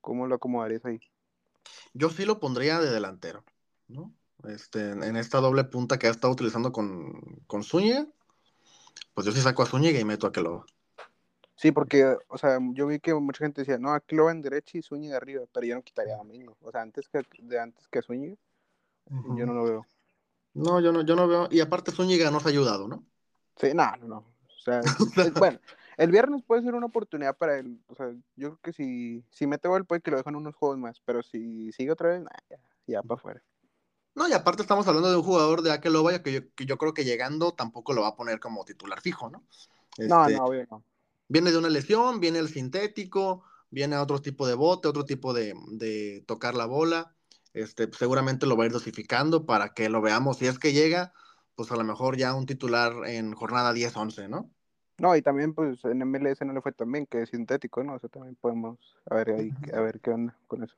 cómo 0.10 0.26
lo 0.26 0.36
acomodarías 0.36 0.84
ahí? 0.86 1.00
Yo 1.94 2.10
sí 2.10 2.26
lo 2.26 2.40
pondría 2.40 2.80
de 2.80 2.90
delantero, 2.90 3.44
¿no? 3.88 4.12
Este, 4.46 4.90
en 4.90 5.16
esta 5.16 5.40
doble 5.40 5.66
punta 5.66 6.00
que 6.00 6.08
ha 6.08 6.10
estado 6.10 6.34
utilizando 6.34 6.72
con, 6.72 7.14
con 7.46 7.64
Zúñiga, 7.64 8.08
pues 9.14 9.28
yo 9.28 9.32
sí 9.32 9.40
saco 9.40 9.62
a 9.62 9.68
Zúñiga 9.68 10.00
y 10.00 10.06
meto 10.06 10.26
a 10.26 10.30
Aqueloba. 10.30 10.66
Sí, 11.56 11.72
porque, 11.72 12.18
o 12.28 12.38
sea, 12.40 12.58
yo 12.72 12.88
vi 12.88 13.00
que 13.00 13.14
mucha 13.14 13.46
gente 13.46 13.62
decía, 13.62 13.78
no, 13.78 13.94
Aqueloba 13.94 14.32
en 14.32 14.42
derecha 14.42 14.80
y 14.80 14.82
Zúñiga 14.82 15.18
arriba, 15.18 15.44
pero 15.54 15.68
yo 15.68 15.76
no 15.76 15.84
quitaría 15.84 16.16
a 16.16 16.18
Domingo. 16.18 16.58
O 16.62 16.72
sea, 16.72 16.82
antes 16.82 17.08
que, 17.08 17.22
de 17.38 17.60
antes 17.60 17.88
que 17.88 18.00
a 18.00 18.02
Zúñiga, 18.02 18.36
yo 19.10 19.46
no 19.46 19.54
lo 19.54 19.64
veo. 19.64 19.86
No, 20.56 20.80
yo 20.80 20.92
no, 20.92 21.02
yo 21.04 21.16
no 21.16 21.28
veo. 21.28 21.48
Y 21.52 21.60
aparte 21.60 21.92
Zúñiga 21.92 22.32
nos 22.32 22.48
ha 22.48 22.50
ayudado, 22.50 22.88
¿no? 22.88 23.06
Sí, 23.58 23.68
no, 23.76 23.96
no, 23.98 24.08
no. 24.08 24.18
O 24.18 24.62
sea, 24.64 24.82
bueno, 25.40 25.60
el 26.00 26.12
viernes 26.12 26.44
puede 26.48 26.64
ser 26.64 26.76
una 26.76 26.86
oportunidad 26.86 27.38
para 27.38 27.60
él. 27.60 27.78
O 27.88 27.96
sea, 27.96 28.08
yo 28.38 28.52
creo 28.52 28.60
que 28.64 28.74
si, 28.74 29.22
si 29.32 29.48
mete 29.48 29.68
gol 29.68 29.86
puede 29.86 30.02
que 30.02 30.12
lo 30.12 30.18
dejen 30.18 30.38
unos 30.38 30.56
juegos 30.56 30.78
más, 30.78 31.02
pero 31.04 31.22
si 31.22 31.74
sigue 31.74 31.92
otra 31.92 32.10
vez, 32.10 32.24
ya, 32.50 32.58
ya 32.88 33.04
para 33.04 33.20
afuera. 33.20 33.44
No, 34.16 34.28
y 34.28 34.32
aparte 34.32 34.62
estamos 34.62 34.88
hablando 34.88 35.12
de 35.12 35.18
un 35.18 35.24
jugador 35.24 35.62
de 35.62 35.74
Akeloba 35.74 36.24
que 36.24 36.32
yo, 36.32 36.56
que 36.56 36.66
yo 36.66 36.78
creo 36.78 36.94
que 36.94 37.04
llegando 37.04 37.52
tampoco 37.52 37.92
lo 37.94 38.04
va 38.04 38.10
a 38.10 38.16
poner 38.16 38.40
como 38.40 38.64
titular 38.64 39.02
fijo, 39.02 39.30
¿no? 39.30 39.44
no, 39.98 40.26
este, 40.26 40.38
no, 40.38 40.48
no. 40.72 40.84
Viene 41.28 41.52
de 41.52 41.58
una 41.58 41.70
lesión, 41.70 42.22
viene 42.22 42.40
el 42.40 42.48
sintético, 42.48 43.44
viene 43.70 43.98
a 43.98 44.02
otro 44.02 44.22
tipo 44.22 44.48
de 44.48 44.56
bote, 44.56 44.88
otro 44.88 45.04
tipo 45.04 45.34
de, 45.34 46.24
tocar 46.26 46.56
la 46.56 46.66
bola. 46.66 47.14
Este, 47.52 47.90
seguramente 47.92 48.46
lo 48.46 48.56
va 48.56 48.64
a 48.64 48.68
ir 48.68 48.72
dosificando 48.72 49.46
para 49.46 49.74
que 49.74 49.90
lo 49.90 50.02
veamos. 50.02 50.38
Si 50.38 50.48
es 50.48 50.60
que 50.60 50.72
llega, 50.72 51.14
pues 51.56 51.74
a 51.74 51.76
lo 51.76 51.84
mejor 51.84 52.16
ya 52.16 52.34
un 52.34 52.46
titular 52.46 53.06
en 53.06 53.34
jornada 53.34 53.74
10-11, 53.74 54.30
¿no? 54.30 54.50
No, 55.00 55.16
y 55.16 55.22
también 55.22 55.54
pues 55.54 55.84
en 55.86 56.02
MLS 56.02 56.42
no 56.42 56.54
le 56.54 56.62
fue 56.62 56.72
tan 56.72 56.92
bien 56.92 57.06
que 57.06 57.22
es 57.22 57.30
sintético, 57.30 57.84
¿no? 57.84 57.96
O 57.96 58.00
sea, 58.00 58.10
también 58.10 58.36
podemos 58.36 58.78
a 59.10 59.16
ver 59.16 59.32
ahí, 59.32 59.52
a 59.74 59.80
ver 59.80 60.00
qué 60.02 60.12
onda 60.12 60.38
con 60.48 60.64
eso. 60.64 60.76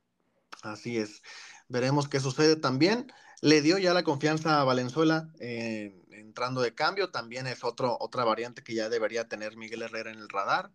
Así 0.61 0.97
es. 0.97 1.23
Veremos 1.67 2.07
qué 2.07 2.19
sucede 2.19 2.55
también. 2.55 3.11
Le 3.41 3.61
dio 3.61 3.77
ya 3.79 3.93
la 3.93 4.03
confianza 4.03 4.61
a 4.61 4.63
Valenzuela 4.63 5.31
eh, 5.39 5.99
entrando 6.11 6.61
de 6.61 6.75
cambio. 6.75 7.09
También 7.09 7.47
es 7.47 7.63
otro, 7.63 7.97
otra 7.99 8.23
variante 8.23 8.63
que 8.63 8.75
ya 8.75 8.89
debería 8.89 9.27
tener 9.27 9.57
Miguel 9.57 9.81
Herrera 9.81 10.11
en 10.11 10.19
el 10.19 10.29
radar. 10.29 10.71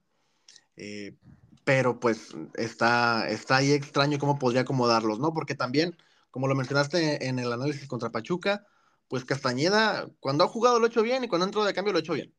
Eh, 0.76 1.16
pero 1.64 2.00
pues 2.00 2.34
está, 2.54 3.28
está 3.28 3.56
ahí 3.56 3.72
extraño 3.72 4.18
cómo 4.18 4.38
podría 4.38 4.62
acomodarlos, 4.62 5.18
¿no? 5.18 5.32
Porque 5.32 5.54
también, 5.54 5.96
como 6.30 6.48
lo 6.48 6.54
mencionaste 6.54 7.26
en 7.26 7.38
el 7.38 7.52
análisis 7.52 7.86
contra 7.88 8.10
Pachuca, 8.10 8.66
pues 9.08 9.24
Castañeda, 9.24 10.08
cuando 10.20 10.44
ha 10.44 10.48
jugado 10.48 10.78
lo 10.78 10.86
ha 10.86 10.88
hecho 10.88 11.02
bien 11.02 11.24
y 11.24 11.28
cuando 11.28 11.44
ha 11.44 11.48
entrado 11.48 11.66
de 11.66 11.74
cambio 11.74 11.92
lo 11.92 11.98
ha 11.98 12.00
hecho 12.00 12.14
bien. 12.14 12.32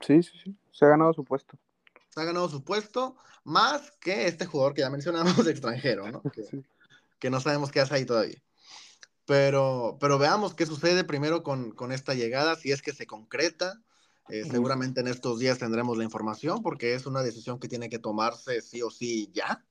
Sí, 0.00 0.22
sí, 0.22 0.32
sí. 0.44 0.56
Se 0.72 0.84
ha 0.84 0.88
ganado 0.88 1.12
su 1.12 1.24
puesto. 1.24 1.58
Se 2.08 2.20
ha 2.20 2.24
ganado 2.24 2.48
su 2.48 2.64
puesto, 2.64 3.16
más 3.44 3.90
que 4.00 4.26
este 4.26 4.46
jugador 4.46 4.74
que 4.74 4.82
ya 4.82 4.90
mencionamos 4.90 5.34
extranjero, 5.46 6.10
¿no? 6.10 6.22
Que, 6.22 6.44
que 7.18 7.30
no 7.30 7.40
sabemos 7.40 7.70
qué 7.70 7.80
hace 7.80 7.94
ahí 7.94 8.04
todavía. 8.04 8.42
Pero, 9.26 9.98
pero 10.00 10.18
veamos 10.18 10.54
qué 10.54 10.64
sucede 10.64 11.04
primero 11.04 11.42
con, 11.42 11.72
con 11.72 11.92
esta 11.92 12.14
llegada, 12.14 12.56
si 12.56 12.72
es 12.72 12.80
que 12.80 12.92
se 12.92 13.06
concreta. 13.06 13.80
Eh, 14.30 14.44
seguramente 14.44 15.00
en 15.00 15.08
estos 15.08 15.38
días 15.38 15.58
tendremos 15.58 15.96
la 15.96 16.04
información 16.04 16.62
porque 16.62 16.92
es 16.92 17.06
una 17.06 17.22
decisión 17.22 17.58
que 17.58 17.68
tiene 17.68 17.88
que 17.88 17.98
tomarse 17.98 18.60
sí 18.60 18.82
o 18.82 18.90
sí 18.90 19.30
ya, 19.32 19.64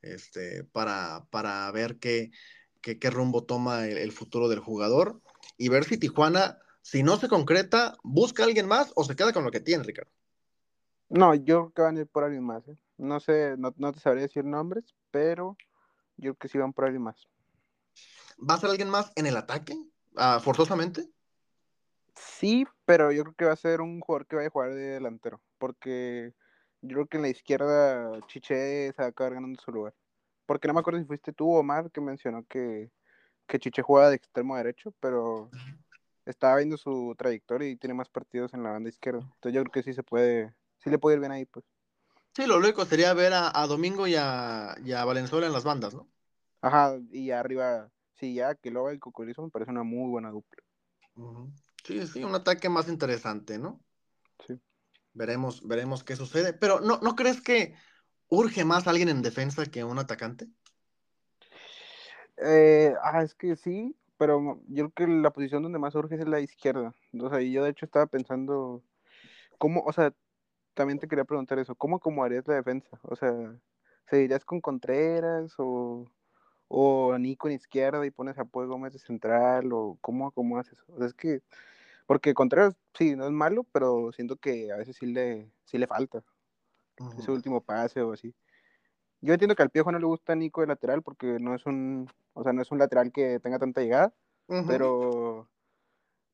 este, 0.00 0.64
para, 0.64 1.26
para 1.30 1.70
ver 1.72 1.98
qué, 1.98 2.30
qué, 2.80 2.98
qué 2.98 3.10
rumbo 3.10 3.44
toma 3.44 3.86
el, 3.86 3.98
el, 3.98 4.12
futuro 4.12 4.48
del 4.48 4.60
jugador 4.60 5.20
y 5.58 5.68
ver 5.68 5.84
si 5.84 5.98
Tijuana, 5.98 6.58
si 6.86 7.02
no 7.02 7.16
se 7.16 7.28
concreta, 7.28 7.96
busca 8.04 8.44
a 8.44 8.46
alguien 8.46 8.68
más 8.68 8.92
o 8.94 9.02
se 9.02 9.16
queda 9.16 9.32
con 9.32 9.42
lo 9.42 9.50
que 9.50 9.58
tiene, 9.58 9.82
Ricardo. 9.82 10.12
No, 11.08 11.34
yo 11.34 11.42
creo 11.44 11.72
que 11.72 11.82
van 11.82 11.96
a 11.96 12.00
ir 12.02 12.06
por 12.06 12.22
alguien 12.22 12.44
más. 12.44 12.68
¿eh? 12.68 12.76
No 12.96 13.18
sé, 13.18 13.56
no, 13.58 13.74
no, 13.76 13.92
te 13.92 13.98
sabría 13.98 14.22
decir 14.22 14.44
nombres, 14.44 14.94
pero 15.10 15.56
yo 16.16 16.34
creo 16.34 16.36
que 16.36 16.48
sí 16.48 16.58
van 16.58 16.72
por 16.72 16.84
alguien 16.84 17.02
más. 17.02 17.26
¿Va 18.38 18.54
a 18.54 18.58
ser 18.58 18.70
alguien 18.70 18.88
más 18.88 19.10
en 19.16 19.26
el 19.26 19.36
ataque? 19.36 19.74
Uh, 20.14 20.38
¿Forzosamente? 20.38 21.10
Sí, 22.14 22.64
pero 22.84 23.10
yo 23.10 23.24
creo 23.24 23.34
que 23.34 23.44
va 23.46 23.52
a 23.52 23.56
ser 23.56 23.80
un 23.80 23.98
jugador 23.98 24.28
que 24.28 24.36
vaya 24.36 24.46
a 24.46 24.52
jugar 24.52 24.72
de 24.72 24.86
delantero, 24.92 25.42
porque 25.58 26.34
yo 26.82 26.94
creo 26.94 27.06
que 27.08 27.16
en 27.16 27.22
la 27.24 27.30
izquierda 27.30 28.20
Chiche 28.28 28.92
se 28.92 28.94
va 28.96 29.06
a 29.06 29.08
acabar 29.08 29.34
ganando 29.34 29.60
su 29.60 29.72
lugar. 29.72 29.94
Porque 30.46 30.68
no 30.68 30.74
me 30.74 30.80
acuerdo 30.80 31.00
si 31.00 31.06
fuiste 31.06 31.32
tú, 31.32 31.50
Omar, 31.50 31.90
que 31.90 32.00
mencionó 32.00 32.46
que, 32.48 32.92
que 33.48 33.58
Chiche 33.58 33.82
juega 33.82 34.08
de 34.08 34.16
extremo 34.16 34.56
derecho, 34.56 34.94
pero 35.00 35.50
estaba 36.26 36.56
viendo 36.56 36.76
su 36.76 37.14
trayectoria 37.16 37.68
y 37.68 37.76
tiene 37.76 37.94
más 37.94 38.08
partidos 38.08 38.52
en 38.52 38.62
la 38.62 38.72
banda 38.72 38.88
izquierda. 38.88 39.20
Entonces 39.20 39.54
yo 39.54 39.62
creo 39.62 39.72
que 39.72 39.82
sí 39.82 39.94
se 39.94 40.02
puede, 40.02 40.52
sí 40.78 40.90
le 40.90 40.98
puede 40.98 41.16
ir 41.16 41.20
bien 41.20 41.32
ahí, 41.32 41.46
pues. 41.46 41.64
Sí, 42.34 42.46
lo 42.46 42.60
lógico 42.60 42.84
sería 42.84 43.14
ver 43.14 43.32
a, 43.32 43.50
a 43.58 43.66
Domingo 43.66 44.06
y 44.06 44.14
a, 44.16 44.76
y 44.84 44.92
a, 44.92 45.04
Valenzuela 45.04 45.46
en 45.46 45.52
las 45.54 45.64
bandas, 45.64 45.94
¿no? 45.94 46.06
Ajá, 46.60 46.98
y 47.10 47.30
arriba, 47.30 47.90
sí, 48.16 48.34
ya 48.34 48.54
que 48.54 48.70
luego 48.70 48.90
el 48.90 49.00
Cocorizo 49.00 49.42
me 49.42 49.50
parece 49.50 49.70
una 49.70 49.84
muy 49.84 50.10
buena 50.10 50.30
dupla. 50.30 50.62
Uh 51.14 51.22
-huh. 51.22 51.52
Sí, 51.84 52.06
sí, 52.06 52.24
un 52.24 52.34
ataque 52.34 52.68
más 52.68 52.88
interesante, 52.88 53.58
¿no? 53.58 53.80
Sí. 54.46 54.60
Veremos, 55.14 55.66
veremos 55.66 56.02
qué 56.04 56.16
sucede. 56.16 56.52
Pero 56.52 56.80
¿no, 56.80 56.98
¿no 56.98 57.14
crees 57.14 57.40
que 57.40 57.74
urge 58.28 58.64
más 58.64 58.86
alguien 58.86 59.08
en 59.08 59.22
defensa 59.22 59.64
que 59.66 59.84
un 59.84 59.98
atacante? 59.98 60.48
Eh, 62.38 62.92
ah, 63.02 63.22
es 63.22 63.34
que 63.34 63.56
sí, 63.56 63.96
pero 64.18 64.60
yo 64.68 64.90
creo 64.90 65.08
que 65.08 65.14
la 65.22 65.30
posición 65.32 65.62
donde 65.62 65.78
más 65.78 65.94
urge 65.94 66.16
es 66.16 66.28
la 66.28 66.40
izquierda. 66.40 66.94
O 67.20 67.28
sea, 67.30 67.40
y 67.40 67.52
yo 67.52 67.64
de 67.64 67.70
hecho 67.70 67.84
estaba 67.86 68.06
pensando, 68.06 68.82
¿cómo, 69.58 69.82
o 69.82 69.92
sea, 69.92 70.12
también 70.74 70.98
te 70.98 71.08
quería 71.08 71.24
preguntar 71.24 71.58
eso, 71.58 71.74
¿cómo 71.74 71.96
acomodarías 71.96 72.46
la 72.46 72.54
defensa? 72.54 72.98
O 73.02 73.16
sea, 73.16 73.32
¿seguirías 74.08 74.44
con 74.44 74.60
Contreras 74.60 75.54
o, 75.58 76.06
o 76.68 77.12
a 77.12 77.18
Nico 77.18 77.48
en 77.48 77.54
izquierda 77.54 78.04
y 78.06 78.10
pones 78.10 78.38
a 78.38 78.44
Pue 78.44 78.66
Gómez 78.66 78.92
de 78.92 78.98
central? 78.98 79.72
¿O 79.72 79.98
cómo 80.00 80.28
acomodas 80.28 80.68
eso? 80.72 80.84
O 80.88 80.98
sea, 80.98 81.06
es 81.06 81.14
que, 81.14 81.42
porque 82.06 82.34
Contreras 82.34 82.76
sí, 82.94 83.16
no 83.16 83.24
es 83.26 83.32
malo, 83.32 83.64
pero 83.72 84.12
siento 84.12 84.36
que 84.36 84.72
a 84.72 84.76
veces 84.76 84.96
sí 84.96 85.06
le, 85.06 85.50
sí 85.64 85.78
le 85.78 85.86
falta 85.86 86.24
uh 87.00 87.04
-huh. 87.04 87.18
ese 87.18 87.30
último 87.30 87.60
pase 87.62 88.02
o 88.02 88.12
así. 88.12 88.34
Yo 89.26 89.32
entiendo 89.32 89.56
que 89.56 89.62
al 89.64 89.70
Piojo 89.70 89.90
no 89.90 89.98
le 89.98 90.06
gusta 90.06 90.36
Nico 90.36 90.60
de 90.60 90.68
lateral 90.68 91.02
porque 91.02 91.38
no 91.40 91.56
es 91.56 91.66
un, 91.66 92.08
o 92.32 92.44
sea, 92.44 92.52
no 92.52 92.62
es 92.62 92.70
un 92.70 92.78
lateral 92.78 93.10
que 93.10 93.40
tenga 93.40 93.58
tanta 93.58 93.80
llegada, 93.80 94.14
uh 94.46 94.54
-huh. 94.54 94.66
pero, 94.68 95.48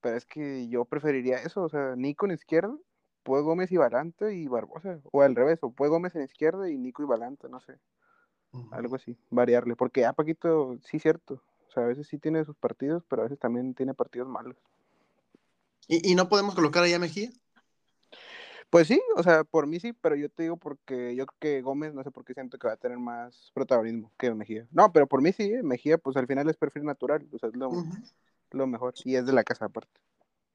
pero 0.03 0.17
es 0.19 0.27
que 0.27 0.69
yo 0.69 0.85
preferiría 0.85 1.39
eso, 1.39 1.63
o 1.63 1.71
sea, 1.71 1.97
Nico 1.97 2.27
en 2.27 2.33
izquierda 2.33 2.77
Pue 3.23 3.41
Gómez 3.41 3.73
y 3.73 3.79
Balanta 3.79 4.31
y 4.31 4.47
Barbosa, 4.47 5.01
o 5.11 5.23
al 5.23 5.35
revés, 5.35 5.59
o 5.63 5.71
Pue 5.71 5.89
Gómez 5.89 6.15
en 6.17 6.23
izquierda 6.23 6.69
y 6.69 6.77
Nico 6.77 7.03
y 7.03 7.07
Balanta, 7.07 7.49
no 7.49 7.61
sé, 7.61 7.79
uh 8.53 8.59
-huh. 8.59 8.75
algo 8.75 8.97
así, 8.97 9.17
variarle, 9.31 9.75
porque 9.75 10.05
a 10.05 10.13
Paquito, 10.13 10.77
sí, 10.85 10.99
cierto, 10.99 11.43
o 11.69 11.71
sea, 11.71 11.85
a 11.85 11.87
veces 11.87 12.07
sí 12.07 12.19
tiene 12.19 12.45
sus 12.45 12.57
partidos, 12.57 13.05
pero 13.09 13.23
a 13.23 13.25
veces 13.25 13.39
también 13.39 13.73
tiene 13.73 13.95
partidos 13.95 14.29
malos. 14.29 14.59
¿Y, 15.89 16.13
y 16.13 16.15
no 16.15 16.29
podemos 16.29 16.55
colocar 16.55 16.83
ahí 16.83 16.93
a 16.93 16.99
Mejía? 16.99 17.31
Pues 18.73 18.89
sí, 18.89 18.99
o 19.17 19.23
sea, 19.23 19.45
por 19.45 19.67
mí 19.67 19.79
sí, 19.81 19.93
pero 19.93 20.17
yo 20.17 20.31
te 20.31 20.45
digo 20.45 20.57
porque 20.57 21.15
yo 21.15 21.27
creo 21.27 21.39
que 21.39 21.61
Gómez, 21.61 21.93
no 21.93 22.03
sé 22.03 22.11
por 22.11 22.25
qué 22.25 22.33
siento 22.33 22.57
que 22.59 22.69
va 22.69 22.73
a 22.73 22.79
tener 22.79 22.97
más 22.97 23.51
protagonismo 23.53 24.11
que 24.17 24.33
Mejía. 24.33 24.67
No, 24.71 24.91
pero 24.91 25.07
por 25.07 25.21
mí 25.21 25.31
sí, 25.35 25.43
¿eh? 25.43 25.63
Mejía, 25.63 25.99
pues 25.99 26.17
al 26.17 26.27
final 26.27 26.49
es 26.49 26.57
perfil 26.57 26.85
natural, 26.85 27.29
o 27.31 27.39
sea, 27.39 27.51
es 27.51 27.55
lo, 27.55 27.69
uh 27.69 27.85
-huh. 27.85 28.13
lo 28.53 28.67
mejor, 28.67 28.95
y 29.05 29.17
es 29.17 29.27
de 29.27 29.35
la 29.35 29.45
casa 29.45 29.67
aparte. 29.67 30.01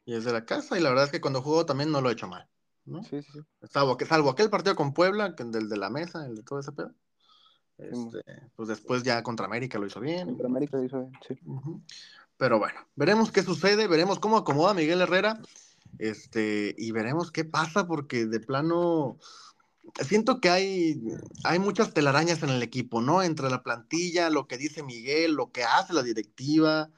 Y 0.06 0.16
es 0.16 0.26
de 0.26 0.34
la 0.34 0.46
casa, 0.46 0.80
y 0.80 0.82
la 0.82 0.90
verdad 0.90 1.06
es 1.06 1.12
que 1.12 1.22
cuando 1.22 1.44
jugó 1.44 1.68
también 1.68 1.92
no 1.92 2.02
lo 2.02 2.10
ha 2.10 2.12
hecho 2.12 2.28
mal. 2.28 2.50
¿no? 2.86 3.04
Sí, 3.04 3.22
sí, 3.22 3.30
sí. 3.34 3.68
Salvo, 3.70 3.96
salvo 4.04 4.32
aquel 4.32 4.50
partido 4.50 4.76
con 4.76 4.96
Puebla, 4.96 5.36
que 5.36 5.44
del 5.44 5.70
de 5.70 5.78
la 5.78 5.92
mesa, 5.92 6.26
el 6.26 6.38
de 6.38 6.42
todo 6.42 6.60
ese 6.60 6.72
pedo. 6.72 6.96
Este, 7.78 8.24
pues 8.56 8.68
después 8.68 9.04
ya 9.04 9.22
contra 9.22 9.46
América 9.46 9.78
lo 9.78 9.86
hizo 9.86 10.00
bien. 10.00 10.26
Contra 10.26 10.48
América 10.48 10.78
lo 10.78 10.84
hizo 10.86 11.02
bien, 11.02 11.12
sí. 11.28 11.40
Uh 11.46 11.62
-huh. 11.62 11.82
Pero 12.38 12.58
bueno, 12.58 12.80
veremos 12.96 13.32
qué 13.32 13.44
sucede, 13.44 13.88
veremos 13.88 14.18
cómo 14.18 14.38
acomoda 14.38 14.74
Miguel 14.74 15.02
Herrera. 15.02 15.40
Este, 16.00 16.76
y 16.78 16.92
veremos 16.92 17.32
qué 17.32 17.46
pasa, 17.46 17.88
porque 17.88 18.26
de 18.26 18.40
plano 18.40 19.18
siento 20.06 20.40
que 20.40 20.50
hay, 20.50 21.02
hay 21.44 21.60
muchas 21.60 21.94
telarañas 21.94 22.44
en 22.44 22.50
el 22.50 22.64
equipo, 22.64 23.02
¿no? 23.02 23.24
Entre 23.24 23.50
la 23.50 23.64
plantilla, 23.64 24.30
lo 24.30 24.48
que 24.48 24.58
dice 24.58 24.84
Miguel, 24.84 25.34
lo 25.34 25.52
que 25.52 25.64
hace 25.64 25.94
la 25.94 26.04
directiva, 26.04 26.92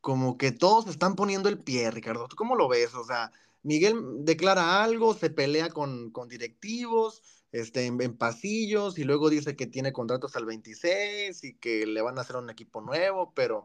como 0.00 0.36
que 0.38 0.52
todos 0.52 0.88
están 0.88 1.14
poniendo 1.14 1.48
el 1.48 1.58
pie, 1.58 1.90
Ricardo. 1.90 2.28
¿Tú 2.28 2.36
cómo 2.36 2.56
lo 2.56 2.68
ves? 2.68 2.94
O 2.94 3.04
sea, 3.04 3.32
Miguel 3.62 4.24
declara 4.24 4.82
algo, 4.82 5.14
se 5.14 5.30
pelea 5.30 5.68
con, 5.70 6.10
con 6.10 6.28
directivos, 6.28 7.22
este, 7.52 7.86
en, 7.86 8.00
en, 8.00 8.16
pasillos, 8.16 8.98
y 8.98 9.04
luego 9.04 9.30
dice 9.30 9.56
que 9.56 9.66
tiene 9.66 9.92
contratos 9.92 10.36
al 10.36 10.46
26 10.46 11.44
y 11.44 11.54
que 11.54 11.86
le 11.86 12.02
van 12.02 12.18
a 12.18 12.22
hacer 12.22 12.36
un 12.36 12.50
equipo 12.50 12.80
nuevo, 12.80 13.32
pero 13.34 13.64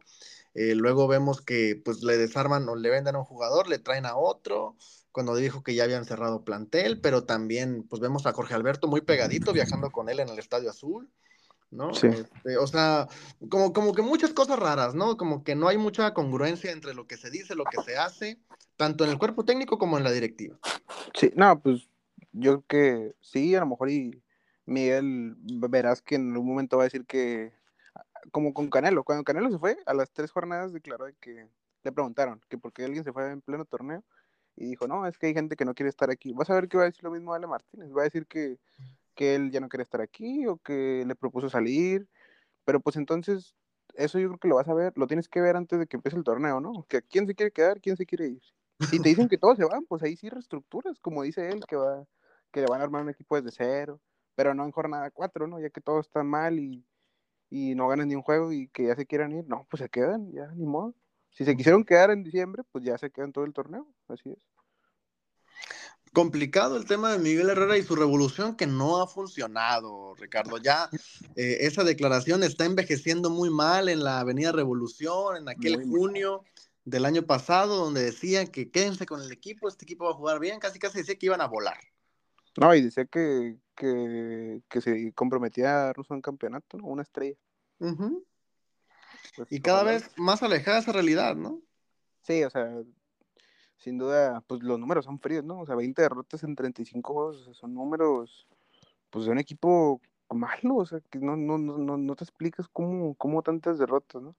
eh, 0.58 0.74
luego 0.74 1.08
vemos 1.08 1.40
que 1.40 1.80
pues 1.86 2.02
le 2.02 2.18
desarman 2.18 2.68
o 2.68 2.76
le 2.76 2.90
venden 2.90 3.16
a 3.16 3.20
un 3.20 3.26
jugador, 3.26 3.70
le 3.70 3.78
traen 3.78 4.08
a 4.08 4.18
otro, 4.18 4.76
cuando 5.12 5.36
dijo 5.36 5.62
que 5.62 5.76
ya 5.76 5.84
habían 5.84 6.04
cerrado 6.04 6.44
plantel, 6.44 7.00
pero 7.00 7.26
también 7.26 7.84
pues 7.88 8.02
vemos 8.02 8.26
a 8.26 8.34
Jorge 8.34 8.56
Alberto 8.56 8.88
muy 8.88 9.02
pegadito 9.02 9.54
viajando 9.54 9.92
con 9.92 10.10
él 10.10 10.20
en 10.20 10.30
el 10.30 10.40
Estadio 10.40 10.72
Azul. 10.72 11.12
¿no? 11.70 11.94
Sí. 11.94 12.08
Este, 12.08 12.58
o 12.58 12.66
sea, 12.66 13.08
como, 13.50 13.72
como 13.72 13.94
que 13.94 14.02
muchas 14.02 14.34
cosas 14.34 14.58
raras, 14.58 14.96
¿no? 14.96 15.16
Como 15.16 15.44
que 15.44 15.54
no 15.54 15.68
hay 15.68 15.78
mucha 15.78 16.14
congruencia 16.16 16.72
entre 16.72 16.96
lo 16.96 17.06
que 17.06 17.18
se 17.18 17.30
dice, 17.30 17.54
lo 17.54 17.66
que 17.66 17.84
se 17.84 17.98
hace, 17.98 18.40
tanto 18.78 19.04
en 19.04 19.12
el 19.12 19.20
cuerpo 19.20 19.46
técnico 19.46 19.78
como 19.78 19.98
en 19.98 20.04
la 20.04 20.12
directiva. 20.12 20.58
Sí, 21.14 21.32
no, 21.36 21.60
pues 21.62 21.88
yo 22.32 22.64
creo 22.64 22.66
que 22.68 23.16
sí, 23.22 23.54
a 23.54 23.60
lo 23.60 23.68
mejor 23.68 23.92
y 23.92 24.24
Miguel 24.66 25.36
verás 25.38 26.02
que 26.02 26.16
en 26.16 26.32
algún 26.32 26.48
momento 26.48 26.78
va 26.78 26.84
a 26.84 26.86
decir 26.86 27.06
que, 27.06 27.52
como 28.32 28.54
con 28.54 28.70
Canelo, 28.70 29.04
cuando 29.04 29.24
Canelo 29.24 29.50
se 29.52 29.60
fue, 29.60 29.78
a 29.86 29.94
las 29.94 30.12
tres 30.12 30.32
jornadas 30.32 30.74
declaró 30.74 31.06
que 31.20 31.50
le 31.84 31.92
preguntaron 31.92 32.42
que 32.50 32.58
por 32.58 32.74
qué 32.74 32.86
alguien 32.86 33.04
se 33.04 33.14
fue 33.14 33.32
en 33.32 33.42
pleno 33.42 33.66
torneo 33.66 34.04
y 34.56 34.66
dijo, 34.66 34.88
no, 34.88 35.06
es 35.06 35.18
que 35.18 35.28
hay 35.28 35.34
gente 35.34 35.56
que 35.56 35.66
no 35.66 35.74
quiere 35.74 35.90
estar 35.90 36.10
aquí. 36.10 36.34
Vas 36.34 36.50
a 36.50 36.56
ver 36.56 36.68
que 36.68 36.78
va 36.78 36.84
a 36.84 36.88
decir 36.88 37.04
lo 37.04 37.12
mismo 37.12 37.34
Ale 37.34 37.48
Martínez, 37.48 37.92
va 37.96 38.02
a 38.02 38.06
decir 38.06 38.26
que 38.28 38.58
que 39.18 39.36
él 39.36 39.52
ya 39.52 39.60
no 39.60 39.68
quiere 39.68 39.84
estar 39.84 40.00
aquí 40.00 40.48
o 40.48 40.58
que 40.58 41.04
le 41.06 41.16
propuso 41.16 41.50
salir, 41.50 42.08
pero 42.64 42.80
pues 42.80 42.96
entonces 42.96 43.56
eso 43.96 44.20
yo 44.20 44.28
creo 44.30 44.40
que 44.40 44.48
lo 44.48 44.56
vas 44.56 44.70
a 44.70 44.74
ver, 44.76 44.94
lo 44.96 45.08
tienes 45.08 45.28
que 45.28 45.42
ver 45.42 45.58
antes 45.58 45.80
de 45.80 45.88
que 45.88 45.98
empiece 45.98 46.16
el 46.16 46.24
torneo, 46.24 46.62
¿no? 46.62 46.86
Que 46.88 47.02
quién 47.02 47.26
se 47.28 47.34
quiere 47.34 47.52
quedar, 47.52 47.82
quién 47.82 47.98
se 47.98 48.06
quiere 48.06 48.28
ir. 48.28 48.42
Si 48.92 49.02
te 49.02 49.10
dicen 49.10 49.28
que 49.28 49.40
todos 49.40 49.58
se 49.58 49.66
van, 49.66 49.86
pues 49.86 50.04
ahí 50.04 50.16
sí 50.16 50.30
reestructuras, 50.30 51.00
como 51.00 51.24
dice 51.24 51.50
él, 51.50 51.66
que 51.68 51.76
va 51.76 52.06
que 52.52 52.62
le 52.62 52.68
van 52.68 52.80
a 52.80 52.84
armar 52.86 53.02
un 53.02 53.10
equipo 53.10 53.42
desde 53.42 53.52
cero, 53.52 54.00
pero 54.36 54.54
no 54.54 54.64
en 54.64 54.72
jornada 54.72 55.10
cuatro, 55.10 55.48
¿no? 55.48 55.60
Ya 55.60 55.72
que 55.72 55.82
todo 55.82 56.00
está 56.00 56.24
mal 56.24 56.60
y, 56.60 56.86
y 57.50 57.76
no 57.76 57.88
ganan 57.88 58.08
ni 58.08 58.16
un 58.16 58.22
juego 58.22 58.52
y 58.52 58.68
que 58.70 58.88
ya 58.88 58.96
se 58.96 59.06
quieran 59.06 59.32
ir, 59.32 59.46
no, 59.48 59.68
pues 59.70 59.82
se 59.82 59.90
quedan, 59.90 60.32
ya, 60.32 60.48
ni 60.56 60.66
modo. 60.66 60.94
Si 61.32 61.46
se 61.46 61.56
quisieron 61.56 61.84
quedar 61.84 62.12
en 62.12 62.24
diciembre, 62.24 62.64
pues 62.72 62.84
ya 62.84 62.98
se 62.98 63.12
quedan 63.12 63.32
todo 63.32 63.46
el 63.46 63.54
torneo, 63.54 63.88
así 64.08 64.30
es 64.30 64.38
complicado 66.18 66.78
el 66.78 66.86
tema 66.86 67.12
de 67.12 67.20
Miguel 67.20 67.50
Herrera 67.50 67.78
y 67.78 67.84
su 67.84 67.96
revolución 67.96 68.56
que 68.56 68.66
no 68.66 69.04
ha 69.04 69.08
funcionado, 69.08 70.16
Ricardo. 70.16 70.58
Ya 70.58 70.90
eh, 71.36 71.58
esa 71.62 71.84
declaración 71.84 72.42
está 72.42 72.66
envejeciendo 72.66 73.30
muy 73.30 73.52
mal 73.52 73.88
en 73.88 74.04
la 74.04 74.20
Avenida 74.20 74.52
Revolución, 74.52 75.38
en 75.38 75.48
aquel 75.48 75.86
muy 75.86 76.00
junio 76.00 76.42
mal. 76.42 76.52
del 76.86 77.06
año 77.06 77.22
pasado, 77.22 77.76
donde 77.76 78.04
decía 78.04 78.46
que 78.48 78.72
quédense 78.72 79.06
con 79.06 79.22
el 79.22 79.32
equipo, 79.32 79.68
este 79.68 79.86
equipo 79.86 80.06
va 80.06 80.12
a 80.12 80.16
jugar 80.16 80.40
bien, 80.40 80.60
casi 80.60 80.80
casi 80.80 80.98
decía 80.98 81.20
que 81.20 81.28
iban 81.28 81.42
a 81.42 81.48
volar. 81.48 81.78
No, 82.58 82.74
y 82.74 82.82
decía 82.82 83.06
que, 83.06 83.58
que, 83.76 84.62
que 84.68 84.82
se 84.82 85.14
comprometía 85.14 85.70
a 85.70 85.86
darnos 85.86 86.10
un 86.10 86.22
campeonato, 86.22 86.78
¿no? 86.78 86.88
una 86.88 87.04
estrella. 87.04 87.38
Uh 87.80 87.88
-huh. 87.88 88.24
pues, 89.36 89.52
y 89.52 89.62
cada 89.62 89.84
vez 89.84 90.12
más 90.18 90.42
alejada 90.42 90.78
de 90.78 90.82
esa 90.82 90.92
realidad, 90.92 91.36
¿no? 91.36 91.62
Sí, 92.22 92.44
o 92.44 92.50
sea, 92.50 92.82
sin 93.78 94.00
duda, 94.00 94.42
pues 94.48 94.64
los 94.64 94.80
números 94.80 95.06
son 95.06 95.20
fríos, 95.20 95.44
¿no? 95.44 95.60
O 95.62 95.66
sea, 95.66 95.76
20 95.76 96.02
derrotas 96.02 96.44
en 96.44 96.56
35 96.56 97.14
juegos, 97.14 97.38
o 97.38 97.44
sea, 97.46 97.54
son 97.54 97.76
números, 97.76 98.48
pues 99.12 99.26
de 99.26 99.32
un 99.32 99.38
equipo 99.40 100.02
malo, 100.30 100.78
o 100.78 100.86
sea, 100.86 101.00
que 101.12 101.20
no, 101.20 101.38
no, 101.38 101.58
no, 101.58 101.98
no 101.98 102.16
te 102.16 102.24
explicas 102.24 102.68
cómo, 102.68 103.14
cómo 103.16 103.44
tantas 103.44 103.78
derrotas, 103.78 104.22
¿no? 104.22 104.36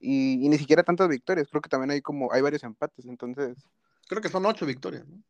Y, 0.00 0.44
y, 0.44 0.48
ni 0.48 0.58
siquiera 0.58 0.82
tantas 0.82 1.08
victorias, 1.08 1.48
creo 1.48 1.62
que 1.62 1.68
también 1.68 1.90
hay 1.90 2.02
como, 2.02 2.32
hay 2.32 2.42
varios 2.42 2.64
empates, 2.64 3.06
entonces... 3.06 3.56
Creo 4.06 4.20
que 4.20 4.28
son 4.28 4.44
ocho 4.44 4.66
victorias, 4.66 5.06
¿no? 5.06 5.22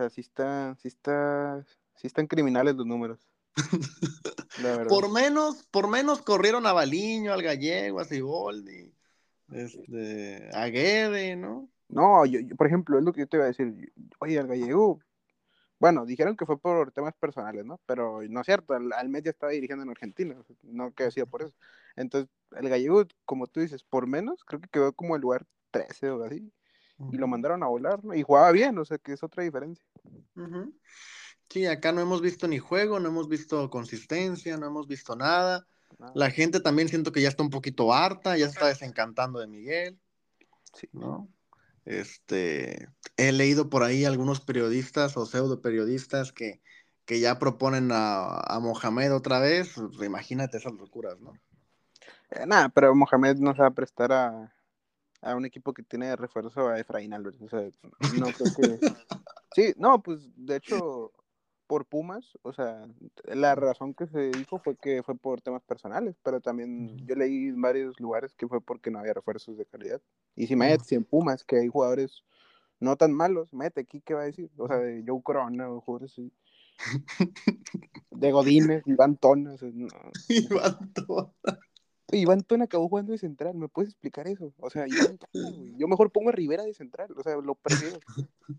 O 0.00 0.02
sea, 0.02 0.08
sí 0.08 0.22
está, 0.22 0.74
sí 0.76 0.88
está, 0.88 1.62
sí 1.94 2.06
están 2.06 2.26
criminales 2.26 2.74
los 2.74 2.86
números. 2.86 3.28
por 4.88 5.12
menos, 5.12 5.66
por 5.70 5.88
menos 5.88 6.22
corrieron 6.22 6.66
a 6.66 6.72
Baliño, 6.72 7.34
al 7.34 7.42
Gallego, 7.42 8.00
a 8.00 8.06
Ciboldi. 8.06 8.94
Este, 9.52 10.48
Aguede, 10.54 11.36
¿no? 11.36 11.68
No, 11.88 12.24
yo, 12.24 12.40
yo, 12.40 12.56
por 12.56 12.66
ejemplo, 12.66 12.98
es 12.98 13.04
lo 13.04 13.12
que 13.12 13.20
yo 13.20 13.26
te 13.26 13.36
iba 13.36 13.44
a 13.44 13.48
decir. 13.48 13.92
Oye, 14.20 14.38
el 14.38 14.46
gallego, 14.46 15.00
bueno, 15.78 16.06
dijeron 16.06 16.34
que 16.34 16.46
fue 16.46 16.58
por 16.58 16.92
temas 16.92 17.12
personales, 17.16 17.66
¿no? 17.66 17.78
Pero 17.84 18.22
no 18.26 18.40
es 18.40 18.46
cierto, 18.46 18.72
al, 18.72 18.90
al 18.94 19.12
ya 19.22 19.30
estaba 19.30 19.52
dirigiendo 19.52 19.82
en 19.82 19.90
Argentina, 19.90 20.34
no 20.62 20.94
que 20.94 21.10
sido 21.10 21.26
por 21.26 21.42
eso. 21.42 21.54
Entonces, 21.94 22.30
el 22.56 22.70
gallego, 22.70 23.04
como 23.26 23.48
tú 23.48 23.60
dices, 23.60 23.84
por 23.84 24.06
menos, 24.06 24.44
creo 24.46 24.62
que 24.62 24.68
quedó 24.68 24.94
como 24.94 25.14
el 25.14 25.20
lugar 25.20 25.44
13 25.72 26.08
o 26.08 26.24
así, 26.24 26.50
y 27.12 27.16
lo 27.16 27.26
mandaron 27.26 27.62
a 27.62 27.66
volar, 27.66 28.04
¿no? 28.04 28.14
Y 28.14 28.22
jugaba 28.22 28.52
bien, 28.52 28.78
o 28.78 28.84
sea, 28.84 28.98
que 28.98 29.12
es 29.12 29.22
otra 29.22 29.42
diferencia. 29.42 29.84
Sí, 31.48 31.66
acá 31.66 31.92
no 31.92 32.00
hemos 32.00 32.20
visto 32.20 32.46
ni 32.46 32.58
juego, 32.58 33.00
no 33.00 33.08
hemos 33.08 33.28
visto 33.28 33.70
consistencia, 33.70 34.56
no 34.56 34.66
hemos 34.66 34.86
visto 34.86 35.16
nada. 35.16 35.66
Nada. 35.98 36.12
La 36.14 36.30
gente 36.30 36.60
también 36.60 36.88
siento 36.88 37.12
que 37.12 37.20
ya 37.20 37.28
está 37.28 37.42
un 37.42 37.50
poquito 37.50 37.92
harta, 37.92 38.36
ya 38.36 38.46
se 38.46 38.52
está 38.52 38.66
desencantando 38.68 39.40
de 39.40 39.46
Miguel, 39.46 39.98
Sí. 40.72 40.88
¿no? 40.92 41.28
Este, 41.84 42.88
he 43.16 43.32
leído 43.32 43.68
por 43.70 43.82
ahí 43.82 44.04
algunos 44.04 44.40
periodistas 44.40 45.16
o 45.16 45.26
pseudo 45.26 45.60
periodistas 45.60 46.32
que, 46.32 46.60
que 47.04 47.18
ya 47.18 47.38
proponen 47.38 47.90
a, 47.92 48.38
a 48.38 48.60
Mohamed 48.60 49.12
otra 49.12 49.40
vez. 49.40 49.72
Pues, 49.74 50.06
imagínate 50.06 50.58
esas 50.58 50.74
locuras, 50.74 51.18
¿no? 51.20 51.32
Eh, 52.30 52.46
nada, 52.46 52.68
pero 52.68 52.94
Mohamed 52.94 53.38
no 53.38 53.54
se 53.54 53.62
va 53.62 53.68
a 53.68 53.74
prestar 53.74 54.12
a, 54.12 54.54
a 55.22 55.36
un 55.36 55.44
equipo 55.44 55.72
que 55.72 55.82
tiene 55.82 56.06
de 56.06 56.16
refuerzo 56.16 56.68
a 56.68 56.78
Efraín 56.78 57.12
Álvarez. 57.12 57.40
O 57.42 57.48
sea, 57.48 57.60
no 58.18 58.26
creo 58.26 58.52
que. 58.56 58.78
Sí, 59.52 59.74
no, 59.78 60.00
pues 60.00 60.30
de 60.36 60.54
hecho, 60.54 61.10
por 61.66 61.84
Pumas, 61.84 62.38
o 62.42 62.52
sea, 62.52 62.86
la 63.24 63.56
razón 63.56 63.94
que 63.94 64.06
se 64.06 64.30
dijo 64.30 64.60
fue 64.60 64.76
que 64.76 65.02
fue 65.02 65.16
por 65.16 65.40
temas 65.40 65.64
personales, 65.64 66.14
pero 66.22 66.40
también 66.40 67.04
yo 67.04 67.16
leí 67.16 67.48
en 67.48 67.60
varios 67.60 67.98
lugares 67.98 68.32
que 68.34 68.46
fue 68.46 68.60
porque 68.60 68.92
no 68.92 69.00
había 69.00 69.12
refuerzos 69.12 69.58
de 69.58 69.66
calidad. 69.66 70.00
Y 70.36 70.46
si 70.46 70.54
metes 70.54 70.86
si 70.86 70.94
en 70.94 71.04
Pumas, 71.04 71.42
que 71.42 71.58
hay 71.58 71.66
jugadores 71.66 72.22
no 72.80 72.96
tan 72.96 73.12
malos, 73.12 73.52
mete 73.52 73.82
aquí, 73.82 74.00
¿qué 74.00 74.14
va 74.14 74.22
a 74.22 74.26
decir? 74.26 74.50
O 74.56 74.66
sea, 74.66 74.78
de 74.78 75.04
Joe 75.06 75.22
Corona 75.22 75.70
o 75.70 75.80
jugadores 75.80 76.12
así. 76.12 76.32
De 78.10 78.32
Godínez, 78.32 78.82
Iván 78.86 79.16
Tona, 79.16 79.52
o 79.52 79.58
sea, 79.58 79.70
no. 79.72 79.88
Iván 80.28 80.92
Tona. 80.92 81.60
Iván 82.12 82.42
Tona 82.42 82.64
acabó 82.64 82.88
jugando 82.88 83.12
de 83.12 83.18
central, 83.18 83.54
¿me 83.54 83.68
puedes 83.68 83.90
explicar 83.90 84.26
eso? 84.26 84.52
O 84.58 84.70
sea, 84.70 84.86
Iván 84.86 85.18
Tona, 85.32 85.50
güey. 85.50 85.74
Yo 85.76 85.88
mejor 85.88 86.10
pongo 86.10 86.30
a 86.30 86.32
Rivera 86.32 86.64
de 86.64 86.74
central, 86.74 87.08
o 87.16 87.22
sea, 87.22 87.36
lo 87.36 87.54
prefiero. 87.54 87.98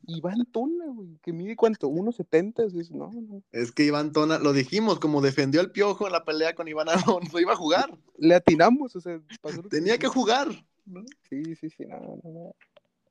Iván 0.07 0.45
Tona, 0.51 0.85
güey, 0.87 1.17
que 1.21 1.33
mide 1.33 1.55
cuánto, 1.55 1.89
1.70, 1.89 2.79
es, 2.79 2.91
no, 2.91 3.11
no. 3.11 3.43
Es 3.51 3.71
que 3.71 3.83
Iván 3.83 4.11
Tona, 4.11 4.39
lo 4.39 4.53
dijimos, 4.53 4.99
como 4.99 5.21
defendió 5.21 5.61
al 5.61 5.71
piojo 5.71 6.07
en 6.07 6.13
la 6.13 6.23
pelea 6.23 6.55
con 6.55 6.67
Iván 6.67 6.89
Alonso, 6.89 7.39
iba 7.39 7.53
a 7.53 7.57
jugar, 7.57 7.97
Le 8.17 8.35
atinamos, 8.35 8.95
o 8.95 9.01
sea, 9.01 9.21
pasó 9.41 9.61
tenía 9.63 9.97
que 9.97 10.07
jugar. 10.07 10.47
¿no? 10.85 11.03
Sí, 11.29 11.55
sí, 11.55 11.69
sí, 11.69 11.85
no, 11.85 11.99
no, 12.23 12.31
no. 12.31 12.55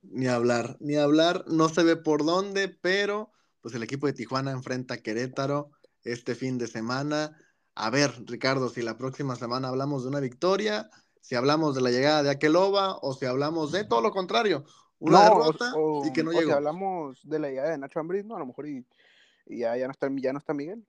Ni 0.03 0.27
hablar, 0.27 0.77
ni 0.81 0.97
hablar, 0.97 1.45
no 1.47 1.69
se 1.69 1.83
ve 1.83 1.97
por 1.97 2.25
dónde, 2.25 2.69
pero 2.69 3.31
pues 3.61 3.75
el 3.75 3.83
equipo 3.83 4.07
de 4.07 4.13
Tijuana 4.13 4.51
enfrenta 4.51 4.95
a 4.95 4.99
Querétaro 4.99 5.71
este 6.03 6.35
fin 6.35 6.59
de 6.59 6.67
semana. 6.67 7.37
A 7.83 7.91
ver, 7.91 8.13
Ricardo, 8.27 8.69
si 8.69 8.83
la 8.83 8.99
próxima 8.99 9.37
semana 9.37 9.69
hablamos 9.69 10.03
de 10.03 10.09
una 10.11 10.21
victoria, 10.21 10.91
si 11.21 11.35
hablamos 11.35 11.75
de 11.75 11.81
la 11.81 11.91
llegada 11.91 12.23
de 12.23 12.31
Aqueloba 12.31 12.99
o 13.01 13.15
si 13.15 13.25
hablamos 13.27 13.73
de 13.73 13.85
todo 13.85 14.03
lo 14.03 14.11
contrario, 14.11 14.65
una 14.99 15.21
No, 15.21 15.25
derrota 15.25 15.73
o, 15.77 16.07
y 16.07 16.13
que 16.13 16.23
no 16.23 16.31
o 16.31 16.33
si 16.35 16.41
llegó. 16.41 16.53
hablamos 16.53 17.21
de 17.27 17.39
la 17.39 17.49
llegada 17.49 17.71
de 17.71 17.79
Nacho 17.79 18.01
Ambriz, 18.01 18.25
no, 18.25 18.37
a 18.37 18.39
lo 18.39 18.47
mejor 18.47 18.69
y, 18.69 18.87
y 19.47 19.59
ya, 19.61 19.77
ya, 19.77 19.87
no 19.87 19.93
está, 19.93 20.09
ya 20.15 20.33
no 20.33 20.39
está 20.39 20.53
Miguel, 20.53 20.85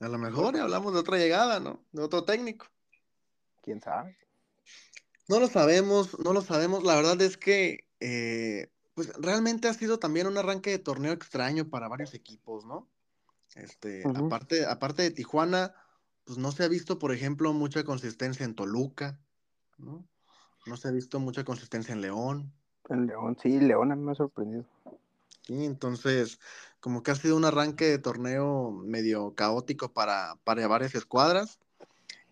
A 0.00 0.08
lo 0.08 0.18
mejor 0.18 0.54
y 0.54 0.58
hablamos 0.58 0.92
de 0.92 1.00
otra 1.00 1.18
llegada, 1.18 1.58
¿no? 1.60 1.84
De 1.92 2.02
otro 2.02 2.24
técnico. 2.24 2.66
quién 3.62 3.80
sabe. 3.80 4.16
No 5.28 5.40
lo 5.40 5.48
sabemos, 5.48 6.18
no 6.20 6.32
lo 6.32 6.40
sabemos. 6.40 6.84
La 6.84 6.94
verdad 6.94 7.20
es 7.20 7.36
que, 7.36 7.86
eh, 8.00 8.70
pues 8.94 9.12
realmente 9.16 9.68
ha 9.68 9.74
sido 9.74 9.98
también 9.98 10.26
un 10.26 10.38
arranque 10.38 10.70
de 10.70 10.78
torneo 10.78 11.12
extraño 11.12 11.68
para 11.68 11.88
varios 11.88 12.14
equipos, 12.14 12.64
¿no? 12.64 12.88
Este, 13.54 14.04
aparte, 14.14 14.64
aparte 14.66 15.02
de 15.02 15.10
Tijuana, 15.10 15.74
pues 16.28 16.36
no 16.36 16.52
se 16.52 16.62
ha 16.62 16.68
visto, 16.68 16.98
por 16.98 17.10
ejemplo, 17.10 17.54
mucha 17.54 17.84
consistencia 17.84 18.44
en 18.44 18.54
Toluca, 18.54 19.18
¿no? 19.78 20.04
No 20.66 20.76
se 20.76 20.88
ha 20.88 20.90
visto 20.90 21.18
mucha 21.20 21.42
consistencia 21.42 21.94
en 21.94 22.02
León, 22.02 22.52
El 22.90 23.06
León, 23.06 23.38
sí, 23.42 23.58
León 23.58 23.92
a 23.92 23.96
mí 23.96 24.02
me 24.02 24.12
ha 24.12 24.14
sorprendido. 24.14 24.66
¿sí? 25.40 25.64
Entonces, 25.64 26.38
como 26.80 27.02
que 27.02 27.12
ha 27.12 27.14
sido 27.14 27.34
un 27.34 27.46
arranque 27.46 27.86
de 27.86 27.98
torneo 27.98 28.72
medio 28.72 29.34
caótico 29.34 29.94
para, 29.94 30.36
para 30.44 30.68
varias 30.68 30.94
escuadras. 30.94 31.60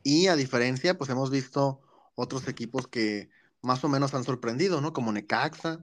Y 0.03 0.27
a 0.27 0.37
diferencia, 0.37 0.99
pues 0.99 1.09
hemos 1.09 1.31
visto 1.31 1.81
otros 2.17 2.49
equipos 2.49 2.87
que 2.87 3.31
más 3.63 3.83
o 3.83 3.89
menos 3.89 4.13
han 4.13 4.25
sorprendido, 4.25 4.83
¿no? 4.83 4.93
Como 4.93 5.11
Necaxa, 5.11 5.83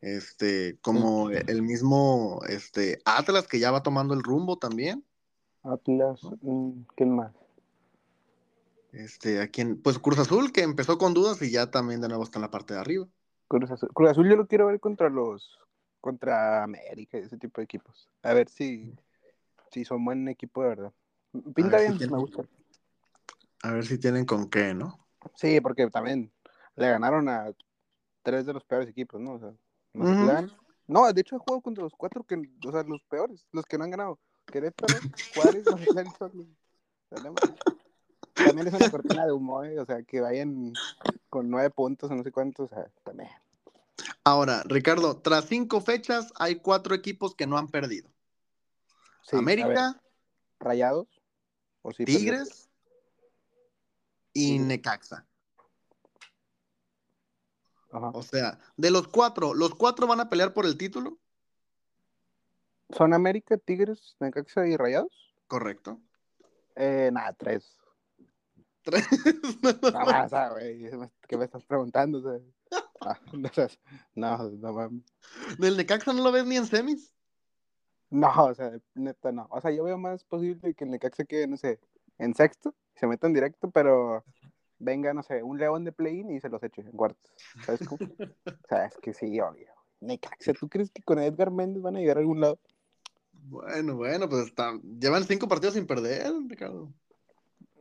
este, 0.00 0.78
como 0.80 1.28
el 1.28 1.60
mismo 1.60 2.40
este, 2.48 3.02
Atlas, 3.04 3.46
que 3.46 3.58
ya 3.58 3.70
va 3.70 3.82
tomando 3.82 4.14
el 4.14 4.22
rumbo 4.22 4.56
también. 4.56 5.04
Atlas, 5.68 6.20
mm, 6.40 6.70
¿quién 6.96 7.14
más? 7.14 7.32
Este, 8.92 9.40
a 9.40 9.48
quien, 9.48 9.80
pues 9.80 9.98
Cruz 9.98 10.18
Azul, 10.18 10.50
que 10.50 10.62
empezó 10.62 10.98
con 10.98 11.14
dudas 11.14 11.40
y 11.42 11.50
ya 11.50 11.70
también 11.70 12.00
de 12.00 12.08
nuevo 12.08 12.24
está 12.24 12.38
en 12.38 12.42
la 12.42 12.50
parte 12.50 12.74
de 12.74 12.80
arriba. 12.80 13.06
Cruz 13.48 13.70
Azul. 13.70 13.90
Cruz 13.92 14.10
Azul 14.10 14.28
yo 14.28 14.36
lo 14.36 14.46
quiero 14.46 14.66
ver 14.66 14.80
contra 14.80 15.10
los, 15.10 15.58
contra 16.00 16.62
América 16.62 17.18
y 17.18 17.22
ese 17.22 17.36
tipo 17.38 17.60
de 17.60 17.66
equipos. 17.66 18.08
A 18.22 18.32
ver 18.32 18.48
si, 18.48 18.94
si 19.70 19.84
son 19.84 20.04
buen 20.04 20.26
equipo 20.28 20.62
de 20.62 20.68
verdad. 20.68 20.92
Pinta 21.54 21.78
si 21.78 21.84
bien, 21.86 21.98
tiene- 21.98 22.12
me 22.12 22.18
gusta. 22.18 22.42
A 23.62 23.72
ver 23.72 23.84
si 23.84 23.98
tienen 23.98 24.24
con 24.24 24.48
qué, 24.48 24.72
¿no? 24.72 25.06
Sí, 25.34 25.60
porque 25.60 25.88
también 25.90 26.32
le 26.76 26.90
ganaron 26.90 27.28
a 27.28 27.52
tres 28.22 28.46
de 28.46 28.54
los 28.54 28.64
peores 28.64 28.88
equipos, 28.88 29.20
¿no? 29.20 29.34
O 29.34 29.38
sea. 29.38 29.52
Mazatlán. 29.92 30.50
No, 30.86 31.12
de 31.12 31.20
hecho 31.20 31.36
he 31.36 31.38
jugado 31.38 31.60
contra 31.60 31.84
los 31.84 31.94
cuatro 31.94 32.24
que, 32.24 32.36
o 32.66 32.72
sea, 32.72 32.82
los 32.84 33.02
peores, 33.04 33.46
los 33.52 33.66
que 33.66 33.76
no 33.76 33.84
han 33.84 33.90
ganado. 33.90 34.18
Querétaro, 34.50 34.94
Juárez, 35.34 35.64
Mazatlán. 35.66 36.54
También 38.34 38.68
es 38.68 38.74
una 38.74 38.90
cortina 38.90 39.26
de 39.26 39.32
humo, 39.32 39.64
¿eh? 39.64 39.78
o 39.78 39.84
sea, 39.84 40.02
que 40.02 40.20
vayan 40.20 40.72
con 41.28 41.50
nueve 41.50 41.70
puntos 41.70 42.10
o 42.10 42.14
no 42.14 42.22
sé 42.22 42.32
cuántos, 42.32 42.70
o 42.70 42.74
sea, 42.74 42.90
también. 43.04 43.30
Ahora, 44.24 44.62
Ricardo, 44.64 45.18
tras 45.18 45.46
cinco 45.46 45.80
fechas 45.80 46.32
hay 46.36 46.56
cuatro 46.56 46.94
equipos 46.94 47.34
que 47.34 47.46
no 47.46 47.58
han 47.58 47.68
perdido. 47.68 48.10
Sí, 49.22 49.36
América, 49.36 50.00
Rayados, 50.60 51.08
o 51.82 51.92
sí, 51.92 52.04
perdió. 52.04 52.18
Tigres 52.18 52.70
y. 54.32 54.58
Necaxa. 54.58 55.26
Ajá. 57.90 58.10
O 58.12 58.22
sea, 58.22 58.58
de 58.76 58.90
los 58.90 59.08
cuatro, 59.08 59.54
¿los 59.54 59.74
cuatro 59.74 60.06
van 60.06 60.20
a 60.20 60.28
pelear 60.28 60.52
por 60.52 60.66
el 60.66 60.76
título? 60.76 61.18
¿Son 62.90 63.12
América, 63.12 63.58
Tigres, 63.58 64.16
Necaxa 64.20 64.66
y 64.66 64.76
Rayados? 64.76 65.34
Correcto. 65.46 66.00
Eh, 66.76 67.10
nada, 67.12 67.32
tres. 67.34 67.78
Tres. 68.82 69.04
No, 69.92 70.00
más, 70.06 70.30
güey, 70.52 70.90
¿qué 71.26 71.36
me 71.36 71.44
estás 71.44 71.64
preguntando? 71.64 72.40
Ah, 73.00 73.18
no, 73.32 73.50
no, 74.14 74.50
no, 74.50 74.72
mames. 74.72 75.04
¿Del 75.58 75.76
Necaxa 75.76 76.12
no 76.12 76.22
lo 76.22 76.32
ves 76.32 76.46
ni 76.46 76.56
en 76.56 76.66
semis? 76.66 77.12
No, 78.10 78.30
o 78.46 78.54
sea, 78.54 78.72
neta 78.94 79.32
no. 79.32 79.46
O 79.50 79.60
sea, 79.60 79.70
yo 79.70 79.84
veo 79.84 79.98
más 79.98 80.24
posible 80.24 80.74
que 80.74 80.84
el 80.84 80.90
Necaxa 80.90 81.24
quede, 81.24 81.46
no 81.46 81.56
sé, 81.56 81.80
en 82.18 82.34
sexto, 82.34 82.74
se 82.94 83.06
metan 83.06 83.34
directo, 83.34 83.70
pero 83.70 84.24
venga, 84.78 85.12
no 85.12 85.22
sé, 85.22 85.42
un 85.42 85.58
león 85.58 85.84
de 85.84 85.92
play-in 85.92 86.30
y 86.30 86.40
se 86.40 86.48
los 86.48 86.62
eche 86.62 86.80
en 86.80 86.92
cuartos. 86.92 87.30
¿Sabes 87.64 87.86
cómo? 87.86 87.98
o 88.46 88.68
sea, 88.68 88.86
es 88.86 88.96
que 88.98 89.12
sí, 89.12 89.38
obvio. 89.40 89.72
Necaxa, 90.00 90.54
¿tú 90.54 90.68
crees 90.68 90.90
que 90.90 91.02
con 91.02 91.18
Edgar 91.18 91.50
Méndez 91.50 91.82
van 91.82 91.96
a 91.96 92.00
llegar 92.00 92.16
a 92.16 92.20
algún 92.20 92.40
lado? 92.40 92.58
Bueno, 93.50 93.96
bueno, 93.96 94.28
pues 94.28 94.46
está- 94.46 94.78
llevan 95.00 95.24
cinco 95.24 95.48
partidos 95.48 95.74
sin 95.74 95.86
perder, 95.86 96.32
Ricardo. 96.48 96.92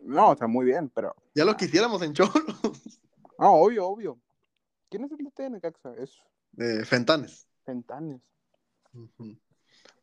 No, 0.03 0.29
o 0.31 0.37
sea, 0.37 0.47
muy 0.47 0.65
bien, 0.65 0.89
pero. 0.89 1.15
Ya 1.35 1.43
lo 1.45 1.57
quisiéramos 1.57 2.01
en 2.01 2.13
Cholos. 2.13 2.99
No, 3.37 3.53
obvio, 3.61 3.85
obvio. 3.87 4.19
¿Quién 4.89 5.03
es 5.03 5.11
el 5.11 5.17
DT 5.17 5.43
de 5.43 5.49
Necaxa? 5.49 5.93
Es 5.95 6.11
Eh, 6.57 6.85
Fentanes. 6.85 7.47
Fentanes. 7.65 8.21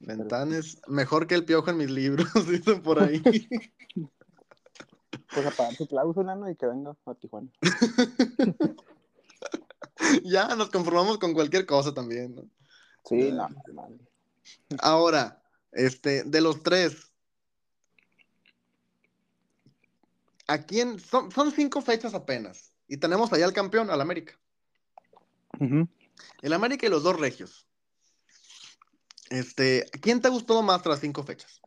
Fentanes, 0.04 0.80
mejor 0.86 1.26
que 1.26 1.34
el 1.34 1.44
piojo 1.46 1.70
en 1.70 1.78
mis 1.78 1.90
libros, 1.90 2.28
dicen 2.48 2.82
por 2.82 3.02
ahí. 3.02 3.22
Pues 5.32 5.46
a 5.46 5.50
pagar 5.50 5.74
su 5.74 5.86
cláusula, 5.88 6.34
¿no? 6.36 6.48
Y 6.50 6.54
que 6.54 6.66
venga 6.66 6.94
a 7.06 7.14
Tijuana. 7.14 7.48
ya 10.24 10.54
nos 10.56 10.70
conformamos 10.70 11.18
con 11.18 11.32
cualquier 11.34 11.66
cosa 11.66 11.92
también, 11.94 12.34
¿no? 12.34 12.42
Sí, 13.04 13.30
Ah. 13.32 13.48
no, 13.48 13.72
no, 13.72 13.88
no. 13.88 13.98
Ahora, 14.80 15.42
este, 15.74 16.24
de 16.24 16.40
los 16.40 16.62
tres, 16.62 17.12
¿a 20.46 20.58
quién? 20.58 20.98
Son, 20.98 21.30
son 21.30 21.52
cinco 21.52 21.82
fechas 21.82 22.14
apenas. 22.14 22.72
Y 22.88 22.96
tenemos 22.96 23.32
allá 23.32 23.44
al 23.44 23.52
campeón, 23.52 23.90
al 23.90 24.00
América. 24.00 24.38
El 26.42 26.52
América 26.52 26.86
y 26.86 26.90
los 26.90 27.02
dos 27.02 27.18
regios. 27.18 27.66
Este, 29.30 29.86
¿quién 30.00 30.20
te 30.20 30.28
gustó 30.28 30.60
más 30.62 30.82
tras 30.82 31.00
cinco 31.00 31.22
fechas? 31.22 31.60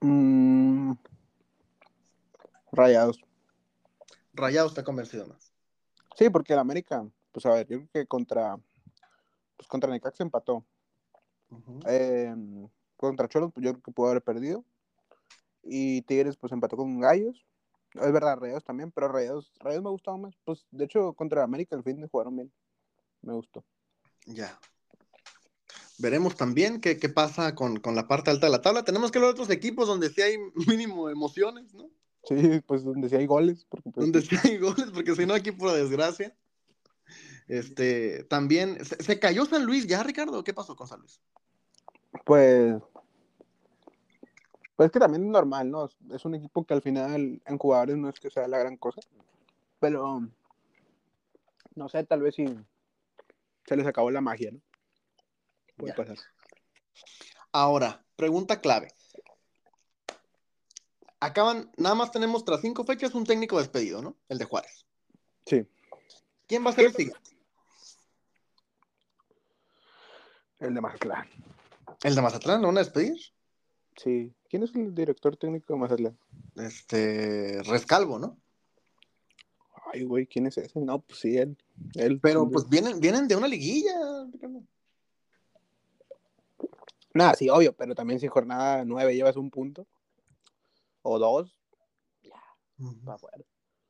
Mm, 0.00 0.92
Rayados. 2.72 3.20
Rayado 4.32 4.68
está 4.68 4.84
convencido 4.84 5.26
más. 5.26 5.52
Sí, 6.16 6.30
porque 6.30 6.52
el 6.52 6.58
América, 6.58 7.06
pues 7.32 7.46
a 7.46 7.50
ver, 7.50 7.66
yo 7.68 7.78
creo 7.78 7.90
que 7.92 8.06
contra, 8.06 8.58
pues 9.56 9.68
contra 9.68 9.90
Necaxa 9.90 10.22
empató. 10.22 10.64
Eh, 11.86 12.34
contra 12.96 13.28
Cholos, 13.28 13.52
pues 13.52 13.64
yo 13.64 13.72
creo 13.72 13.82
que 13.82 13.92
pudo 13.92 14.08
haber 14.08 14.22
perdido. 14.22 14.64
Y 15.62 16.02
Tigres, 16.02 16.36
pues 16.36 16.52
empató 16.52 16.76
con 16.76 17.00
Gallos. 17.00 17.44
Es 17.94 18.12
verdad, 18.12 18.38
Rayados 18.38 18.64
también, 18.64 18.92
pero 18.92 19.08
Rayados, 19.08 19.52
Rayados 19.58 19.84
me 19.84 19.90
gustaba 19.90 20.16
más. 20.16 20.34
Pues 20.44 20.66
de 20.70 20.84
hecho, 20.84 21.12
contra 21.14 21.42
América 21.42 21.76
el 21.76 21.82
fin 21.82 22.00
de 22.00 22.08
jugaron 22.08 22.36
bien. 22.36 22.52
Me 23.22 23.32
gustó. 23.32 23.64
Ya. 24.26 24.58
Veremos 25.98 26.36
también 26.36 26.80
qué, 26.80 26.98
qué 26.98 27.08
pasa 27.08 27.54
con, 27.54 27.78
con 27.78 27.94
la 27.94 28.06
parte 28.06 28.30
alta 28.30 28.46
de 28.46 28.52
la 28.52 28.60
tabla. 28.60 28.84
Tenemos 28.84 29.10
que 29.10 29.18
ver 29.18 29.30
otros 29.30 29.50
equipos 29.50 29.88
donde 29.88 30.10
sí 30.10 30.20
hay 30.20 30.36
mínimo 30.68 31.08
emociones, 31.08 31.72
¿no? 31.74 31.88
Sí, 32.24 32.60
pues 32.66 32.84
donde 32.84 33.08
sí 33.08 33.16
hay 33.16 33.26
goles. 33.26 33.66
Porque, 33.68 33.90
pues, 33.90 34.04
Donde 34.04 34.20
sí 34.20 34.36
hay 34.42 34.58
goles, 34.58 34.90
porque 34.92 35.14
si 35.14 35.26
no, 35.26 35.34
aquí 35.34 35.52
por 35.52 35.72
desgracia. 35.72 36.36
Este, 37.48 38.24
también, 38.24 38.84
¿se, 38.84 39.02
se 39.02 39.18
cayó 39.18 39.46
San 39.46 39.64
Luis 39.64 39.86
ya, 39.86 40.02
Ricardo? 40.02 40.42
¿Qué 40.42 40.52
pasó 40.52 40.74
con 40.74 40.88
San 40.88 41.00
Luis? 41.00 41.20
Pues, 42.24 42.80
pues 44.76 44.90
que 44.90 44.98
también 44.98 45.24
es 45.24 45.30
normal, 45.30 45.70
¿no? 45.70 45.88
Es 46.12 46.24
un 46.24 46.34
equipo 46.34 46.64
que 46.64 46.74
al 46.74 46.82
final 46.82 47.42
en 47.44 47.58
jugadores 47.58 47.96
no 47.96 48.08
es 48.08 48.20
que 48.20 48.30
sea 48.30 48.48
la 48.48 48.58
gran 48.58 48.76
cosa, 48.76 49.00
pero 49.80 50.20
no 51.74 51.88
sé, 51.88 52.04
tal 52.04 52.22
vez 52.22 52.34
si 52.34 52.46
se 53.66 53.76
les 53.76 53.86
acabó 53.86 54.10
la 54.10 54.20
magia, 54.20 54.50
¿no? 54.52 54.60
Puede 55.76 55.92
Ya. 55.92 55.96
pasar. 55.96 56.16
Ahora, 57.52 58.04
pregunta 58.16 58.60
clave. 58.60 58.92
Acaban, 61.20 61.70
nada 61.76 61.94
más 61.94 62.12
tenemos 62.12 62.44
tras 62.44 62.60
cinco 62.60 62.84
fechas 62.84 63.14
un 63.14 63.24
técnico 63.24 63.58
despedido, 63.58 64.02
¿no? 64.02 64.16
El 64.28 64.38
de 64.38 64.44
Juárez. 64.44 64.86
Sí, 65.46 65.66
¿Quién 66.46 66.64
va 66.64 66.70
a 66.70 66.72
ser 66.74 66.86
el 66.86 66.94
siguiente? 66.94 67.30
el 70.60 70.74
de 70.74 70.80
Mazatlán. 70.80 71.28
¿El 72.06 72.14
de 72.14 72.22
Mazatlán 72.22 72.62
lo 72.62 72.68
van 72.68 72.76
a 72.76 72.84
despedir? 72.84 73.16
Sí. 73.96 74.32
¿Quién 74.48 74.62
es 74.62 74.72
el 74.76 74.94
director 74.94 75.36
técnico 75.36 75.72
de 75.72 75.80
Mazatlán? 75.80 76.16
Este, 76.54 77.60
Rescalvo, 77.64 78.20
¿no? 78.20 78.38
Ay, 79.92 80.04
güey, 80.04 80.24
¿quién 80.24 80.46
es 80.46 80.56
ese? 80.56 80.78
No, 80.78 81.00
pues 81.00 81.18
sí, 81.18 81.36
él. 81.36 81.58
él 81.94 82.20
Pero 82.20 82.48
pues 82.48 82.68
vienen, 82.68 83.00
vienen 83.00 83.26
de 83.26 83.34
una 83.34 83.48
liguilla. 83.48 83.92
Nada, 87.12 87.34
sí, 87.34 87.50
obvio, 87.50 87.72
pero 87.72 87.96
también 87.96 88.20
si 88.20 88.28
jornada 88.28 88.84
nueve 88.84 89.16
llevas 89.16 89.34
un 89.34 89.50
punto 89.50 89.84
o 91.02 91.18
dos, 91.18 91.58
va 92.80 93.14
afuera. 93.14 93.42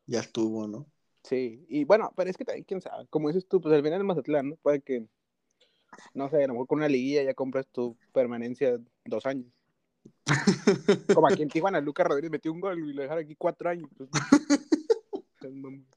Ya 0.07 0.21
estuvo, 0.21 0.67
¿no? 0.67 0.87
Sí, 1.23 1.67
y 1.69 1.85
bueno, 1.85 2.11
pero 2.17 2.31
es 2.31 2.39
que 2.39 2.47
también, 2.47 2.65
quién 2.65 2.81
sabe, 2.81 3.07
como 3.09 3.29
dices 3.29 3.47
tú, 3.47 3.61
pues 3.61 3.75
al 3.75 3.83
final 3.83 4.01
es 4.01 4.07
Mazatlán, 4.07 4.49
¿no? 4.49 4.57
Puede 4.57 4.81
que, 4.81 5.07
no 6.15 6.29
sé, 6.29 6.45
a 6.45 6.47
lo 6.47 6.55
mejor 6.55 6.67
con 6.67 6.79
una 6.79 6.89
liguilla 6.89 7.23
ya 7.23 7.35
compras 7.35 7.67
tu 7.69 7.97
permanencia 8.13 8.79
dos 9.05 9.27
años. 9.27 9.47
Como 11.15 11.29
aquí 11.29 11.43
en 11.43 11.49
Tijuana, 11.49 11.81
Lucas 11.81 12.07
Rodríguez 12.07 12.31
metió 12.31 12.53
un 12.53 12.61
gol 12.61 12.79
y 12.79 12.93
lo 12.93 13.03
dejaron 13.03 13.25
aquí 13.25 13.35
cuatro 13.37 13.71
años. 13.71 13.89
pues. 13.97 14.11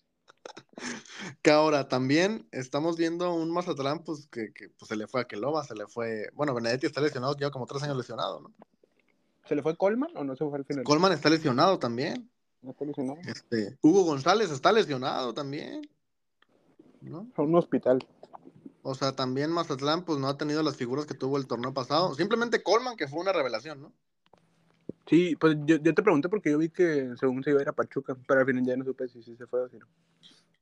Que 1.42 1.52
ahora 1.52 1.88
también 1.88 2.48
estamos 2.52 2.96
viendo 2.96 3.34
un 3.34 3.52
Mazatlán, 3.52 4.04
pues 4.04 4.28
que, 4.28 4.54
que, 4.54 4.70
pues, 4.70 4.88
se 4.88 4.96
le 4.96 5.08
fue 5.08 5.22
a 5.22 5.26
Queloba, 5.26 5.64
se 5.64 5.76
le 5.76 5.86
fue. 5.88 6.30
Bueno, 6.34 6.54
Benedetti 6.54 6.86
está 6.86 7.02
lesionado, 7.02 7.36
lleva 7.36 7.52
como 7.52 7.66
tres 7.66 7.84
años 7.84 7.98
lesionado, 7.98 8.40
¿no? 8.40 8.54
¿Se 9.46 9.56
le 9.56 9.62
fue 9.62 9.76
Colman 9.76 10.16
o 10.16 10.24
no 10.24 10.36
se 10.36 10.46
fue 10.46 10.58
al 10.58 10.66
final? 10.66 10.84
Colman 10.84 11.12
está 11.12 11.30
lesionado 11.30 11.80
también. 11.80 12.30
No 12.62 12.72
está 12.72 12.86
lesionado. 12.86 13.20
Este, 13.26 13.78
Hugo 13.82 14.04
González 14.04 14.52
está 14.52 14.72
lesionado 14.72 15.34
también. 15.34 15.82
¿No? 17.02 17.28
A 17.36 17.42
un 17.42 17.56
hospital. 17.56 18.06
O 18.90 18.95
sea, 18.95 19.16
también 19.16 19.52
Mazatlán, 19.52 20.03
pues 20.03 20.18
no 20.18 20.28
ha 20.28 20.36
tenido 20.36 20.64
las 20.64 20.76
figuras 20.76 21.06
que 21.06 21.14
tuvo 21.14 21.38
el 21.38 21.45
torneo 21.45 21.76
pasado. 21.76 22.16
Simplemente 22.16 22.64
Colman, 22.64 22.98
que 22.98 23.07
fue 23.07 23.20
una 23.20 23.32
revelación, 23.32 23.84
¿no? 23.84 23.94
Sí, 25.06 25.36
pues 25.36 25.57
yo, 25.66 25.76
yo 25.76 25.94
te 25.94 26.02
pregunté 26.02 26.28
porque 26.28 26.49
yo 26.49 26.57
vi 26.57 26.70
que 26.70 27.11
según 27.20 27.44
se 27.44 27.52
iba 27.52 27.60
a 27.60 27.61
ir 27.61 27.70
a 27.70 27.74
Pachuca, 27.74 28.18
pero 28.28 28.40
al 28.40 28.48
final 28.48 28.66
ya 28.66 28.76
no 28.76 28.84
supe 28.84 29.07
si 29.07 29.22
sí 29.22 29.36
se 29.36 29.45
fue 29.45 29.61
o 29.61 29.70
si 29.70 29.78
no. 29.78 29.86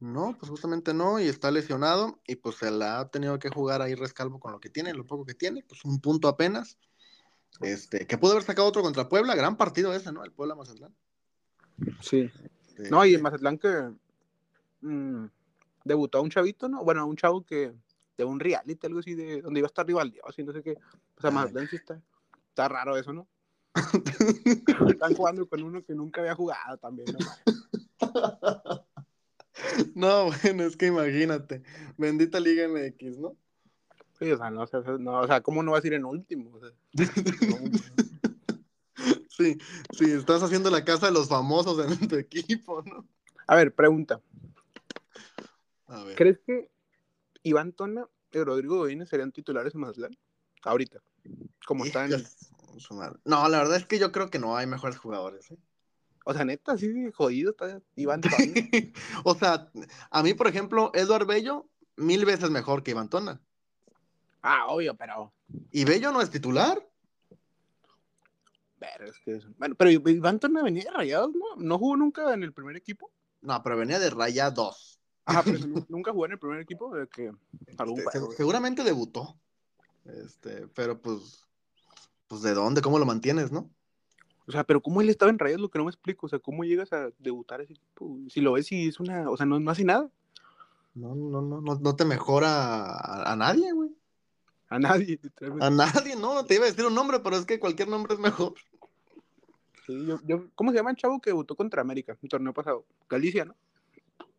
No, 0.01 0.35
pues 0.37 0.49
justamente 0.49 0.93
no, 0.93 1.21
y 1.21 1.29
está 1.29 1.51
lesionado, 1.51 2.19
y 2.27 2.35
pues 2.35 2.57
se 2.57 2.69
la 2.69 2.99
ha 2.99 3.07
tenido 3.07 3.39
que 3.39 3.47
jugar 3.47 3.81
ahí 3.81 3.95
Rescalvo 3.95 4.41
con 4.41 4.51
lo 4.51 4.59
que 4.59 4.69
tiene, 4.69 4.93
lo 4.93 5.05
poco 5.05 5.25
que 5.25 5.33
tiene, 5.33 5.63
pues 5.63 5.85
un 5.85 6.01
punto 6.01 6.27
apenas. 6.27 6.77
Este, 7.61 8.05
que 8.05 8.17
pudo 8.17 8.33
haber 8.33 8.43
sacado 8.43 8.67
otro 8.67 8.81
contra 8.81 9.07
Puebla, 9.07 9.35
gran 9.35 9.55
partido 9.55 9.93
ese, 9.93 10.11
¿no? 10.11 10.25
El 10.25 10.33
Puebla 10.33 10.53
Mazatlán. 10.53 10.93
Sí. 12.01 12.29
Este, 12.67 12.89
No, 12.89 13.05
y 13.05 13.15
en 13.15 13.21
Mazatlán 13.21 13.57
que 13.57 13.89
mm, 14.81 15.27
debutó 15.85 16.17
a 16.17 16.21
un 16.21 16.29
chavito, 16.29 16.67
¿no? 16.67 16.83
Bueno, 16.83 17.01
a 17.01 17.05
un 17.05 17.15
chavo 17.15 17.45
que 17.45 17.73
de 18.17 18.25
un 18.25 18.39
reality, 18.39 18.85
algo 18.87 18.99
así, 18.99 19.13
de 19.13 19.41
donde 19.41 19.59
iba 19.59 19.67
a 19.67 19.69
estar 19.69 19.85
rival 19.85 20.11
Dios 20.11 20.37
y 20.37 20.43
no 20.43 20.51
sé 20.51 20.63
qué. 20.63 20.71
O 21.17 21.21
sea, 21.21 21.29
Ay. 21.29 21.35
Mazatlán 21.35 21.67
sí 21.67 21.75
está, 21.75 22.01
está 22.49 22.67
raro 22.67 22.97
eso, 22.97 23.13
¿no? 23.13 23.27
Están 24.89 25.13
jugando 25.13 25.47
con 25.47 25.61
uno 25.63 25.83
que 25.83 25.93
nunca 25.93 26.21
había 26.21 26.33
jugado 26.35 26.77
también, 26.77 27.07
¿no? 27.13 27.19
No, 29.95 30.31
bueno, 30.43 30.63
es 30.63 30.77
que 30.77 30.87
imagínate, 30.87 31.63
bendita 31.97 32.39
Liga 32.39 32.67
MX, 32.67 33.17
¿no? 33.17 33.35
Sí, 34.19 34.31
o 34.31 34.37
sea, 34.37 34.49
no, 34.49 34.61
o 34.61 34.67
sea, 34.67 34.81
no, 34.99 35.19
o 35.19 35.27
sea, 35.27 35.41
¿cómo 35.41 35.61
no 35.61 35.71
vas 35.71 35.83
a 35.83 35.87
ir 35.87 35.93
en 35.93 36.05
último? 36.05 36.51
O 36.55 36.59
sea, 36.59 36.69
no. 37.49 37.57
Sí, 39.29 39.55
sí, 39.91 40.11
estás 40.11 40.41
haciendo 40.41 40.71
la 40.71 40.83
casa 40.83 41.05
de 41.05 41.11
los 41.11 41.29
famosos 41.29 41.77
en 42.01 42.07
tu 42.07 42.15
equipo, 42.15 42.81
¿no? 42.81 43.07
A 43.45 43.55
ver, 43.55 43.71
pregunta. 43.71 44.19
A 45.85 46.03
ver. 46.03 46.15
¿Crees 46.15 46.39
que 46.39 46.71
Iván 47.47 47.71
Tona 47.73 48.07
y 48.31 48.39
Rodrigo 48.43 48.77
Godínez 48.77 49.09
serían 49.09 49.31
titulares 49.31 49.73
en 49.73 49.81
Mazatlán? 49.81 50.17
Ahorita. 50.63 50.99
Como 51.65 51.85
están. 51.85 52.11
No, 53.25 53.47
la 53.49 53.57
verdad 53.59 53.77
es 53.77 53.85
que 53.85 53.99
yo 53.99 54.11
creo 54.11 54.29
que 54.29 54.39
no 54.39 54.55
hay 54.57 54.67
mejores 54.67 54.97
jugadores. 54.97 55.49
¿eh? 55.51 55.57
O 56.25 56.33
sea, 56.33 56.43
neta, 56.45 56.73
así 56.73 56.91
jodido 57.13 57.51
está 57.51 57.81
Iván 57.95 58.21
Tona. 58.21 58.35
o 59.23 59.35
sea, 59.35 59.71
a 60.11 60.23
mí, 60.23 60.33
por 60.33 60.47
ejemplo, 60.47 60.91
Eduard 60.93 61.25
Bello, 61.25 61.69
mil 61.95 62.25
veces 62.25 62.49
mejor 62.49 62.83
que 62.83 62.91
Iván 62.91 63.09
Tona. 63.09 63.41
ah, 64.41 64.65
obvio, 64.67 64.95
pero. 64.95 65.33
¿Y 65.71 65.85
Bello 65.85 66.11
no 66.11 66.21
es 66.21 66.29
titular? 66.29 66.77
Ver, 68.79 69.01
es 69.03 69.17
que 69.19 69.35
es- 69.37 69.57
Bueno, 69.57 69.75
pero 69.75 69.89
Iván 69.89 70.39
Tona 70.39 70.61
venía 70.61 70.83
de 70.83 70.91
rayados, 70.91 71.31
¿no? 71.33 71.55
No 71.57 71.79
jugó 71.79 71.95
nunca 71.97 72.33
en 72.33 72.43
el 72.43 72.53
primer 72.53 72.75
equipo. 72.75 73.11
No, 73.41 73.61
pero 73.63 73.77
venía 73.77 73.97
de 73.99 74.09
Raya 74.09 74.51
2. 74.51 74.96
Ajá, 75.27 75.43
pero 75.43 75.59
nu- 75.59 75.85
nunca 75.89 76.11
jugó 76.11 76.25
en 76.25 76.31
el 76.31 76.39
primer 76.39 76.59
equipo 76.61 76.95
de 76.95 77.07
que 77.07 77.31
algún 77.77 77.99
Este, 77.99 78.19
seguramente 78.35 78.83
debutó. 78.83 79.35
Este, 80.05 80.67
pero 80.73 80.99
pues, 80.99 81.45
pues 82.27 82.41
de 82.41 82.53
dónde, 82.53 82.81
cómo 82.81 82.97
lo 82.97 83.05
mantienes, 83.05 83.51
¿no? 83.51 83.69
O 84.47 84.51
sea, 84.53 84.63
pero 84.63 84.81
cómo 84.81 85.01
él 85.01 85.09
estaba 85.09 85.29
en 85.29 85.37
rayados, 85.39 85.61
lo 85.61 85.69
que 85.69 85.77
no 85.77 85.83
me 85.85 85.91
explico. 85.91 86.25
O 86.25 86.29
sea, 86.29 86.39
cómo 86.39 86.63
llegas 86.63 86.93
a 86.93 87.09
debutar 87.19 87.59
ese 87.59 87.73
equipo. 87.73 88.17
Si 88.29 88.39
lo 88.39 88.53
ves 88.53 88.71
y 88.71 88.87
es 88.87 88.99
una. 89.01 89.29
O 89.29 89.35
sea, 89.35 89.45
no, 89.45 89.59
no 89.59 89.69
hace 89.71 89.83
nada. 89.83 90.09
No, 90.95 91.13
no, 91.13 91.41
no, 91.41 91.59
no, 91.61 91.75
no 91.75 91.95
te 91.97 92.05
mejora 92.05 92.85
a, 92.93 93.33
a 93.33 93.35
nadie, 93.35 93.71
güey. 93.73 93.91
A 94.69 94.79
nadie. 94.79 95.19
A 95.59 95.69
nadie, 95.69 96.15
no, 96.15 96.45
te 96.45 96.55
iba 96.55 96.63
a 96.65 96.69
decir 96.69 96.85
un 96.85 96.95
nombre, 96.95 97.19
pero 97.19 97.35
es 97.35 97.45
que 97.45 97.59
cualquier 97.59 97.89
nombre 97.89 98.13
es 98.13 98.19
mejor. 98.21 98.53
Sí, 99.85 100.05
yo, 100.05 100.17
yo- 100.25 100.47
¿Cómo 100.55 100.71
se 100.71 100.77
llama 100.77 100.91
el 100.91 100.97
chavo 100.97 101.19
que 101.19 101.29
debutó 101.29 101.55
contra 101.55 101.81
América 101.81 102.17
el 102.21 102.29
torneo 102.29 102.53
pasado? 102.53 102.85
Galicia, 103.09 103.45
¿no? 103.45 103.55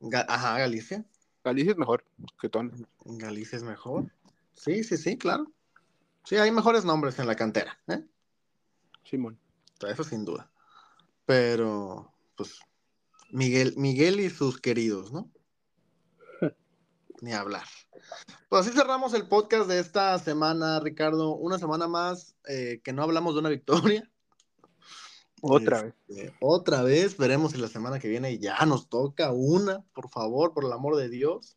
Ga- 0.00 0.26
Ajá, 0.28 0.58
Galicia. 0.58 1.04
Galicia 1.44 1.72
es 1.72 1.78
mejor 1.78 2.04
que 2.40 2.48
Tona. 2.48 2.72
Galicia 3.04 3.56
es 3.56 3.62
mejor. 3.62 4.12
Sí, 4.54 4.82
sí, 4.84 4.96
sí, 4.96 5.16
claro. 5.16 5.50
Sí, 6.24 6.36
hay 6.36 6.50
mejores 6.50 6.84
nombres 6.84 7.18
en 7.18 7.26
la 7.26 7.36
cantera, 7.36 7.78
¿eh? 7.88 8.04
Simón. 9.04 9.38
Eso 9.88 10.04
sin 10.04 10.24
duda. 10.24 10.50
Pero, 11.24 12.12
pues, 12.36 12.58
Miguel, 13.30 13.74
Miguel 13.76 14.20
y 14.20 14.28
sus 14.30 14.60
queridos, 14.60 15.12
¿no? 15.12 15.30
Ni 17.22 17.32
hablar. 17.32 17.64
Pues 18.48 18.66
así 18.66 18.76
cerramos 18.76 19.14
el 19.14 19.26
podcast 19.28 19.68
de 19.68 19.78
esta 19.80 20.18
semana, 20.18 20.80
Ricardo. 20.80 21.34
Una 21.36 21.58
semana 21.58 21.88
más 21.88 22.34
eh, 22.48 22.80
que 22.84 22.92
no 22.92 23.02
hablamos 23.02 23.34
de 23.34 23.40
una 23.40 23.48
victoria. 23.48 24.10
Otra 25.42 25.82
vez. 25.82 25.94
Este, 26.08 26.34
otra 26.40 26.82
vez, 26.82 27.16
veremos 27.16 27.52
si 27.52 27.58
la 27.58 27.68
semana 27.68 27.98
que 27.98 28.08
viene 28.08 28.38
ya 28.38 28.64
nos 28.66 28.88
toca 28.88 29.32
una, 29.32 29.84
por 29.94 30.08
favor, 30.08 30.52
por 30.52 30.64
el 30.64 30.72
amor 30.72 30.96
de 30.96 31.08
Dios. 31.08 31.56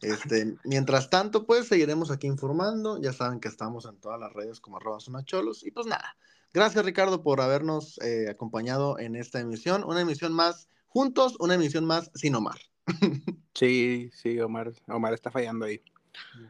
Este, 0.00 0.56
mientras 0.64 1.10
tanto, 1.10 1.46
pues 1.46 1.68
seguiremos 1.68 2.10
aquí 2.10 2.26
informando. 2.26 3.00
Ya 3.00 3.12
saben 3.12 3.40
que 3.40 3.48
estamos 3.48 3.86
en 3.86 3.96
todas 3.98 4.20
las 4.20 4.32
redes 4.32 4.60
como 4.60 4.76
arroba 4.76 5.00
sonacholos. 5.00 5.64
Y 5.64 5.70
pues 5.70 5.86
nada, 5.86 6.16
gracias 6.52 6.84
Ricardo 6.84 7.22
por 7.22 7.40
habernos 7.40 7.98
eh, 8.02 8.28
acompañado 8.28 8.98
en 8.98 9.16
esta 9.16 9.40
emisión. 9.40 9.84
Una 9.84 10.00
emisión 10.00 10.32
más 10.32 10.68
juntos, 10.88 11.36
una 11.38 11.54
emisión 11.54 11.84
más 11.84 12.10
sin 12.14 12.34
Omar. 12.34 12.58
Sí, 13.54 14.10
sí, 14.14 14.40
Omar, 14.40 14.72
Omar 14.88 15.12
está 15.12 15.30
fallando 15.30 15.66
ahí. 15.66 15.82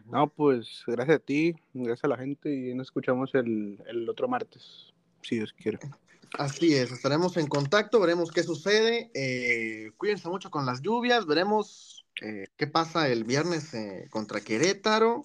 No, 0.06 0.28
pues 0.28 0.84
gracias 0.86 1.16
a 1.16 1.18
ti, 1.18 1.56
gracias 1.74 2.04
a 2.04 2.08
la 2.08 2.16
gente 2.16 2.54
y 2.54 2.74
nos 2.74 2.86
escuchamos 2.86 3.34
el, 3.34 3.82
el 3.86 4.08
otro 4.08 4.28
martes, 4.28 4.94
si 5.20 5.34
Dios 5.34 5.52
quiere. 5.52 5.80
Así 6.38 6.74
es, 6.74 6.92
estaremos 6.92 7.36
en 7.36 7.46
contacto, 7.46 8.00
veremos 8.00 8.30
qué 8.30 8.42
sucede. 8.42 9.10
eh, 9.14 9.92
cuídense 9.96 10.28
mucho 10.28 10.50
con 10.50 10.64
las 10.64 10.80
lluvias, 10.80 11.26
veremos 11.26 12.06
eh, 12.20 12.48
qué 12.56 12.66
pasa 12.66 13.08
el 13.08 13.24
viernes 13.24 13.74
eh, 13.74 14.08
contra 14.10 14.40
Querétaro. 14.40 15.22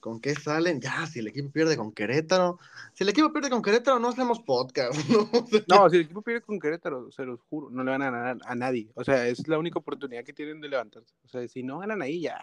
¿Con 0.00 0.18
qué 0.18 0.34
salen? 0.34 0.80
Ya, 0.80 1.06
si 1.06 1.18
el 1.18 1.28
equipo 1.28 1.50
pierde 1.50 1.76
con 1.76 1.92
Querétaro. 1.92 2.58
Si 2.94 3.04
el 3.04 3.10
equipo 3.10 3.32
pierde 3.32 3.50
con 3.50 3.60
Querétaro, 3.60 3.98
no 3.98 4.08
hacemos 4.08 4.40
podcast. 4.40 4.98
No, 5.68 5.84
no 5.84 5.90
si 5.90 5.96
el 5.96 6.02
equipo 6.02 6.22
pierde 6.22 6.40
con 6.40 6.58
Querétaro, 6.58 7.10
se 7.12 7.26
los 7.26 7.40
juro, 7.42 7.68
no 7.70 7.84
le 7.84 7.90
van 7.90 8.02
a 8.02 8.10
ganar 8.10 8.38
a 8.42 8.54
nadie. 8.54 8.90
O 8.94 9.04
sea, 9.04 9.28
es 9.28 9.46
la 9.46 9.58
única 9.58 9.78
oportunidad 9.78 10.24
que 10.24 10.32
tienen 10.32 10.60
de 10.60 10.68
levantarse. 10.68 11.14
O 11.24 11.28
sea, 11.28 11.46
si 11.48 11.62
no 11.62 11.80
ganan 11.80 12.00
ahí, 12.00 12.22
ya 12.22 12.40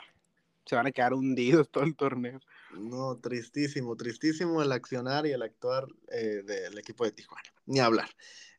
se 0.66 0.76
van 0.76 0.86
a 0.86 0.92
quedar 0.92 1.14
hundidos 1.14 1.70
todo 1.72 1.84
el 1.84 1.96
torneo. 1.96 2.40
No, 2.72 3.18
tristísimo, 3.18 3.96
tristísimo 3.96 4.62
el 4.62 4.72
accionar 4.72 5.26
y 5.26 5.32
el 5.32 5.42
actuar 5.42 5.86
eh, 6.10 6.44
del 6.46 6.78
equipo 6.78 7.04
de 7.04 7.12
Tijuana. 7.12 7.50
Ni 7.66 7.80
hablar. 7.80 8.10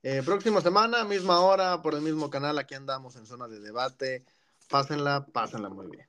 Eh, 0.02 0.22
próxima 0.24 0.60
semana, 0.60 1.04
misma 1.04 1.40
hora, 1.40 1.82
por 1.82 1.94
el 1.94 2.00
mismo 2.00 2.30
canal, 2.30 2.58
aquí 2.58 2.74
andamos 2.74 3.16
en 3.16 3.26
zona 3.26 3.48
de 3.48 3.60
debate. 3.60 4.24
Pásenla, 4.68 5.26
pásenla 5.32 5.68
muy 5.68 5.88
bien. 5.88 6.08